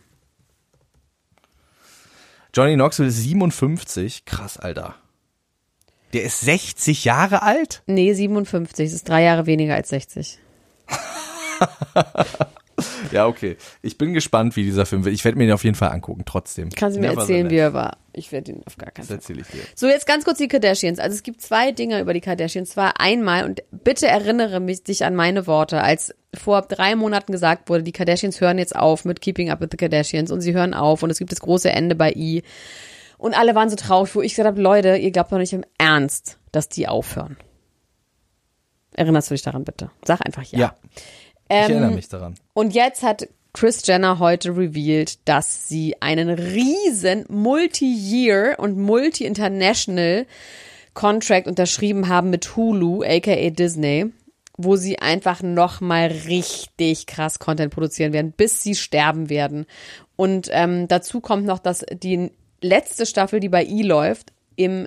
Johnny 2.55 2.75
Knoxville 2.75 3.09
ist 3.09 3.19
57. 3.23 4.25
Krass, 4.25 4.59
Alter. 4.59 4.95
Der 6.13 6.23
ist 6.25 6.41
60 6.43 7.05
Jahre 7.05 7.43
alt? 7.43 7.83
Nee, 7.87 8.13
57. 8.13 8.87
Das 8.87 8.95
ist 8.95 9.09
drei 9.09 9.23
Jahre 9.23 9.47
weniger 9.47 9.75
als 9.75 9.89
60. 9.89 10.39
Ja, 13.11 13.27
okay. 13.27 13.57
Ich 13.83 13.99
bin 13.99 14.15
gespannt, 14.15 14.57
wie 14.57 14.65
dieser 14.65 14.87
Film 14.87 15.05
wird. 15.05 15.15
Ich 15.15 15.25
werde 15.25 15.39
mir 15.39 15.47
den 15.47 15.53
auf 15.55 15.65
jeden 15.65 15.75
Fall 15.77 15.91
angucken, 15.91 16.23
trotzdem. 16.25 16.71
Kannst 16.71 16.97
du 16.97 17.01
mir 17.01 17.15
erzählen, 17.15 17.51
wie 17.51 17.57
er 17.57 17.73
war? 17.73 17.99
Ich 18.13 18.31
werde 18.33 18.53
ihn 18.53 18.63
auf 18.67 18.77
gar 18.77 18.91
keinen 18.91 19.03
Das 19.03 19.09
Fall. 19.09 19.17
erzähle 19.17 19.41
ich 19.41 19.47
dir. 19.49 19.61
So, 19.75 19.87
jetzt 19.89 20.07
ganz 20.07 20.25
kurz 20.25 20.39
die 20.39 20.49
Kardashians. 20.49 20.99
Also 20.99 21.15
es 21.15 21.23
gibt 21.23 21.41
zwei 21.41 21.73
Dinge 21.73 22.01
über 22.01 22.13
die 22.15 22.21
Kardashians. 22.21 22.71
Zwar 22.71 23.01
einmal, 23.01 23.45
und 23.45 23.63
bitte 23.71 24.07
erinnere 24.07 24.61
mich 24.61 24.83
dich 24.83 25.05
an 25.05 25.15
meine 25.15 25.47
Worte, 25.47 25.83
als 25.83 26.15
vor 26.35 26.63
drei 26.63 26.95
Monaten 26.97 27.33
gesagt 27.33 27.69
wurde, 27.69 27.83
die 27.83 27.93
Kardashians 27.93 28.41
hören 28.41 28.59
jetzt 28.59 28.75
auf 28.77 29.05
mit 29.05 29.21
Keeping 29.21 29.51
Up 29.51 29.61
with 29.61 29.69
the 29.71 29.77
Kardashians 29.77 30.31
und 30.31 30.41
sie 30.41 30.53
hören 30.55 30.75
auf 30.75 31.03
und 31.03 31.11
es 31.11 31.19
gibt 31.19 31.33
das 31.33 31.41
große 31.41 31.71
Ende 31.71 31.95
bei 31.95 32.13
I. 32.13 32.43
Und 33.19 33.39
alle 33.39 33.55
waren 33.55 33.71
so 33.71 33.77
traurig, 33.77 34.15
wo 34.15 34.21
ich 34.23 34.33
gesagt 34.33 34.47
habe, 34.49 34.61
Leute, 34.61 34.97
ihr 34.97 35.11
glaubt 35.11 35.31
doch 35.31 35.39
nicht 35.39 35.53
im 35.53 35.65
Ernst, 35.79 36.39
dass 36.51 36.69
die 36.69 36.89
aufhören. 36.89 37.37
Erinnerst 38.95 39.31
du 39.31 39.35
dich 39.35 39.43
daran 39.43 39.65
bitte? 39.65 39.91
Sag 40.05 40.25
einfach 40.27 40.43
ja. 40.45 40.59
Ja. 40.59 40.75
Ich 41.53 41.59
Ähm, 41.59 41.71
erinnere 41.71 41.91
mich 41.91 42.09
daran. 42.09 42.35
Und 42.55 42.73
jetzt 42.73 43.03
hat 43.03 43.29
Chris 43.53 43.87
Jenner 43.87 44.19
heute 44.19 44.57
revealed, 44.57 45.19
dass 45.29 45.69
sie 45.69 46.01
einen 46.01 46.31
riesen 46.31 47.27
Multi-Year 47.29 48.57
und 48.59 48.79
Multi-International 48.79 50.27
Contract 50.95 51.47
unterschrieben 51.47 52.09
haben 52.09 52.31
mit 52.31 52.57
Hulu, 52.57 53.03
aka 53.03 53.51
Disney, 53.51 54.07
wo 54.57 54.77
sie 54.77 54.99
einfach 54.99 55.43
nochmal 55.43 56.07
richtig 56.09 57.07
krass 57.07 57.39
Content 57.39 57.73
produzieren 57.75 58.15
werden, 58.15 58.33
bis 58.33 58.63
sie 58.63 58.75
sterben 58.75 59.29
werden. 59.29 59.67
Und 60.17 60.49
ähm, 60.51 60.89
dazu 60.89 61.21
kommt 61.21 61.45
noch, 61.45 61.59
dass 61.59 61.85
die 61.93 62.31
letzte 62.63 63.05
Staffel, 63.05 63.41
die 63.41 63.51
bei 63.51 63.65
E 63.65 63.83
läuft, 63.83 64.33
im 64.57 64.87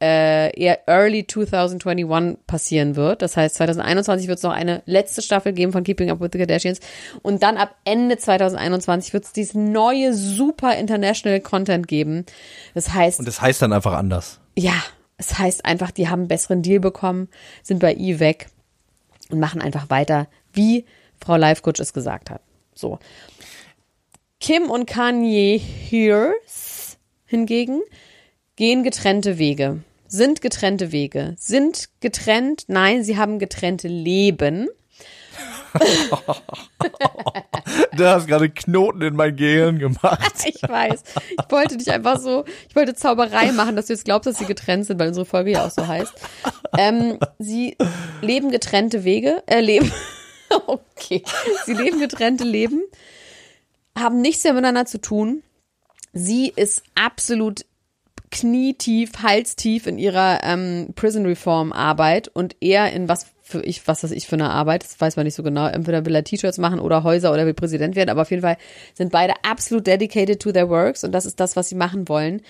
äh, 0.00 0.56
eher 0.58 0.86
early 0.88 1.26
2021 1.26 2.46
passieren 2.46 2.96
wird. 2.96 3.22
Das 3.22 3.36
heißt, 3.36 3.56
2021 3.56 4.28
wird 4.28 4.38
es 4.38 4.42
noch 4.42 4.52
eine 4.52 4.82
letzte 4.86 5.22
Staffel 5.22 5.52
geben 5.52 5.72
von 5.72 5.84
Keeping 5.84 6.10
Up 6.10 6.20
with 6.20 6.30
the 6.32 6.38
Kardashians. 6.38 6.80
Und 7.22 7.42
dann 7.42 7.56
ab 7.56 7.74
Ende 7.84 8.16
2021 8.16 9.12
wird 9.12 9.24
es 9.24 9.32
dieses 9.32 9.54
neue 9.54 10.14
super 10.14 10.76
international 10.76 11.40
Content 11.40 11.88
geben. 11.88 12.24
Das 12.74 12.92
heißt, 12.92 13.18
Und 13.18 13.26
das 13.28 13.40
heißt 13.40 13.62
dann 13.62 13.72
einfach 13.72 13.94
anders. 13.94 14.40
ja, 14.56 14.74
es 15.16 15.38
heißt 15.38 15.64
einfach, 15.64 15.92
die 15.92 16.08
haben 16.08 16.20
einen 16.20 16.28
besseren 16.28 16.62
Deal 16.62 16.80
bekommen, 16.80 17.28
sind 17.62 17.78
bei 17.78 17.94
I 17.94 18.18
weg 18.18 18.48
und 19.30 19.38
machen 19.38 19.62
einfach 19.62 19.88
weiter, 19.88 20.26
wie 20.52 20.84
Frau 21.24 21.36
Life 21.36 21.62
Coach 21.62 21.80
es 21.80 21.92
gesagt 21.92 22.30
hat. 22.30 22.40
So. 22.74 22.98
Kim 24.40 24.70
und 24.70 24.86
Kanye 24.86 25.56
Hears 25.58 26.98
hingegen 27.26 27.80
gehen 28.56 28.82
getrennte 28.82 29.38
Wege. 29.38 29.82
Sind 30.06 30.40
getrennte 30.40 30.92
Wege. 30.92 31.34
Sind 31.38 31.88
getrennt, 32.00 32.64
nein, 32.68 33.02
sie 33.02 33.16
haben 33.16 33.38
getrennte 33.38 33.88
Leben. 33.88 34.68
Du 37.96 38.04
hast 38.06 38.26
gerade 38.26 38.50
Knoten 38.50 39.02
in 39.02 39.16
mein 39.16 39.36
Gehirn 39.36 39.78
gemacht. 39.78 40.32
Ich 40.46 40.62
weiß. 40.62 41.02
Ich 41.30 41.50
wollte 41.50 41.76
dich 41.76 41.90
einfach 41.90 42.20
so, 42.20 42.44
ich 42.68 42.76
wollte 42.76 42.94
Zauberei 42.94 43.52
machen, 43.52 43.76
dass 43.76 43.86
du 43.86 43.92
jetzt 43.92 44.04
glaubst, 44.04 44.26
dass 44.26 44.38
sie 44.38 44.44
getrennt 44.44 44.86
sind, 44.86 44.98
weil 44.98 45.08
unsere 45.08 45.26
Folge 45.26 45.52
ja 45.52 45.64
auch 45.66 45.70
so 45.70 45.86
heißt. 45.86 46.12
Ähm, 46.76 47.18
sie 47.38 47.76
leben 48.20 48.50
getrennte 48.50 49.04
Wege, 49.04 49.42
äh, 49.46 49.60
leben, 49.60 49.90
okay. 50.66 51.22
Sie 51.64 51.72
leben 51.72 52.00
getrennte 52.00 52.44
Leben, 52.44 52.82
haben 53.98 54.20
nichts 54.20 54.44
mehr 54.44 54.52
miteinander 54.52 54.86
zu 54.86 55.00
tun. 55.00 55.42
Sie 56.12 56.52
ist 56.54 56.82
absolut 56.94 57.64
knietief, 58.34 59.12
halstief 59.22 59.86
in 59.86 59.96
ihrer 59.96 60.40
ähm, 60.42 60.88
Prison 60.96 61.24
Reform 61.24 61.72
Arbeit 61.72 62.26
und 62.26 62.56
eher 62.60 62.92
in 62.92 63.08
was 63.08 63.26
für 63.42 63.62
ich, 63.62 63.86
was 63.86 64.02
weiß 64.02 64.10
ich 64.10 64.26
für 64.26 64.34
eine 64.34 64.50
Arbeit, 64.50 64.82
das 64.82 65.00
weiß 65.00 65.16
man 65.16 65.24
nicht 65.24 65.36
so 65.36 65.44
genau. 65.44 65.66
Entweder 65.66 66.04
will 66.04 66.14
er 66.14 66.24
T-Shirts 66.24 66.58
machen 66.58 66.80
oder 66.80 67.04
Häuser 67.04 67.32
oder 67.32 67.46
will 67.46 67.54
Präsident 67.54 67.94
werden, 67.94 68.10
aber 68.10 68.22
auf 68.22 68.30
jeden 68.30 68.42
Fall 68.42 68.56
sind 68.94 69.12
beide 69.12 69.34
absolut 69.44 69.86
dedicated 69.86 70.40
to 70.40 70.50
their 70.50 70.68
works 70.68 71.04
und 71.04 71.12
das 71.12 71.26
ist 71.26 71.38
das, 71.38 71.54
was 71.54 71.68
sie 71.68 71.76
machen 71.76 72.08
wollen. 72.08 72.42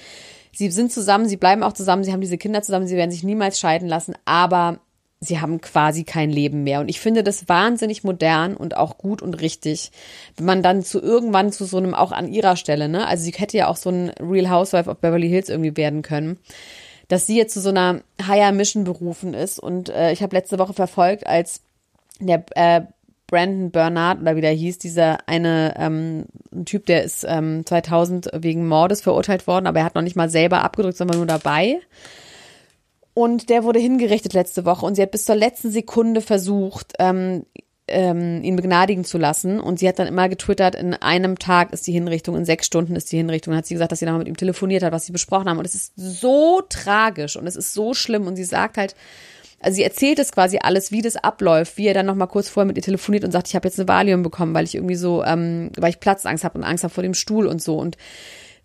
Sie 0.53 0.71
sind 0.71 0.91
zusammen, 0.91 1.29
sie 1.29 1.37
bleiben 1.37 1.63
auch 1.63 1.75
zusammen, 1.75 2.03
sie 2.03 2.13
haben 2.13 2.21
diese 2.21 2.39
Kinder 2.39 2.63
zusammen, 2.63 2.87
sie 2.87 2.97
werden 2.97 3.11
sich 3.11 3.25
niemals 3.25 3.59
scheiden 3.59 3.89
lassen, 3.89 4.15
aber 4.25 4.79
sie 5.25 5.41
haben 5.41 5.61
quasi 5.61 6.05
kein 6.05 6.31
Leben 6.31 6.65
mehr. 6.65 6.81
Und 6.81 6.89
ich 6.89 7.01
finde 7.01 7.23
das 7.23 7.49
wahnsinnig 7.49 8.05
modern 8.05 8.57
und 8.57 8.77
auch 8.77 8.99
gut 8.99 9.23
und 9.23 9.41
richtig, 9.41 9.91
wenn 10.37 10.47
man 10.47 10.63
dann 10.63 10.83
zu 10.83 11.01
irgendwann 11.01 11.53
zu 11.53 11.65
so 11.65 11.79
einem, 11.79 11.95
auch 11.95 12.13
an 12.13 12.29
ihrer 12.29 12.57
Stelle, 12.57 12.89
ne, 12.89 13.07
also 13.07 13.25
sie 13.25 13.33
hätte 13.33 13.57
ja 13.57 13.69
auch 13.69 13.77
so 13.77 13.91
ein 13.91 14.11
Real 14.21 14.51
Housewife 14.51 14.89
of 14.91 14.99
Beverly 14.99 15.29
Hills 15.29 15.49
irgendwie 15.49 15.77
werden 15.77 16.03
können, 16.03 16.39
dass 17.09 17.27
sie 17.27 17.37
jetzt 17.37 17.55
zu 17.55 17.61
so 17.61 17.71
einer 17.71 18.01
Higher 18.27 18.53
Mission 18.53 18.85
berufen 18.85 19.35
ist. 19.35 19.59
Und 19.59 19.89
äh, 19.89 20.13
ich 20.13 20.23
habe 20.23 20.37
letzte 20.37 20.59
Woche 20.59 20.73
verfolgt, 20.73 21.27
als 21.27 21.63
der 22.21 22.45
äh, 22.55 22.83
Brandon 23.27 23.71
Bernard 23.71 24.21
oder 24.21 24.37
wie 24.37 24.41
der 24.41 24.53
hieß, 24.53 24.79
dieser 24.79 25.27
eine 25.27 25.75
ähm, 25.79 26.27
ein 26.53 26.65
Typ, 26.67 26.87
der 26.87 27.05
ist 27.05 27.25
ähm, 27.29 27.65
2000 27.65 28.31
wegen 28.35 28.69
Mordes 28.69 29.01
verurteilt 29.01 29.47
worden, 29.47 29.67
aber 29.67 29.81
er 29.81 29.85
hat 29.87 29.95
noch 29.95 30.03
nicht 30.03 30.17
mal 30.17 30.31
selber 30.31 30.63
abgedrückt, 30.63 30.97
sondern 30.97 31.17
nur 31.17 31.27
dabei. 31.27 31.81
Und 33.15 33.49
der 33.49 33.63
wurde 33.63 33.79
hingerichtet 33.79 34.33
letzte 34.33 34.65
Woche 34.65 34.85
und 34.85 34.97
sie 34.97 35.03
hat 35.03 35.13
bis 35.13 35.25
zur 35.25 35.37
letzten 35.37 35.71
Sekunde 35.71 36.21
versucht, 36.21 36.95
ähm, 36.99 37.47
ähm, 37.87 38.43
ihn 38.43 38.57
begnadigen 38.57 39.05
zu 39.05 39.19
lassen. 39.19 39.61
Und 39.61 39.79
sie 39.79 39.89
hat 39.89 39.99
dann 39.99 40.09
immer 40.09 40.29
getwittert, 40.29 40.75
in 40.75 40.95
einem 40.95 41.39
Tag 41.39 41.73
ist 41.73 41.87
die 41.87 41.93
Hinrichtung, 41.93 42.37
in 42.37 42.45
sechs 42.45 42.67
Stunden 42.67 42.97
ist 42.97 43.13
die 43.13 43.17
Hinrichtung. 43.19 43.53
Dann 43.53 43.59
hat 43.59 43.67
sie 43.67 43.75
gesagt, 43.75 43.93
dass 43.93 44.01
sie 44.01 44.07
nochmal 44.07 44.21
mit 44.21 44.29
ihm 44.29 44.37
telefoniert 44.37 44.83
hat, 44.83 44.93
was 44.93 45.07
sie 45.07 45.13
besprochen 45.13 45.49
haben. 45.49 45.59
Und 45.59 45.67
es 45.67 45.75
ist 45.75 45.93
so 45.97 46.61
tragisch 46.69 47.37
und 47.37 47.47
es 47.47 47.57
ist 47.57 47.73
so 47.73 47.95
schlimm. 47.95 48.27
Und 48.27 48.37
sie 48.37 48.45
sagt 48.45 48.79
halt, 48.79 48.97
also 49.61 49.77
sie 49.77 49.85
erzählt 49.85 50.19
es 50.19 50.33
quasi 50.33 50.59
alles, 50.61 50.93
wie 50.93 51.03
das 51.03 51.17
abläuft, 51.17 51.77
wie 51.77 51.87
er 51.87 51.95
dann 51.95 52.07
nochmal 52.07 52.29
kurz 52.29 52.49
vorher 52.49 52.67
mit 52.67 52.77
ihr 52.77 52.83
telefoniert 52.83 53.25
und 53.25 53.31
sagt, 53.31 53.49
ich 53.49 53.55
habe 53.55 53.69
jetzt 53.69 53.79
eine 53.79 53.89
Valium 53.89 54.23
bekommen, 54.23 54.55
weil 54.55 54.65
ich 54.65 54.75
irgendwie 54.75 54.97
so, 54.97 55.23
ähm, 55.25 55.71
weil 55.77 55.91
ich 55.91 56.01
Platzangst 56.01 56.45
habe 56.45 56.59
und 56.59 56.65
Angst 56.65 56.85
habe 56.85 56.93
vor 56.93 57.03
dem 57.03 57.15
Stuhl 57.15 57.47
und 57.47 57.63
so. 57.63 57.77
Und 57.77 57.97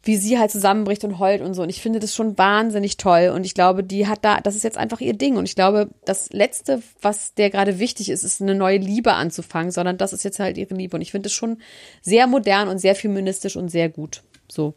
wie 0.04 0.16
sie 0.16 0.40
halt 0.40 0.52
zusammenbricht 0.52 1.04
und 1.04 1.20
heult 1.20 1.42
und 1.42 1.54
so. 1.54 1.64
Und 1.64 1.70
ich 1.70 1.82
finde 1.82 2.00
das 2.00 2.16
schon 2.16 2.38
wahnsinnig 2.38 2.98
toll. 2.98 3.32
Und 3.36 3.46
ich 3.46 3.54
glaube, 3.54 3.84
die 3.84 4.08
hat 4.08 4.24
da, 4.24 4.40
das 4.40 4.56
ist 4.56 4.64
jetzt 4.64 4.78
einfach 4.78 5.02
ihr 5.02 5.14
Ding. 5.14 5.36
Und 5.36 5.46
ich 5.46 5.56
glaube, 5.56 5.90
das 6.06 6.30
Letzte, 6.32 6.82
was 7.02 7.34
der 7.34 7.50
gerade 7.50 7.80
wichtig 7.80 8.10
ist, 8.10 8.24
ist 8.24 8.42
eine 8.42 8.56
neue 8.56 8.78
Liebe 8.78 9.14
anzufangen, 9.14 9.72
sondern 9.72 9.98
das 9.98 10.14
ist 10.14 10.24
jetzt 10.24 10.40
halt 10.40 10.58
ihre 10.58 10.74
Liebe. 10.74 10.96
Und 10.96 11.02
ich 11.02 11.12
finde 11.12 11.28
es 11.28 11.34
schon 11.34 11.58
sehr 12.02 12.28
modern 12.28 12.70
und 12.70 12.80
sehr 12.80 12.96
feministisch 12.96 13.58
und 13.58 13.70
sehr 13.70 13.90
gut. 13.90 14.24
So. 14.50 14.74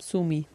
Sumi. 0.00 0.46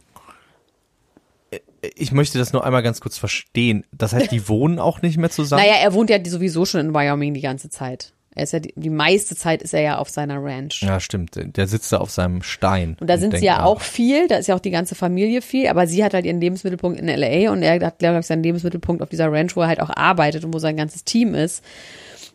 Ich 1.95 2.11
möchte 2.11 2.37
das 2.37 2.51
nur 2.51 2.65
einmal 2.65 2.83
ganz 2.83 2.99
kurz 2.99 3.17
verstehen. 3.17 3.85
Das 3.91 4.11
heißt, 4.11 4.31
die 4.31 4.47
wohnen 4.49 4.79
auch 4.79 5.01
nicht 5.01 5.17
mehr 5.17 5.29
zusammen? 5.29 5.63
Naja, 5.63 5.75
er 5.75 5.93
wohnt 5.93 6.09
ja 6.09 6.23
sowieso 6.25 6.65
schon 6.65 6.81
in 6.81 6.93
Wyoming 6.93 7.33
die 7.33 7.41
ganze 7.41 7.69
Zeit. 7.69 8.14
Er 8.35 8.43
ist 8.43 8.51
ja 8.51 8.59
die, 8.59 8.73
die 8.75 8.89
meiste 8.89 9.33
Zeit 9.35 9.61
ist 9.61 9.73
er 9.73 9.81
ja 9.81 9.97
auf 9.97 10.09
seiner 10.09 10.43
Ranch. 10.43 10.81
Ja, 10.81 10.99
stimmt. 10.99 11.35
Der 11.35 11.67
sitzt 11.67 11.93
da 11.93 11.97
auf 11.97 12.11
seinem 12.11 12.41
Stein. 12.41 12.97
Und 12.99 13.09
da 13.09 13.17
sind 13.17 13.37
sie 13.37 13.45
ja 13.45 13.63
auch 13.63 13.79
viel, 13.79 14.27
da 14.27 14.35
ist 14.35 14.47
ja 14.47 14.55
auch 14.55 14.59
die 14.59 14.71
ganze 14.71 14.93
Familie 14.93 15.41
viel, 15.41 15.67
aber 15.67 15.87
sie 15.87 16.03
hat 16.03 16.13
halt 16.13 16.25
ihren 16.25 16.41
Lebensmittelpunkt 16.41 16.99
in 16.99 17.07
LA 17.07 17.49
und 17.51 17.63
er 17.63 17.79
hat, 17.79 17.99
glaube 17.99 18.19
ich, 18.19 18.25
seinen 18.25 18.43
Lebensmittelpunkt 18.43 19.01
auf 19.01 19.07
dieser 19.07 19.31
Ranch, 19.31 19.55
wo 19.55 19.61
er 19.61 19.69
halt 19.69 19.79
auch 19.79 19.89
arbeitet 19.89 20.43
und 20.43 20.53
wo 20.53 20.59
sein 20.59 20.75
ganzes 20.75 21.05
Team 21.05 21.33
ist. 21.33 21.63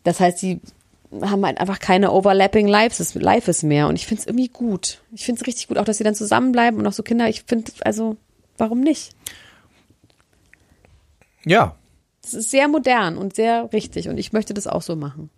Das 0.03 0.19
heißt, 0.19 0.39
sie 0.39 0.59
haben 1.21 1.45
halt 1.45 1.59
einfach 1.59 1.77
keine 1.77 2.11
overlapping 2.11 2.67
Lives, 2.67 3.13
Lives 3.13 3.61
mehr 3.61 3.87
und 3.87 3.95
ich 3.95 4.07
finde 4.07 4.21
es 4.21 4.27
irgendwie 4.27 4.47
gut. 4.47 5.01
Ich 5.11 5.25
finde 5.25 5.41
es 5.41 5.47
richtig 5.47 5.67
gut, 5.67 5.77
auch 5.77 5.85
dass 5.85 5.99
sie 5.99 6.03
dann 6.03 6.15
zusammenbleiben 6.15 6.79
und 6.79 6.87
auch 6.87 6.93
so 6.93 7.03
Kinder, 7.03 7.29
ich 7.29 7.43
finde, 7.43 7.71
also, 7.81 8.17
warum 8.57 8.81
nicht? 8.81 9.11
Ja, 11.45 11.75
Das 12.23 12.33
ist 12.33 12.49
sehr 12.51 12.67
modern 12.67 13.17
und 13.17 13.35
sehr 13.35 13.71
richtig 13.73 14.09
und 14.09 14.17
ich 14.17 14.33
möchte 14.33 14.53
das 14.53 14.67
auch 14.67 14.81
so 14.81 14.95
machen. 14.95 15.29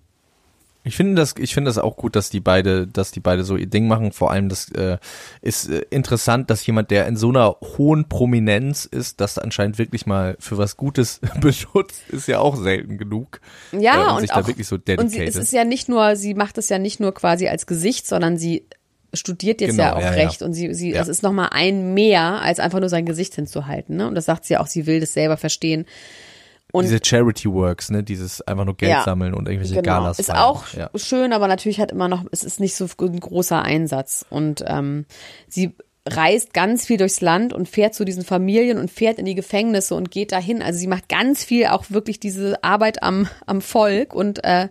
Ich 0.85 0.97
finde 0.97 1.15
das, 1.15 1.35
ich 1.37 1.53
finde 1.53 1.69
das 1.69 1.77
auch 1.77 1.95
gut, 1.95 2.15
dass 2.15 2.29
die 2.29 2.41
beide, 2.41 2.87
dass 2.87 3.11
die 3.11 3.21
beide 3.21 3.43
so 3.45 3.55
ihr 3.55 3.67
Ding 3.67 3.87
machen. 3.87 4.11
Vor 4.11 4.31
allem, 4.31 4.49
das 4.49 4.69
äh, 4.71 4.97
ist 5.41 5.69
äh, 5.69 5.85
interessant, 5.89 6.49
dass 6.49 6.65
jemand, 6.65 6.91
der 6.91 7.07
in 7.07 7.15
so 7.15 7.29
einer 7.29 7.55
hohen 7.77 8.09
Prominenz 8.09 8.85
ist, 8.85 9.21
das 9.21 9.37
anscheinend 9.37 9.77
wirklich 9.77 10.05
mal 10.05 10.35
für 10.39 10.57
was 10.57 10.75
Gutes 10.75 11.21
benutzt, 11.39 12.01
ist 12.09 12.27
ja 12.27 12.39
auch 12.39 12.57
selten 12.57 12.97
genug. 12.97 13.39
Ja, 13.71 14.09
äh, 14.09 14.13
und, 14.13 14.21
sich 14.21 14.31
auch, 14.31 14.41
da 14.41 14.47
wirklich 14.47 14.67
so 14.67 14.75
und 14.75 14.81
sie, 14.87 14.95
dedicated. 14.97 15.29
es 15.29 15.35
ist 15.35 15.53
ja 15.53 15.63
nicht 15.63 15.87
nur, 15.87 16.17
sie 16.17 16.33
macht 16.33 16.57
es 16.57 16.67
ja 16.67 16.79
nicht 16.79 16.99
nur 16.99 17.13
quasi 17.13 17.47
als 17.47 17.65
Gesicht, 17.65 18.05
sondern 18.05 18.37
sie 18.37 18.65
studiert 19.13 19.61
jetzt 19.61 19.71
Genau, 19.71 19.83
ja 19.83 19.95
auch 19.95 20.01
ja, 20.01 20.15
ja. 20.15 20.23
Recht 20.25 20.41
und 20.41 20.53
sie, 20.53 20.73
sie, 20.73 20.91
Ja. 20.91 20.99
das 20.99 21.07
ist 21.07 21.23
nochmal 21.23 21.49
ein 21.51 21.93
mehr, 21.93 22.41
als 22.41 22.59
einfach 22.59 22.79
nur 22.79 22.89
sein 22.89 23.05
Gesicht 23.05 23.35
hinzuhalten, 23.35 23.95
ne? 23.95 24.07
Und 24.07 24.15
das 24.15 24.25
sagt 24.25 24.45
sie 24.45 24.53
ja 24.55 24.59
auch, 24.59 24.67
sie 24.67 24.85
will 24.85 24.99
das 24.99 25.13
selber 25.13 25.37
verstehen. 25.37 25.85
Und 26.73 26.85
Diese 26.85 26.99
Charity 27.03 27.53
Works, 27.53 27.91
ne, 27.91 28.01
dieses 28.01 28.41
einfach 28.41 28.65
nur 28.65 28.75
Geld 28.75 28.91
Ja, 28.91 29.03
sammeln 29.03 29.35
und 29.35 29.47
irgendwelche 29.47 29.75
genau. 29.75 29.99
Galas 29.99 30.17
Ist 30.17 30.25
feiern. 30.31 30.39
auch 30.39 30.65
ja. 30.73 30.89
schön, 30.95 31.31
aber 31.31 31.47
natürlich 31.47 31.79
hat 31.79 31.91
immer 31.91 32.07
noch, 32.07 32.25
es 32.31 32.43
ist 32.43 32.59
nicht 32.59 32.75
so 32.75 32.87
ein 32.99 33.19
großer 33.19 33.61
Einsatz. 33.61 34.25
Und 34.27 34.65
ähm, 34.67 35.05
sie 35.47 35.75
reist 36.09 36.51
ganz 36.51 36.87
viel 36.87 36.97
durchs 36.97 37.21
Land 37.21 37.53
und 37.53 37.69
fährt 37.69 37.93
zu 37.93 38.05
diesen 38.05 38.23
Familien 38.23 38.79
und 38.79 38.89
fährt 38.89 39.19
in 39.19 39.25
die 39.25 39.35
Gefängnisse 39.35 39.93
und 39.93 40.09
geht 40.09 40.31
dahin. 40.31 40.63
Also 40.63 40.79
sie 40.79 40.87
macht 40.87 41.09
ganz 41.09 41.43
viel 41.43 41.67
auch 41.67 41.85
wirklich 41.89 42.19
diese 42.19 42.63
Arbeit 42.63 43.03
am, 43.03 43.27
am 43.45 43.61
Volk 43.61 44.15
und 44.15 44.43
äh, 44.43 44.69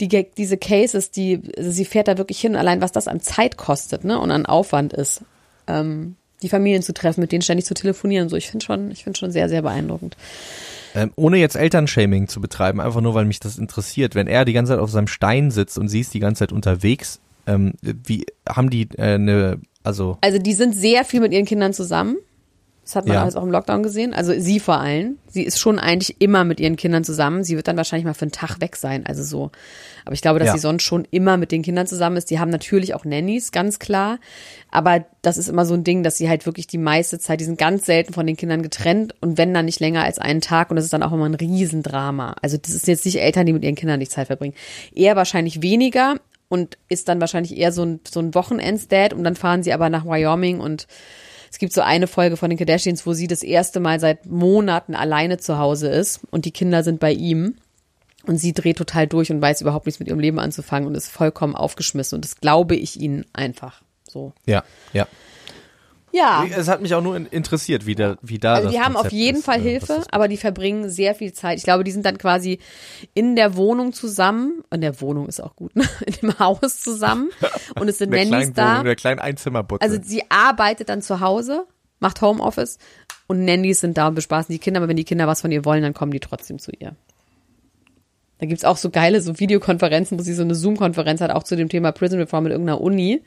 die, 0.00 0.08
diese 0.36 0.56
Cases, 0.56 1.12
die, 1.12 1.42
also 1.56 1.70
sie 1.70 1.84
fährt 1.84 2.08
da 2.08 2.18
wirklich 2.18 2.40
hin, 2.40 2.56
allein 2.56 2.80
was 2.80 2.90
das 2.90 3.06
an 3.06 3.20
Zeit 3.20 3.56
kostet, 3.56 4.02
ne, 4.02 4.18
und 4.18 4.32
an 4.32 4.46
Aufwand 4.46 4.92
ist, 4.92 5.22
ähm, 5.68 6.16
die 6.42 6.48
Familien 6.48 6.82
zu 6.82 6.92
treffen, 6.92 7.20
mit 7.20 7.32
denen 7.32 7.42
ständig 7.42 7.66
zu 7.66 7.74
telefonieren. 7.74 8.28
So, 8.28 8.36
ich 8.36 8.48
finde 8.48 8.64
schon, 8.64 8.90
ich 8.90 9.04
finde 9.04 9.18
schon 9.18 9.30
sehr, 9.30 9.48
sehr 9.48 9.62
beeindruckend. 9.62 10.16
Ähm, 10.94 11.12
ohne 11.16 11.36
jetzt 11.38 11.56
Elternshaming 11.56 12.28
zu 12.28 12.40
betreiben, 12.40 12.80
einfach 12.80 13.00
nur, 13.00 13.14
weil 13.14 13.24
mich 13.24 13.40
das 13.40 13.58
interessiert. 13.58 14.14
Wenn 14.14 14.26
er 14.26 14.44
die 14.44 14.52
ganze 14.52 14.72
Zeit 14.72 14.80
auf 14.80 14.90
seinem 14.90 15.06
Stein 15.06 15.50
sitzt 15.50 15.78
und 15.78 15.88
sie 15.88 16.00
ist 16.00 16.12
die 16.14 16.20
ganze 16.20 16.40
Zeit 16.40 16.52
unterwegs, 16.52 17.20
ähm, 17.46 17.74
wie 17.82 18.26
haben 18.48 18.70
die 18.70 18.88
äh, 18.96 19.14
eine, 19.14 19.60
also 19.82 20.18
Also 20.20 20.38
die 20.38 20.54
sind 20.54 20.74
sehr 20.74 21.04
viel 21.04 21.20
mit 21.20 21.32
ihren 21.32 21.46
Kindern 21.46 21.72
zusammen. 21.72 22.16
Das 22.90 22.96
hat 22.96 23.06
man 23.06 23.14
Ja. 23.14 23.22
alles 23.22 23.36
auch 23.36 23.44
im 23.44 23.52
Lockdown 23.52 23.84
gesehen. 23.84 24.12
Also 24.14 24.32
sie 24.36 24.58
vor 24.58 24.80
allem. 24.80 25.16
Sie 25.28 25.44
ist 25.44 25.60
schon 25.60 25.78
eigentlich 25.78 26.20
immer 26.20 26.42
mit 26.42 26.58
ihren 26.58 26.74
Kindern 26.74 27.04
zusammen. 27.04 27.44
Sie 27.44 27.54
wird 27.54 27.68
dann 27.68 27.76
wahrscheinlich 27.76 28.04
mal 28.04 28.14
für 28.14 28.22
einen 28.22 28.32
Tag 28.32 28.60
weg 28.60 28.74
sein. 28.74 29.06
Also 29.06 29.22
so. 29.22 29.52
Aber 30.04 30.14
ich 30.14 30.22
glaube, 30.22 30.40
dass 30.40 30.48
Ja. 30.48 30.54
sie 30.54 30.58
sonst 30.58 30.82
schon 30.82 31.06
immer 31.12 31.36
mit 31.36 31.52
den 31.52 31.62
Kindern 31.62 31.86
zusammen 31.86 32.16
ist. 32.16 32.30
Die 32.30 32.40
haben 32.40 32.50
natürlich 32.50 32.94
auch 32.96 33.04
Nannies, 33.04 33.52
ganz 33.52 33.78
klar. 33.78 34.18
Aber 34.72 35.04
das 35.22 35.38
ist 35.38 35.48
immer 35.48 35.66
so 35.66 35.74
ein 35.74 35.84
Ding, 35.84 36.02
dass 36.02 36.16
sie 36.18 36.28
halt 36.28 36.46
wirklich 36.46 36.66
die 36.66 36.78
meiste 36.78 37.20
Zeit, 37.20 37.38
die 37.38 37.44
sind 37.44 37.58
ganz 37.60 37.86
selten 37.86 38.12
von 38.12 38.26
den 38.26 38.36
Kindern 38.36 38.60
getrennt 38.60 39.14
und 39.20 39.38
wenn 39.38 39.54
dann 39.54 39.66
nicht 39.66 39.78
länger 39.78 40.02
als 40.02 40.18
einen 40.18 40.40
Tag 40.40 40.70
und 40.70 40.74
das 40.76 40.84
ist 40.84 40.92
dann 40.92 41.04
auch 41.04 41.12
immer 41.12 41.26
ein 41.26 41.34
Riesendrama. 41.36 42.34
Also 42.42 42.56
das 42.56 42.72
ist 42.74 42.88
jetzt 42.88 43.04
nicht 43.04 43.20
Eltern, 43.20 43.46
die 43.46 43.52
mit 43.52 43.62
ihren 43.62 43.76
Kindern 43.76 44.00
nicht 44.00 44.10
Zeit 44.10 44.26
verbringen. 44.26 44.54
Eher 44.92 45.14
wahrscheinlich 45.14 45.62
weniger 45.62 46.16
und 46.48 46.76
ist 46.88 47.08
dann 47.08 47.20
wahrscheinlich 47.20 47.56
eher 47.56 47.70
so 47.70 47.84
ein, 47.84 48.00
so 48.10 48.18
ein 48.18 48.34
Wochenendsdad 48.34 49.12
und 49.12 49.22
dann 49.22 49.36
fahren 49.36 49.62
sie 49.62 49.72
aber 49.72 49.90
nach 49.90 50.04
Wyoming 50.04 50.58
und 50.58 50.88
es 51.50 51.58
gibt 51.58 51.72
so 51.72 51.80
eine 51.80 52.06
Folge 52.06 52.36
von 52.36 52.48
den 52.48 52.58
Kardashians, 52.58 53.06
wo 53.06 53.12
sie 53.12 53.26
das 53.26 53.42
erste 53.42 53.80
Mal 53.80 53.98
seit 53.98 54.26
Monaten 54.26 54.94
alleine 54.94 55.38
zu 55.38 55.58
Hause 55.58 55.88
ist 55.88 56.20
und 56.30 56.44
die 56.44 56.52
Kinder 56.52 56.82
sind 56.84 57.00
bei 57.00 57.12
ihm. 57.12 57.56
Und 58.26 58.36
sie 58.36 58.52
dreht 58.52 58.76
total 58.76 59.06
durch 59.06 59.32
und 59.32 59.40
weiß 59.40 59.62
überhaupt 59.62 59.86
nichts 59.86 59.98
mit 59.98 60.08
ihrem 60.08 60.20
Leben 60.20 60.38
anzufangen 60.38 60.86
und 60.86 60.94
ist 60.94 61.08
vollkommen 61.08 61.56
aufgeschmissen. 61.56 62.16
Und 62.16 62.24
das 62.24 62.36
glaube 62.36 62.76
ich 62.76 63.00
ihnen 63.00 63.24
einfach. 63.32 63.82
So. 64.06 64.32
ja, 64.44 64.62
ja. 64.92 65.06
Ja. 66.12 66.44
Es 66.56 66.68
hat 66.68 66.80
mich 66.82 66.94
auch 66.94 67.02
nur 67.02 67.16
in- 67.16 67.26
interessiert, 67.26 67.86
wie 67.86 67.94
da, 67.94 68.16
wie 68.22 68.38
da 68.38 68.54
Also 68.54 68.70
die 68.70 68.80
haben 68.80 68.94
auf 68.96 69.02
Konzept 69.02 69.12
jeden 69.14 69.38
ist, 69.38 69.44
Fall 69.44 69.58
äh, 69.58 69.62
Hilfe, 69.62 70.02
aber 70.10 70.28
die 70.28 70.36
verbringen 70.36 70.88
sehr 70.90 71.14
viel 71.14 71.32
Zeit. 71.32 71.58
Ich 71.58 71.64
glaube, 71.64 71.84
die 71.84 71.90
sind 71.92 72.04
dann 72.04 72.18
quasi 72.18 72.58
in 73.14 73.36
der 73.36 73.56
Wohnung 73.56 73.92
zusammen. 73.92 74.62
In 74.72 74.80
der 74.80 75.00
Wohnung 75.00 75.28
ist 75.28 75.40
auch 75.40 75.54
gut, 75.56 75.74
ne? 75.76 75.84
In 76.06 76.14
dem 76.14 76.38
Haus 76.38 76.80
zusammen. 76.80 77.30
Und 77.78 77.88
es 77.88 77.98
sind 77.98 78.10
Nannies 78.10 78.52
da. 78.52 78.66
Wohnung, 78.66 78.78
in 78.80 78.84
der 78.86 78.96
kleinen 78.96 79.20
Einzimmerbutze. 79.20 79.82
Also 79.82 79.98
sie 80.02 80.22
arbeitet 80.30 80.88
dann 80.88 81.02
zu 81.02 81.20
Hause, 81.20 81.66
macht 82.00 82.20
Homeoffice 82.22 82.78
und 83.26 83.44
Nannies 83.44 83.80
sind 83.80 83.96
da 83.96 84.08
und 84.08 84.14
bespaßen 84.14 84.52
die 84.52 84.58
Kinder, 84.58 84.80
aber 84.80 84.88
wenn 84.88 84.96
die 84.96 85.04
Kinder 85.04 85.26
was 85.28 85.40
von 85.40 85.52
ihr 85.52 85.64
wollen, 85.64 85.82
dann 85.82 85.94
kommen 85.94 86.12
die 86.12 86.20
trotzdem 86.20 86.58
zu 86.58 86.72
ihr. 86.78 86.96
Da 88.40 88.46
gibt's 88.46 88.64
auch 88.64 88.78
so 88.78 88.88
geile 88.88 89.20
so 89.20 89.38
Videokonferenzen, 89.38 90.18
wo 90.18 90.22
sie 90.22 90.32
so 90.32 90.42
eine 90.42 90.54
Zoom-Konferenz 90.54 91.20
hat, 91.20 91.30
auch 91.30 91.42
zu 91.42 91.56
dem 91.56 91.68
Thema 91.68 91.92
Prison 91.92 92.18
Reform 92.18 92.44
mit 92.44 92.52
irgendeiner 92.52 92.80
Uni. 92.80 93.22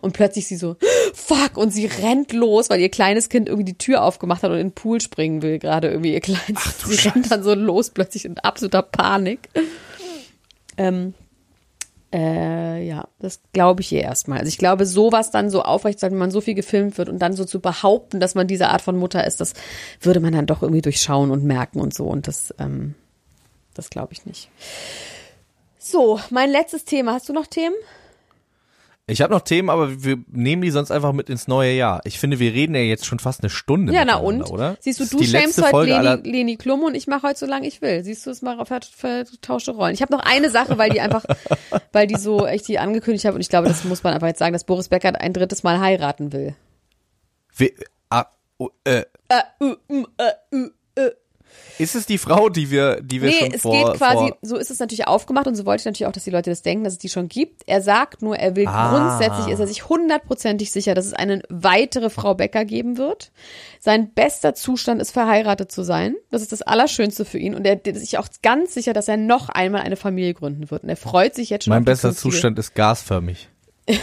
Und 0.00 0.14
plötzlich 0.14 0.46
sie 0.46 0.56
so, 0.56 0.76
fuck, 1.12 1.58
und 1.58 1.70
sie 1.70 1.86
rennt 1.86 2.32
los, 2.32 2.70
weil 2.70 2.80
ihr 2.80 2.88
kleines 2.88 3.28
Kind 3.28 3.48
irgendwie 3.48 3.72
die 3.72 3.78
Tür 3.78 4.02
aufgemacht 4.02 4.42
hat 4.42 4.50
und 4.50 4.56
in 4.56 4.68
den 4.68 4.74
Pool 4.74 5.02
springen 5.02 5.42
will, 5.42 5.58
gerade 5.58 5.88
irgendwie 5.88 6.14
ihr 6.14 6.20
kleines. 6.20 6.78
sie 6.86 7.08
rennt 7.08 7.30
dann 7.30 7.42
so 7.42 7.54
los, 7.54 7.90
plötzlich 7.90 8.24
in 8.24 8.38
absoluter 8.38 8.82
Panik. 8.82 9.50
Ähm, 10.78 11.12
äh, 12.14 12.86
ja, 12.86 13.08
das 13.18 13.40
glaube 13.52 13.82
ich 13.82 13.92
ihr 13.92 14.00
erstmal. 14.00 14.38
Also 14.38 14.48
ich 14.48 14.56
glaube, 14.56 14.86
sowas 14.86 15.30
dann 15.30 15.50
so 15.50 15.62
aufrecht, 15.62 16.00
wenn 16.00 16.14
man 16.14 16.30
so 16.30 16.40
viel 16.40 16.54
gefilmt 16.54 16.96
wird 16.96 17.08
und 17.08 17.18
dann 17.18 17.34
so 17.34 17.44
zu 17.44 17.60
behaupten, 17.60 18.20
dass 18.20 18.34
man 18.34 18.46
diese 18.46 18.68
Art 18.68 18.82
von 18.82 18.96
Mutter 18.96 19.26
ist, 19.26 19.40
das 19.40 19.52
würde 20.00 20.20
man 20.20 20.32
dann 20.32 20.46
doch 20.46 20.62
irgendwie 20.62 20.82
durchschauen 20.82 21.30
und 21.30 21.44
merken 21.44 21.80
und 21.80 21.92
so. 21.92 22.06
Und 22.06 22.28
das, 22.28 22.54
ähm, 22.58 22.94
das 23.74 23.90
glaube 23.90 24.12
ich 24.12 24.24
nicht. 24.26 24.48
So, 25.78 26.20
mein 26.30 26.50
letztes 26.50 26.84
Thema. 26.84 27.12
Hast 27.12 27.28
du 27.28 27.32
noch 27.32 27.46
Themen? 27.46 27.74
ich 29.06 29.20
habe 29.20 29.34
noch 29.34 29.42
Themen, 29.42 29.68
aber 29.68 30.02
wir 30.02 30.16
nehmen 30.32 30.62
die 30.62 30.70
sonst 30.70 30.90
einfach 30.90 31.12
mit 31.12 31.28
ins 31.28 31.46
neue 31.46 31.74
Jahr. 31.74 32.00
Ich 32.04 32.18
finde, 32.18 32.38
wir 32.38 32.54
reden 32.54 32.74
ja 32.74 32.80
jetzt 32.80 33.04
schon 33.04 33.18
fast 33.18 33.42
eine 33.42 33.50
Stunde 33.50 33.92
Ja, 33.92 34.06
na 34.06 34.16
und? 34.16 34.50
oder? 34.50 34.78
Siehst 34.80 34.98
du, 34.98 35.04
du 35.04 35.22
schämst 35.22 35.60
heute 35.60 35.70
Folge 35.70 35.92
Leni, 35.92 36.30
Leni 36.30 36.56
Klum 36.56 36.84
und 36.84 36.94
ich 36.94 37.06
mache 37.06 37.28
heute 37.28 37.38
so 37.38 37.44
lange 37.44 37.66
ich 37.66 37.82
will. 37.82 38.02
Siehst 38.02 38.24
du, 38.24 38.30
es 38.30 38.40
mal 38.40 38.58
auf 38.58 38.68
vertauschte 38.68 39.72
Rollen. 39.72 39.92
Ich 39.92 40.00
habe 40.00 40.10
noch 40.10 40.22
eine 40.24 40.50
Sache, 40.50 40.78
weil 40.78 40.88
die 40.88 41.02
einfach, 41.02 41.24
weil 41.92 42.06
die 42.06 42.16
so 42.16 42.46
echt 42.46 42.66
die 42.66 42.78
angekündigt 42.78 43.26
habe 43.26 43.34
und 43.34 43.42
ich 43.42 43.50
glaube, 43.50 43.68
das 43.68 43.84
muss 43.84 44.02
man 44.02 44.14
einfach 44.14 44.28
jetzt 44.28 44.38
sagen, 44.38 44.54
dass 44.54 44.64
Boris 44.64 44.88
Becker 44.88 45.20
ein 45.20 45.34
drittes 45.34 45.62
Mal 45.64 45.80
heiraten 45.80 46.32
will. 46.32 46.56
Wir, 47.54 47.72
ah, 48.08 48.24
oh, 48.56 48.70
äh, 48.84 49.04
Äh, 49.28 49.42
uh, 49.60 49.74
mm, 49.88 50.06
äh, 50.16 50.56
uh. 50.56 50.70
Ist 51.78 51.94
es 51.94 52.06
die 52.06 52.18
Frau, 52.18 52.48
die 52.48 52.70
wir, 52.70 53.00
die 53.00 53.20
wir 53.22 53.30
Nee, 53.30 53.38
schon 53.38 53.52
es 53.52 53.62
vor, 53.62 53.72
geht 53.72 53.98
quasi, 53.98 54.28
vor 54.28 54.38
so 54.42 54.56
ist 54.56 54.70
es 54.70 54.78
natürlich 54.78 55.06
aufgemacht 55.06 55.46
und 55.46 55.54
so 55.54 55.66
wollte 55.66 55.82
ich 55.82 55.86
natürlich 55.86 56.06
auch, 56.06 56.12
dass 56.12 56.24
die 56.24 56.30
Leute 56.30 56.50
das 56.50 56.62
denken, 56.62 56.84
dass 56.84 56.94
es 56.94 56.98
die 56.98 57.08
schon 57.08 57.28
gibt. 57.28 57.62
Er 57.66 57.80
sagt 57.80 58.22
nur, 58.22 58.36
er 58.36 58.56
will 58.56 58.66
Ah. 58.68 58.90
grundsätzlich, 58.90 59.48
ist 59.52 59.60
er 59.60 59.66
sich 59.66 59.88
hundertprozentig 59.88 60.70
sicher, 60.70 60.94
dass 60.94 61.06
es 61.06 61.12
eine 61.12 61.42
weitere 61.48 62.10
Frau 62.10 62.34
Becker 62.34 62.64
geben 62.64 62.96
wird. 62.98 63.32
Sein 63.80 64.12
bester 64.12 64.54
Zustand 64.54 65.00
ist, 65.00 65.10
verheiratet 65.10 65.70
zu 65.70 65.82
sein. 65.82 66.14
Das 66.30 66.42
ist 66.42 66.52
das 66.52 66.62
Allerschönste 66.62 67.24
für 67.24 67.38
ihn 67.38 67.54
und 67.54 67.66
er 67.66 67.84
ist 67.84 68.00
sich 68.00 68.18
auch 68.18 68.28
ganz 68.42 68.74
sicher, 68.74 68.92
dass 68.92 69.08
er 69.08 69.16
noch 69.16 69.48
einmal 69.48 69.82
eine 69.82 69.96
Familie 69.96 70.34
gründen 70.34 70.70
wird. 70.70 70.82
Und 70.82 70.88
er 70.88 70.96
freut 70.96 71.34
sich 71.34 71.50
jetzt 71.50 71.64
schon 71.64 71.70
mein 71.72 71.84
bester 71.84 72.14
Zustand 72.14 72.58
ist 72.58 72.74
gasförmig. 72.74 73.48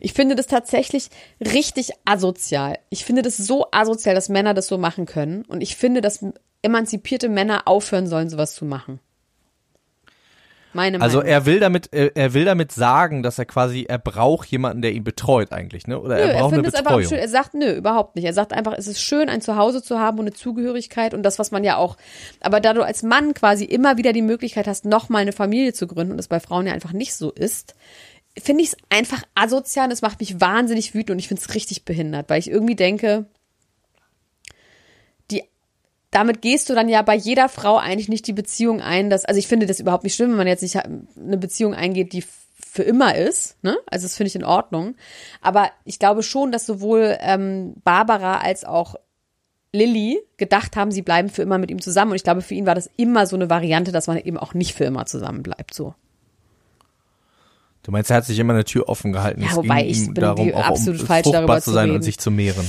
Ich 0.00 0.14
finde 0.14 0.36
das 0.36 0.46
tatsächlich 0.46 1.08
richtig 1.40 1.90
asozial. 2.06 2.78
Ich 2.88 3.04
finde 3.04 3.20
das 3.20 3.36
so 3.36 3.66
asozial, 3.72 4.14
dass 4.14 4.28
Männer 4.30 4.54
das 4.54 4.66
so 4.68 4.78
machen 4.78 5.04
können. 5.04 5.44
Und 5.46 5.60
ich 5.60 5.76
finde, 5.76 6.00
dass 6.00 6.24
emanzipierte 6.62 7.28
Männer 7.28 7.62
aufhören 7.66 8.06
sollen, 8.06 8.30
sowas 8.30 8.54
zu 8.54 8.64
machen. 8.64 9.00
Meine 10.74 11.00
Also 11.02 11.18
Meinung. 11.18 11.30
er 11.32 11.44
will 11.46 11.60
damit, 11.60 11.88
er, 11.92 12.16
er 12.16 12.32
will 12.32 12.46
damit 12.46 12.72
sagen, 12.72 13.22
dass 13.22 13.38
er 13.38 13.44
quasi, 13.44 13.84
er 13.86 13.98
braucht 13.98 14.48
jemanden, 14.48 14.80
der 14.80 14.92
ihn 14.92 15.04
betreut 15.04 15.52
eigentlich, 15.52 15.86
ne? 15.86 16.00
Oder 16.00 16.14
Nö, 16.14 16.20
er 16.22 16.32
er 16.32 16.40
braucht 16.40 16.54
eine 16.54 16.66
es 16.66 16.74
einfach 16.74 16.92
Betreuung. 16.92 17.08
schön. 17.10 17.18
Er 17.18 17.28
sagt, 17.28 17.52
nö, 17.52 17.72
überhaupt 17.74 18.16
nicht. 18.16 18.24
Er 18.24 18.32
sagt 18.32 18.54
einfach, 18.54 18.72
es 18.78 18.86
ist 18.86 19.02
schön, 19.02 19.28
ein 19.28 19.42
Zuhause 19.42 19.82
zu 19.82 19.98
haben 19.98 20.18
und 20.18 20.26
eine 20.26 20.32
Zugehörigkeit 20.34 21.12
und 21.12 21.22
das, 21.24 21.38
was 21.38 21.50
man 21.50 21.62
ja 21.64 21.76
auch. 21.76 21.98
Aber 22.40 22.60
da 22.60 22.72
du 22.72 22.82
als 22.82 23.02
Mann 23.02 23.34
quasi 23.34 23.64
immer 23.66 23.98
wieder 23.98 24.14
die 24.14 24.22
Möglichkeit 24.22 24.66
hast, 24.66 24.86
nochmal 24.86 25.22
eine 25.22 25.32
Familie 25.32 25.74
zu 25.74 25.86
gründen 25.86 26.12
und 26.14 26.18
es 26.18 26.28
bei 26.28 26.40
Frauen 26.40 26.66
ja 26.66 26.72
einfach 26.72 26.92
nicht 26.92 27.14
so 27.14 27.30
ist, 27.30 27.74
finde 28.38 28.62
ich 28.62 28.70
es 28.70 28.76
einfach 28.88 29.22
asozial. 29.34 29.86
und 29.86 29.92
Es 29.92 30.02
macht 30.02 30.20
mich 30.20 30.40
wahnsinnig 30.40 30.94
wütend 30.94 31.10
und 31.10 31.18
ich 31.18 31.28
finde 31.28 31.42
es 31.42 31.54
richtig 31.54 31.84
behindert, 31.84 32.30
weil 32.30 32.38
ich 32.38 32.50
irgendwie 32.50 32.76
denke, 32.76 33.26
die 35.30 35.44
damit 36.10 36.42
gehst 36.42 36.68
du 36.68 36.74
dann 36.74 36.88
ja 36.88 37.02
bei 37.02 37.14
jeder 37.14 37.48
Frau 37.48 37.76
eigentlich 37.78 38.08
nicht 38.08 38.26
die 38.26 38.32
Beziehung 38.32 38.80
ein, 38.80 39.10
dass, 39.10 39.24
also 39.24 39.38
ich 39.38 39.48
finde 39.48 39.66
das 39.66 39.80
überhaupt 39.80 40.04
nicht 40.04 40.14
schlimm, 40.14 40.30
wenn 40.30 40.38
man 40.38 40.46
jetzt 40.46 40.62
nicht 40.62 40.76
eine 40.76 41.38
Beziehung 41.38 41.74
eingeht, 41.74 42.12
die 42.12 42.24
für 42.72 42.82
immer 42.82 43.14
ist, 43.14 43.62
ne? 43.62 43.76
Also 43.86 44.06
das 44.06 44.16
finde 44.16 44.28
ich 44.28 44.36
in 44.36 44.44
Ordnung. 44.44 44.94
Aber 45.42 45.70
ich 45.84 45.98
glaube 45.98 46.22
schon, 46.22 46.52
dass 46.52 46.64
sowohl 46.64 47.18
ähm, 47.20 47.74
Barbara 47.84 48.38
als 48.38 48.64
auch 48.64 48.94
Lilly 49.72 50.20
gedacht 50.36 50.76
haben, 50.76 50.90
sie 50.90 51.02
bleiben 51.02 51.28
für 51.28 51.42
immer 51.42 51.58
mit 51.58 51.70
ihm 51.70 51.80
zusammen. 51.80 52.12
Und 52.12 52.16
ich 52.16 52.24
glaube, 52.24 52.42
für 52.42 52.54
ihn 52.54 52.66
war 52.66 52.74
das 52.74 52.90
immer 52.96 53.26
so 53.26 53.36
eine 53.36 53.50
Variante, 53.50 53.92
dass 53.92 54.06
man 54.06 54.18
eben 54.18 54.38
auch 54.38 54.54
nicht 54.54 54.74
für 54.74 54.84
immer 54.84 55.06
zusammen 55.06 55.42
bleibt. 55.42 55.74
So. 55.74 55.94
Du 57.84 57.90
meinst, 57.90 58.10
er 58.10 58.18
hat 58.18 58.26
sich 58.26 58.38
immer 58.38 58.52
eine 58.52 58.64
Tür 58.64 58.88
offen 58.88 59.12
gehalten. 59.12 59.42
Ja, 59.42 59.56
wobei 59.56 59.84
ich 59.84 60.04
bin 60.04 60.14
darum, 60.14 60.54
auch 60.54 60.66
absolut 60.66 61.00
um 61.00 61.06
falsch, 61.06 61.28
darüber 61.32 61.60
zu 61.60 61.72
sein 61.72 61.88
und 61.88 61.96
reden. 61.96 62.04
sich 62.04 62.16
zu 62.16 62.30
mehren. 62.30 62.64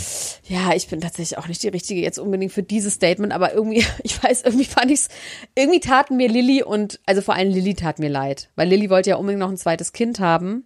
Ja, 0.47 0.73
ich 0.73 0.87
bin 0.87 1.01
tatsächlich 1.01 1.37
auch 1.37 1.47
nicht 1.47 1.61
die 1.61 1.67
Richtige 1.67 2.01
jetzt 2.01 2.17
unbedingt 2.17 2.51
für 2.51 2.63
dieses 2.63 2.95
Statement, 2.95 3.31
aber 3.31 3.53
irgendwie, 3.53 3.85
ich 4.03 4.21
weiß, 4.23 4.41
irgendwie 4.41 4.65
fand 4.65 4.89
ich's, 4.89 5.09
irgendwie 5.53 5.79
taten 5.79 6.17
mir 6.17 6.29
Lilly 6.29 6.63
und, 6.63 6.99
also 7.05 7.21
vor 7.21 7.35
allem 7.35 7.51
Lilly 7.51 7.75
tat 7.75 7.99
mir 7.99 8.09
leid, 8.09 8.49
weil 8.55 8.67
Lilly 8.67 8.89
wollte 8.89 9.11
ja 9.11 9.17
unbedingt 9.17 9.41
noch 9.41 9.49
ein 9.49 9.57
zweites 9.57 9.93
Kind 9.93 10.19
haben. 10.19 10.65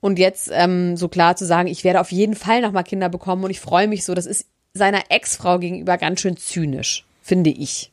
Und 0.00 0.18
jetzt 0.18 0.50
ähm, 0.52 0.96
so 0.96 1.08
klar 1.08 1.36
zu 1.36 1.46
sagen, 1.46 1.68
ich 1.68 1.84
werde 1.84 2.00
auf 2.00 2.12
jeden 2.12 2.34
Fall 2.34 2.60
noch 2.60 2.72
mal 2.72 2.82
Kinder 2.82 3.08
bekommen 3.08 3.44
und 3.44 3.50
ich 3.50 3.60
freue 3.60 3.88
mich 3.88 4.04
so, 4.04 4.14
das 4.14 4.26
ist 4.26 4.46
seiner 4.74 5.04
Ex-Frau 5.08 5.58
gegenüber 5.58 5.98
ganz 5.98 6.20
schön 6.20 6.36
zynisch, 6.36 7.04
finde 7.22 7.50
ich. 7.50 7.92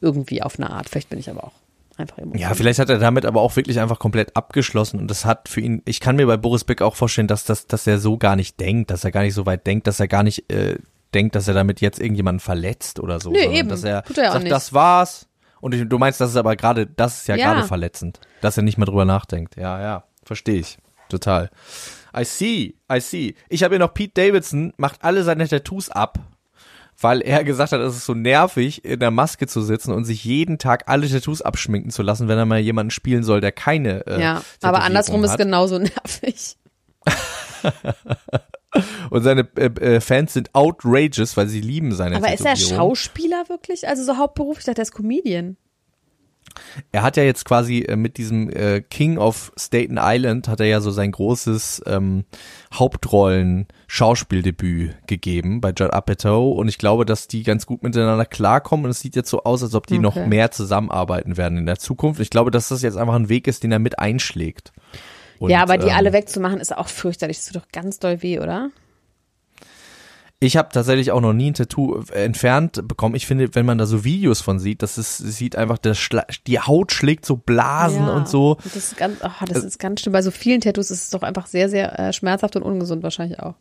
Irgendwie 0.00 0.42
auf 0.42 0.58
eine 0.58 0.70
Art. 0.70 0.88
Vielleicht 0.88 1.08
bin 1.08 1.18
ich 1.18 1.30
aber 1.30 1.44
auch 1.44 1.61
Einfach 1.96 2.18
Emotionen. 2.18 2.40
Ja, 2.40 2.54
vielleicht 2.54 2.78
hat 2.78 2.88
er 2.88 2.98
damit 2.98 3.26
aber 3.26 3.40
auch 3.42 3.54
wirklich 3.56 3.78
einfach 3.80 3.98
komplett 3.98 4.34
abgeschlossen 4.36 4.98
und 4.98 5.08
das 5.10 5.24
hat 5.24 5.48
für 5.48 5.60
ihn, 5.60 5.82
ich 5.84 6.00
kann 6.00 6.16
mir 6.16 6.26
bei 6.26 6.36
Boris 6.36 6.64
Beck 6.64 6.80
auch 6.82 6.96
vorstellen, 6.96 7.28
dass, 7.28 7.44
das, 7.44 7.66
dass 7.66 7.86
er 7.86 7.98
so 7.98 8.16
gar 8.16 8.36
nicht 8.36 8.58
denkt, 8.60 8.90
dass 8.90 9.04
er 9.04 9.10
gar 9.10 9.22
nicht 9.22 9.34
so 9.34 9.44
weit 9.46 9.66
denkt, 9.66 9.86
dass 9.86 10.00
er 10.00 10.08
gar 10.08 10.22
nicht 10.22 10.50
äh, 10.50 10.78
denkt, 11.12 11.34
dass 11.34 11.48
er 11.48 11.54
damit 11.54 11.80
jetzt 11.80 12.00
irgendjemanden 12.00 12.40
verletzt 12.40 12.98
oder 12.98 13.20
so. 13.20 13.30
Nee, 13.30 13.58
eben. 13.58 13.68
Dass 13.68 13.84
er 13.84 14.02
er 14.16 14.32
sagt, 14.32 14.50
das 14.50 14.72
war's. 14.72 15.28
Und 15.60 15.74
ich, 15.74 15.86
du 15.88 15.98
meinst, 15.98 16.20
das 16.20 16.30
ist 16.30 16.36
aber 16.36 16.56
gerade, 16.56 16.86
das 16.86 17.20
ist 17.20 17.28
ja, 17.28 17.36
Ja. 17.36 17.52
gerade 17.52 17.66
verletzend, 17.68 18.20
dass 18.40 18.56
er 18.56 18.62
nicht 18.62 18.78
mehr 18.78 18.86
drüber 18.86 19.04
nachdenkt. 19.04 19.56
Ja, 19.56 19.80
ja, 19.80 20.04
verstehe 20.24 20.58
ich. 20.60 20.78
Total. 21.08 21.50
I 22.16 22.24
see, 22.24 22.74
I 22.92 23.00
see. 23.00 23.34
Ich 23.48 23.62
habe 23.62 23.74
hier 23.74 23.78
noch 23.80 23.94
Pete 23.94 24.12
Davidson, 24.14 24.72
macht 24.76 25.04
alle 25.04 25.22
seine 25.24 25.46
Tattoos 25.46 25.90
ab, 25.90 26.18
weil 27.00 27.20
er 27.20 27.44
gesagt 27.44 27.72
hat, 27.72 27.80
es 27.80 27.96
ist 27.96 28.06
so 28.06 28.14
nervig, 28.14 28.84
in 28.84 29.00
der 29.00 29.10
Maske 29.10 29.46
zu 29.46 29.62
sitzen 29.62 29.92
und 29.92 30.04
sich 30.04 30.24
jeden 30.24 30.58
Tag 30.58 30.84
alle 30.86 31.08
Tattoos 31.08 31.42
abschminken 31.42 31.90
zu 31.90 32.02
lassen, 32.02 32.28
wenn 32.28 32.38
er 32.38 32.46
mal 32.46 32.60
jemanden 32.60 32.90
spielen 32.90 33.24
soll, 33.24 33.40
der 33.40 33.52
keine. 33.52 34.06
Äh, 34.06 34.20
ja, 34.20 34.42
aber 34.60 34.82
andersrum 34.82 35.24
ist 35.24 35.32
hat. 35.32 35.38
genauso 35.38 35.78
nervig. 35.80 36.56
Und 39.10 39.22
seine 39.22 39.48
äh, 39.56 39.66
äh, 39.66 40.00
Fans 40.00 40.32
sind 40.32 40.54
outrageous, 40.54 41.36
weil 41.36 41.48
sie 41.48 41.60
lieben 41.60 41.92
seine 41.92 42.16
Aber 42.16 42.32
ist 42.32 42.44
er. 42.44 42.56
Schauspieler 42.56 43.48
wirklich? 43.48 43.86
Also 43.86 44.04
so 44.04 44.16
hauptberuflich? 44.16 44.60
Ich 44.60 44.66
dachte, 44.66 44.80
er 44.80 44.84
ist 44.84 44.94
Comedian. 44.94 45.56
Er 46.92 47.02
hat 47.02 47.16
ja 47.16 47.22
jetzt 47.22 47.44
quasi 47.44 47.80
äh, 47.80 47.96
mit 47.96 48.16
diesem 48.16 48.50
äh, 48.50 48.80
King 48.80 49.18
of 49.18 49.52
Staten 49.56 49.98
Island 50.00 50.48
hat 50.48 50.60
er 50.60 50.66
ja 50.66 50.80
so 50.80 50.90
sein 50.90 51.12
großes 51.12 51.82
ähm, 51.86 52.24
Hauptrollen-Schauspieldebüt 52.72 55.06
gegeben 55.06 55.60
bei 55.60 55.70
Judd 55.70 55.92
Apatow 55.92 56.56
und 56.56 56.68
ich 56.68 56.78
glaube, 56.78 57.04
dass 57.04 57.28
die 57.28 57.42
ganz 57.42 57.66
gut 57.66 57.82
miteinander 57.82 58.24
klarkommen 58.24 58.86
und 58.86 58.90
es 58.90 59.00
sieht 59.00 59.16
jetzt 59.16 59.30
so 59.30 59.44
aus, 59.44 59.62
als 59.62 59.74
ob 59.74 59.86
die 59.86 59.98
noch 59.98 60.16
Okay. 60.16 60.26
mehr 60.26 60.50
zusammenarbeiten 60.50 61.36
werden 61.36 61.58
in 61.58 61.66
der 61.66 61.78
Zukunft. 61.78 62.20
Ich 62.20 62.30
glaube, 62.30 62.50
dass 62.50 62.68
das 62.68 62.82
jetzt 62.82 62.96
einfach 62.96 63.14
ein 63.14 63.28
Weg 63.28 63.46
ist, 63.46 63.62
den 63.62 63.72
er 63.72 63.78
mit 63.78 63.98
einschlägt. 63.98 64.72
Und, 65.38 65.50
ja, 65.50 65.62
aber 65.62 65.78
die 65.78 65.88
ähm, 65.88 65.96
alle 65.96 66.12
wegzumachen 66.12 66.60
ist 66.60 66.76
auch 66.76 66.88
fürchterlich. 66.88 67.38
Das 67.38 67.46
tut 67.46 67.56
doch 67.56 67.68
ganz 67.72 67.98
doll 67.98 68.22
weh, 68.22 68.38
oder? 68.38 68.70
Ich 70.42 70.56
habe 70.56 70.70
tatsächlich 70.72 71.12
auch 71.12 71.20
noch 71.20 71.32
nie 71.32 71.52
ein 71.52 71.54
Tattoo 71.54 72.02
äh, 72.12 72.24
entfernt 72.24 72.88
bekommen. 72.88 73.14
Ich 73.14 73.28
finde, 73.28 73.54
wenn 73.54 73.64
man 73.64 73.78
da 73.78 73.86
so 73.86 74.02
Videos 74.02 74.40
von 74.40 74.58
sieht, 74.58 74.82
das 74.82 74.98
ist, 74.98 75.18
sieht 75.18 75.54
einfach, 75.54 75.78
das 75.78 75.98
Schla 75.98 76.26
die 76.48 76.58
Haut 76.58 76.90
schlägt 76.90 77.24
so 77.24 77.36
Blasen 77.36 78.06
ja. 78.06 78.12
und 78.12 78.28
so. 78.28 78.56
Das 78.64 78.74
ist 78.74 78.96
ganz, 78.96 79.18
ach, 79.22 79.44
das 79.44 79.62
ist 79.62 79.78
ganz 79.78 80.00
schlimm. 80.00 80.12
Bei 80.12 80.22
so 80.22 80.32
vielen 80.32 80.60
Tattoos 80.60 80.90
ist 80.90 81.04
es 81.04 81.10
doch 81.10 81.22
einfach 81.22 81.46
sehr, 81.46 81.68
sehr 81.68 81.96
äh, 81.96 82.12
schmerzhaft 82.12 82.56
und 82.56 82.64
ungesund 82.64 83.04
wahrscheinlich 83.04 83.38
auch. 83.38 83.54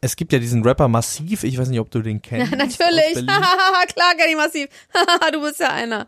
Es 0.00 0.14
gibt 0.14 0.32
ja 0.32 0.38
diesen 0.38 0.62
Rapper 0.62 0.86
Massiv, 0.86 1.42
ich 1.42 1.58
weiß 1.58 1.68
nicht, 1.68 1.80
ob 1.80 1.90
du 1.90 2.00
den 2.00 2.22
kennst. 2.22 2.52
aus 2.52 2.58
Natürlich. 2.58 3.14
Klar, 3.26 4.14
Kenny 4.16 4.36
Massiv. 4.36 4.68
du 5.32 5.42
bist 5.42 5.58
ja 5.58 5.72
einer. 5.72 6.06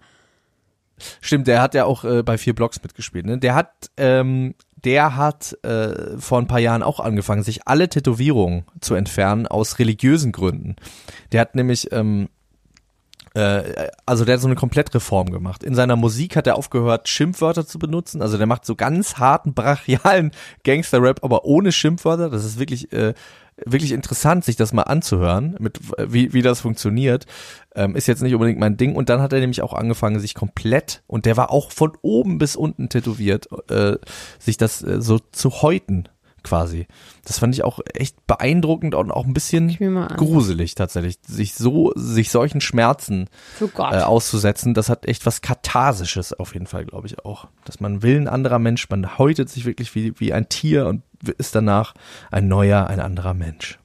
Stimmt, 1.20 1.48
der 1.48 1.62
hat 1.62 1.74
ja 1.74 1.84
auch 1.84 2.04
äh, 2.04 2.22
bei 2.22 2.38
vier 2.38 2.54
Blocks 2.54 2.80
mitgespielt. 2.80 3.26
Ne? 3.26 3.38
Der 3.38 3.56
hat, 3.56 3.90
ähm, 3.96 4.54
der 4.84 5.16
hat 5.16 5.56
äh, 5.62 6.18
vor 6.18 6.38
ein 6.38 6.46
paar 6.46 6.58
Jahren 6.58 6.82
auch 6.82 7.00
angefangen, 7.00 7.42
sich 7.42 7.66
alle 7.66 7.88
Tätowierungen 7.88 8.64
zu 8.80 8.94
entfernen 8.94 9.46
aus 9.46 9.78
religiösen 9.78 10.32
Gründen. 10.32 10.76
Der 11.32 11.40
hat 11.40 11.54
nämlich 11.54 11.92
ähm, 11.92 12.28
äh, 13.34 13.88
also 14.06 14.24
der 14.24 14.34
hat 14.34 14.40
so 14.40 14.48
eine 14.48 14.56
Komplettreform 14.56 15.30
gemacht. 15.30 15.62
In 15.62 15.74
seiner 15.74 15.96
Musik 15.96 16.36
hat 16.36 16.46
er 16.46 16.56
aufgehört, 16.56 17.08
Schimpfwörter 17.08 17.66
zu 17.66 17.78
benutzen. 17.78 18.22
Also 18.22 18.38
der 18.38 18.46
macht 18.46 18.64
so 18.64 18.74
ganz 18.74 19.18
harten, 19.18 19.54
brachialen 19.54 20.32
Gangster-Rap, 20.64 21.22
aber 21.22 21.44
ohne 21.44 21.72
Schimpfwörter. 21.72 22.30
Das 22.30 22.44
ist 22.44 22.58
wirklich, 22.58 22.92
äh, 22.92 23.14
wirklich 23.66 23.92
interessant, 23.92 24.44
sich 24.44 24.56
das 24.56 24.72
mal 24.72 24.82
anzuhören, 24.82 25.56
mit, 25.58 25.80
wie, 25.98 26.32
wie 26.32 26.42
das 26.42 26.60
funktioniert. 26.60 27.26
Ähm, 27.74 27.94
ist 27.96 28.08
jetzt 28.08 28.22
nicht 28.22 28.34
unbedingt 28.34 28.58
mein 28.58 28.76
Ding. 28.76 28.94
Und 28.94 29.08
dann 29.08 29.20
hat 29.20 29.32
er 29.32 29.40
nämlich 29.40 29.62
auch 29.62 29.74
angefangen, 29.74 30.20
sich 30.20 30.34
komplett, 30.34 31.02
und 31.06 31.26
der 31.26 31.36
war 31.36 31.50
auch 31.50 31.70
von 31.70 31.92
oben 32.02 32.38
bis 32.38 32.56
unten 32.56 32.88
tätowiert, 32.88 33.48
äh, 33.70 33.96
sich 34.38 34.56
das 34.56 34.82
äh, 34.82 35.00
so 35.00 35.18
zu 35.18 35.62
häuten 35.62 36.08
quasi. 36.42 36.86
Das 37.24 37.38
fand 37.38 37.54
ich 37.54 37.64
auch 37.64 37.80
echt 37.94 38.26
beeindruckend 38.26 38.94
und 38.94 39.10
auch 39.10 39.24
ein 39.24 39.34
bisschen 39.34 39.76
gruselig 40.16 40.74
tatsächlich, 40.74 41.18
sich 41.26 41.54
so, 41.54 41.92
sich 41.96 42.30
solchen 42.30 42.60
Schmerzen 42.60 43.28
äh, 43.60 43.80
auszusetzen, 43.80 44.74
das 44.74 44.88
hat 44.88 45.06
echt 45.06 45.26
was 45.26 45.40
Katharsisches 45.40 46.32
auf 46.32 46.54
jeden 46.54 46.66
Fall, 46.66 46.84
glaube 46.84 47.06
ich 47.06 47.24
auch. 47.24 47.48
Dass 47.64 47.80
man 47.80 48.02
will 48.02 48.16
ein 48.16 48.28
anderer 48.28 48.58
Mensch, 48.58 48.88
man 48.90 49.18
häutet 49.18 49.48
sich 49.48 49.64
wirklich 49.64 49.94
wie, 49.94 50.18
wie 50.18 50.32
ein 50.32 50.48
Tier 50.48 50.86
und 50.86 51.02
ist 51.38 51.54
danach 51.54 51.94
ein 52.30 52.48
neuer, 52.48 52.86
ein 52.86 53.00
anderer 53.00 53.34
Mensch. 53.34 53.78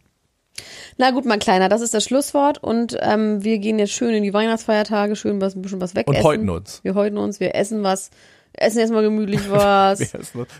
Na 0.97 1.11
gut, 1.11 1.25
mein 1.25 1.39
Kleiner, 1.39 1.67
das 1.67 1.81
ist 1.81 1.93
das 1.93 2.05
Schlusswort 2.05 2.63
und 2.63 2.97
ähm, 3.01 3.43
wir 3.43 3.57
gehen 3.59 3.79
jetzt 3.79 3.91
schön 3.91 4.13
in 4.13 4.23
die 4.23 4.33
Weihnachtsfeiertage, 4.33 5.15
schön 5.15 5.41
was, 5.41 5.55
ein 5.55 5.61
bisschen 5.61 5.81
was 5.81 5.95
wegessen. 5.95 6.23
häuten 6.23 6.49
uns. 6.49 6.79
Wir 6.83 6.95
häuten 6.95 7.17
uns, 7.17 7.39
wir 7.39 7.55
essen 7.55 7.83
was, 7.83 8.11
essen 8.57 8.79
erstmal 8.79 9.03
gemütlich 9.03 9.49
was. 9.49 9.99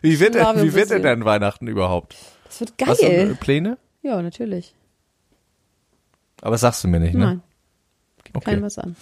Wie 0.02 0.20
wird, 0.20 0.36
denn, 0.36 0.62
wie 0.64 0.74
wird 0.74 0.90
denn 0.90 1.26
Weihnachten 1.26 1.68
überhaupt? 1.68 2.16
Das 2.46 2.60
wird 2.60 2.74
Hast 2.86 3.02
du 3.02 3.06
äh, 3.08 3.26
geil. 3.26 3.38
Pläne? 3.40 3.78
Ja, 4.02 4.22
natürlich. 4.22 4.74
Aber 6.42 6.52
das 6.52 6.62
sagst 6.62 6.84
du 6.84 6.88
mir 6.88 7.00
nicht, 7.00 7.14
ne? 7.16 7.26
Nein, 7.26 7.42
Okay. 8.34 8.52
kein 8.52 8.62
was 8.62 8.78
an. 8.78 8.96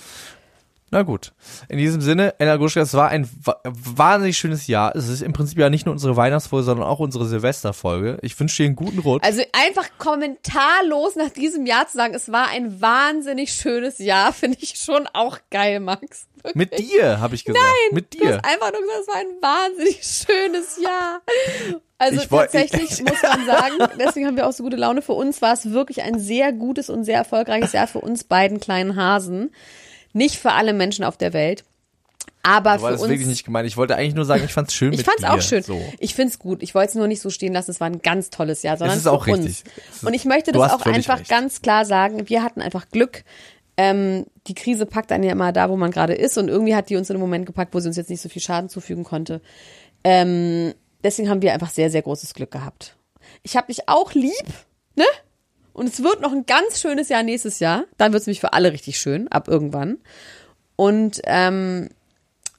Na 0.94 1.02
gut. 1.02 1.34
In 1.70 1.80
diesem 1.80 2.02
Sinne, 2.02 2.36
Ella 2.40 2.56
Gruschka, 2.58 2.80
es 2.82 2.94
war 2.94 3.10
ein 3.10 3.28
wa 3.44 3.60
wahnsinnig 3.64 4.38
schönes 4.38 4.68
Jahr. 4.68 4.96
Es 4.96 5.10
ist 5.10 5.24
im 5.24 5.34
Prinzip 5.34 5.58
ja 5.58 5.72
nicht 5.72 5.88
nur 5.88 5.94
unsere 5.94 6.16
Weihnachtsfolge, 6.16 6.64
sondern 6.64 6.88
auch 6.88 7.00
unsere 7.00 7.26
Silvesterfolge. 7.26 8.20
Ich 8.22 8.40
wünsche 8.40 8.58
dir 8.62 8.68
einen 8.68 8.76
guten 8.76 9.00
Rutsch. 9.00 9.24
Also 9.26 9.42
einfach 9.54 9.90
kommentarlos 9.98 11.16
nach 11.16 11.30
diesem 11.30 11.66
Jahr 11.66 11.88
zu 11.88 11.98
sagen, 11.98 12.14
es 12.14 12.32
war 12.32 12.50
ein 12.50 12.80
wahnsinnig 12.80 13.52
schönes 13.54 13.98
Jahr, 13.98 14.34
finde 14.34 14.60
ich 14.62 14.76
schon 14.76 15.08
auch 15.14 15.40
geil, 15.50 15.80
Max. 15.80 16.28
Mit 16.54 16.78
dir, 16.78 17.20
habe 17.20 17.34
ich 17.36 17.44
gesagt. 17.46 17.64
Nein, 17.66 17.96
Mit 17.96 18.14
Du 18.14 18.20
dir. 18.20 18.36
hast 18.38 18.46
einfach 18.46 18.72
nur 18.72 18.82
gesagt, 18.82 19.00
es 19.02 19.08
war 19.08 19.16
ein 19.16 19.42
wahnsinnig 19.42 20.04
schönes 20.04 20.78
Jahr. 20.80 21.22
Also 21.98 22.22
Ich 22.22 22.28
tatsächlich 22.28 22.92
ich- 22.92 23.04
muss 23.10 23.24
man 23.24 23.46
sagen, 23.48 23.76
deswegen 24.00 24.28
haben 24.28 24.36
wir 24.38 24.46
auch 24.48 24.52
so 24.54 24.62
gute 24.62 24.76
Laune. 24.76 25.02
Für 25.02 25.14
uns 25.14 25.42
war 25.42 25.54
es 25.54 25.72
wirklich 25.72 26.04
ein 26.04 26.20
sehr 26.20 26.52
gutes 26.54 26.90
und 26.92 27.04
sehr 27.04 27.18
erfolgreiches 27.18 27.72
Jahr 27.72 27.88
für 27.88 28.00
uns 28.02 28.26
beiden 28.26 28.60
kleinen 28.60 28.96
Hasen. 28.96 29.52
Nicht 30.14 30.38
für 30.38 30.52
alle 30.54 30.74
Menschen 30.74 31.04
auf 31.04 31.18
der 31.18 31.34
Welt. 31.34 31.64
Aber 32.46 32.72
war 32.72 32.80
für 32.80 32.92
das 32.92 33.02
uns. 33.02 33.10
wirklich 33.10 33.28
nicht 33.28 33.46
gemeint. 33.46 33.68
Ich 33.68 33.78
wollte 33.78 33.96
eigentlich 33.96 34.16
nur 34.16 34.26
sagen, 34.26 34.44
ich 34.44 34.52
fand's 34.54 34.74
schön 34.74 34.92
Ich 34.94 35.04
fand's 35.04 35.24
auch 35.24 35.42
schön. 35.42 35.64
So. 35.64 35.82
Ich 36.00 36.14
find's 36.14 36.40
gut. 36.40 36.62
Ich 36.62 36.76
wollte 36.76 36.90
es 36.90 36.96
nur 36.96 37.08
nicht 37.08 37.22
so 37.22 37.30
stehen 37.30 37.54
lassen. 37.54 37.72
Es 37.72 37.80
war 37.80 37.88
ein 37.88 38.02
ganz 38.02 38.30
tolles 38.30 38.64
Jahr, 38.64 38.76
sondern 38.78 38.98
ist 38.98 39.08
auch 39.08 39.24
für 39.24 39.34
richtig. 39.34 39.64
Es 39.90 39.96
ist- 39.98 40.04
Und 40.04 40.14
ich 40.14 40.26
möchte 40.26 40.52
das 40.52 40.72
auch 40.74 40.86
einfach 40.86 41.20
recht. 41.20 41.30
ganz 41.30 41.62
klar 41.62 41.86
sagen. 41.86 42.28
Wir 42.30 42.44
hatten 42.44 42.62
einfach 42.62 42.90
Glück. 42.90 43.24
Ähm, 43.78 44.26
die 44.48 44.54
Krise 44.56 44.86
packt 44.86 45.12
einen 45.14 45.24
ja 45.24 45.32
immer 45.32 45.52
da, 45.54 45.70
wo 45.70 45.78
man 45.78 45.90
gerade 45.92 46.14
ist. 46.14 46.38
Und 46.38 46.50
irgendwie 46.50 46.76
hat 46.76 46.90
die 46.90 46.98
uns 46.98 47.10
in 47.10 47.16
einem 47.16 47.22
Moment 47.22 47.46
gepackt, 47.46 47.74
wo 47.74 47.80
sie 47.80 47.88
uns 47.88 47.98
jetzt 47.98 48.10
nicht 48.10 48.22
so 48.22 48.28
viel 48.30 48.42
Schaden 48.42 48.70
zufügen 48.70 49.04
konnte. 49.06 49.42
Ähm, 50.04 50.74
deswegen 51.04 51.30
haben 51.30 51.42
wir 51.42 51.54
einfach 51.54 51.70
sehr, 51.70 51.90
sehr 51.90 52.02
großes 52.02 52.34
Glück 52.34 52.52
gehabt. 52.52 52.96
Ich 53.42 53.56
habe 53.56 53.68
dich 53.68 53.88
auch 53.88 54.14
lieb, 54.14 54.46
ne? 54.96 55.06
Und 55.74 55.88
es 55.90 56.04
wird 56.04 56.22
noch 56.22 56.32
ein 56.32 56.46
ganz 56.46 56.80
schönes 56.80 57.10
Jahr 57.10 57.24
nächstes 57.24 57.60
Jahr. 57.60 57.86
Dann 57.98 58.14
wird's 58.14 58.28
nämlich 58.28 58.40
für 58.42 58.54
alle 58.54 58.72
richtig 58.72 58.98
schön, 59.00 59.28
ab 59.30 59.48
irgendwann. 59.48 59.98
Und 60.76 61.22
ähm, 61.26 61.90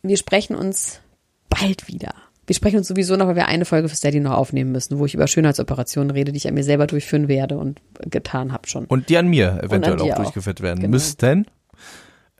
wir 0.02 0.16
sprechen 0.16 0.56
uns 0.56 1.00
bald 1.48 1.88
wieder. 1.88 2.14
Wir 2.46 2.54
sprechen 2.54 2.76
uns 2.78 2.88
sowieso 2.88 3.16
noch, 3.16 3.26
weil 3.26 3.36
wir 3.36 3.46
eine 3.48 3.64
Folge 3.64 3.88
für 3.88 3.96
Steady 3.96 4.20
noch 4.20 4.32
aufnehmen 4.32 4.70
müssen, 4.72 4.98
wo 4.98 5.06
ich 5.06 5.14
über 5.14 5.26
Schönheitsoperationen 5.26 6.10
rede, 6.10 6.30
die 6.32 6.36
ich 6.38 6.46
an 6.48 6.54
mir 6.54 6.64
selber 6.64 6.86
durchführen 6.86 7.26
werde 7.28 7.56
und 7.56 7.80
getan 8.10 8.52
habe 8.52 8.68
schon. 8.68 8.84
Und 8.84 9.08
die 9.08 9.16
an 9.16 9.28
mir 9.28 9.60
eventuell 9.62 9.96
dir 9.96 10.02
auch 10.04 10.10
auch. 10.10 10.16
durchgeführt 10.16 10.60
werden 10.60 10.80
Genau. 10.80 10.90
müssten. 10.90 11.46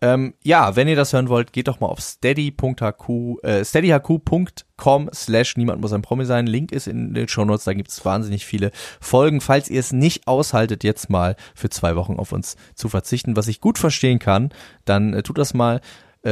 Ähm, 0.05 0.35
ja, 0.43 0.77
wenn 0.77 0.87
ihr 0.87 0.97
das 0.97 1.15
hören 1.15 1.31
wollt, 1.31 1.55
geht 1.55 1.67
doch 1.67 1.81
mal 1.81 1.87
auf 1.87 1.99
steady.hq, 1.99 3.09
äh, 3.43 3.65
steadyhq.com 3.65 5.09
slash 5.15 5.57
niemand 5.57 5.81
muss 5.81 5.95
ein 5.95 6.03
Promi 6.03 6.27
sein. 6.27 6.47
Link 6.47 6.73
ist 6.73 6.87
in 6.89 7.15
den 7.15 7.27
Shownotes, 7.27 7.65
da 7.65 7.73
gibt 7.73 7.91
es 7.91 8.05
wahnsinnig 8.05 8.45
viele 8.45 8.71
Folgen. 9.01 9.41
Falls 9.41 9.71
ihr 9.71 9.81
es 9.81 9.93
nicht 9.93 10.29
aushaltet, 10.29 10.85
jetzt 10.85 11.09
mal 11.09 11.37
für 11.55 11.71
zwei 11.71 11.97
Wochen 11.97 12.19
auf 12.19 12.33
uns 12.33 12.57
zu 12.75 12.91
verzichten, 12.91 13.35
was 13.35 13.49
ich 13.49 13.63
gut 13.63 13.79
verstehen 13.79 14.19
kann, 14.19 14.51
dann 14.85 15.15
äh, 15.15 15.23
tut 15.23 15.39
das 15.39 15.55
mal, 15.55 15.81
äh, 16.23 16.31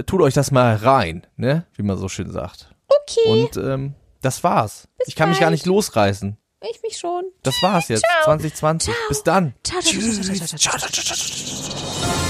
äh, 0.00 0.02
tut 0.04 0.20
euch 0.20 0.34
das 0.34 0.50
mal 0.50 0.76
rein, 0.76 1.26
ne? 1.38 1.64
Wie 1.76 1.82
man 1.82 1.96
so 1.96 2.10
schön 2.10 2.30
sagt. 2.30 2.74
Okay, 2.86 3.30
Und 3.30 3.56
ähm, 3.56 3.94
das 4.20 4.44
war's. 4.44 4.88
ich 5.06 5.16
kann 5.16 5.30
mich 5.30 5.38
gar 5.38 5.46
bald. 5.46 5.52
nicht 5.54 5.64
losreißen. 5.64 6.36
ich 6.70 6.82
mich 6.82 6.98
schon. 6.98 7.24
Das 7.44 7.62
war's 7.62 7.88
jetzt. 7.88 8.04
2020. 8.24 8.92
Bis 9.08 9.22
dann. 9.22 9.54
Ciao, 9.64 9.80
ciao, 9.80 9.98
ciao, 10.02 10.22
ciao, 10.36 10.78
ciao, 10.78 11.16
ciao. 11.16 12.29